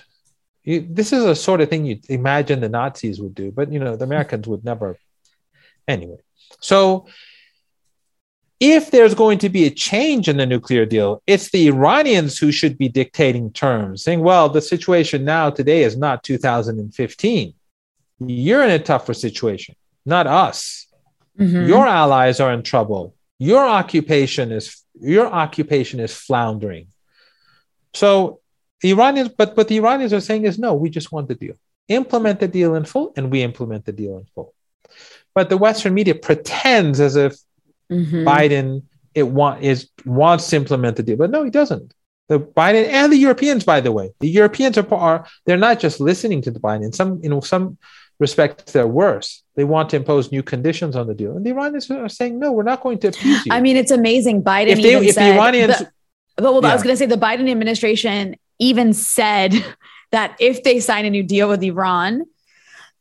you, 0.65 0.87
this 0.89 1.13
is 1.13 1.25
a 1.25 1.35
sort 1.35 1.61
of 1.61 1.69
thing 1.69 1.85
you 1.85 1.99
imagine 2.09 2.61
the 2.61 2.69
nazis 2.69 3.21
would 3.21 3.35
do 3.35 3.51
but 3.51 3.73
you 3.73 3.79
know 3.79 3.97
the 3.97 4.05
americans 4.05 4.47
would 4.47 4.65
never 4.65 4.99
anyway. 5.89 6.19
So 6.61 7.07
if 8.61 8.93
there's 8.93 9.15
going 9.15 9.39
to 9.39 9.49
be 9.49 9.65
a 9.65 9.71
change 9.71 10.29
in 10.29 10.37
the 10.37 10.47
nuclear 10.47 10.85
deal 10.87 11.23
it's 11.27 11.51
the 11.51 11.67
iranians 11.69 12.39
who 12.39 12.53
should 12.53 12.77
be 12.77 12.89
dictating 12.89 13.51
terms 13.53 14.05
saying 14.05 14.21
well 14.21 14.49
the 14.49 14.61
situation 14.61 15.25
now 15.25 15.51
today 15.51 15.83
is 15.83 15.97
not 15.97 16.23
2015 16.23 17.55
you're 18.29 18.63
in 18.63 18.71
a 18.71 18.79
tougher 18.79 19.15
situation 19.15 19.75
not 20.05 20.27
us 20.27 20.87
mm-hmm. 21.39 21.67
your 21.67 21.87
allies 21.87 22.41
are 22.41 22.53
in 22.53 22.63
trouble 22.63 23.15
your 23.39 23.67
occupation 23.67 24.53
is 24.53 24.83
your 25.01 25.27
occupation 25.27 25.99
is 26.01 26.15
floundering. 26.15 26.87
So 27.95 28.41
the 28.81 28.91
Iranians, 28.91 29.31
but 29.37 29.57
what 29.57 29.69
the 29.69 29.77
Iranians 29.77 30.13
are 30.13 30.21
saying 30.21 30.45
is 30.45 30.59
no, 30.59 30.75
we 30.75 30.91
just 30.91 31.11
want 31.13 31.29
the 31.29 31.35
deal. 31.35 31.55
Implement 31.89 32.41
the 32.41 32.49
deal 32.49 32.75
in 32.77 32.85
full, 32.85 33.13
and 33.17 33.31
we 33.31 33.43
implement 33.43 33.85
the 33.85 33.93
deal 33.93 34.17
in 34.19 34.27
full. 34.35 34.55
But 35.35 35.49
the 35.49 35.57
Western 35.57 35.95
media 35.95 36.15
pretends 36.15 37.01
as 37.01 37.17
if 37.17 37.35
mm-hmm. 37.91 38.27
Biden 38.27 38.83
it 39.15 39.25
want 39.25 39.63
is 39.63 39.91
wants 40.07 40.49
to 40.51 40.57
implement 40.57 40.97
the 40.97 41.03
deal, 41.03 41.17
but 41.17 41.31
no, 41.31 41.43
he 41.43 41.51
doesn't. 41.51 41.93
The 42.29 42.39
Biden 42.39 42.87
and 42.87 43.13
the 43.13 43.17
Europeans, 43.17 43.65
by 43.65 43.81
the 43.81 43.93
way, 43.93 44.13
the 44.21 44.29
Europeans 44.29 44.79
are, 44.79 44.95
are 44.95 45.27
they're 45.45 45.57
not 45.57 45.81
just 45.81 46.01
listening 46.01 46.41
to 46.43 46.51
the 46.51 46.61
Biden. 46.61 46.85
In 46.85 46.93
some, 46.93 47.21
you 47.23 47.29
know, 47.29 47.41
some 47.41 47.77
respects, 48.23 48.73
they're 48.73 48.87
worse. 48.87 49.43
They 49.57 49.65
want 49.65 49.91
to 49.91 49.97
impose 49.97 50.33
new 50.33 50.43
conditions 50.43 50.97
on 50.97 51.07
the 51.07 51.15
deal, 51.15 51.37
and 51.37 51.45
the 51.45 51.51
Iranians 51.51 51.91
are 51.91 52.09
saying, 52.09 52.39
"No, 52.39 52.53
we're 52.53 52.63
not 52.63 52.81
going 52.81 52.99
to 53.01 53.09
appease 53.09 53.45
you." 53.45 53.53
I 53.53 53.61
mean, 53.61 53.77
it's 53.77 53.91
amazing. 53.91 54.43
Biden 54.43 54.69
if 54.69 54.83
they, 54.83 54.95
if 54.95 55.15
the 55.15 55.35
Iranians, 55.35 55.79
the, 55.79 55.91
but 56.37 56.53
well, 56.55 56.63
yeah. 56.63 56.71
I 56.71 56.75
was 56.75 56.83
going 56.83 56.95
to 56.95 56.97
say 56.97 57.05
the 57.05 57.17
Biden 57.17 57.51
administration 57.51 58.37
even 58.59 58.95
said 58.95 59.53
that 60.13 60.37
if 60.41 60.63
they 60.63 60.81
sign 60.81 61.05
a 61.05 61.11
new 61.11 61.23
deal 61.23 61.49
with 61.51 61.63
Iran, 61.63 62.25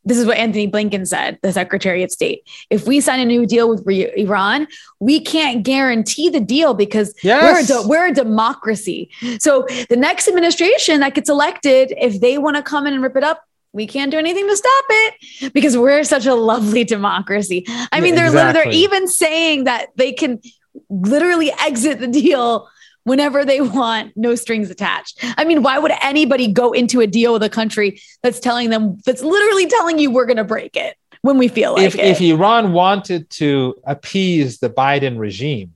this 0.03 0.17
is 0.17 0.25
what 0.25 0.37
Antony 0.37 0.69
Blinken 0.69 1.07
said, 1.07 1.37
the 1.43 1.53
Secretary 1.53 2.03
of 2.03 2.11
State. 2.11 2.47
If 2.69 2.87
we 2.87 2.99
sign 2.99 3.19
a 3.19 3.25
new 3.25 3.45
deal 3.45 3.69
with 3.69 3.83
re- 3.85 4.11
Iran, 4.17 4.67
we 4.99 5.19
can't 5.19 5.63
guarantee 5.63 6.29
the 6.29 6.39
deal 6.39 6.73
because 6.73 7.13
yes. 7.21 7.43
we're, 7.43 7.59
a 7.59 7.65
de- 7.83 7.87
we're 7.87 8.07
a 8.07 8.13
democracy. 8.13 9.09
So 9.39 9.67
the 9.89 9.95
next 9.97 10.27
administration 10.27 11.01
that 11.01 11.13
gets 11.13 11.29
elected, 11.29 11.93
if 11.97 12.19
they 12.19 12.37
want 12.39 12.55
to 12.57 12.63
come 12.63 12.87
in 12.87 12.93
and 12.93 13.03
rip 13.03 13.15
it 13.15 13.23
up, 13.23 13.43
we 13.73 13.87
can't 13.87 14.11
do 14.11 14.17
anything 14.17 14.47
to 14.47 14.57
stop 14.57 14.85
it 14.89 15.53
because 15.53 15.77
we're 15.77 16.03
such 16.03 16.25
a 16.25 16.35
lovely 16.35 16.83
democracy. 16.83 17.65
I 17.91 18.01
mean, 18.01 18.15
they're 18.15 18.27
exactly. 18.27 18.63
they're 18.63 18.71
even 18.73 19.07
saying 19.07 19.63
that 19.63 19.89
they 19.95 20.11
can 20.11 20.41
literally 20.89 21.51
exit 21.59 21.99
the 21.99 22.07
deal 22.07 22.67
whenever 23.03 23.43
they 23.45 23.61
want, 23.61 24.13
no 24.15 24.35
strings 24.35 24.69
attached. 24.69 25.23
I 25.37 25.45
mean, 25.45 25.63
why 25.63 25.79
would 25.79 25.93
anybody 26.01 26.51
go 26.51 26.71
into 26.71 27.01
a 27.01 27.07
deal 27.07 27.33
with 27.33 27.43
a 27.43 27.49
country 27.49 28.01
that's 28.21 28.39
telling 28.39 28.69
them, 28.69 28.97
that's 29.05 29.23
literally 29.23 29.67
telling 29.67 29.99
you 29.99 30.11
we're 30.11 30.25
going 30.25 30.37
to 30.37 30.43
break 30.43 30.75
it 30.75 30.95
when 31.21 31.37
we 31.37 31.47
feel 31.47 31.73
like 31.73 31.83
if, 31.83 31.95
it? 31.95 32.05
If 32.05 32.21
Iran 32.21 32.73
wanted 32.73 33.29
to 33.31 33.75
appease 33.85 34.59
the 34.59 34.69
Biden 34.69 35.17
regime, 35.17 35.73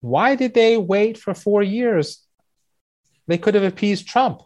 why 0.00 0.36
did 0.36 0.54
they 0.54 0.76
wait 0.76 1.18
for 1.18 1.34
four 1.34 1.62
years? 1.62 2.22
They 3.26 3.38
could 3.38 3.54
have 3.54 3.64
appeased 3.64 4.06
Trump. 4.06 4.42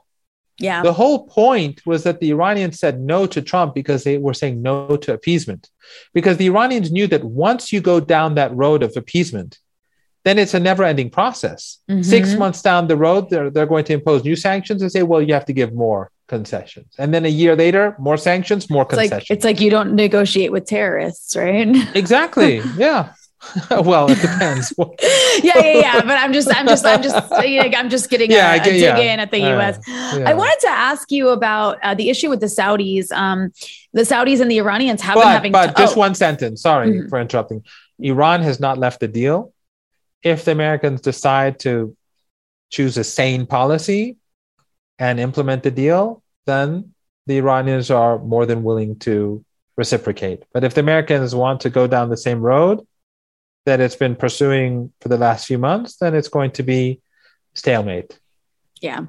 Yeah. 0.61 0.83
The 0.83 0.93
whole 0.93 1.27
point 1.27 1.85
was 1.87 2.05
that 2.05 2.21
the 2.21 2.31
Iranians 2.31 2.79
said 2.79 3.01
no 3.01 3.27
to 3.27 3.41
Trump 3.41 3.75
because 3.75 4.05
they 4.05 4.19
were 4.19 4.35
saying 4.35 4.61
no 4.63 4.97
to 4.99 5.13
appeasement. 5.13 5.71
Because 6.13 6.37
the 6.37 6.47
Iranians 6.47 6.93
knew 6.93 7.07
that 7.09 7.25
once 7.25 7.73
you 7.73 7.81
go 7.81 7.99
down 7.99 8.35
that 8.35 8.55
road 8.55 8.83
of 8.83 8.97
appeasement, 8.97 9.59
then 10.25 10.39
it's 10.39 10.55
a 10.55 10.61
never 10.61 10.85
ending 10.85 11.11
process. 11.11 11.79
Mm-hmm. 11.91 12.03
Six 12.03 12.35
months 12.35 12.61
down 12.61 12.89
the 12.89 12.97
road, 12.97 13.31
they're, 13.31 13.51
they're 13.51 13.67
going 13.67 13.85
to 13.87 13.95
impose 13.95 14.23
new 14.23 14.37
sanctions 14.37 14.83
and 14.83 14.93
say, 14.93 15.03
well, 15.03 15.23
you 15.23 15.33
have 15.33 15.47
to 15.47 15.55
give 15.55 15.73
more 15.73 16.11
concessions. 16.29 16.95
And 16.99 17.13
then 17.15 17.25
a 17.25 17.29
year 17.29 17.57
later, 17.57 17.97
more 17.99 18.19
sanctions, 18.19 18.69
more 18.69 18.83
it's 18.83 18.95
concessions. 18.95 19.31
Like, 19.31 19.31
it's 19.31 19.45
like 19.45 19.61
you 19.61 19.71
don't 19.71 19.95
negotiate 19.95 20.53
with 20.53 20.67
terrorists, 20.67 21.35
right? 21.37 21.75
exactly. 21.97 22.61
Yeah. 22.77 23.15
well, 23.71 24.11
it 24.11 24.21
depends. 24.21 24.73
yeah, 24.79 25.59
yeah, 25.59 25.79
yeah. 25.79 26.01
But 26.03 26.19
I'm 26.19 26.33
just, 26.33 26.55
I'm 26.55 26.67
just, 26.67 26.85
I'm 26.85 27.03
just, 27.03 27.17
I'm 27.33 27.89
just 27.89 28.11
getting 28.11 28.31
yeah, 28.31 28.55
a, 28.55 28.59
get, 28.59 28.65
dig 28.65 28.83
yeah. 28.83 28.99
in 28.99 29.21
at 29.21 29.31
the 29.31 29.39
U.S. 29.39 29.79
Uh, 29.79 30.19
yeah. 30.19 30.31
I 30.31 30.35
wanted 30.35 30.61
to 30.61 30.69
ask 30.69 31.11
you 31.11 31.29
about 31.29 31.79
uh, 31.83 31.95
the 31.95 32.11
issue 32.11 32.29
with 32.29 32.41
the 32.41 32.47
Saudis. 32.47 33.11
Um, 33.13 33.53
the 33.93 34.03
Saudis 34.03 34.41
and 34.41 34.51
the 34.51 34.59
Iranians 34.59 35.01
have 35.03 35.15
but, 35.15 35.23
been 35.23 35.33
having. 35.33 35.53
But 35.53 35.77
to, 35.77 35.83
just 35.83 35.97
oh. 35.97 36.01
one 36.01 36.15
sentence. 36.15 36.63
Sorry 36.63 36.89
mm-hmm. 36.91 37.09
for 37.09 37.21
interrupting. 37.21 37.65
Iran 37.99 38.43
has 38.43 38.61
not 38.61 38.79
left 38.79 39.01
the 39.01 39.09
deal 39.09 39.53
if 40.23 40.45
the 40.45 40.53
Americans 40.53 41.01
decide 41.01 41.59
to 41.61 41.97
choose 42.71 42.97
a 42.97 43.05
sane 43.05 43.47
policy 43.47 44.17
and 44.99 45.19
implement 45.19 45.63
the 45.63 45.71
deal, 45.71 46.23
then 46.47 46.93
the 47.27 47.39
Iranians 47.39 47.91
are 47.91 48.19
more 48.19 48.47
than 48.47 48.63
willing 48.63 48.99
to 49.01 49.45
reciprocate. 49.77 50.45
But 50.53 50.65
if 50.65 50.75
the 50.75 50.81
Americans 50.81 51.35
want 51.35 51.61
to 51.63 51.71
go 51.71 51.87
down 51.87 52.11
the 52.11 52.17
same 52.17 52.41
road 52.41 52.87
that 53.67 53.81
it's 53.81 53.97
been 53.97 54.17
pursuing 54.17 54.93
for 55.01 55.09
the 55.09 55.19
last 55.19 55.47
few 55.47 55.59
months, 55.59 55.97
then 55.97 56.15
it's 56.15 56.29
going 56.29 56.51
to 56.53 56.63
be 56.63 57.01
stalemate. 57.55 58.19
Yeah. 58.81 59.07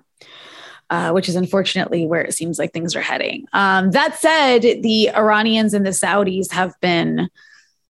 Uh, 0.90 1.12
which 1.12 1.30
is 1.30 1.36
unfortunately 1.36 2.06
where 2.06 2.22
it 2.22 2.34
seems 2.34 2.60
like 2.60 2.74
things 2.74 2.96
are 2.98 3.02
heading. 3.02 3.46
Um, 3.54 3.92
that 3.92 4.20
said, 4.20 4.62
the 4.62 5.10
Iranians 5.12 5.74
and 5.74 5.86
the 5.86 5.92
Saudis 5.92 6.52
have 6.52 6.74
been 6.82 7.30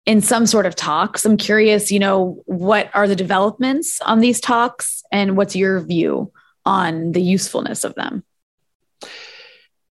in 0.07 0.21
some 0.21 0.47
sort 0.47 0.67
of 0.67 0.77
talks. 0.77 1.25
I'm 1.25 1.37
curious, 1.37 1.91
you 1.91 1.99
know, 1.99 2.43
what 2.47 2.91
are 2.95 3.09
the 3.09 3.17
developments 3.17 4.01
on 4.03 4.21
these 4.21 4.41
talks 4.41 5.03
and 5.11 5.37
what's 5.37 5.57
your 5.57 5.81
view 5.81 6.31
on 6.65 7.13
the 7.13 7.23
usefulness 7.23 7.83
of 7.83 7.95
them? 7.97 8.23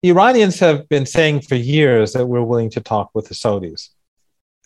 The 0.01 0.09
Iranians 0.09 0.59
have 0.59 0.89
been 0.89 1.05
saying 1.05 1.41
for 1.41 1.55
years 1.55 2.13
that 2.13 2.25
we're 2.25 2.43
willing 2.43 2.69
to 2.71 2.81
talk 2.81 3.11
with 3.13 3.27
the 3.27 3.35
Saudis. 3.35 3.89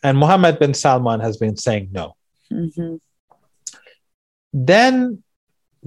And 0.03 0.17
Mohammed 0.17 0.59
bin 0.59 0.73
Salman 0.73 1.21
has 1.21 1.37
been 1.37 1.55
saying 1.55 1.89
no. 1.91 2.15
Mm-hmm. 2.51 2.95
Then, 4.53 5.23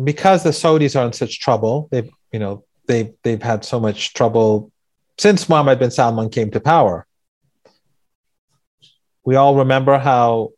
because 0.02 0.43
the 0.43 0.51
Saudis 0.51 0.98
are 0.98 1.06
in 1.06 1.12
such 1.12 1.38
trouble, 1.40 1.88
they've, 1.93 2.10
you 2.32 2.38
know, 2.38 2.64
they've, 2.86 3.12
they've 3.22 3.43
had 3.43 3.64
so 3.64 3.78
much 3.78 4.14
trouble 4.14 4.72
since 5.18 5.48
Mohammed 5.48 5.78
bin 5.78 5.90
Salman 5.90 6.30
came 6.30 6.51
to 6.51 6.60
power. 6.60 7.06
We 9.24 9.36
all 9.36 9.56
remember 9.56 9.98
how 9.98 10.51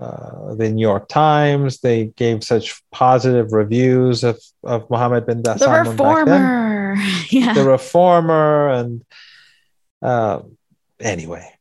uh, 0.00 0.54
the 0.54 0.70
New 0.70 0.80
York 0.80 1.08
Times 1.08 1.80
they 1.80 2.06
gave 2.06 2.44
such 2.44 2.80
positive 2.92 3.52
reviews 3.52 4.22
of 4.22 4.40
of 4.62 4.88
Mohammed 4.90 5.26
bin 5.26 5.44
Salman 5.44 5.84
the 5.84 5.90
reformer, 5.90 6.96
yeah, 7.30 7.52
the 7.52 7.64
reformer, 7.64 8.68
and 8.68 9.04
uh, 10.00 10.42
anyway, 11.00 11.52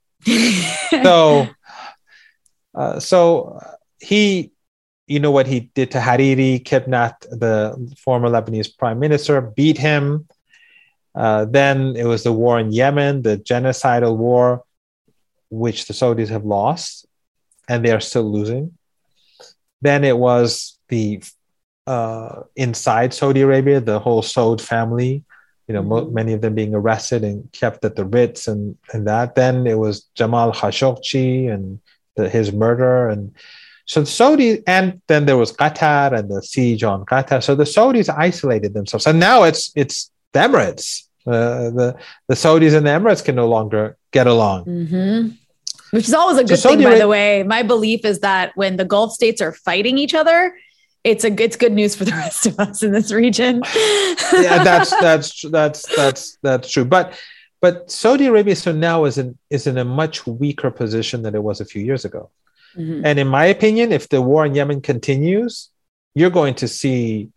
so 1.03 1.47
uh, 2.75 2.99
so 2.99 3.59
he, 3.99 4.51
you 5.07 5.19
know 5.19 5.31
what 5.31 5.47
he 5.47 5.71
did 5.73 5.91
to 5.91 5.99
Hariri, 5.99 6.63
kidnapped 6.63 7.29
the 7.29 7.95
former 7.97 8.29
Lebanese 8.29 8.77
prime 8.77 8.99
minister, 8.99 9.41
beat 9.41 9.77
him. 9.77 10.27
Uh, 11.15 11.45
then 11.45 11.95
it 11.95 12.05
was 12.05 12.23
the 12.23 12.33
war 12.33 12.59
in 12.59 12.71
Yemen, 12.71 13.23
the 13.23 13.37
genocidal 13.37 14.15
war 14.15 14.63
which 15.49 15.87
the 15.87 15.93
Saudis 15.93 16.29
have 16.29 16.45
lost 16.45 17.07
and 17.67 17.83
they 17.83 17.91
are 17.91 17.99
still 17.99 18.29
losing. 18.29 18.77
Then 19.81 20.03
it 20.03 20.17
was 20.17 20.77
the 20.89 21.23
uh, 21.85 22.43
inside 22.55 23.13
Saudi 23.13 23.41
Arabia, 23.41 23.79
the 23.79 23.99
whole 23.99 24.21
Saud 24.21 24.59
family, 24.59 25.23
you 25.67 25.73
know, 25.73 25.83
mm-hmm. 25.83 26.13
many 26.13 26.33
of 26.33 26.41
them 26.41 26.55
being 26.55 26.73
arrested 26.73 27.23
and 27.23 27.51
kept 27.51 27.83
at 27.83 27.95
the 27.95 28.05
Ritz 28.05 28.47
and, 28.47 28.77
and 28.93 29.07
that. 29.07 29.35
Then 29.35 29.67
it 29.67 29.77
was 29.77 30.03
Jamal 30.15 30.53
Khashoggi 30.53 31.53
and 31.53 31.79
the, 32.15 32.29
his 32.29 32.53
murder. 32.53 33.09
And 33.09 33.33
so 33.85 34.01
the 34.01 34.07
Saudi, 34.07 34.63
and 34.65 35.01
then 35.07 35.25
there 35.25 35.37
was 35.37 35.51
Qatar 35.51 36.17
and 36.17 36.29
the 36.29 36.41
siege 36.41 36.83
on 36.83 37.05
Qatar. 37.05 37.43
So 37.43 37.55
the 37.55 37.65
Saudis 37.65 38.09
isolated 38.09 38.73
themselves. 38.73 39.05
And 39.05 39.19
now 39.19 39.43
it's, 39.43 39.71
it's 39.75 40.09
the 40.31 40.39
Emirates. 40.39 41.03
Uh, 41.25 41.69
the, 41.71 41.95
the 42.29 42.35
Saudis 42.35 42.75
and 42.75 42.85
the 42.85 42.91
Emirates 42.91 43.23
can 43.23 43.35
no 43.35 43.49
longer 43.49 43.97
get 44.11 44.27
along. 44.27 44.65
Mm-hmm. 44.65 45.29
Which 45.91 46.07
is 46.07 46.13
always 46.13 46.37
a 46.37 46.43
good 46.43 46.59
so 46.59 46.69
thing, 46.69 46.83
by 46.83 46.97
the 46.97 47.07
way. 47.07 47.43
My 47.43 47.63
belief 47.63 48.03
is 48.03 48.19
that 48.19 48.51
when 48.55 48.75
the 48.75 48.85
Gulf 48.85 49.13
states 49.13 49.41
are 49.41 49.53
fighting 49.53 49.97
each 49.97 50.13
other, 50.13 50.53
it's 51.03 51.23
a 51.23 51.41
it's 51.41 51.55
good 51.55 51.73
news 51.73 51.95
for 51.95 52.05
the 52.05 52.11
rest 52.23 52.45
of 52.45 52.59
us 52.59 52.83
in 52.83 52.91
this 52.91 53.11
region. 53.11 53.61
yeah, 54.33 54.63
that's 54.63 54.91
that's 54.91 55.41
that's 55.49 55.95
that's 55.95 56.37
that's 56.41 56.71
true. 56.71 56.85
But 56.85 57.19
but 57.61 57.89
Saudi 57.89 58.27
Arabia 58.27 58.55
so 58.55 58.71
now 58.71 59.05
is 59.05 59.17
in 59.17 59.37
is 59.49 59.67
in 59.67 59.77
a 59.77 59.85
much 59.85 60.27
weaker 60.27 60.71
position 60.71 61.23
than 61.23 61.35
it 61.35 61.43
was 61.43 61.61
a 61.61 61.65
few 61.65 61.81
years 61.81 62.05
ago. 62.05 62.29
Mm-hmm. 62.75 63.05
And 63.05 63.19
in 63.19 63.27
my 63.27 63.45
opinion, 63.45 63.91
if 63.91 64.09
the 64.09 64.21
war 64.21 64.45
in 64.45 64.53
Yemen 64.53 64.81
continues, 64.81 65.69
you're 66.13 66.29
going 66.29 66.55
to 66.55 66.67
see. 66.67 67.29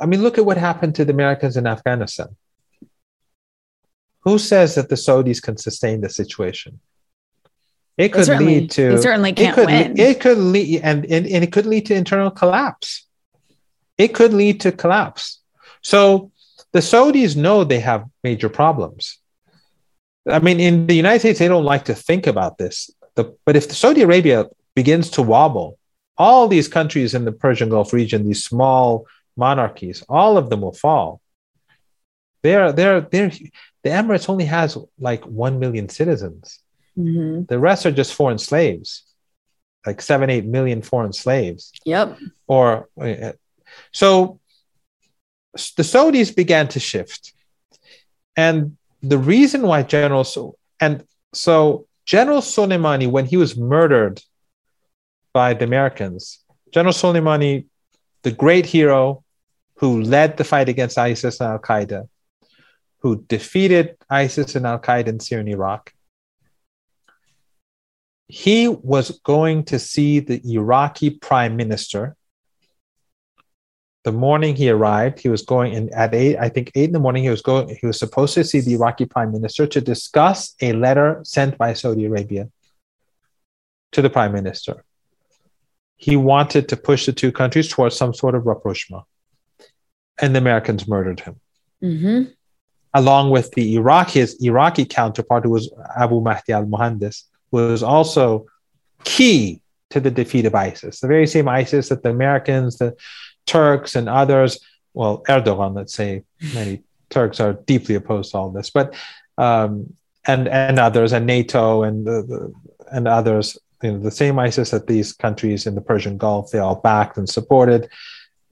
I 0.00 0.06
mean, 0.06 0.22
look 0.22 0.38
at 0.38 0.44
what 0.44 0.56
happened 0.56 0.94
to 0.96 1.04
the 1.04 1.12
Americans 1.12 1.56
in 1.56 1.66
Afghanistan. 1.66 2.36
Who 4.20 4.38
says 4.38 4.74
that 4.74 4.88
the 4.88 4.96
Saudis 4.96 5.42
can 5.42 5.56
sustain 5.56 6.02
the 6.02 6.10
situation? 6.10 6.80
It 8.00 8.12
could 8.14 8.28
lead 8.28 8.70
to. 8.72 8.96
They 8.96 9.02
certainly 9.02 9.32
can't 9.34 9.50
it 9.50 9.54
could, 9.54 9.66
win. 9.66 9.98
It 9.98 10.20
could 10.20 10.38
lead, 10.38 10.80
and, 10.82 11.04
and, 11.04 11.26
and 11.26 11.44
it 11.44 11.52
could 11.52 11.66
lead 11.66 11.86
to 11.86 11.94
internal 11.94 12.30
collapse. 12.30 13.06
It 13.98 14.14
could 14.14 14.32
lead 14.32 14.62
to 14.62 14.72
collapse. 14.72 15.40
So 15.82 16.32
the 16.72 16.78
Saudis 16.78 17.36
know 17.36 17.62
they 17.62 17.80
have 17.80 18.06
major 18.24 18.48
problems. 18.48 19.18
I 20.26 20.38
mean, 20.38 20.60
in 20.60 20.86
the 20.86 20.94
United 20.94 21.20
States, 21.20 21.38
they 21.38 21.48
don't 21.48 21.64
like 21.64 21.84
to 21.86 21.94
think 21.94 22.26
about 22.26 22.56
this. 22.56 22.90
The, 23.16 23.36
but 23.44 23.56
if 23.56 23.70
Saudi 23.70 24.00
Arabia 24.00 24.46
begins 24.74 25.10
to 25.10 25.22
wobble, 25.22 25.78
all 26.16 26.48
these 26.48 26.68
countries 26.68 27.12
in 27.12 27.26
the 27.26 27.32
Persian 27.32 27.68
Gulf 27.68 27.92
region, 27.92 28.26
these 28.26 28.44
small 28.44 29.06
monarchies, 29.36 30.02
all 30.08 30.38
of 30.38 30.48
them 30.48 30.62
will 30.62 30.72
fall. 30.72 31.20
They're, 32.42 32.72
they're, 32.72 33.02
they're, 33.02 33.30
the 33.82 33.90
Emirates 33.90 34.30
only 34.30 34.46
has 34.46 34.78
like 34.98 35.24
1 35.24 35.58
million 35.58 35.90
citizens. 35.90 36.60
Mm-hmm. 37.00 37.44
The 37.48 37.58
rest 37.58 37.86
are 37.86 37.92
just 37.92 38.14
foreign 38.14 38.38
slaves. 38.38 39.04
like 39.86 40.02
seven, 40.02 40.30
eight 40.30 40.44
million 40.44 40.82
foreign 40.82 41.12
slaves. 41.12 41.72
Yep. 41.84 42.18
Or 42.46 42.88
so 43.92 44.40
the 45.76 45.82
Saudis 45.82 46.34
began 46.34 46.68
to 46.68 46.80
shift. 46.80 47.32
And 48.36 48.76
the 49.02 49.18
reason 49.18 49.62
why 49.62 49.82
General 49.82 50.24
so 50.24 50.56
and 50.80 51.04
so 51.32 51.86
General 52.06 52.40
Soleimani, 52.40 53.10
when 53.10 53.26
he 53.26 53.36
was 53.36 53.56
murdered 53.56 54.20
by 55.32 55.54
the 55.54 55.64
Americans, 55.64 56.44
General 56.72 56.92
Soleimani, 56.92 57.66
the 58.22 58.32
great 58.32 58.66
hero 58.66 59.24
who 59.76 60.02
led 60.02 60.36
the 60.36 60.44
fight 60.44 60.68
against 60.68 60.98
ISIS 60.98 61.40
and 61.40 61.50
Al 61.50 61.58
Qaeda, 61.58 62.08
who 62.98 63.22
defeated 63.28 63.96
ISIS 64.10 64.54
and 64.56 64.66
Al 64.66 64.78
Qaeda 64.78 65.06
in 65.08 65.20
Syria 65.20 65.40
and 65.40 65.48
Iraq, 65.48 65.92
he 68.30 68.68
was 68.68 69.18
going 69.24 69.64
to 69.64 69.78
see 69.78 70.20
the 70.20 70.40
Iraqi 70.44 71.10
prime 71.10 71.56
minister. 71.56 72.16
The 74.04 74.12
morning 74.12 74.54
he 74.54 74.70
arrived, 74.70 75.18
he 75.18 75.28
was 75.28 75.42
going 75.42 75.72
in 75.74 75.92
at 75.92 76.14
eight, 76.14 76.38
I 76.38 76.48
think 76.48 76.70
eight 76.74 76.84
in 76.86 76.92
the 76.92 77.00
morning, 77.00 77.22
he 77.24 77.28
was 77.28 77.42
going, 77.42 77.76
he 77.80 77.86
was 77.86 77.98
supposed 77.98 78.34
to 78.34 78.44
see 78.44 78.60
the 78.60 78.74
Iraqi 78.74 79.04
prime 79.04 79.32
minister 79.32 79.66
to 79.66 79.80
discuss 79.80 80.54
a 80.62 80.72
letter 80.72 81.20
sent 81.24 81.58
by 81.58 81.74
Saudi 81.74 82.06
Arabia 82.06 82.48
to 83.92 84.00
the 84.00 84.08
prime 84.08 84.32
minister. 84.32 84.84
He 85.96 86.16
wanted 86.16 86.68
to 86.68 86.76
push 86.76 87.06
the 87.06 87.12
two 87.12 87.32
countries 87.32 87.68
towards 87.68 87.96
some 87.96 88.14
sort 88.14 88.34
of 88.34 88.46
rapprochement. 88.46 89.04
And 90.22 90.34
the 90.34 90.38
Americans 90.38 90.86
murdered 90.86 91.20
him. 91.20 91.40
Mm-hmm. 91.82 92.30
Along 92.94 93.30
with 93.30 93.50
the 93.52 93.74
Iraqi, 93.74 94.24
Iraqi 94.40 94.84
counterpart, 94.84 95.44
who 95.44 95.50
was 95.50 95.70
Abu 95.96 96.20
Mahdi 96.20 96.52
al 96.52 96.64
Muhandis 96.64 97.24
was 97.50 97.82
also 97.82 98.46
key 99.04 99.62
to 99.90 100.00
the 100.00 100.10
defeat 100.10 100.46
of 100.46 100.54
ISIS. 100.54 101.00
The 101.00 101.08
very 101.08 101.26
same 101.26 101.48
ISIS 101.48 101.88
that 101.88 102.02
the 102.02 102.10
Americans, 102.10 102.78
the 102.78 102.96
Turks, 103.46 103.96
and 103.96 104.08
others, 104.08 104.60
well, 104.94 105.22
Erdogan, 105.28 105.74
let's 105.74 105.94
say, 105.94 106.24
many 106.54 106.82
Turks 107.10 107.40
are 107.40 107.54
deeply 107.54 107.96
opposed 107.96 108.30
to 108.30 108.38
all 108.38 108.50
this, 108.50 108.70
but 108.70 108.94
um, 109.36 109.92
and 110.26 110.46
and 110.48 110.78
others, 110.78 111.12
and 111.12 111.26
NATO, 111.26 111.82
and 111.82 112.06
the, 112.06 112.22
the, 112.22 112.52
and 112.92 113.08
others, 113.08 113.58
you 113.82 113.92
know, 113.92 113.98
the 113.98 114.10
same 114.10 114.38
ISIS 114.38 114.70
that 114.70 114.86
these 114.86 115.12
countries 115.12 115.66
in 115.66 115.74
the 115.74 115.80
Persian 115.80 116.18
Gulf 116.18 116.50
they 116.50 116.58
all 116.58 116.76
backed 116.76 117.16
and 117.16 117.28
supported. 117.28 117.88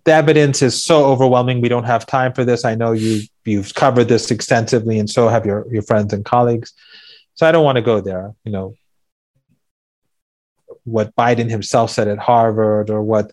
The 0.05 0.13
evidence 0.13 0.63
is 0.63 0.83
so 0.83 1.05
overwhelming. 1.05 1.61
We 1.61 1.69
don't 1.69 1.85
have 1.85 2.07
time 2.07 2.33
for 2.33 2.45
this. 2.45 2.65
I 2.65 2.75
know 2.75 2.93
you 2.93 3.23
you've 3.45 3.75
covered 3.75 4.09
this 4.09 4.31
extensively, 4.31 4.99
and 4.99 5.09
so 5.09 5.29
have 5.29 5.47
your 5.47 5.67
your 5.73 5.83
friends 5.83 6.13
and 6.13 6.25
colleagues. 6.25 6.73
So 7.35 7.47
I 7.47 7.53
don't 7.53 7.65
want 7.65 7.77
to 7.77 7.83
go 7.83 8.01
there. 8.01 8.35
You 8.45 8.53
know, 8.53 8.75
what 10.91 11.15
Biden 11.17 11.51
himself 11.51 11.91
said 11.91 12.09
at 12.09 12.19
Harvard 12.19 12.91
or 12.91 13.03
what 13.03 13.33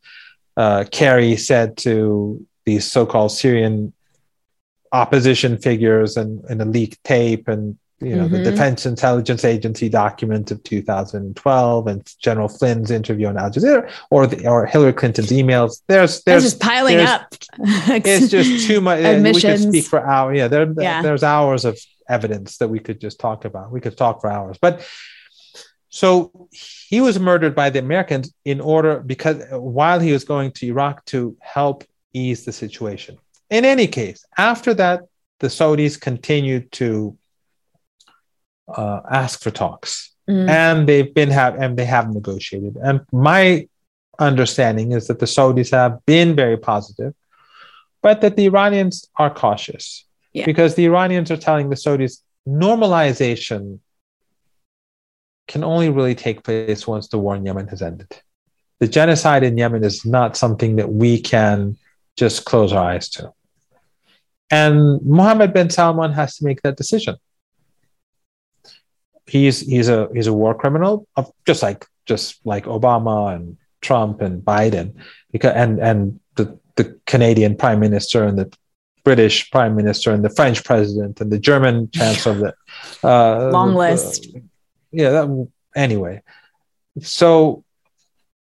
uh, 0.57 0.85
Kerry 0.91 1.35
said 1.37 1.77
to 1.77 2.45
these 2.65 2.89
so-called 2.89 3.31
Syrian 3.31 3.93
opposition 4.91 5.57
figures 5.57 6.17
and, 6.17 6.43
and 6.45 6.61
a 6.61 6.65
leaked 6.65 7.03
tape 7.03 7.47
and 7.47 7.77
you 7.99 8.15
know 8.15 8.25
mm-hmm. 8.25 8.43
the 8.43 8.51
Defense 8.51 8.85
Intelligence 8.85 9.45
Agency 9.45 9.89
document 9.89 10.51
of 10.51 10.61
2012 10.63 11.87
and 11.87 12.15
General 12.19 12.49
Flynn's 12.49 12.91
interview 12.91 13.27
on 13.27 13.37
Al 13.37 13.49
Jazeera 13.49 13.89
or 14.09 14.27
the, 14.27 14.47
or 14.47 14.65
Hillary 14.65 14.93
Clinton's 14.93 15.31
emails. 15.31 15.81
There's 15.87 16.21
there's 16.23 16.43
just 16.43 16.59
piling 16.59 16.99
up. 16.99 17.33
it's 17.59 18.29
just 18.29 18.67
too 18.67 18.81
much. 18.81 18.99
Admissions. 18.99 19.43
We 19.43 19.51
could 19.51 19.73
speak 19.73 19.85
for 19.85 20.05
hours. 20.05 20.37
Yeah, 20.37 20.47
there, 20.49 20.73
yeah, 20.77 21.01
there's 21.01 21.23
hours 21.23 21.63
of 21.63 21.79
evidence 22.07 22.57
that 22.57 22.67
we 22.67 22.79
could 22.79 22.99
just 22.99 23.19
talk 23.19 23.45
about. 23.45 23.71
We 23.71 23.81
could 23.81 23.97
talk 23.97 24.21
for 24.21 24.29
hours, 24.29 24.57
but 24.59 24.85
so 25.89 26.49
he 26.89 27.01
was 27.01 27.19
murdered 27.19 27.55
by 27.55 27.69
the 27.69 27.79
Americans 27.79 28.33
in 28.45 28.61
order 28.61 28.99
because 28.99 29.43
while 29.51 29.99
he 29.99 30.11
was 30.11 30.23
going 30.23 30.51
to 30.51 30.67
Iraq 30.67 31.03
to 31.05 31.35
help 31.41 31.83
ease 32.13 32.45
the 32.45 32.51
situation. 32.51 33.17
In 33.49 33.65
any 33.65 33.87
case, 33.87 34.23
after 34.37 34.73
that, 34.75 35.01
the 35.39 35.47
Saudis 35.47 35.99
continued 35.99 36.71
to 36.73 37.17
uh, 38.67 39.01
ask 39.09 39.41
for 39.41 39.51
talks, 39.51 40.11
mm. 40.29 40.47
and 40.49 40.87
they've 40.87 41.13
been 41.13 41.29
have 41.29 41.55
and 41.55 41.77
they 41.77 41.85
have 41.85 42.13
negotiated. 42.13 42.77
And 42.81 43.01
my 43.11 43.67
understanding 44.19 44.91
is 44.91 45.07
that 45.07 45.19
the 45.19 45.25
Saudis 45.25 45.71
have 45.71 46.05
been 46.05 46.35
very 46.35 46.57
positive, 46.57 47.13
but 48.01 48.21
that 48.21 48.35
the 48.37 48.45
Iranians 48.45 49.09
are 49.17 49.33
cautious 49.33 50.05
yeah. 50.33 50.45
because 50.45 50.75
the 50.75 50.85
Iranians 50.85 51.31
are 51.31 51.37
telling 51.37 51.69
the 51.69 51.75
Saudis 51.75 52.21
normalization 52.47 53.79
can 55.47 55.63
only 55.63 55.89
really 55.89 56.15
take 56.15 56.43
place 56.43 56.87
once 56.87 57.07
the 57.07 57.17
war 57.17 57.35
in 57.35 57.45
Yemen 57.45 57.67
has 57.67 57.81
ended. 57.81 58.07
The 58.79 58.87
genocide 58.87 59.43
in 59.43 59.57
Yemen 59.57 59.83
is 59.83 60.05
not 60.05 60.35
something 60.35 60.75
that 60.77 60.91
we 60.91 61.19
can 61.19 61.77
just 62.17 62.45
close 62.45 62.73
our 62.73 62.91
eyes 62.91 63.09
to. 63.09 63.31
And 64.51 65.01
Mohammed 65.03 65.53
bin 65.53 65.69
Salman 65.69 66.13
has 66.13 66.37
to 66.37 66.45
make 66.45 66.61
that 66.61 66.77
decision. 66.77 67.15
He's 69.27 69.61
he's 69.61 69.89
a 69.89 70.07
he's 70.13 70.27
a 70.27 70.33
war 70.33 70.53
criminal, 70.53 71.07
just 71.47 71.63
like 71.63 71.85
just 72.05 72.45
like 72.45 72.65
Obama 72.65 73.35
and 73.35 73.57
Trump 73.81 74.21
and 74.21 74.43
Biden, 74.43 74.93
because 75.31 75.53
and 75.55 75.79
and 75.79 76.19
the, 76.35 76.59
the 76.75 76.99
Canadian 77.07 77.55
Prime 77.55 77.79
Minister 77.79 78.23
and 78.23 78.37
the 78.37 78.55
British 79.03 79.49
Prime 79.49 79.75
Minister 79.75 80.11
and 80.11 80.23
the 80.23 80.29
French 80.29 80.63
President 80.63 81.21
and 81.21 81.31
the 81.31 81.39
German 81.39 81.89
Chancellor. 81.91 82.53
Uh, 83.03 83.49
Long 83.51 83.73
list 83.73 84.27
yeah 84.95 85.09
that, 85.11 85.47
anyway. 85.75 86.21
So 87.01 87.63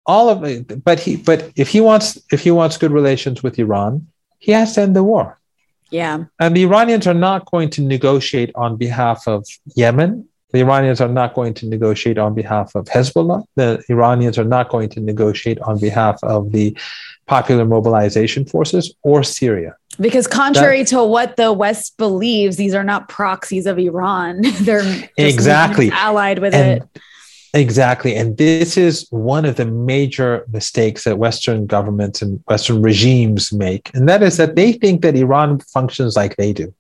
all 0.07 0.29
of 0.31 0.45
it 0.45 0.85
but 0.85 0.99
he 1.01 1.17
but 1.17 1.51
if 1.57 1.69
he 1.69 1.81
wants 1.81 2.19
if 2.33 2.41
he 2.43 2.51
wants 2.51 2.79
good 2.79 2.93
relations 2.93 3.43
with 3.43 3.59
iran 3.59 4.07
he 4.39 4.53
has 4.53 4.75
to 4.75 4.81
end 4.83 4.97
the 4.97 5.03
war. 5.03 5.39
Yeah. 5.91 6.25
And 6.39 6.57
the 6.57 6.63
iranians 6.63 7.07
are 7.07 7.21
not 7.29 7.51
going 7.51 7.71
to 7.71 7.83
negotiate 7.83 8.53
on 8.55 8.77
behalf 8.77 9.27
of 9.27 9.47
yemen. 9.75 10.29
The 10.53 10.61
Iranians 10.61 11.01
are 11.01 11.09
not 11.09 11.35
going 11.35 11.53
to 11.55 11.69
negotiate 11.69 12.17
on 12.17 12.35
behalf 12.35 12.75
of 12.75 12.87
Hezbollah. 12.87 13.45
The 13.57 13.85
Iranians 13.91 14.39
are 14.39 14.51
not 14.57 14.71
going 14.71 14.89
to 14.91 15.01
negotiate 15.01 15.61
on 15.61 15.79
behalf 15.79 16.19
of 16.23 16.53
the 16.53 16.77
Popular 17.29 17.65
Mobilization 17.65 18.45
Forces 18.45 18.93
or 19.03 19.23
Syria. 19.23 19.77
Because 20.01 20.27
contrary 20.27 20.83
that, 20.83 20.89
to 20.89 21.05
what 21.05 21.37
the 21.37 21.53
West 21.53 21.97
believes, 21.97 22.57
these 22.57 22.75
are 22.75 22.85
not 22.85 23.09
proxies 23.09 23.67
of 23.67 23.79
Iran. 23.79 24.43
They're 24.61 25.09
exactly 25.17 25.91
allied 25.91 26.39
with 26.39 26.55
and, 26.55 26.83
it. 26.83 27.03
Exactly. 27.55 28.15
And 28.15 28.37
this 28.37 28.77
is 28.77 29.07
one 29.11 29.45
of 29.45 29.57
the 29.57 29.67
major 29.67 30.45
mistakes 30.53 31.05
that 31.05 31.19
Western 31.19 31.67
governments 31.67 32.23
and 32.23 32.43
Western 32.47 32.83
regimes 32.83 33.53
make. 33.53 33.91
And 33.95 34.09
that 34.09 34.23
is 34.23 34.37
that 34.37 34.55
they 34.55 34.73
think 34.73 35.03
that 35.03 35.17
Iran 35.17 35.61
functions 35.61 36.17
like 36.17 36.37
they 36.37 36.53
do. 36.53 36.75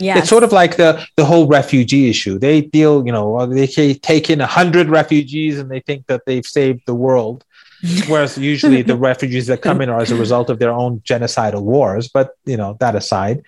Yes. 0.00 0.18
It's 0.18 0.28
sort 0.28 0.42
of 0.42 0.52
like 0.52 0.76
the, 0.76 1.04
the 1.16 1.24
whole 1.24 1.46
refugee 1.46 2.08
issue. 2.08 2.38
They 2.38 2.62
deal, 2.62 3.06
you 3.06 3.12
know, 3.12 3.46
they 3.46 3.66
take 3.66 4.30
in 4.30 4.40
100 4.40 4.88
refugees 4.88 5.58
and 5.58 5.70
they 5.70 5.80
think 5.80 6.06
that 6.06 6.22
they've 6.26 6.46
saved 6.46 6.82
the 6.86 6.94
world. 6.94 7.44
Whereas 8.08 8.38
usually 8.38 8.82
the 8.82 8.96
refugees 8.96 9.46
that 9.48 9.62
come 9.62 9.80
in 9.80 9.88
are 9.88 10.00
as 10.00 10.10
a 10.10 10.16
result 10.16 10.50
of 10.50 10.58
their 10.58 10.72
own 10.72 11.00
genocidal 11.00 11.62
wars. 11.62 12.08
But 12.08 12.36
you 12.44 12.56
know 12.56 12.76
that 12.80 12.94
aside, 12.94 13.42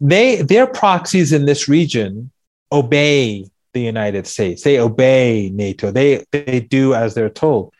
they 0.00 0.42
their 0.42 0.66
proxies 0.66 1.32
in 1.32 1.44
this 1.46 1.68
region 1.68 2.30
obey 2.72 3.46
the 3.72 3.80
United 3.80 4.26
States. 4.26 4.62
They 4.62 4.78
obey 4.78 5.50
NATO. 5.52 5.90
They 5.90 6.24
they 6.32 6.60
do 6.60 6.94
as 6.94 7.14
they're 7.14 7.30
told. 7.30 7.74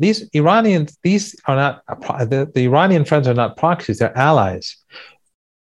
These 0.00 0.28
Iranians, 0.32 0.96
these 1.02 1.34
are 1.46 1.56
not 1.56 1.82
the, 1.86 2.50
the 2.54 2.64
Iranian 2.64 3.04
friends 3.04 3.26
are 3.26 3.34
not 3.34 3.56
proxies. 3.56 3.98
They're 3.98 4.16
allies 4.16 4.76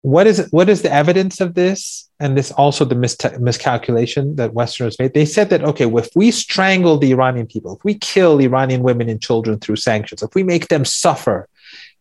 what 0.01 0.25
is 0.25 0.47
what 0.49 0.67
is 0.67 0.81
the 0.81 0.91
evidence 0.91 1.39
of 1.41 1.53
this? 1.53 2.09
And 2.19 2.37
this 2.37 2.51
also 2.51 2.85
the 2.85 2.95
mis- 2.95 3.17
miscalculation 3.39 4.35
that 4.35 4.53
westerners 4.53 4.97
made. 4.97 5.13
They 5.13 5.25
said 5.25 5.49
that 5.51 5.63
okay 5.63 5.85
if 5.85 6.09
we 6.15 6.31
strangle 6.31 6.97
the 6.97 7.11
iranian 7.11 7.45
people 7.45 7.75
if 7.75 7.83
we 7.83 7.95
kill 7.95 8.39
iranian 8.39 8.81
women 8.81 9.09
and 9.09 9.21
children 9.21 9.59
through 9.59 9.75
sanctions 9.75 10.23
if 10.23 10.33
we 10.33 10.43
make 10.43 10.67
them 10.67 10.85
suffer 10.85 11.47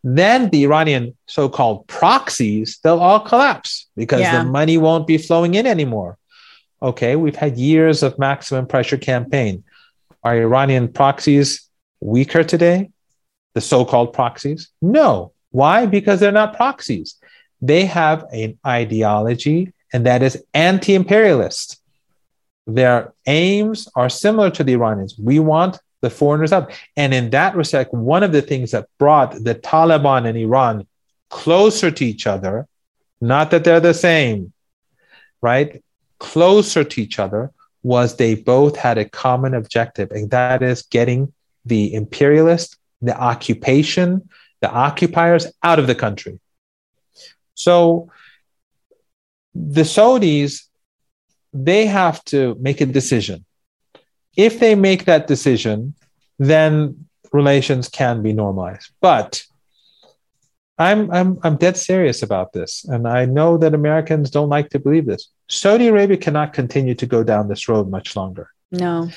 then 0.03 0.49
the 0.49 0.63
iranian 0.63 1.15
so-called 1.27 1.85
proxies 1.85 2.79
they'll 2.83 2.99
all 2.99 3.19
collapse 3.19 3.87
because 3.95 4.21
yeah. 4.21 4.43
the 4.43 4.49
money 4.49 4.77
won't 4.77 5.05
be 5.05 5.17
flowing 5.17 5.53
in 5.53 5.67
anymore. 5.67 6.17
Okay 6.81 7.15
we've 7.15 7.35
had 7.35 7.57
years 7.57 8.01
of 8.01 8.17
maximum 8.17 8.65
pressure 8.65 8.97
campaign. 8.97 9.63
Are 10.23 10.35
iranian 10.35 10.91
proxies 10.91 11.67
weaker 11.99 12.43
today? 12.43 12.89
The 13.53 13.61
so-called 13.61 14.13
proxies? 14.13 14.69
No. 14.81 15.33
Why? 15.51 15.85
Because 15.85 16.19
they're 16.19 16.31
not 16.31 16.55
proxies 16.55 17.17
they 17.61 17.85
have 17.85 18.25
an 18.31 18.57
ideology, 18.65 19.73
and 19.93 20.05
that 20.05 20.23
is 20.23 20.43
anti 20.53 20.95
imperialist. 20.95 21.81
Their 22.67 23.13
aims 23.25 23.87
are 23.95 24.09
similar 24.09 24.49
to 24.51 24.63
the 24.63 24.73
Iranians. 24.73 25.15
We 25.17 25.39
want 25.39 25.79
the 26.01 26.09
foreigners 26.09 26.51
out. 26.51 26.71
And 26.97 27.13
in 27.13 27.29
that 27.31 27.55
respect, 27.55 27.93
one 27.93 28.23
of 28.23 28.31
the 28.31 28.41
things 28.41 28.71
that 28.71 28.87
brought 28.97 29.43
the 29.43 29.55
Taliban 29.55 30.27
and 30.27 30.37
Iran 30.37 30.87
closer 31.29 31.91
to 31.91 32.05
each 32.05 32.27
other, 32.27 32.67
not 33.19 33.51
that 33.51 33.63
they're 33.63 33.79
the 33.79 33.93
same, 33.93 34.53
right? 35.41 35.83
Closer 36.19 36.83
to 36.83 37.01
each 37.01 37.19
other, 37.19 37.51
was 37.83 38.15
they 38.15 38.35
both 38.35 38.75
had 38.75 38.97
a 38.97 39.09
common 39.09 39.53
objective, 39.53 40.11
and 40.11 40.29
that 40.31 40.61
is 40.61 40.83
getting 40.83 41.33
the 41.65 41.93
imperialist, 41.93 42.77
the 43.01 43.17
occupation, 43.19 44.29
the 44.61 44.69
occupiers 44.69 45.47
out 45.63 45.79
of 45.79 45.87
the 45.87 45.95
country. 45.95 46.39
So 47.55 48.09
the 49.53 49.81
Saudis, 49.81 50.63
they 51.53 51.85
have 51.85 52.23
to 52.25 52.55
make 52.59 52.81
a 52.81 52.85
decision. 52.85 53.45
If 54.37 54.59
they 54.59 54.75
make 54.75 55.05
that 55.05 55.27
decision, 55.27 55.93
then 56.39 57.07
relations 57.31 57.89
can 57.89 58.21
be 58.21 58.33
normalized. 58.33 58.91
But 59.01 59.43
I'm, 60.77 61.11
I'm, 61.11 61.39
I'm 61.43 61.57
dead 61.57 61.77
serious 61.77 62.23
about 62.23 62.53
this. 62.53 62.85
And 62.85 63.07
I 63.07 63.25
know 63.25 63.57
that 63.57 63.73
Americans 63.73 64.31
don't 64.31 64.49
like 64.49 64.69
to 64.69 64.79
believe 64.79 65.05
this. 65.05 65.29
Saudi 65.49 65.87
Arabia 65.87 66.17
cannot 66.17 66.53
continue 66.53 66.95
to 66.95 67.05
go 67.05 67.23
down 67.23 67.47
this 67.47 67.67
road 67.67 67.89
much 67.89 68.15
longer. 68.15 68.49
No. 68.71 69.09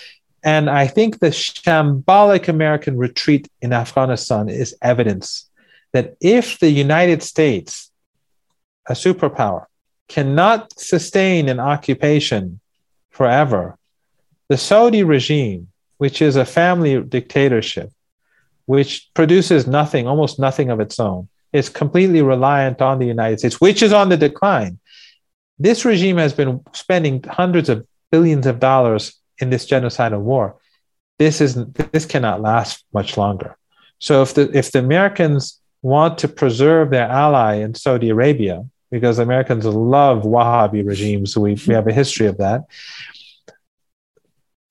And 0.43 0.69
I 0.69 0.87
think 0.87 1.21
the 1.21 1.29
shambolic 1.29 2.49
American 2.49 2.99
retreat 2.99 3.49
in 3.63 3.73
Afghanistan 3.73 4.49
is 4.51 4.77
evidence 4.83 5.49
that 5.95 6.17
if 6.21 6.59
the 6.59 6.71
United 6.71 7.23
States, 7.23 7.91
a 8.89 8.93
superpower, 8.93 9.67
cannot 10.09 10.79
sustain 10.79 11.49
an 11.49 11.61
occupation 11.61 12.61
forever, 13.11 13.79
the 14.49 14.59
Saudi 14.59 15.03
regime, 15.03 15.69
which 15.99 16.21
is 16.21 16.37
a 16.37 16.45
family 16.45 17.01
dictatorship, 17.03 17.91
which 18.67 19.09
produces 19.15 19.67
nothing, 19.67 20.07
almost 20.07 20.39
nothing 20.39 20.71
of 20.71 20.81
its 20.81 20.99
own, 20.99 21.29
is 21.53 21.69
completely 21.69 22.21
reliant 22.21 22.83
on 22.83 22.99
the 22.99 23.07
United 23.07 23.39
States, 23.39 23.61
which 23.61 23.83
is 23.83 23.93
on 23.93 24.09
the 24.09 24.17
decline. 24.17 24.79
This 25.59 25.85
regime 25.85 26.19
has 26.19 26.33
been 26.33 26.61
spending 26.73 27.23
hundreds 27.23 27.69
of 27.69 27.87
billions 28.11 28.47
of 28.47 28.59
dollars 28.59 29.15
in 29.39 29.51
this 29.51 29.67
genocidal 29.67 30.21
war. 30.21 30.57
This 31.19 31.41
is 31.41 31.55
this 31.93 32.07
cannot 32.07 32.41
last 32.41 32.85
much 32.93 33.17
longer. 33.17 33.57
So 34.01 34.23
if 34.23 34.35
the 34.35 34.51
if 34.57 34.73
the 34.73 34.81
Americans 34.81 35.61
want 35.83 36.19
to 36.19 36.29
preserve 36.29 36.91
their 36.91 37.09
ally 37.09 37.57
in 37.57 37.75
Saudi 37.75 38.11
Arabia, 38.11 38.65
because 38.95 39.19
Americans 39.19 39.65
love 39.65 40.23
Wahhabi 40.23 40.87
regimes, 40.87 41.37
we, 41.37 41.59
we 41.67 41.75
have 41.75 41.89
a 41.89 41.93
history 41.93 42.29
of 42.29 42.39
that. 42.39 42.63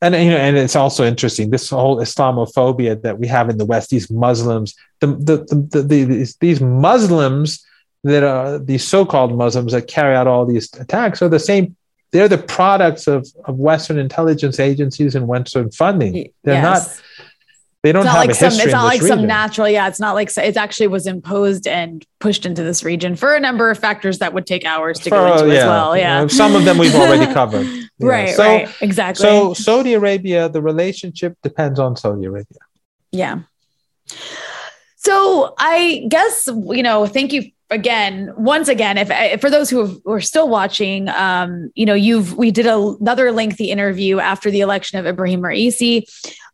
And 0.01 0.15
you 0.15 0.31
know, 0.31 0.37
and 0.37 0.55
it's 0.55 0.77
also 0.77 1.03
interesting 1.03 1.49
this 1.49 1.69
whole 1.69 1.97
Islamophobia 1.97 3.01
that 3.01 3.19
we 3.19 3.27
have 3.27 3.49
in 3.49 3.57
the 3.57 3.65
West. 3.65 3.89
These 3.89 4.09
Muslims, 4.09 4.75
the 5.01 5.07
the, 5.07 5.37
the, 5.71 5.81
the 5.81 6.03
these, 6.05 6.35
these 6.37 6.61
Muslims 6.61 7.65
that 8.05 8.23
are 8.23 8.59
these 8.59 8.85
so-called 8.85 9.37
Muslims 9.37 9.73
that 9.73 9.87
carry 9.87 10.15
out 10.15 10.27
all 10.27 10.45
these 10.45 10.73
attacks 10.75 11.21
are 11.21 11.29
the 11.29 11.39
same 11.39 11.75
they're 12.11 12.29
the 12.29 12.37
products 12.37 13.07
of, 13.07 13.27
of 13.45 13.57
Western 13.57 13.97
intelligence 13.97 14.59
agencies 14.59 15.15
and 15.15 15.27
Western 15.27 15.71
funding. 15.71 16.31
They're 16.43 16.61
yes. 16.61 16.87
not. 16.87 17.03
They 17.83 17.91
don't 17.91 18.05
have 18.05 18.15
like 18.15 18.29
a 18.29 18.33
history. 18.33 18.49
Some, 18.49 18.59
it's 18.61 18.71
not 18.71 18.85
like 18.85 19.01
region. 19.01 19.17
some 19.17 19.27
natural. 19.27 19.67
Yeah, 19.67 19.89
it's 19.89 19.99
not 19.99 20.15
like 20.15 20.35
it 20.37 20.55
actually 20.55 20.87
was 20.87 21.05
imposed 21.05 21.67
and 21.67 22.05
pushed 22.21 22.45
into 22.45 22.63
this 22.63 22.85
region 22.85 23.17
for 23.17 23.35
a 23.35 23.41
number 23.41 23.69
of 23.69 23.77
factors 23.77 24.19
that 24.19 24.33
would 24.33 24.47
take 24.47 24.63
hours 24.63 24.99
to 24.99 25.09
for, 25.09 25.17
go 25.17 25.33
into 25.33 25.47
yeah, 25.47 25.59
as 25.59 25.65
well. 25.65 25.97
Yeah, 25.97 26.19
you 26.19 26.23
know, 26.23 26.27
some 26.29 26.55
of 26.55 26.63
them 26.63 26.77
we've 26.77 26.95
already 26.95 27.31
covered. 27.33 27.67
Right. 27.99 28.29
So, 28.29 28.43
right. 28.43 28.73
Exactly. 28.79 29.23
So 29.23 29.53
Saudi 29.53 29.95
Arabia, 29.95 30.47
the 30.47 30.61
relationship 30.61 31.37
depends 31.43 31.77
on 31.77 31.97
Saudi 31.97 32.23
Arabia. 32.23 32.59
Yeah. 33.11 33.39
So 35.05 35.53
I 35.57 36.05
guess 36.09 36.47
you 36.47 36.83
know. 36.83 37.05
Thank 37.05 37.33
you 37.33 37.51
again, 37.73 38.31
once 38.37 38.67
again, 38.67 38.97
if, 38.97 39.41
for 39.41 39.49
those 39.49 39.69
who, 39.69 40.01
are 40.05 40.21
still 40.21 40.47
watching, 40.47 41.09
um, 41.09 41.71
you 41.75 41.85
know, 41.85 41.93
you've 41.93 42.37
we 42.37 42.51
did 42.51 42.67
a, 42.67 42.77
another 42.77 43.31
lengthy 43.31 43.71
interview 43.71 44.19
after 44.19 44.51
the 44.51 44.61
election 44.61 44.99
of 44.99 45.05
Ibrahim 45.05 45.41
Raisi, 45.41 46.03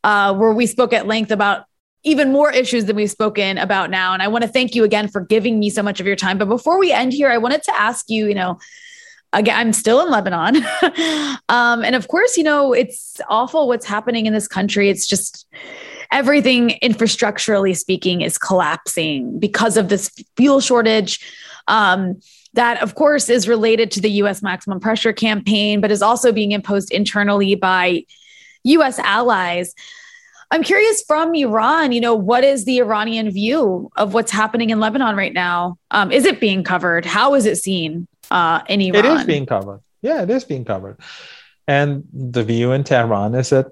uh, 0.03 0.33
where 0.33 0.53
we 0.53 0.65
spoke 0.65 0.93
at 0.93 1.07
length 1.07 1.31
about 1.31 1.65
even 2.03 2.31
more 2.31 2.51
issues 2.51 2.85
than 2.85 2.95
we've 2.95 3.11
spoken 3.11 3.57
about 3.57 3.89
now. 3.89 4.13
And 4.13 4.23
I 4.23 4.29
want 4.29 4.43
to 4.43 4.47
thank 4.47 4.73
you 4.73 4.85
again 4.85 5.09
for 5.09 5.21
giving 5.21 5.59
me 5.59 5.69
so 5.69 5.83
much 5.83 5.99
of 5.99 6.07
your 6.07 6.15
time. 6.15 6.37
But 6.37 6.47
before 6.47 6.79
we 6.79 6.93
end 6.93 7.11
here, 7.11 7.29
I 7.29 7.37
wanted 7.37 7.63
to 7.63 7.77
ask 7.77 8.09
you, 8.09 8.27
you 8.27 8.35
know, 8.35 8.57
again, 9.33 9.57
I'm 9.57 9.73
still 9.73 10.01
in 10.01 10.09
Lebanon. 10.09 10.55
um, 11.49 11.83
and 11.83 11.95
of 11.95 12.07
course, 12.07 12.37
you 12.37 12.43
know, 12.43 12.71
it's 12.71 13.19
awful 13.27 13.67
what's 13.67 13.85
happening 13.85 14.25
in 14.25 14.33
this 14.33 14.47
country. 14.47 14.89
It's 14.89 15.05
just 15.05 15.45
everything 16.11 16.77
infrastructurally 16.81 17.75
speaking 17.77 18.21
is 18.21 18.37
collapsing 18.37 19.39
because 19.39 19.77
of 19.77 19.89
this 19.89 20.09
fuel 20.35 20.59
shortage. 20.59 21.19
Um, 21.67 22.19
that, 22.53 22.81
of 22.81 22.95
course, 22.95 23.29
is 23.29 23.47
related 23.47 23.91
to 23.91 24.01
the 24.01 24.09
US 24.23 24.41
maximum 24.41 24.79
pressure 24.79 25.13
campaign, 25.13 25.81
but 25.81 25.91
is 25.91 26.01
also 26.01 26.31
being 26.31 26.51
imposed 26.51 26.91
internally 26.91 27.55
by 27.55 28.05
US 28.63 28.97
allies. 28.99 29.75
I'm 30.51 30.63
curious 30.63 31.03
from 31.03 31.35
Iran, 31.35 31.91
you 31.91 32.01
know, 32.01 32.15
what 32.15 32.43
is 32.43 32.65
the 32.65 32.79
Iranian 32.79 33.29
view 33.29 33.91
of 33.95 34.15
what's 34.15 34.31
happening 34.31 34.71
in 34.71 34.79
Lebanon 34.79 35.15
right 35.15 35.33
now? 35.33 35.77
Um, 35.91 36.11
is 36.11 36.25
it 36.25 36.39
being 36.39 36.63
covered? 36.63 37.05
How 37.05 37.35
is 37.35 37.45
it 37.45 37.57
seen 37.57 38.07
uh, 38.31 38.61
in 38.67 38.81
Iran? 38.81 39.05
It 39.05 39.19
is 39.19 39.25
being 39.25 39.45
covered. 39.45 39.81
Yeah, 40.01 40.23
it 40.23 40.29
is 40.31 40.43
being 40.45 40.65
covered. 40.65 40.97
And 41.67 42.05
the 42.11 42.43
view 42.43 42.71
in 42.71 42.83
Tehran 42.83 43.35
is 43.35 43.51
that 43.51 43.67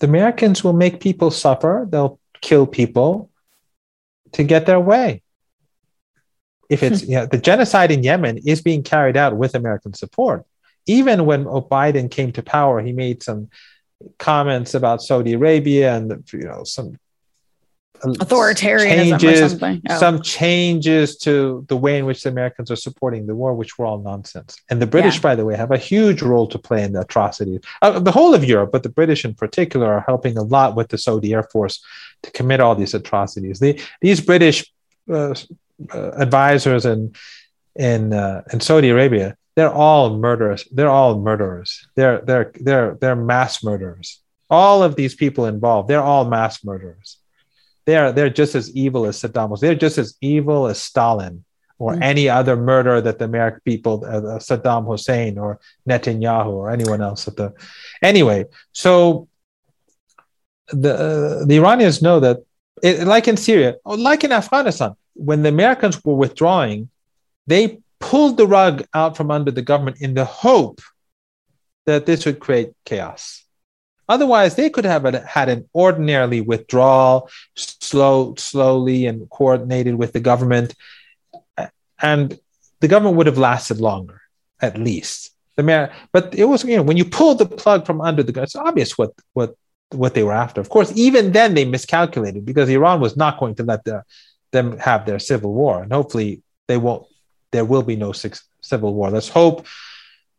the 0.00 0.06
Americans 0.06 0.64
will 0.64 0.72
make 0.72 1.00
people 1.00 1.30
suffer, 1.30 1.86
they'll 1.88 2.18
kill 2.40 2.66
people 2.66 3.30
to 4.32 4.42
get 4.42 4.66
their 4.66 4.80
way. 4.80 5.22
If 6.68 6.82
it's 6.82 7.02
yeah, 7.14 7.26
the 7.26 7.38
genocide 7.38 7.90
in 7.90 8.02
Yemen 8.02 8.38
is 8.38 8.62
being 8.62 8.82
carried 8.82 9.16
out 9.16 9.36
with 9.36 9.54
American 9.54 9.94
support. 9.94 10.44
Even 10.86 11.26
when 11.26 11.44
Biden 11.44 12.10
came 12.10 12.32
to 12.32 12.42
power, 12.42 12.80
he 12.80 12.92
made 12.92 13.22
some 13.22 13.50
comments 14.18 14.74
about 14.74 15.02
Saudi 15.02 15.34
Arabia 15.34 15.94
and 15.94 16.24
you 16.32 16.40
know 16.40 16.64
some 16.64 16.98
authoritarianism 18.02 19.20
changes, 19.20 19.40
or 19.40 19.48
something. 19.48 19.82
Oh. 19.88 19.98
Some 19.98 20.22
changes 20.22 21.16
to 21.18 21.64
the 21.68 21.76
way 21.76 21.98
in 21.98 22.06
which 22.06 22.22
the 22.22 22.30
Americans 22.30 22.70
are 22.70 22.76
supporting 22.76 23.26
the 23.26 23.34
war, 23.34 23.54
which 23.54 23.78
were 23.78 23.86
all 23.86 23.98
nonsense. 23.98 24.56
And 24.70 24.80
the 24.80 24.86
British, 24.86 25.16
yeah. 25.16 25.22
by 25.22 25.34
the 25.34 25.44
way, 25.44 25.56
have 25.56 25.70
a 25.70 25.78
huge 25.78 26.22
role 26.22 26.46
to 26.48 26.58
play 26.58 26.82
in 26.82 26.92
the 26.92 27.00
atrocities. 27.00 27.60
Uh, 27.82 27.98
the 27.98 28.12
whole 28.12 28.34
of 28.34 28.44
Europe, 28.44 28.70
but 28.72 28.82
the 28.82 28.88
British 28.88 29.24
in 29.24 29.34
particular, 29.34 29.92
are 29.92 30.04
helping 30.06 30.36
a 30.36 30.42
lot 30.42 30.76
with 30.76 30.88
the 30.88 30.98
Saudi 30.98 31.34
Air 31.34 31.44
Force 31.44 31.84
to 32.22 32.30
commit 32.30 32.60
all 32.60 32.74
these 32.74 32.94
atrocities. 32.94 33.60
The, 33.60 33.80
these 34.00 34.20
British 34.20 34.70
uh, 35.08 35.34
uh, 35.92 36.10
advisors 36.16 36.86
in 36.86 37.14
in 37.76 38.12
uh, 38.12 38.42
in 38.52 38.60
Saudi 38.60 38.90
Arabia, 38.90 39.36
they're 39.56 39.72
all 39.72 40.16
murderers. 40.18 40.66
They're 40.72 40.90
all 40.90 41.18
murderers. 41.20 41.86
They're 41.94 42.20
they're 42.20 42.52
they're 42.54 42.94
they're 43.00 43.16
mass 43.16 43.62
murderers. 43.62 44.20
All 44.48 44.82
of 44.82 44.96
these 44.96 45.14
people 45.14 45.46
involved, 45.46 45.88
they're 45.88 46.02
all 46.02 46.24
mass 46.24 46.64
murderers 46.64 47.19
they're 47.90 48.12
they're 48.12 48.30
just 48.42 48.54
as 48.54 48.66
evil 48.74 49.04
as 49.06 49.20
Saddam 49.20 49.48
was. 49.50 49.60
They're 49.60 49.74
just 49.86 49.98
as 49.98 50.16
evil 50.20 50.66
as 50.66 50.80
Stalin 50.80 51.44
or 51.78 51.92
mm-hmm. 51.92 52.02
any 52.02 52.28
other 52.28 52.56
murderer 52.56 53.00
that 53.00 53.18
the 53.18 53.24
American 53.24 53.60
people, 53.64 54.04
uh, 54.04 54.18
uh, 54.18 54.38
Saddam 54.38 54.86
Hussein 54.86 55.38
or 55.38 55.58
Netanyahu 55.88 56.52
or 56.52 56.70
anyone 56.70 57.02
else 57.02 57.26
at 57.26 57.36
the. 57.36 57.52
Anyway, 58.02 58.44
so 58.72 59.28
the 60.68 60.94
uh, 60.94 61.44
the 61.46 61.56
Iranians 61.56 62.00
know 62.00 62.20
that, 62.20 62.38
it, 62.82 63.06
like 63.06 63.26
in 63.26 63.36
Syria, 63.36 63.76
or 63.84 63.96
like 63.96 64.22
in 64.24 64.32
Afghanistan, 64.32 64.92
when 65.14 65.42
the 65.42 65.48
Americans 65.48 66.02
were 66.04 66.14
withdrawing, 66.14 66.90
they 67.46 67.80
pulled 67.98 68.36
the 68.36 68.46
rug 68.46 68.84
out 68.94 69.16
from 69.16 69.30
under 69.30 69.50
the 69.50 69.62
government 69.62 70.00
in 70.00 70.14
the 70.14 70.24
hope 70.24 70.80
that 71.86 72.06
this 72.06 72.24
would 72.24 72.38
create 72.38 72.70
chaos. 72.84 73.44
Otherwise, 74.10 74.56
they 74.56 74.68
could 74.68 74.84
have 74.84 75.04
had 75.24 75.48
an 75.48 75.68
ordinarily 75.72 76.40
withdrawal, 76.40 77.30
slow, 77.54 78.34
slowly, 78.36 79.06
and 79.06 79.30
coordinated 79.30 79.94
with 79.94 80.12
the 80.12 80.18
government, 80.18 80.74
and 82.02 82.36
the 82.80 82.88
government 82.88 83.16
would 83.16 83.28
have 83.28 83.38
lasted 83.38 83.80
longer, 83.80 84.20
at 84.60 84.76
least. 84.76 85.30
The 85.54 85.62
mayor, 85.62 85.92
but 86.12 86.34
it 86.34 86.46
was 86.46 86.64
you 86.64 86.76
know 86.76 86.82
when 86.82 86.96
you 86.96 87.04
pull 87.04 87.36
the 87.36 87.46
plug 87.46 87.86
from 87.86 88.00
under 88.00 88.24
the 88.24 88.42
it's 88.42 88.56
obvious 88.56 88.98
what 88.98 89.12
what 89.34 89.54
what 89.90 90.14
they 90.14 90.24
were 90.24 90.32
after. 90.32 90.60
Of 90.60 90.70
course, 90.70 90.90
even 90.96 91.30
then 91.30 91.54
they 91.54 91.64
miscalculated 91.64 92.44
because 92.44 92.68
Iran 92.68 93.00
was 93.00 93.16
not 93.16 93.38
going 93.38 93.54
to 93.56 93.62
let 93.62 93.84
the, 93.84 94.02
them 94.50 94.76
have 94.78 95.06
their 95.06 95.20
civil 95.20 95.52
war, 95.52 95.84
and 95.84 95.92
hopefully 95.92 96.42
they 96.66 96.78
won't. 96.78 97.06
There 97.52 97.64
will 97.64 97.82
be 97.82 97.94
no 97.94 98.10
six, 98.10 98.42
civil 98.60 98.92
war. 98.92 99.10
Let's 99.10 99.28
hope 99.28 99.66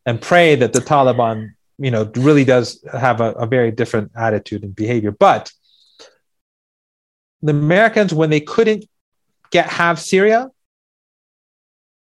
and 0.05 0.19
pray 0.19 0.55
that 0.55 0.73
the 0.73 0.79
Taliban 0.79 1.53
you 1.81 1.91
know 1.91 2.09
really 2.15 2.45
does 2.45 2.83
have 2.93 3.21
a, 3.21 3.31
a 3.31 3.47
very 3.47 3.71
different 3.71 4.11
attitude 4.15 4.63
and 4.63 4.75
behavior. 4.75 5.11
But 5.11 5.51
the 7.43 7.51
americans 7.51 8.13
when 8.13 8.29
they 8.29 8.39
couldn't 8.39 8.85
get 9.49 9.67
have 9.67 9.99
syria 9.99 10.49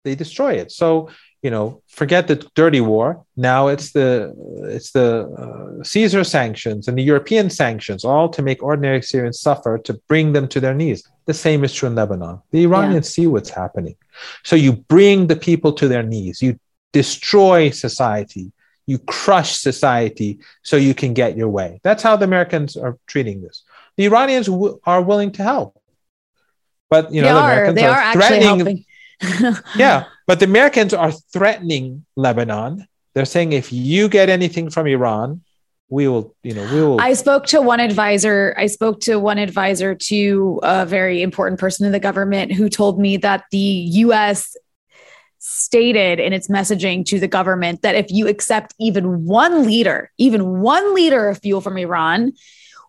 they 0.06 0.16
destroy 0.16 0.54
it. 0.54 0.72
So 0.72 1.10
you 1.42 1.52
know 1.52 1.82
forget 1.88 2.28
the 2.28 2.38
dirty 2.56 2.80
war. 2.80 3.26
Now 3.36 3.68
it's 3.68 3.92
the 3.92 4.34
it's 4.76 4.92
the 4.92 5.10
uh, 5.44 5.84
caesar 5.84 6.24
sanctions 6.24 6.88
and 6.88 6.98
the 6.98 7.04
european 7.04 7.50
sanctions 7.50 8.06
all 8.06 8.30
to 8.30 8.42
make 8.42 8.64
ordinary 8.64 9.02
syrians 9.02 9.40
suffer 9.42 9.78
to 9.80 9.94
bring 10.08 10.34
them 10.34 10.48
to 10.50 10.60
their 10.60 10.74
knees. 10.74 11.04
The 11.26 11.34
same 11.34 11.64
is 11.64 11.74
true 11.74 11.90
in 11.90 11.96
lebanon. 11.96 12.42
The 12.52 12.64
iranians 12.64 13.08
yeah. 13.10 13.16
see 13.16 13.28
what's 13.28 13.50
happening. 13.50 13.96
So 14.44 14.56
you 14.56 14.74
bring 14.74 15.28
the 15.28 15.36
people 15.36 15.74
to 15.74 15.88
their 15.88 16.04
knees. 16.04 16.42
You 16.42 16.60
destroy 16.94 17.72
society 17.72 18.52
you 18.88 19.00
crush 19.00 19.58
society 19.58 20.40
so 20.64 20.76
you 20.76 20.94
can 20.94 21.14
get 21.14 21.38
your 21.38 21.50
way. 21.50 21.80
That's 21.84 22.04
how 22.04 22.16
the 22.16 22.26
Americans 22.26 22.78
are 22.78 22.98
treating 23.08 23.42
this. 23.42 23.64
The 23.98 24.06
Iranians 24.06 24.48
w- 24.48 24.80
are 24.86 25.02
willing 25.02 25.32
to 25.34 25.44
help, 25.44 25.82
but 26.90 27.14
you 27.14 27.22
know 27.22 27.28
they 27.28 27.34
the 27.34 27.40
are. 27.40 27.52
Americans 27.52 27.82
are, 27.82 28.02
are 28.02 28.14
threatening. 28.14 28.86
yeah, 29.76 30.06
but 30.28 30.40
the 30.40 30.46
Americans 30.46 30.94
are 30.94 31.12
threatening 31.12 32.06
Lebanon. 32.16 32.88
They're 33.14 33.26
saying 33.26 33.54
if 33.54 33.72
you 33.72 34.10
get 34.10 34.30
anything 34.30 34.70
from 34.70 34.88
Iran, 34.88 35.42
we 35.90 36.08
will, 36.08 36.36
you 36.44 36.54
know, 36.54 36.64
we 36.74 36.82
will. 36.82 37.00
I 37.00 37.14
spoke 37.14 37.46
to 37.48 37.62
one 37.62 37.80
advisor. 37.80 38.56
I 38.58 38.66
spoke 38.68 39.00
to 39.02 39.18
one 39.18 39.38
advisor 39.38 39.96
to 39.96 40.60
a 40.64 40.86
very 40.86 41.22
important 41.22 41.60
person 41.60 41.86
in 41.86 41.92
the 41.92 42.00
government 42.00 42.52
who 42.52 42.70
told 42.70 43.00
me 43.00 43.18
that 43.18 43.46
the 43.52 43.58
U.S. 43.58 44.58
stated 45.40 46.20
in 46.20 46.34
its 46.34 46.48
messaging 46.48 47.06
to 47.06 47.20
the 47.20 47.28
government 47.28 47.82
that 47.82 47.96
if 47.96 48.08
you 48.10 48.28
accept 48.28 48.74
even 48.80 49.26
one 49.26 49.64
liter, 49.64 50.12
even 50.18 50.62
one 50.62 50.96
liter 50.96 51.30
of 51.30 51.40
fuel 51.40 51.62
from 51.62 51.78
Iran, 51.78 52.34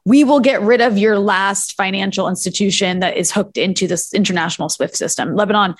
we 0.04 0.24
will 0.24 0.40
get 0.40 0.62
rid 0.62 0.80
of 0.80 0.96
your 0.96 1.18
last 1.18 1.74
financial 1.74 2.28
institution 2.28 3.00
that 3.00 3.16
is 3.16 3.32
hooked 3.32 3.58
into 3.58 3.86
this 3.86 4.14
international 4.14 4.68
SWIFT 4.68 4.96
system. 4.96 5.34
Lebanon 5.34 5.74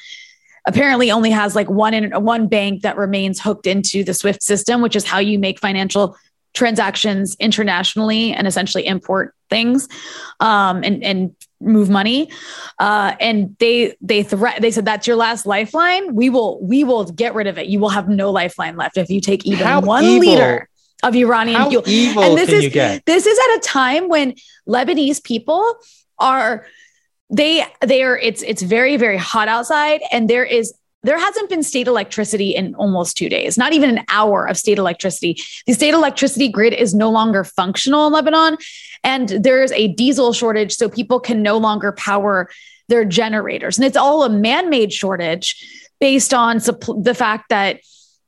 apparently 0.66 1.12
only 1.12 1.30
has 1.30 1.54
like 1.54 1.70
one 1.70 1.94
in, 1.94 2.10
one 2.24 2.48
bank 2.48 2.82
that 2.82 2.96
remains 2.96 3.40
hooked 3.40 3.66
into 3.66 4.02
the 4.02 4.12
SWIFT 4.12 4.42
system, 4.42 4.82
which 4.82 4.96
is 4.96 5.04
how 5.04 5.18
you 5.18 5.38
make 5.38 5.60
financial 5.60 6.16
transactions 6.54 7.36
internationally 7.38 8.32
and 8.32 8.46
essentially 8.46 8.86
import 8.86 9.34
things 9.48 9.88
um, 10.40 10.82
and 10.82 11.04
and 11.04 11.36
move 11.60 11.88
money. 11.90 12.30
Uh, 12.78 13.14
and 13.20 13.56
they 13.58 13.96
they 14.00 14.22
threat 14.22 14.60
they 14.60 14.70
said 14.70 14.84
that's 14.84 15.06
your 15.06 15.16
last 15.16 15.46
lifeline. 15.46 16.14
We 16.14 16.30
will 16.30 16.60
we 16.62 16.84
will 16.84 17.04
get 17.04 17.34
rid 17.34 17.46
of 17.46 17.58
it. 17.58 17.66
You 17.66 17.80
will 17.80 17.88
have 17.90 18.08
no 18.08 18.30
lifeline 18.30 18.76
left 18.76 18.96
if 18.96 19.08
you 19.10 19.20
take 19.20 19.46
even 19.46 19.66
How 19.66 19.80
one 19.80 20.04
evil- 20.04 20.18
liter 20.34 20.68
of 21.02 21.14
Iranian 21.14 21.60
how 21.60 21.68
fuel. 21.68 21.82
evil 21.86 22.22
and 22.22 22.38
this 22.38 22.46
can 22.48 22.54
is 22.58 22.64
you 22.64 22.70
get? 22.70 23.04
this 23.04 23.26
is 23.26 23.38
at 23.38 23.56
a 23.58 23.60
time 23.60 24.08
when 24.08 24.34
Lebanese 24.66 25.22
people 25.22 25.76
are 26.18 26.66
they 27.28 27.64
they 27.82 28.02
are 28.02 28.16
it's 28.16 28.42
it's 28.42 28.62
very 28.62 28.96
very 28.96 29.18
hot 29.18 29.46
outside 29.46 30.00
and 30.10 30.28
there 30.30 30.44
is 30.44 30.72
there 31.06 31.18
hasn't 31.18 31.48
been 31.48 31.62
state 31.62 31.86
electricity 31.86 32.50
in 32.50 32.74
almost 32.74 33.16
two 33.16 33.28
days, 33.28 33.56
not 33.56 33.72
even 33.72 33.90
an 33.90 34.04
hour 34.08 34.46
of 34.46 34.56
state 34.56 34.78
electricity. 34.78 35.36
The 35.66 35.72
state 35.72 35.94
electricity 35.94 36.48
grid 36.48 36.72
is 36.72 36.94
no 36.94 37.10
longer 37.10 37.44
functional 37.44 38.06
in 38.06 38.12
Lebanon, 38.12 38.58
and 39.04 39.28
there's 39.28 39.72
a 39.72 39.88
diesel 39.88 40.32
shortage, 40.32 40.74
so 40.74 40.88
people 40.88 41.20
can 41.20 41.42
no 41.42 41.56
longer 41.56 41.92
power 41.92 42.50
their 42.88 43.04
generators. 43.04 43.78
And 43.78 43.84
it's 43.84 43.96
all 43.96 44.24
a 44.24 44.28
man 44.28 44.70
made 44.70 44.92
shortage 44.92 45.90
based 46.00 46.34
on 46.34 46.58
the 46.58 47.14
fact 47.16 47.48
that 47.50 47.80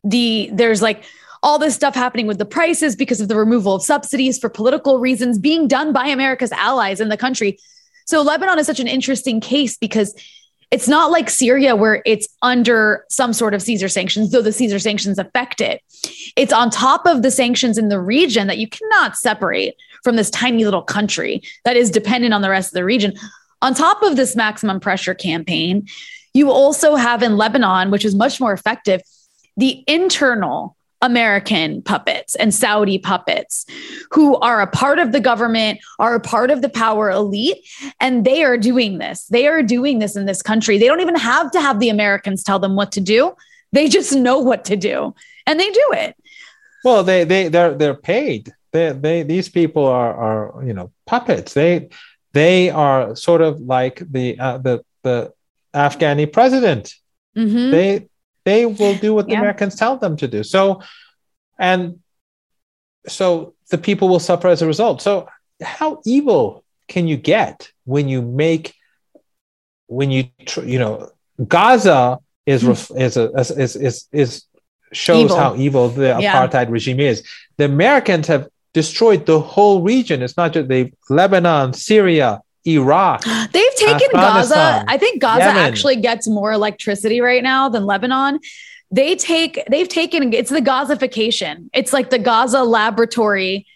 the 0.05 0.50
there's 0.52 0.80
like 0.80 1.05
all 1.42 1.59
this 1.59 1.74
stuff 1.74 1.94
happening 1.94 2.26
with 2.26 2.38
the 2.38 2.44
prices 2.44 2.96
because 2.96 3.20
of 3.20 3.28
the 3.28 3.36
removal 3.36 3.74
of 3.74 3.82
subsidies 3.82 4.38
for 4.38 4.48
political 4.48 4.98
reasons 4.98 5.38
being 5.38 5.68
done 5.68 5.92
by 5.92 6.06
America's 6.06 6.52
allies 6.52 7.00
in 7.00 7.09
the 7.09 7.16
country. 7.16 7.59
So 8.06 8.22
Lebanon 8.22 8.59
is 8.59 8.66
such 8.66 8.80
an 8.80 8.88
interesting 8.88 9.40
case 9.40 9.76
because 9.76 10.14
it's 10.70 10.88
not 10.88 11.10
like 11.10 11.30
Syria 11.30 11.74
where 11.74 12.02
it's 12.04 12.28
under 12.42 13.04
some 13.08 13.32
sort 13.32 13.54
of 13.54 13.62
Caesar 13.62 13.88
sanctions, 13.88 14.30
though 14.30 14.42
the 14.42 14.52
Caesar 14.52 14.78
sanctions 14.78 15.18
affect 15.18 15.60
it. 15.60 15.82
It's 16.36 16.52
on 16.52 16.70
top 16.70 17.06
of 17.06 17.22
the 17.22 17.30
sanctions 17.30 17.78
in 17.78 17.88
the 17.88 18.00
region 18.00 18.46
that 18.48 18.58
you 18.58 18.68
cannot 18.68 19.16
separate 19.16 19.76
from 20.04 20.16
this 20.16 20.30
tiny 20.30 20.64
little 20.64 20.82
country 20.82 21.42
that 21.64 21.76
is 21.76 21.90
dependent 21.90 22.34
on 22.34 22.42
the 22.42 22.50
rest 22.50 22.70
of 22.70 22.74
the 22.74 22.84
region. 22.84 23.14
On 23.62 23.74
top 23.74 24.02
of 24.02 24.16
this 24.16 24.36
maximum 24.36 24.78
pressure 24.78 25.14
campaign, 25.14 25.88
you 26.34 26.50
also 26.50 26.94
have 26.94 27.22
in 27.22 27.36
Lebanon, 27.36 27.90
which 27.90 28.04
is 28.04 28.14
much 28.14 28.38
more 28.38 28.52
effective, 28.52 29.00
the 29.56 29.82
internal 29.86 30.76
American 31.00 31.82
puppets 31.82 32.34
and 32.34 32.52
Saudi 32.52 32.98
puppets 32.98 33.64
who 34.10 34.36
are 34.38 34.60
a 34.60 34.66
part 34.66 34.98
of 34.98 35.12
the 35.12 35.20
government, 35.20 35.78
are 35.98 36.14
a 36.14 36.20
part 36.20 36.50
of 36.50 36.60
the 36.60 36.68
power 36.68 37.10
elite, 37.10 37.58
and 38.00 38.24
they 38.24 38.42
are 38.42 38.58
doing 38.58 38.98
this. 38.98 39.26
They 39.26 39.46
are 39.46 39.62
doing 39.62 40.00
this 40.00 40.16
in 40.16 40.26
this 40.26 40.42
country. 40.42 40.76
They 40.78 40.86
don't 40.86 41.00
even 41.00 41.16
have 41.16 41.50
to 41.52 41.60
have 41.60 41.78
the 41.78 41.88
Americans 41.88 42.42
tell 42.42 42.58
them 42.58 42.74
what 42.74 42.92
to 42.92 43.00
do. 43.00 43.34
They 43.72 43.88
just 43.88 44.12
know 44.12 44.38
what 44.38 44.64
to 44.66 44.76
do 44.76 45.14
and 45.48 45.58
they 45.58 45.70
do 45.70 45.90
it. 45.92 46.16
Well, 46.84 47.02
they 47.02 47.24
they 47.24 47.48
they're 47.48 47.74
they're 47.74 47.94
paid. 47.94 48.52
They 48.72 48.92
they 48.92 49.22
these 49.22 49.48
people 49.48 49.86
are 49.86 50.14
are 50.14 50.64
you 50.64 50.74
know 50.74 50.92
puppets. 51.06 51.54
They 51.54 51.88
they 52.34 52.70
are 52.70 53.16
sort 53.16 53.40
of 53.40 53.60
like 53.60 54.02
the 54.10 54.38
uh, 54.38 54.58
the 54.58 54.84
the 55.02 55.32
Afghani 55.74 56.32
president. 56.32 56.94
Mhm. 57.36 57.70
They 57.70 58.08
they 58.44 58.66
will 58.66 58.94
do 58.97 59.15
what 59.15 59.27
the 59.27 59.32
Yeah. 59.32 59.40
Americans 59.40 59.77
tell 59.77 59.97
them 59.97 60.16
to 60.16 60.28
do. 60.28 60.43
So 60.43 60.82
and 61.59 62.01
so 63.06 63.55
the 63.70 63.78
people 63.78 64.09
will 64.09 64.20
suffer 64.20 64.48
as 64.48 64.62
a 64.62 64.66
result. 64.66 65.02
So 65.02 65.28
how 65.62 66.01
evil 66.05 66.65
can 66.89 67.06
you 67.06 67.16
get 67.16 67.70
when 67.85 68.09
you 68.09 68.23
make 68.23 68.74
when 69.86 70.10
you 70.10 70.24
tr- 70.47 70.65
you 70.65 70.78
know 70.78 71.10
Gaza 71.47 72.19
is 72.47 72.62
hmm. 72.62 72.69
ref- 72.69 72.90
is, 72.97 73.16
a, 73.16 73.31
is 73.32 73.51
is 73.51 73.77
is 73.77 74.09
is 74.12 74.44
shows 74.93 75.24
Evil. 75.24 75.36
how 75.36 75.56
evil 75.56 75.89
the 75.89 76.16
Yeah. 76.20 76.48
apartheid 76.48 76.70
regime 76.70 77.01
is. 77.01 77.23
The 77.59 77.66
Americans 77.66 78.27
have 78.28 78.48
destroyed 78.73 79.27
the 79.27 79.40
whole 79.40 79.82
region. 79.82 80.23
It's 80.23 80.36
not 80.36 80.52
just 80.55 80.69
the 80.69 80.93
Lebanon, 81.10 81.73
Syria, 81.73 82.40
Iraq. 82.66 83.24
They've 83.52 83.74
taken 83.76 84.09
Gaza. 84.12 84.85
I 84.86 84.98
think 84.98 85.20
Gaza 85.20 85.44
Yemen. 85.44 85.56
actually 85.56 85.97
gets 85.97 86.28
more 86.28 86.52
electricity 86.52 87.20
right 87.20 87.43
now 87.43 87.68
than 87.68 87.86
Lebanon. 87.86 88.40
They 88.90 89.16
take 89.16 89.62
they've 89.70 89.89
taken 89.89 90.32
it's 90.32 90.51
the 90.51 90.60
Gazification. 90.60 91.68
It's 91.72 91.93
like 91.93 92.10
the 92.10 92.18
Gaza 92.18 92.62
laboratory. 92.64 93.66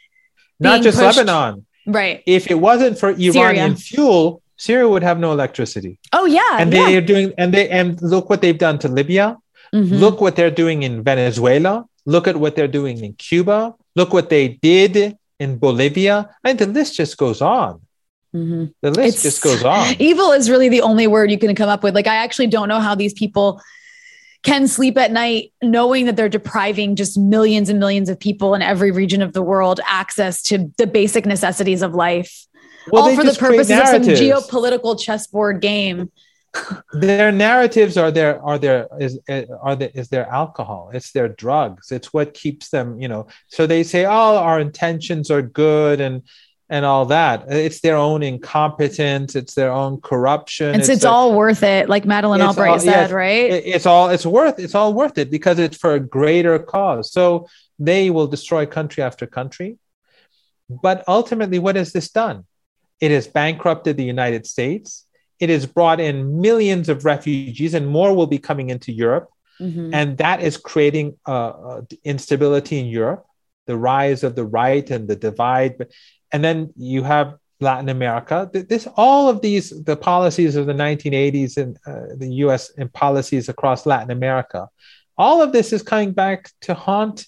Not 0.59 0.83
just 0.83 0.99
pushed- 0.99 1.19
Lebanon. 1.19 1.67
Right. 1.87 2.23
If 2.27 2.51
it 2.51 2.55
wasn't 2.55 2.99
for 2.99 3.11
Iranian 3.11 3.77
fuel, 3.77 4.43
Syria 4.57 4.89
would 4.89 5.03
have 5.03 5.19
no 5.19 5.33
electricity. 5.33 5.99
Oh 6.13 6.25
yeah. 6.25 6.41
and 6.59 6.73
yeah. 6.73 6.87
they 6.87 6.97
are 6.97 7.01
doing 7.01 7.33
and 7.37 7.53
they 7.53 7.69
and 7.69 8.01
look 8.01 8.31
what 8.31 8.41
they've 8.43 8.59
done 8.59 8.79
to 8.81 8.89
Libya. 8.89 9.37
Mhm. 9.75 9.99
Look 9.99 10.21
what 10.21 10.37
they're 10.37 10.51
doing 10.51 10.83
in 10.83 11.03
Venezuela. 11.03 11.87
Look 12.07 12.27
at 12.29 12.37
what 12.37 12.57
they're 12.57 12.69
doing 12.69 13.03
in 13.03 13.15
Cuba. 13.15 13.75
Look 13.97 14.13
what 14.13 14.29
they 14.29 14.49
did 14.49 15.17
in 15.39 15.59
Bolivia. 15.59 16.31
And 16.45 16.59
the 16.59 16.67
list 16.67 16.97
just 16.97 17.17
goes 17.17 17.41
on. 17.41 17.81
Mhm. 18.35 18.73
The 18.81 18.91
list 18.91 19.09
It's- 19.19 19.23
just 19.23 19.43
goes 19.43 19.63
on. 19.63 19.95
Evil 19.99 20.33
is 20.33 20.49
really 20.49 20.69
the 20.69 20.81
only 20.83 21.07
word 21.07 21.31
you 21.31 21.39
can 21.39 21.55
come 21.55 21.69
up 21.69 21.83
with. 21.83 21.95
Like, 21.95 22.07
I 22.07 22.17
actually 22.17 22.47
don't 22.47 22.69
know 22.69 22.81
how 22.81 22.95
these 22.95 23.13
people 23.13 23.61
can 24.43 24.67
sleep 24.67 24.97
at 24.99 25.13
night 25.13 25.53
knowing 25.63 26.07
that 26.07 26.17
they're 26.17 26.29
depriving 26.29 26.97
just 26.97 27.17
millions 27.19 27.69
and 27.69 27.79
millions 27.79 28.09
of 28.09 28.19
people 28.19 28.55
in 28.55 28.63
every 28.63 28.91
region 28.91 29.23
of 29.23 29.33
the 29.35 29.43
world 29.43 29.81
access 29.87 30.43
to 30.43 30.73
the 30.79 30.87
basic 30.87 31.27
necessities 31.27 31.81
of 31.83 31.95
life, 31.95 32.47
Well, 32.91 33.05
all 33.05 33.15
for 33.15 33.23
the 33.23 33.35
purposes 33.35 33.79
of 33.79 33.87
some 33.87 34.03
geopolitical 34.03 35.01
chessboard 35.01 35.61
game. 35.61 36.11
their 36.93 37.33
narratives 37.33 37.97
are 37.97 38.11
their 38.11 38.43
are 38.43 38.59
their 38.59 38.87
is 39.01 39.19
are 39.63 39.75
the, 39.75 39.91
is 39.99 40.09
their 40.11 40.29
alcohol 40.29 40.91
it's 40.93 41.13
their 41.13 41.27
drugs 41.27 41.91
it's 41.91 42.13
what 42.13 42.35
keeps 42.35 42.69
them 42.69 43.01
you 43.01 43.09
know 43.09 43.27
so 43.49 43.67
they 43.67 43.83
say 43.83 44.05
oh 44.05 44.37
our 44.37 44.61
intentions 44.61 45.31
are 45.31 45.41
good 45.41 45.99
and 45.99 46.21
and 46.73 46.85
all 46.91 47.05
that. 47.07 47.45
It's 47.49 47.81
their 47.81 47.97
own 47.97 48.21
incompetence. 48.23 49.37
It's 49.41 49.55
their 49.55 49.71
own 49.83 50.01
corruption. 50.01 50.75
It's, 50.75 50.89
it's, 50.89 51.03
their- 51.03 51.11
all 51.11 51.35
worth 51.35 51.63
it, 51.63 51.89
like 51.95 52.05
Madeleine 52.07 52.41
Albright 52.41 52.71
all- 52.71 52.79
said, 52.81 52.87
yes. 53.09 53.13
right? 53.13 53.51
it- 53.57 53.67
it's 53.75 53.87
all 53.93 54.09
it's 54.15 54.25
worth 54.39 54.59
it's 54.59 54.75
all 54.75 54.93
worth 54.95 55.17
it 55.23 55.29
because 55.31 55.59
it's 55.65 55.77
for 55.77 55.93
a 55.95 56.01
greater 56.19 56.59
cause. 56.59 57.13
So 57.13 57.47
they 57.79 58.11
will 58.15 58.27
destroy 58.37 58.65
country 58.79 59.03
after 59.03 59.27
country. 59.27 59.71
But 60.87 61.05
ultimately 61.07 61.59
what 61.59 61.77
has 61.77 61.93
this 61.93 62.09
done? 62.11 62.39
It 63.01 63.11
has 63.11 63.27
bankrupted 63.27 63.97
the 63.97 64.05
united 64.17 64.47
states. 64.47 65.07
It 65.45 65.51
has 65.51 65.67
brought 65.67 66.01
in 66.09 66.41
millions 66.41 66.89
of 66.89 67.05
refugees 67.05 67.75
and 67.75 67.85
more 67.99 68.11
will 68.17 68.29
be 68.37 68.39
coming 68.49 68.71
into 68.75 68.91
europe. 69.05 69.29
Mhm. 69.61 69.91
and 69.99 70.09
that 70.25 70.39
is 70.49 70.57
creating 70.71 71.09
uh, 71.35 71.53
uh, 71.69 71.81
instability 72.15 72.77
in 72.83 72.87
Europe, 73.01 73.23
the 73.67 73.77
rise 73.77 74.23
of 74.23 74.35
the 74.35 74.45
right 74.45 74.89
and 74.91 75.09
the 75.09 75.17
divide. 75.17 75.87
And 76.33 76.43
then 76.45 76.73
you 76.77 77.03
have 77.03 77.37
Latin 77.61 77.89
America. 77.89 78.51
This, 78.53 78.89
all 78.97 79.29
of 79.29 79.41
these, 79.41 79.71
the 79.85 79.97
policies 79.97 80.57
of 80.57 80.67
the 80.67 80.73
1980s 80.73 81.57
and 81.57 81.79
uh, 81.87 82.15
the 82.17 82.29
U.S. 82.45 82.73
and 82.77 82.93
policies 82.93 83.49
across 83.49 83.87
Latin 83.87 84.11
America, 84.11 84.69
all 85.17 85.41
of 85.41 85.53
this 85.53 85.73
is 85.73 85.83
coming 85.83 86.13
back 86.13 86.51
to 86.63 86.75
haunt 86.75 87.27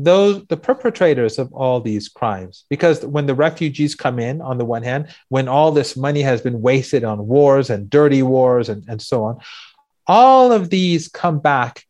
those 0.00 0.46
the 0.46 0.56
perpetrators 0.56 1.40
of 1.40 1.52
all 1.52 1.80
these 1.80 2.08
crimes 2.08 2.64
because 2.70 3.04
when 3.04 3.26
the 3.26 3.34
refugees 3.34 3.96
come 3.96 4.20
in 4.20 4.40
on 4.40 4.56
the 4.56 4.64
one 4.64 4.84
hand 4.84 5.08
when 5.28 5.48
all 5.48 5.72
this 5.72 5.96
money 5.96 6.22
has 6.22 6.40
been 6.40 6.62
wasted 6.62 7.02
on 7.02 7.26
wars 7.26 7.68
and 7.68 7.90
dirty 7.90 8.22
wars 8.22 8.68
and, 8.68 8.84
and 8.88 9.02
so 9.02 9.24
on 9.24 9.40
all 10.06 10.52
of 10.52 10.70
these 10.70 11.08
come 11.08 11.40
back 11.40 11.84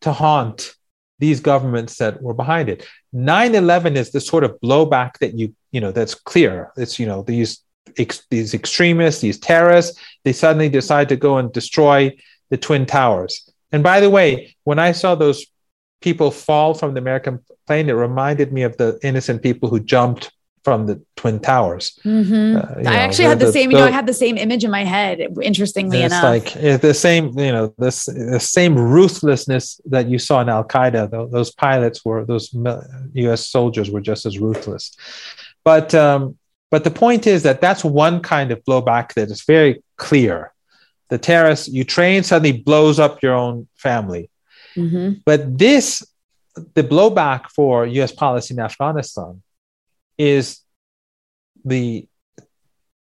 to 0.00 0.10
haunt 0.10 0.74
these 1.20 1.38
governments 1.40 1.96
that 1.98 2.20
were 2.20 2.34
behind 2.34 2.68
it. 2.68 2.86
9-11 3.14 3.96
is 3.96 4.10
the 4.10 4.20
sort 4.20 4.42
of 4.42 4.58
blowback 4.60 5.18
that 5.18 5.34
you 5.34 5.54
you 5.70 5.80
know 5.80 5.92
that's 5.92 6.14
clear. 6.14 6.72
It's 6.76 6.98
you 6.98 7.06
know 7.06 7.22
these 7.22 7.62
ex, 7.98 8.26
these 8.30 8.54
extremists 8.54 9.20
these 9.20 9.38
terrorists 9.38 10.00
they 10.24 10.32
suddenly 10.32 10.68
decide 10.68 11.08
to 11.10 11.16
go 11.16 11.38
and 11.38 11.52
destroy 11.52 12.16
the 12.50 12.56
twin 12.56 12.86
towers. 12.86 13.48
And 13.72 13.82
by 13.82 14.00
the 14.00 14.10
way 14.10 14.56
when 14.64 14.80
i 14.80 14.90
saw 14.90 15.14
those 15.14 15.46
people 16.00 16.30
fall 16.30 16.74
from 16.74 16.94
the 16.94 17.00
American 17.00 17.38
plane, 17.66 17.88
it 17.88 17.92
reminded 17.92 18.52
me 18.52 18.62
of 18.62 18.76
the 18.78 18.98
innocent 19.02 19.42
people 19.42 19.68
who 19.68 19.78
jumped 19.78 20.32
from 20.62 20.86
the 20.86 21.02
twin 21.16 21.40
towers. 21.40 21.98
Mm-hmm. 22.04 22.56
Uh, 22.56 22.80
I 22.80 22.82
know, 22.82 22.90
actually 22.90 23.24
had 23.24 23.38
the, 23.38 23.46
the 23.46 23.52
same. 23.52 23.70
The, 23.70 23.76
you 23.76 23.82
know, 23.82 23.88
I 23.88 23.90
had 23.90 24.06
the 24.06 24.14
same 24.14 24.36
image 24.36 24.64
in 24.64 24.70
my 24.70 24.84
head. 24.84 25.26
Interestingly 25.42 26.02
it's 26.02 26.12
enough, 26.12 26.24
like 26.24 26.56
it's 26.56 26.82
the 26.82 26.94
same. 26.94 27.38
You 27.38 27.52
know, 27.52 27.74
this 27.78 28.06
the 28.06 28.40
same 28.40 28.76
ruthlessness 28.76 29.80
that 29.86 30.08
you 30.08 30.18
saw 30.18 30.40
in 30.42 30.48
Al 30.48 30.64
Qaeda. 30.64 31.30
Those 31.30 31.50
pilots 31.50 32.04
were 32.04 32.24
those 32.24 32.52
U.S. 32.52 33.48
soldiers 33.48 33.90
were 33.90 34.00
just 34.00 34.26
as 34.26 34.38
ruthless. 34.38 34.96
But 35.64 35.94
um, 35.94 36.38
but 36.70 36.84
the 36.84 36.90
point 36.90 37.26
is 37.26 37.42
that 37.42 37.60
that's 37.60 37.84
one 37.84 38.20
kind 38.20 38.50
of 38.50 38.62
blowback 38.64 39.14
that 39.14 39.30
is 39.30 39.42
very 39.42 39.82
clear. 39.96 40.52
The 41.08 41.18
terrorist 41.18 41.72
you 41.72 41.84
train 41.84 42.22
suddenly 42.22 42.52
blows 42.52 43.00
up 43.00 43.22
your 43.22 43.34
own 43.34 43.66
family. 43.76 44.30
Mm-hmm. 44.76 45.20
But 45.24 45.58
this, 45.58 46.06
the 46.74 46.84
blowback 46.84 47.50
for 47.50 47.86
U.S. 47.86 48.12
policy 48.12 48.54
in 48.54 48.60
Afghanistan 48.60 49.42
is 50.20 50.60
the 51.64 52.06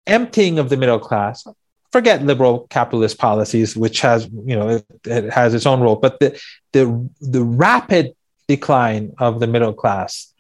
emptying 0.06 0.60
of 0.60 0.68
the 0.70 0.76
middle 0.76 1.00
class. 1.00 1.48
Forget 1.94 2.22
liberal 2.22 2.68
capitalist 2.70 3.18
policies, 3.18 3.78
which 3.78 4.02
has 4.02 4.26
you 4.26 4.56
know 4.58 4.70
it, 4.70 4.86
it 5.06 5.32
has 5.32 5.54
its 5.54 5.66
own 5.66 5.80
role, 5.80 5.96
but 5.96 6.20
the 6.20 6.38
the 6.74 7.10
the 7.22 7.44
rapid 7.44 8.14
decline 8.50 9.14
of 9.20 9.40
the 9.40 9.48
middle 9.48 9.74
class, 9.74 10.34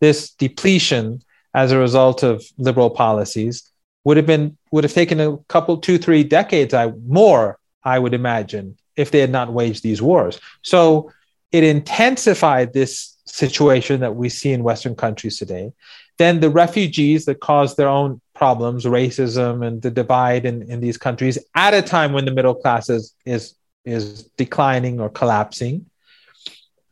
this 0.00 0.30
depletion 0.30 1.22
as 1.54 1.72
a 1.72 1.78
result 1.78 2.22
of 2.22 2.44
liberal 2.56 2.90
policies, 2.90 3.68
would 4.04 4.16
have 4.16 4.26
been 4.26 4.56
would 4.70 4.84
have 4.84 4.92
taken 4.92 5.18
a 5.20 5.36
couple 5.48 5.76
two 5.78 5.98
three 5.98 6.22
decades 6.22 6.72
I, 6.72 6.92
more 7.08 7.58
I 7.82 7.98
would 7.98 8.14
imagine 8.14 8.78
if 8.94 9.10
they 9.10 9.18
had 9.18 9.30
not 9.30 9.52
waged 9.52 9.82
these 9.82 10.00
wars. 10.00 10.38
So 10.62 11.10
it 11.50 11.64
intensified 11.64 12.72
this 12.72 13.15
situation 13.36 14.00
that 14.00 14.16
we 14.16 14.28
see 14.28 14.52
in 14.52 14.62
Western 14.62 14.94
countries 14.94 15.38
today. 15.38 15.72
Then 16.16 16.40
the 16.40 16.48
refugees 16.48 17.26
that 17.26 17.40
cause 17.40 17.76
their 17.76 17.88
own 17.88 18.20
problems, 18.34 18.84
racism 18.84 19.66
and 19.66 19.82
the 19.82 19.90
divide 19.90 20.46
in, 20.46 20.62
in 20.70 20.80
these 20.80 20.96
countries 20.96 21.38
at 21.54 21.74
a 21.74 21.82
time 21.82 22.12
when 22.14 22.24
the 22.24 22.30
middle 22.30 22.54
class 22.54 22.88
is, 22.88 23.14
is, 23.26 23.54
is 23.84 24.24
declining 24.38 25.00
or 25.00 25.10
collapsing. 25.10 25.84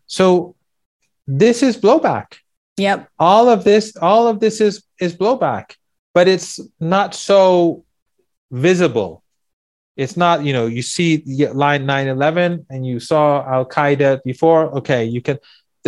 So 0.07 0.55
this 1.27 1.63
is 1.63 1.79
blowback. 1.79 2.37
Yep. 2.77 3.09
All 3.19 3.49
of 3.49 3.65
this, 3.65 3.97
all 3.97 4.29
of 4.29 4.41
this 4.41 4.61
is 4.61 4.85
is 5.01 5.15
blowback, 5.15 5.77
but 6.13 6.29
it's 6.29 6.61
not 6.81 7.15
so 7.15 7.85
visible 8.51 9.25
it's 9.97 10.17
not 10.17 10.45
you 10.45 10.53
know 10.53 10.67
you 10.67 10.83
see 10.83 11.23
line 11.53 11.85
9-11 11.87 12.67
and 12.71 12.87
you 12.87 12.99
saw 13.01 13.45
al-qaeda 13.47 14.23
before 14.25 14.77
okay 14.79 15.05
you 15.05 15.23
can 15.23 15.39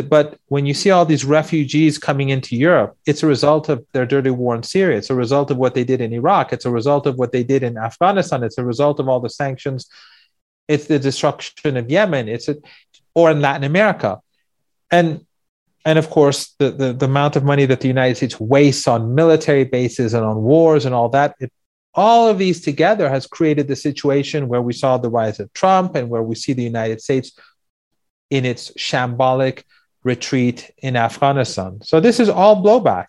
but 0.02 0.38
when 0.48 0.66
you 0.66 0.74
see 0.74 0.90
all 0.90 1.06
these 1.06 1.24
refugees 1.24 1.98
coming 1.98 2.28
into 2.28 2.54
europe 2.56 2.96
it's 3.06 3.22
a 3.22 3.26
result 3.26 3.68
of 3.68 3.84
their 3.92 4.06
dirty 4.06 4.30
war 4.30 4.54
in 4.54 4.62
syria. 4.62 4.98
It's 4.98 5.10
a 5.10 5.14
result 5.14 5.50
of 5.50 5.56
what 5.56 5.74
they 5.74 5.84
did 5.84 6.00
in 6.00 6.12
iraq. 6.12 6.52
It's 6.52 6.64
a 6.64 6.70
result 6.70 7.06
of 7.06 7.16
what 7.16 7.32
they 7.32 7.42
did 7.42 7.62
in 7.62 7.76
afghanistan. 7.78 8.42
It's 8.42 8.58
a 8.58 8.64
result 8.64 9.00
of 9.00 9.08
all 9.08 9.20
the 9.20 9.30
sanctions. 9.30 9.88
It's 10.68 10.86
the 10.86 10.98
destruction 10.98 11.76
of 11.76 11.90
yemen. 11.90 12.28
It's 12.28 12.48
a, 12.48 12.56
or 13.14 13.30
in 13.30 13.40
latin 13.40 13.64
america. 13.64 14.20
And 14.90 15.24
and 15.84 15.98
of 15.98 16.10
course 16.10 16.54
the, 16.58 16.70
the, 16.70 16.92
the 16.92 17.06
amount 17.06 17.36
of 17.36 17.44
money 17.44 17.64
that 17.66 17.80
the 17.80 17.88
united 17.88 18.16
states 18.16 18.38
wastes 18.38 18.88
on 18.88 19.14
military 19.14 19.64
bases 19.64 20.14
and 20.14 20.24
on 20.24 20.42
wars 20.42 20.84
and 20.84 20.94
all 20.94 21.08
that 21.10 21.34
it 21.40 21.52
all 21.96 22.28
of 22.28 22.36
these 22.36 22.60
together 22.60 23.08
has 23.08 23.26
created 23.26 23.66
the 23.66 23.74
situation 23.74 24.48
where 24.48 24.60
we 24.60 24.74
saw 24.74 24.98
the 24.98 25.08
rise 25.08 25.40
of 25.40 25.50
Trump 25.54 25.96
and 25.96 26.10
where 26.10 26.22
we 26.22 26.34
see 26.34 26.52
the 26.52 26.62
United 26.62 27.00
States 27.00 27.32
in 28.28 28.44
its 28.44 28.70
shambolic 28.72 29.62
retreat 30.06 30.70
in 30.78 30.96
Afghanistan. 30.96 31.80
So 31.82 31.98
this 31.98 32.20
is 32.20 32.28
all 32.28 32.62
blowback. 32.62 33.06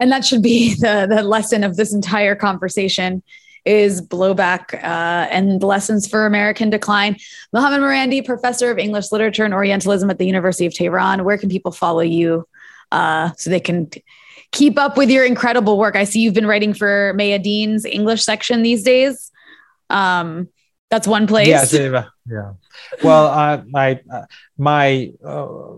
And 0.00 0.10
that 0.10 0.24
should 0.24 0.42
be 0.42 0.74
the, 0.80 1.06
the 1.08 1.22
lesson 1.22 1.62
of 1.62 1.76
this 1.76 1.92
entire 1.92 2.34
conversation 2.34 3.22
is 3.64 4.00
blowback 4.00 4.72
uh, 4.82 5.28
and 5.30 5.62
lessons 5.62 6.08
for 6.08 6.24
American 6.24 6.70
decline. 6.70 7.18
Mohammad 7.52 7.80
Marandi, 7.80 8.24
professor 8.24 8.70
of 8.70 8.78
English 8.78 9.12
literature 9.12 9.44
and 9.44 9.52
Orientalism 9.52 10.08
at 10.08 10.16
the 10.16 10.26
University 10.26 10.64
of 10.64 10.72
Tehran. 10.72 11.22
Where 11.24 11.36
can 11.36 11.50
people 11.50 11.70
follow 11.70 12.00
you 12.00 12.48
uh, 12.90 13.32
so 13.36 13.50
they 13.50 13.60
can 13.60 13.90
keep 14.52 14.78
up 14.78 14.96
with 14.96 15.10
your 15.10 15.26
incredible 15.26 15.76
work. 15.76 15.96
I 15.96 16.04
see 16.04 16.20
you've 16.20 16.32
been 16.32 16.46
writing 16.46 16.72
for 16.72 17.12
Mayadeen's 17.14 17.84
English 17.84 18.22
section 18.24 18.62
these 18.62 18.82
days. 18.82 19.30
Um, 19.90 20.48
that's 20.90 21.06
one 21.06 21.26
place. 21.26 21.72
Yeah, 21.72 22.06
yeah. 22.26 22.52
Well, 23.02 23.26
uh, 23.26 23.62
my 23.68 24.00
uh, 24.10 24.26
my 24.56 25.12
uh, 25.24 25.76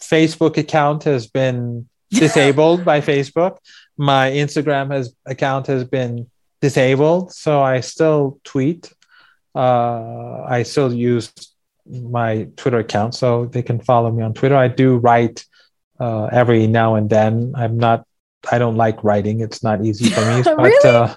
Facebook 0.00 0.56
account 0.56 1.04
has 1.04 1.26
been 1.26 1.88
disabled 2.10 2.84
by 2.84 3.00
Facebook. 3.00 3.58
My 3.96 4.30
Instagram 4.30 4.90
has 4.92 5.14
account 5.26 5.66
has 5.68 5.84
been 5.84 6.30
disabled, 6.60 7.32
so 7.32 7.62
I 7.62 7.80
still 7.80 8.40
tweet. 8.44 8.92
Uh, 9.54 10.44
I 10.48 10.62
still 10.62 10.92
use 10.92 11.32
my 11.86 12.48
Twitter 12.56 12.78
account, 12.78 13.14
so 13.14 13.46
they 13.46 13.62
can 13.62 13.80
follow 13.80 14.10
me 14.10 14.22
on 14.22 14.34
Twitter. 14.34 14.56
I 14.56 14.68
do 14.68 14.96
write 14.96 15.44
uh, 16.00 16.26
every 16.26 16.66
now 16.66 16.94
and 16.94 17.08
then. 17.08 17.52
I'm 17.56 17.78
not. 17.78 18.06
I 18.50 18.58
don't 18.58 18.76
like 18.76 19.04
writing. 19.04 19.40
It's 19.40 19.62
not 19.62 19.84
easy 19.84 20.10
for 20.10 20.20
me. 20.20 20.42
but 20.44 20.58
really? 20.58 20.88
uh, 20.88 21.14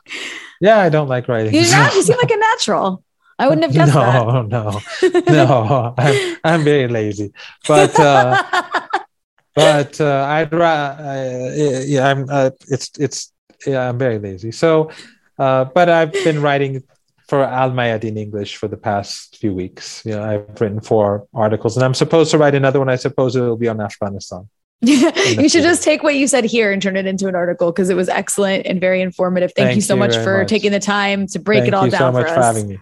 yeah, 0.61 0.79
I 0.79 0.89
don't 0.89 1.07
like 1.07 1.27
writing. 1.27 1.53
You're 1.53 1.69
not. 1.71 1.93
You 1.95 2.01
seem 2.03 2.17
like 2.17 2.31
a 2.31 2.37
natural. 2.37 3.03
I 3.37 3.47
wouldn't 3.47 3.63
have 3.63 3.73
guessed 3.73 3.93
no, 3.93 4.01
that. 4.01 4.47
No, 4.47 4.79
no, 5.33 5.65
no. 5.65 5.93
I'm, 5.97 6.37
I'm 6.43 6.63
very 6.63 6.87
lazy, 6.87 7.33
but 7.67 7.97
uh, 7.99 8.41
but 9.55 9.99
uh, 9.99 10.25
I'd 10.29 10.53
rather. 10.53 11.03
Uh, 11.03 11.83
yeah, 11.85 12.07
I'm. 12.07 12.29
Uh, 12.29 12.51
it's 12.67 12.91
it's. 12.97 13.31
Yeah, 13.67 13.89
I'm 13.89 13.97
very 13.97 14.19
lazy. 14.19 14.51
So, 14.51 14.91
uh, 15.39 15.65
but 15.65 15.89
I've 15.89 16.13
been 16.13 16.41
writing 16.41 16.83
for 17.27 17.43
Al 17.43 17.71
Mayadeen 17.71 18.17
English 18.17 18.57
for 18.57 18.67
the 18.67 18.77
past 18.77 19.37
few 19.37 19.53
weeks. 19.53 20.03
You 20.05 20.11
know, 20.11 20.23
I've 20.23 20.61
written 20.61 20.79
four 20.79 21.27
articles, 21.33 21.75
and 21.75 21.83
I'm 21.83 21.93
supposed 21.93 22.31
to 22.31 22.37
write 22.37 22.55
another 22.55 22.79
one. 22.79 22.89
I 22.89 22.95
suppose 22.95 23.35
it 23.35 23.41
will 23.41 23.57
be 23.57 23.67
on 23.67 23.81
Afghanistan. 23.81 24.47
you 24.81 25.49
should 25.49 25.63
just 25.63 25.83
take 25.83 26.03
what 26.03 26.15
you 26.15 26.27
said 26.27 26.43
here 26.43 26.71
and 26.71 26.81
turn 26.81 26.95
it 26.95 27.07
into 27.07 27.27
an 27.27 27.35
article 27.35 27.71
because 27.71 27.89
it 27.89 27.95
was 27.95 28.07
excellent 28.07 28.67
and 28.67 28.79
very 28.79 29.01
informative. 29.01 29.51
Thank, 29.55 29.67
Thank 29.67 29.75
you 29.77 29.81
so 29.81 29.95
you 29.95 29.99
much 29.99 30.15
for 30.17 30.39
much. 30.39 30.49
taking 30.49 30.71
the 30.71 30.79
time 30.79 31.27
to 31.27 31.39
break 31.39 31.61
Thank 31.61 31.69
it 31.69 31.73
all 31.73 31.89
down 31.89 32.13
so 32.13 32.21
for 32.21 32.27
us. 32.27 32.33
For 32.33 32.41
having 32.41 32.67
me. 32.67 32.79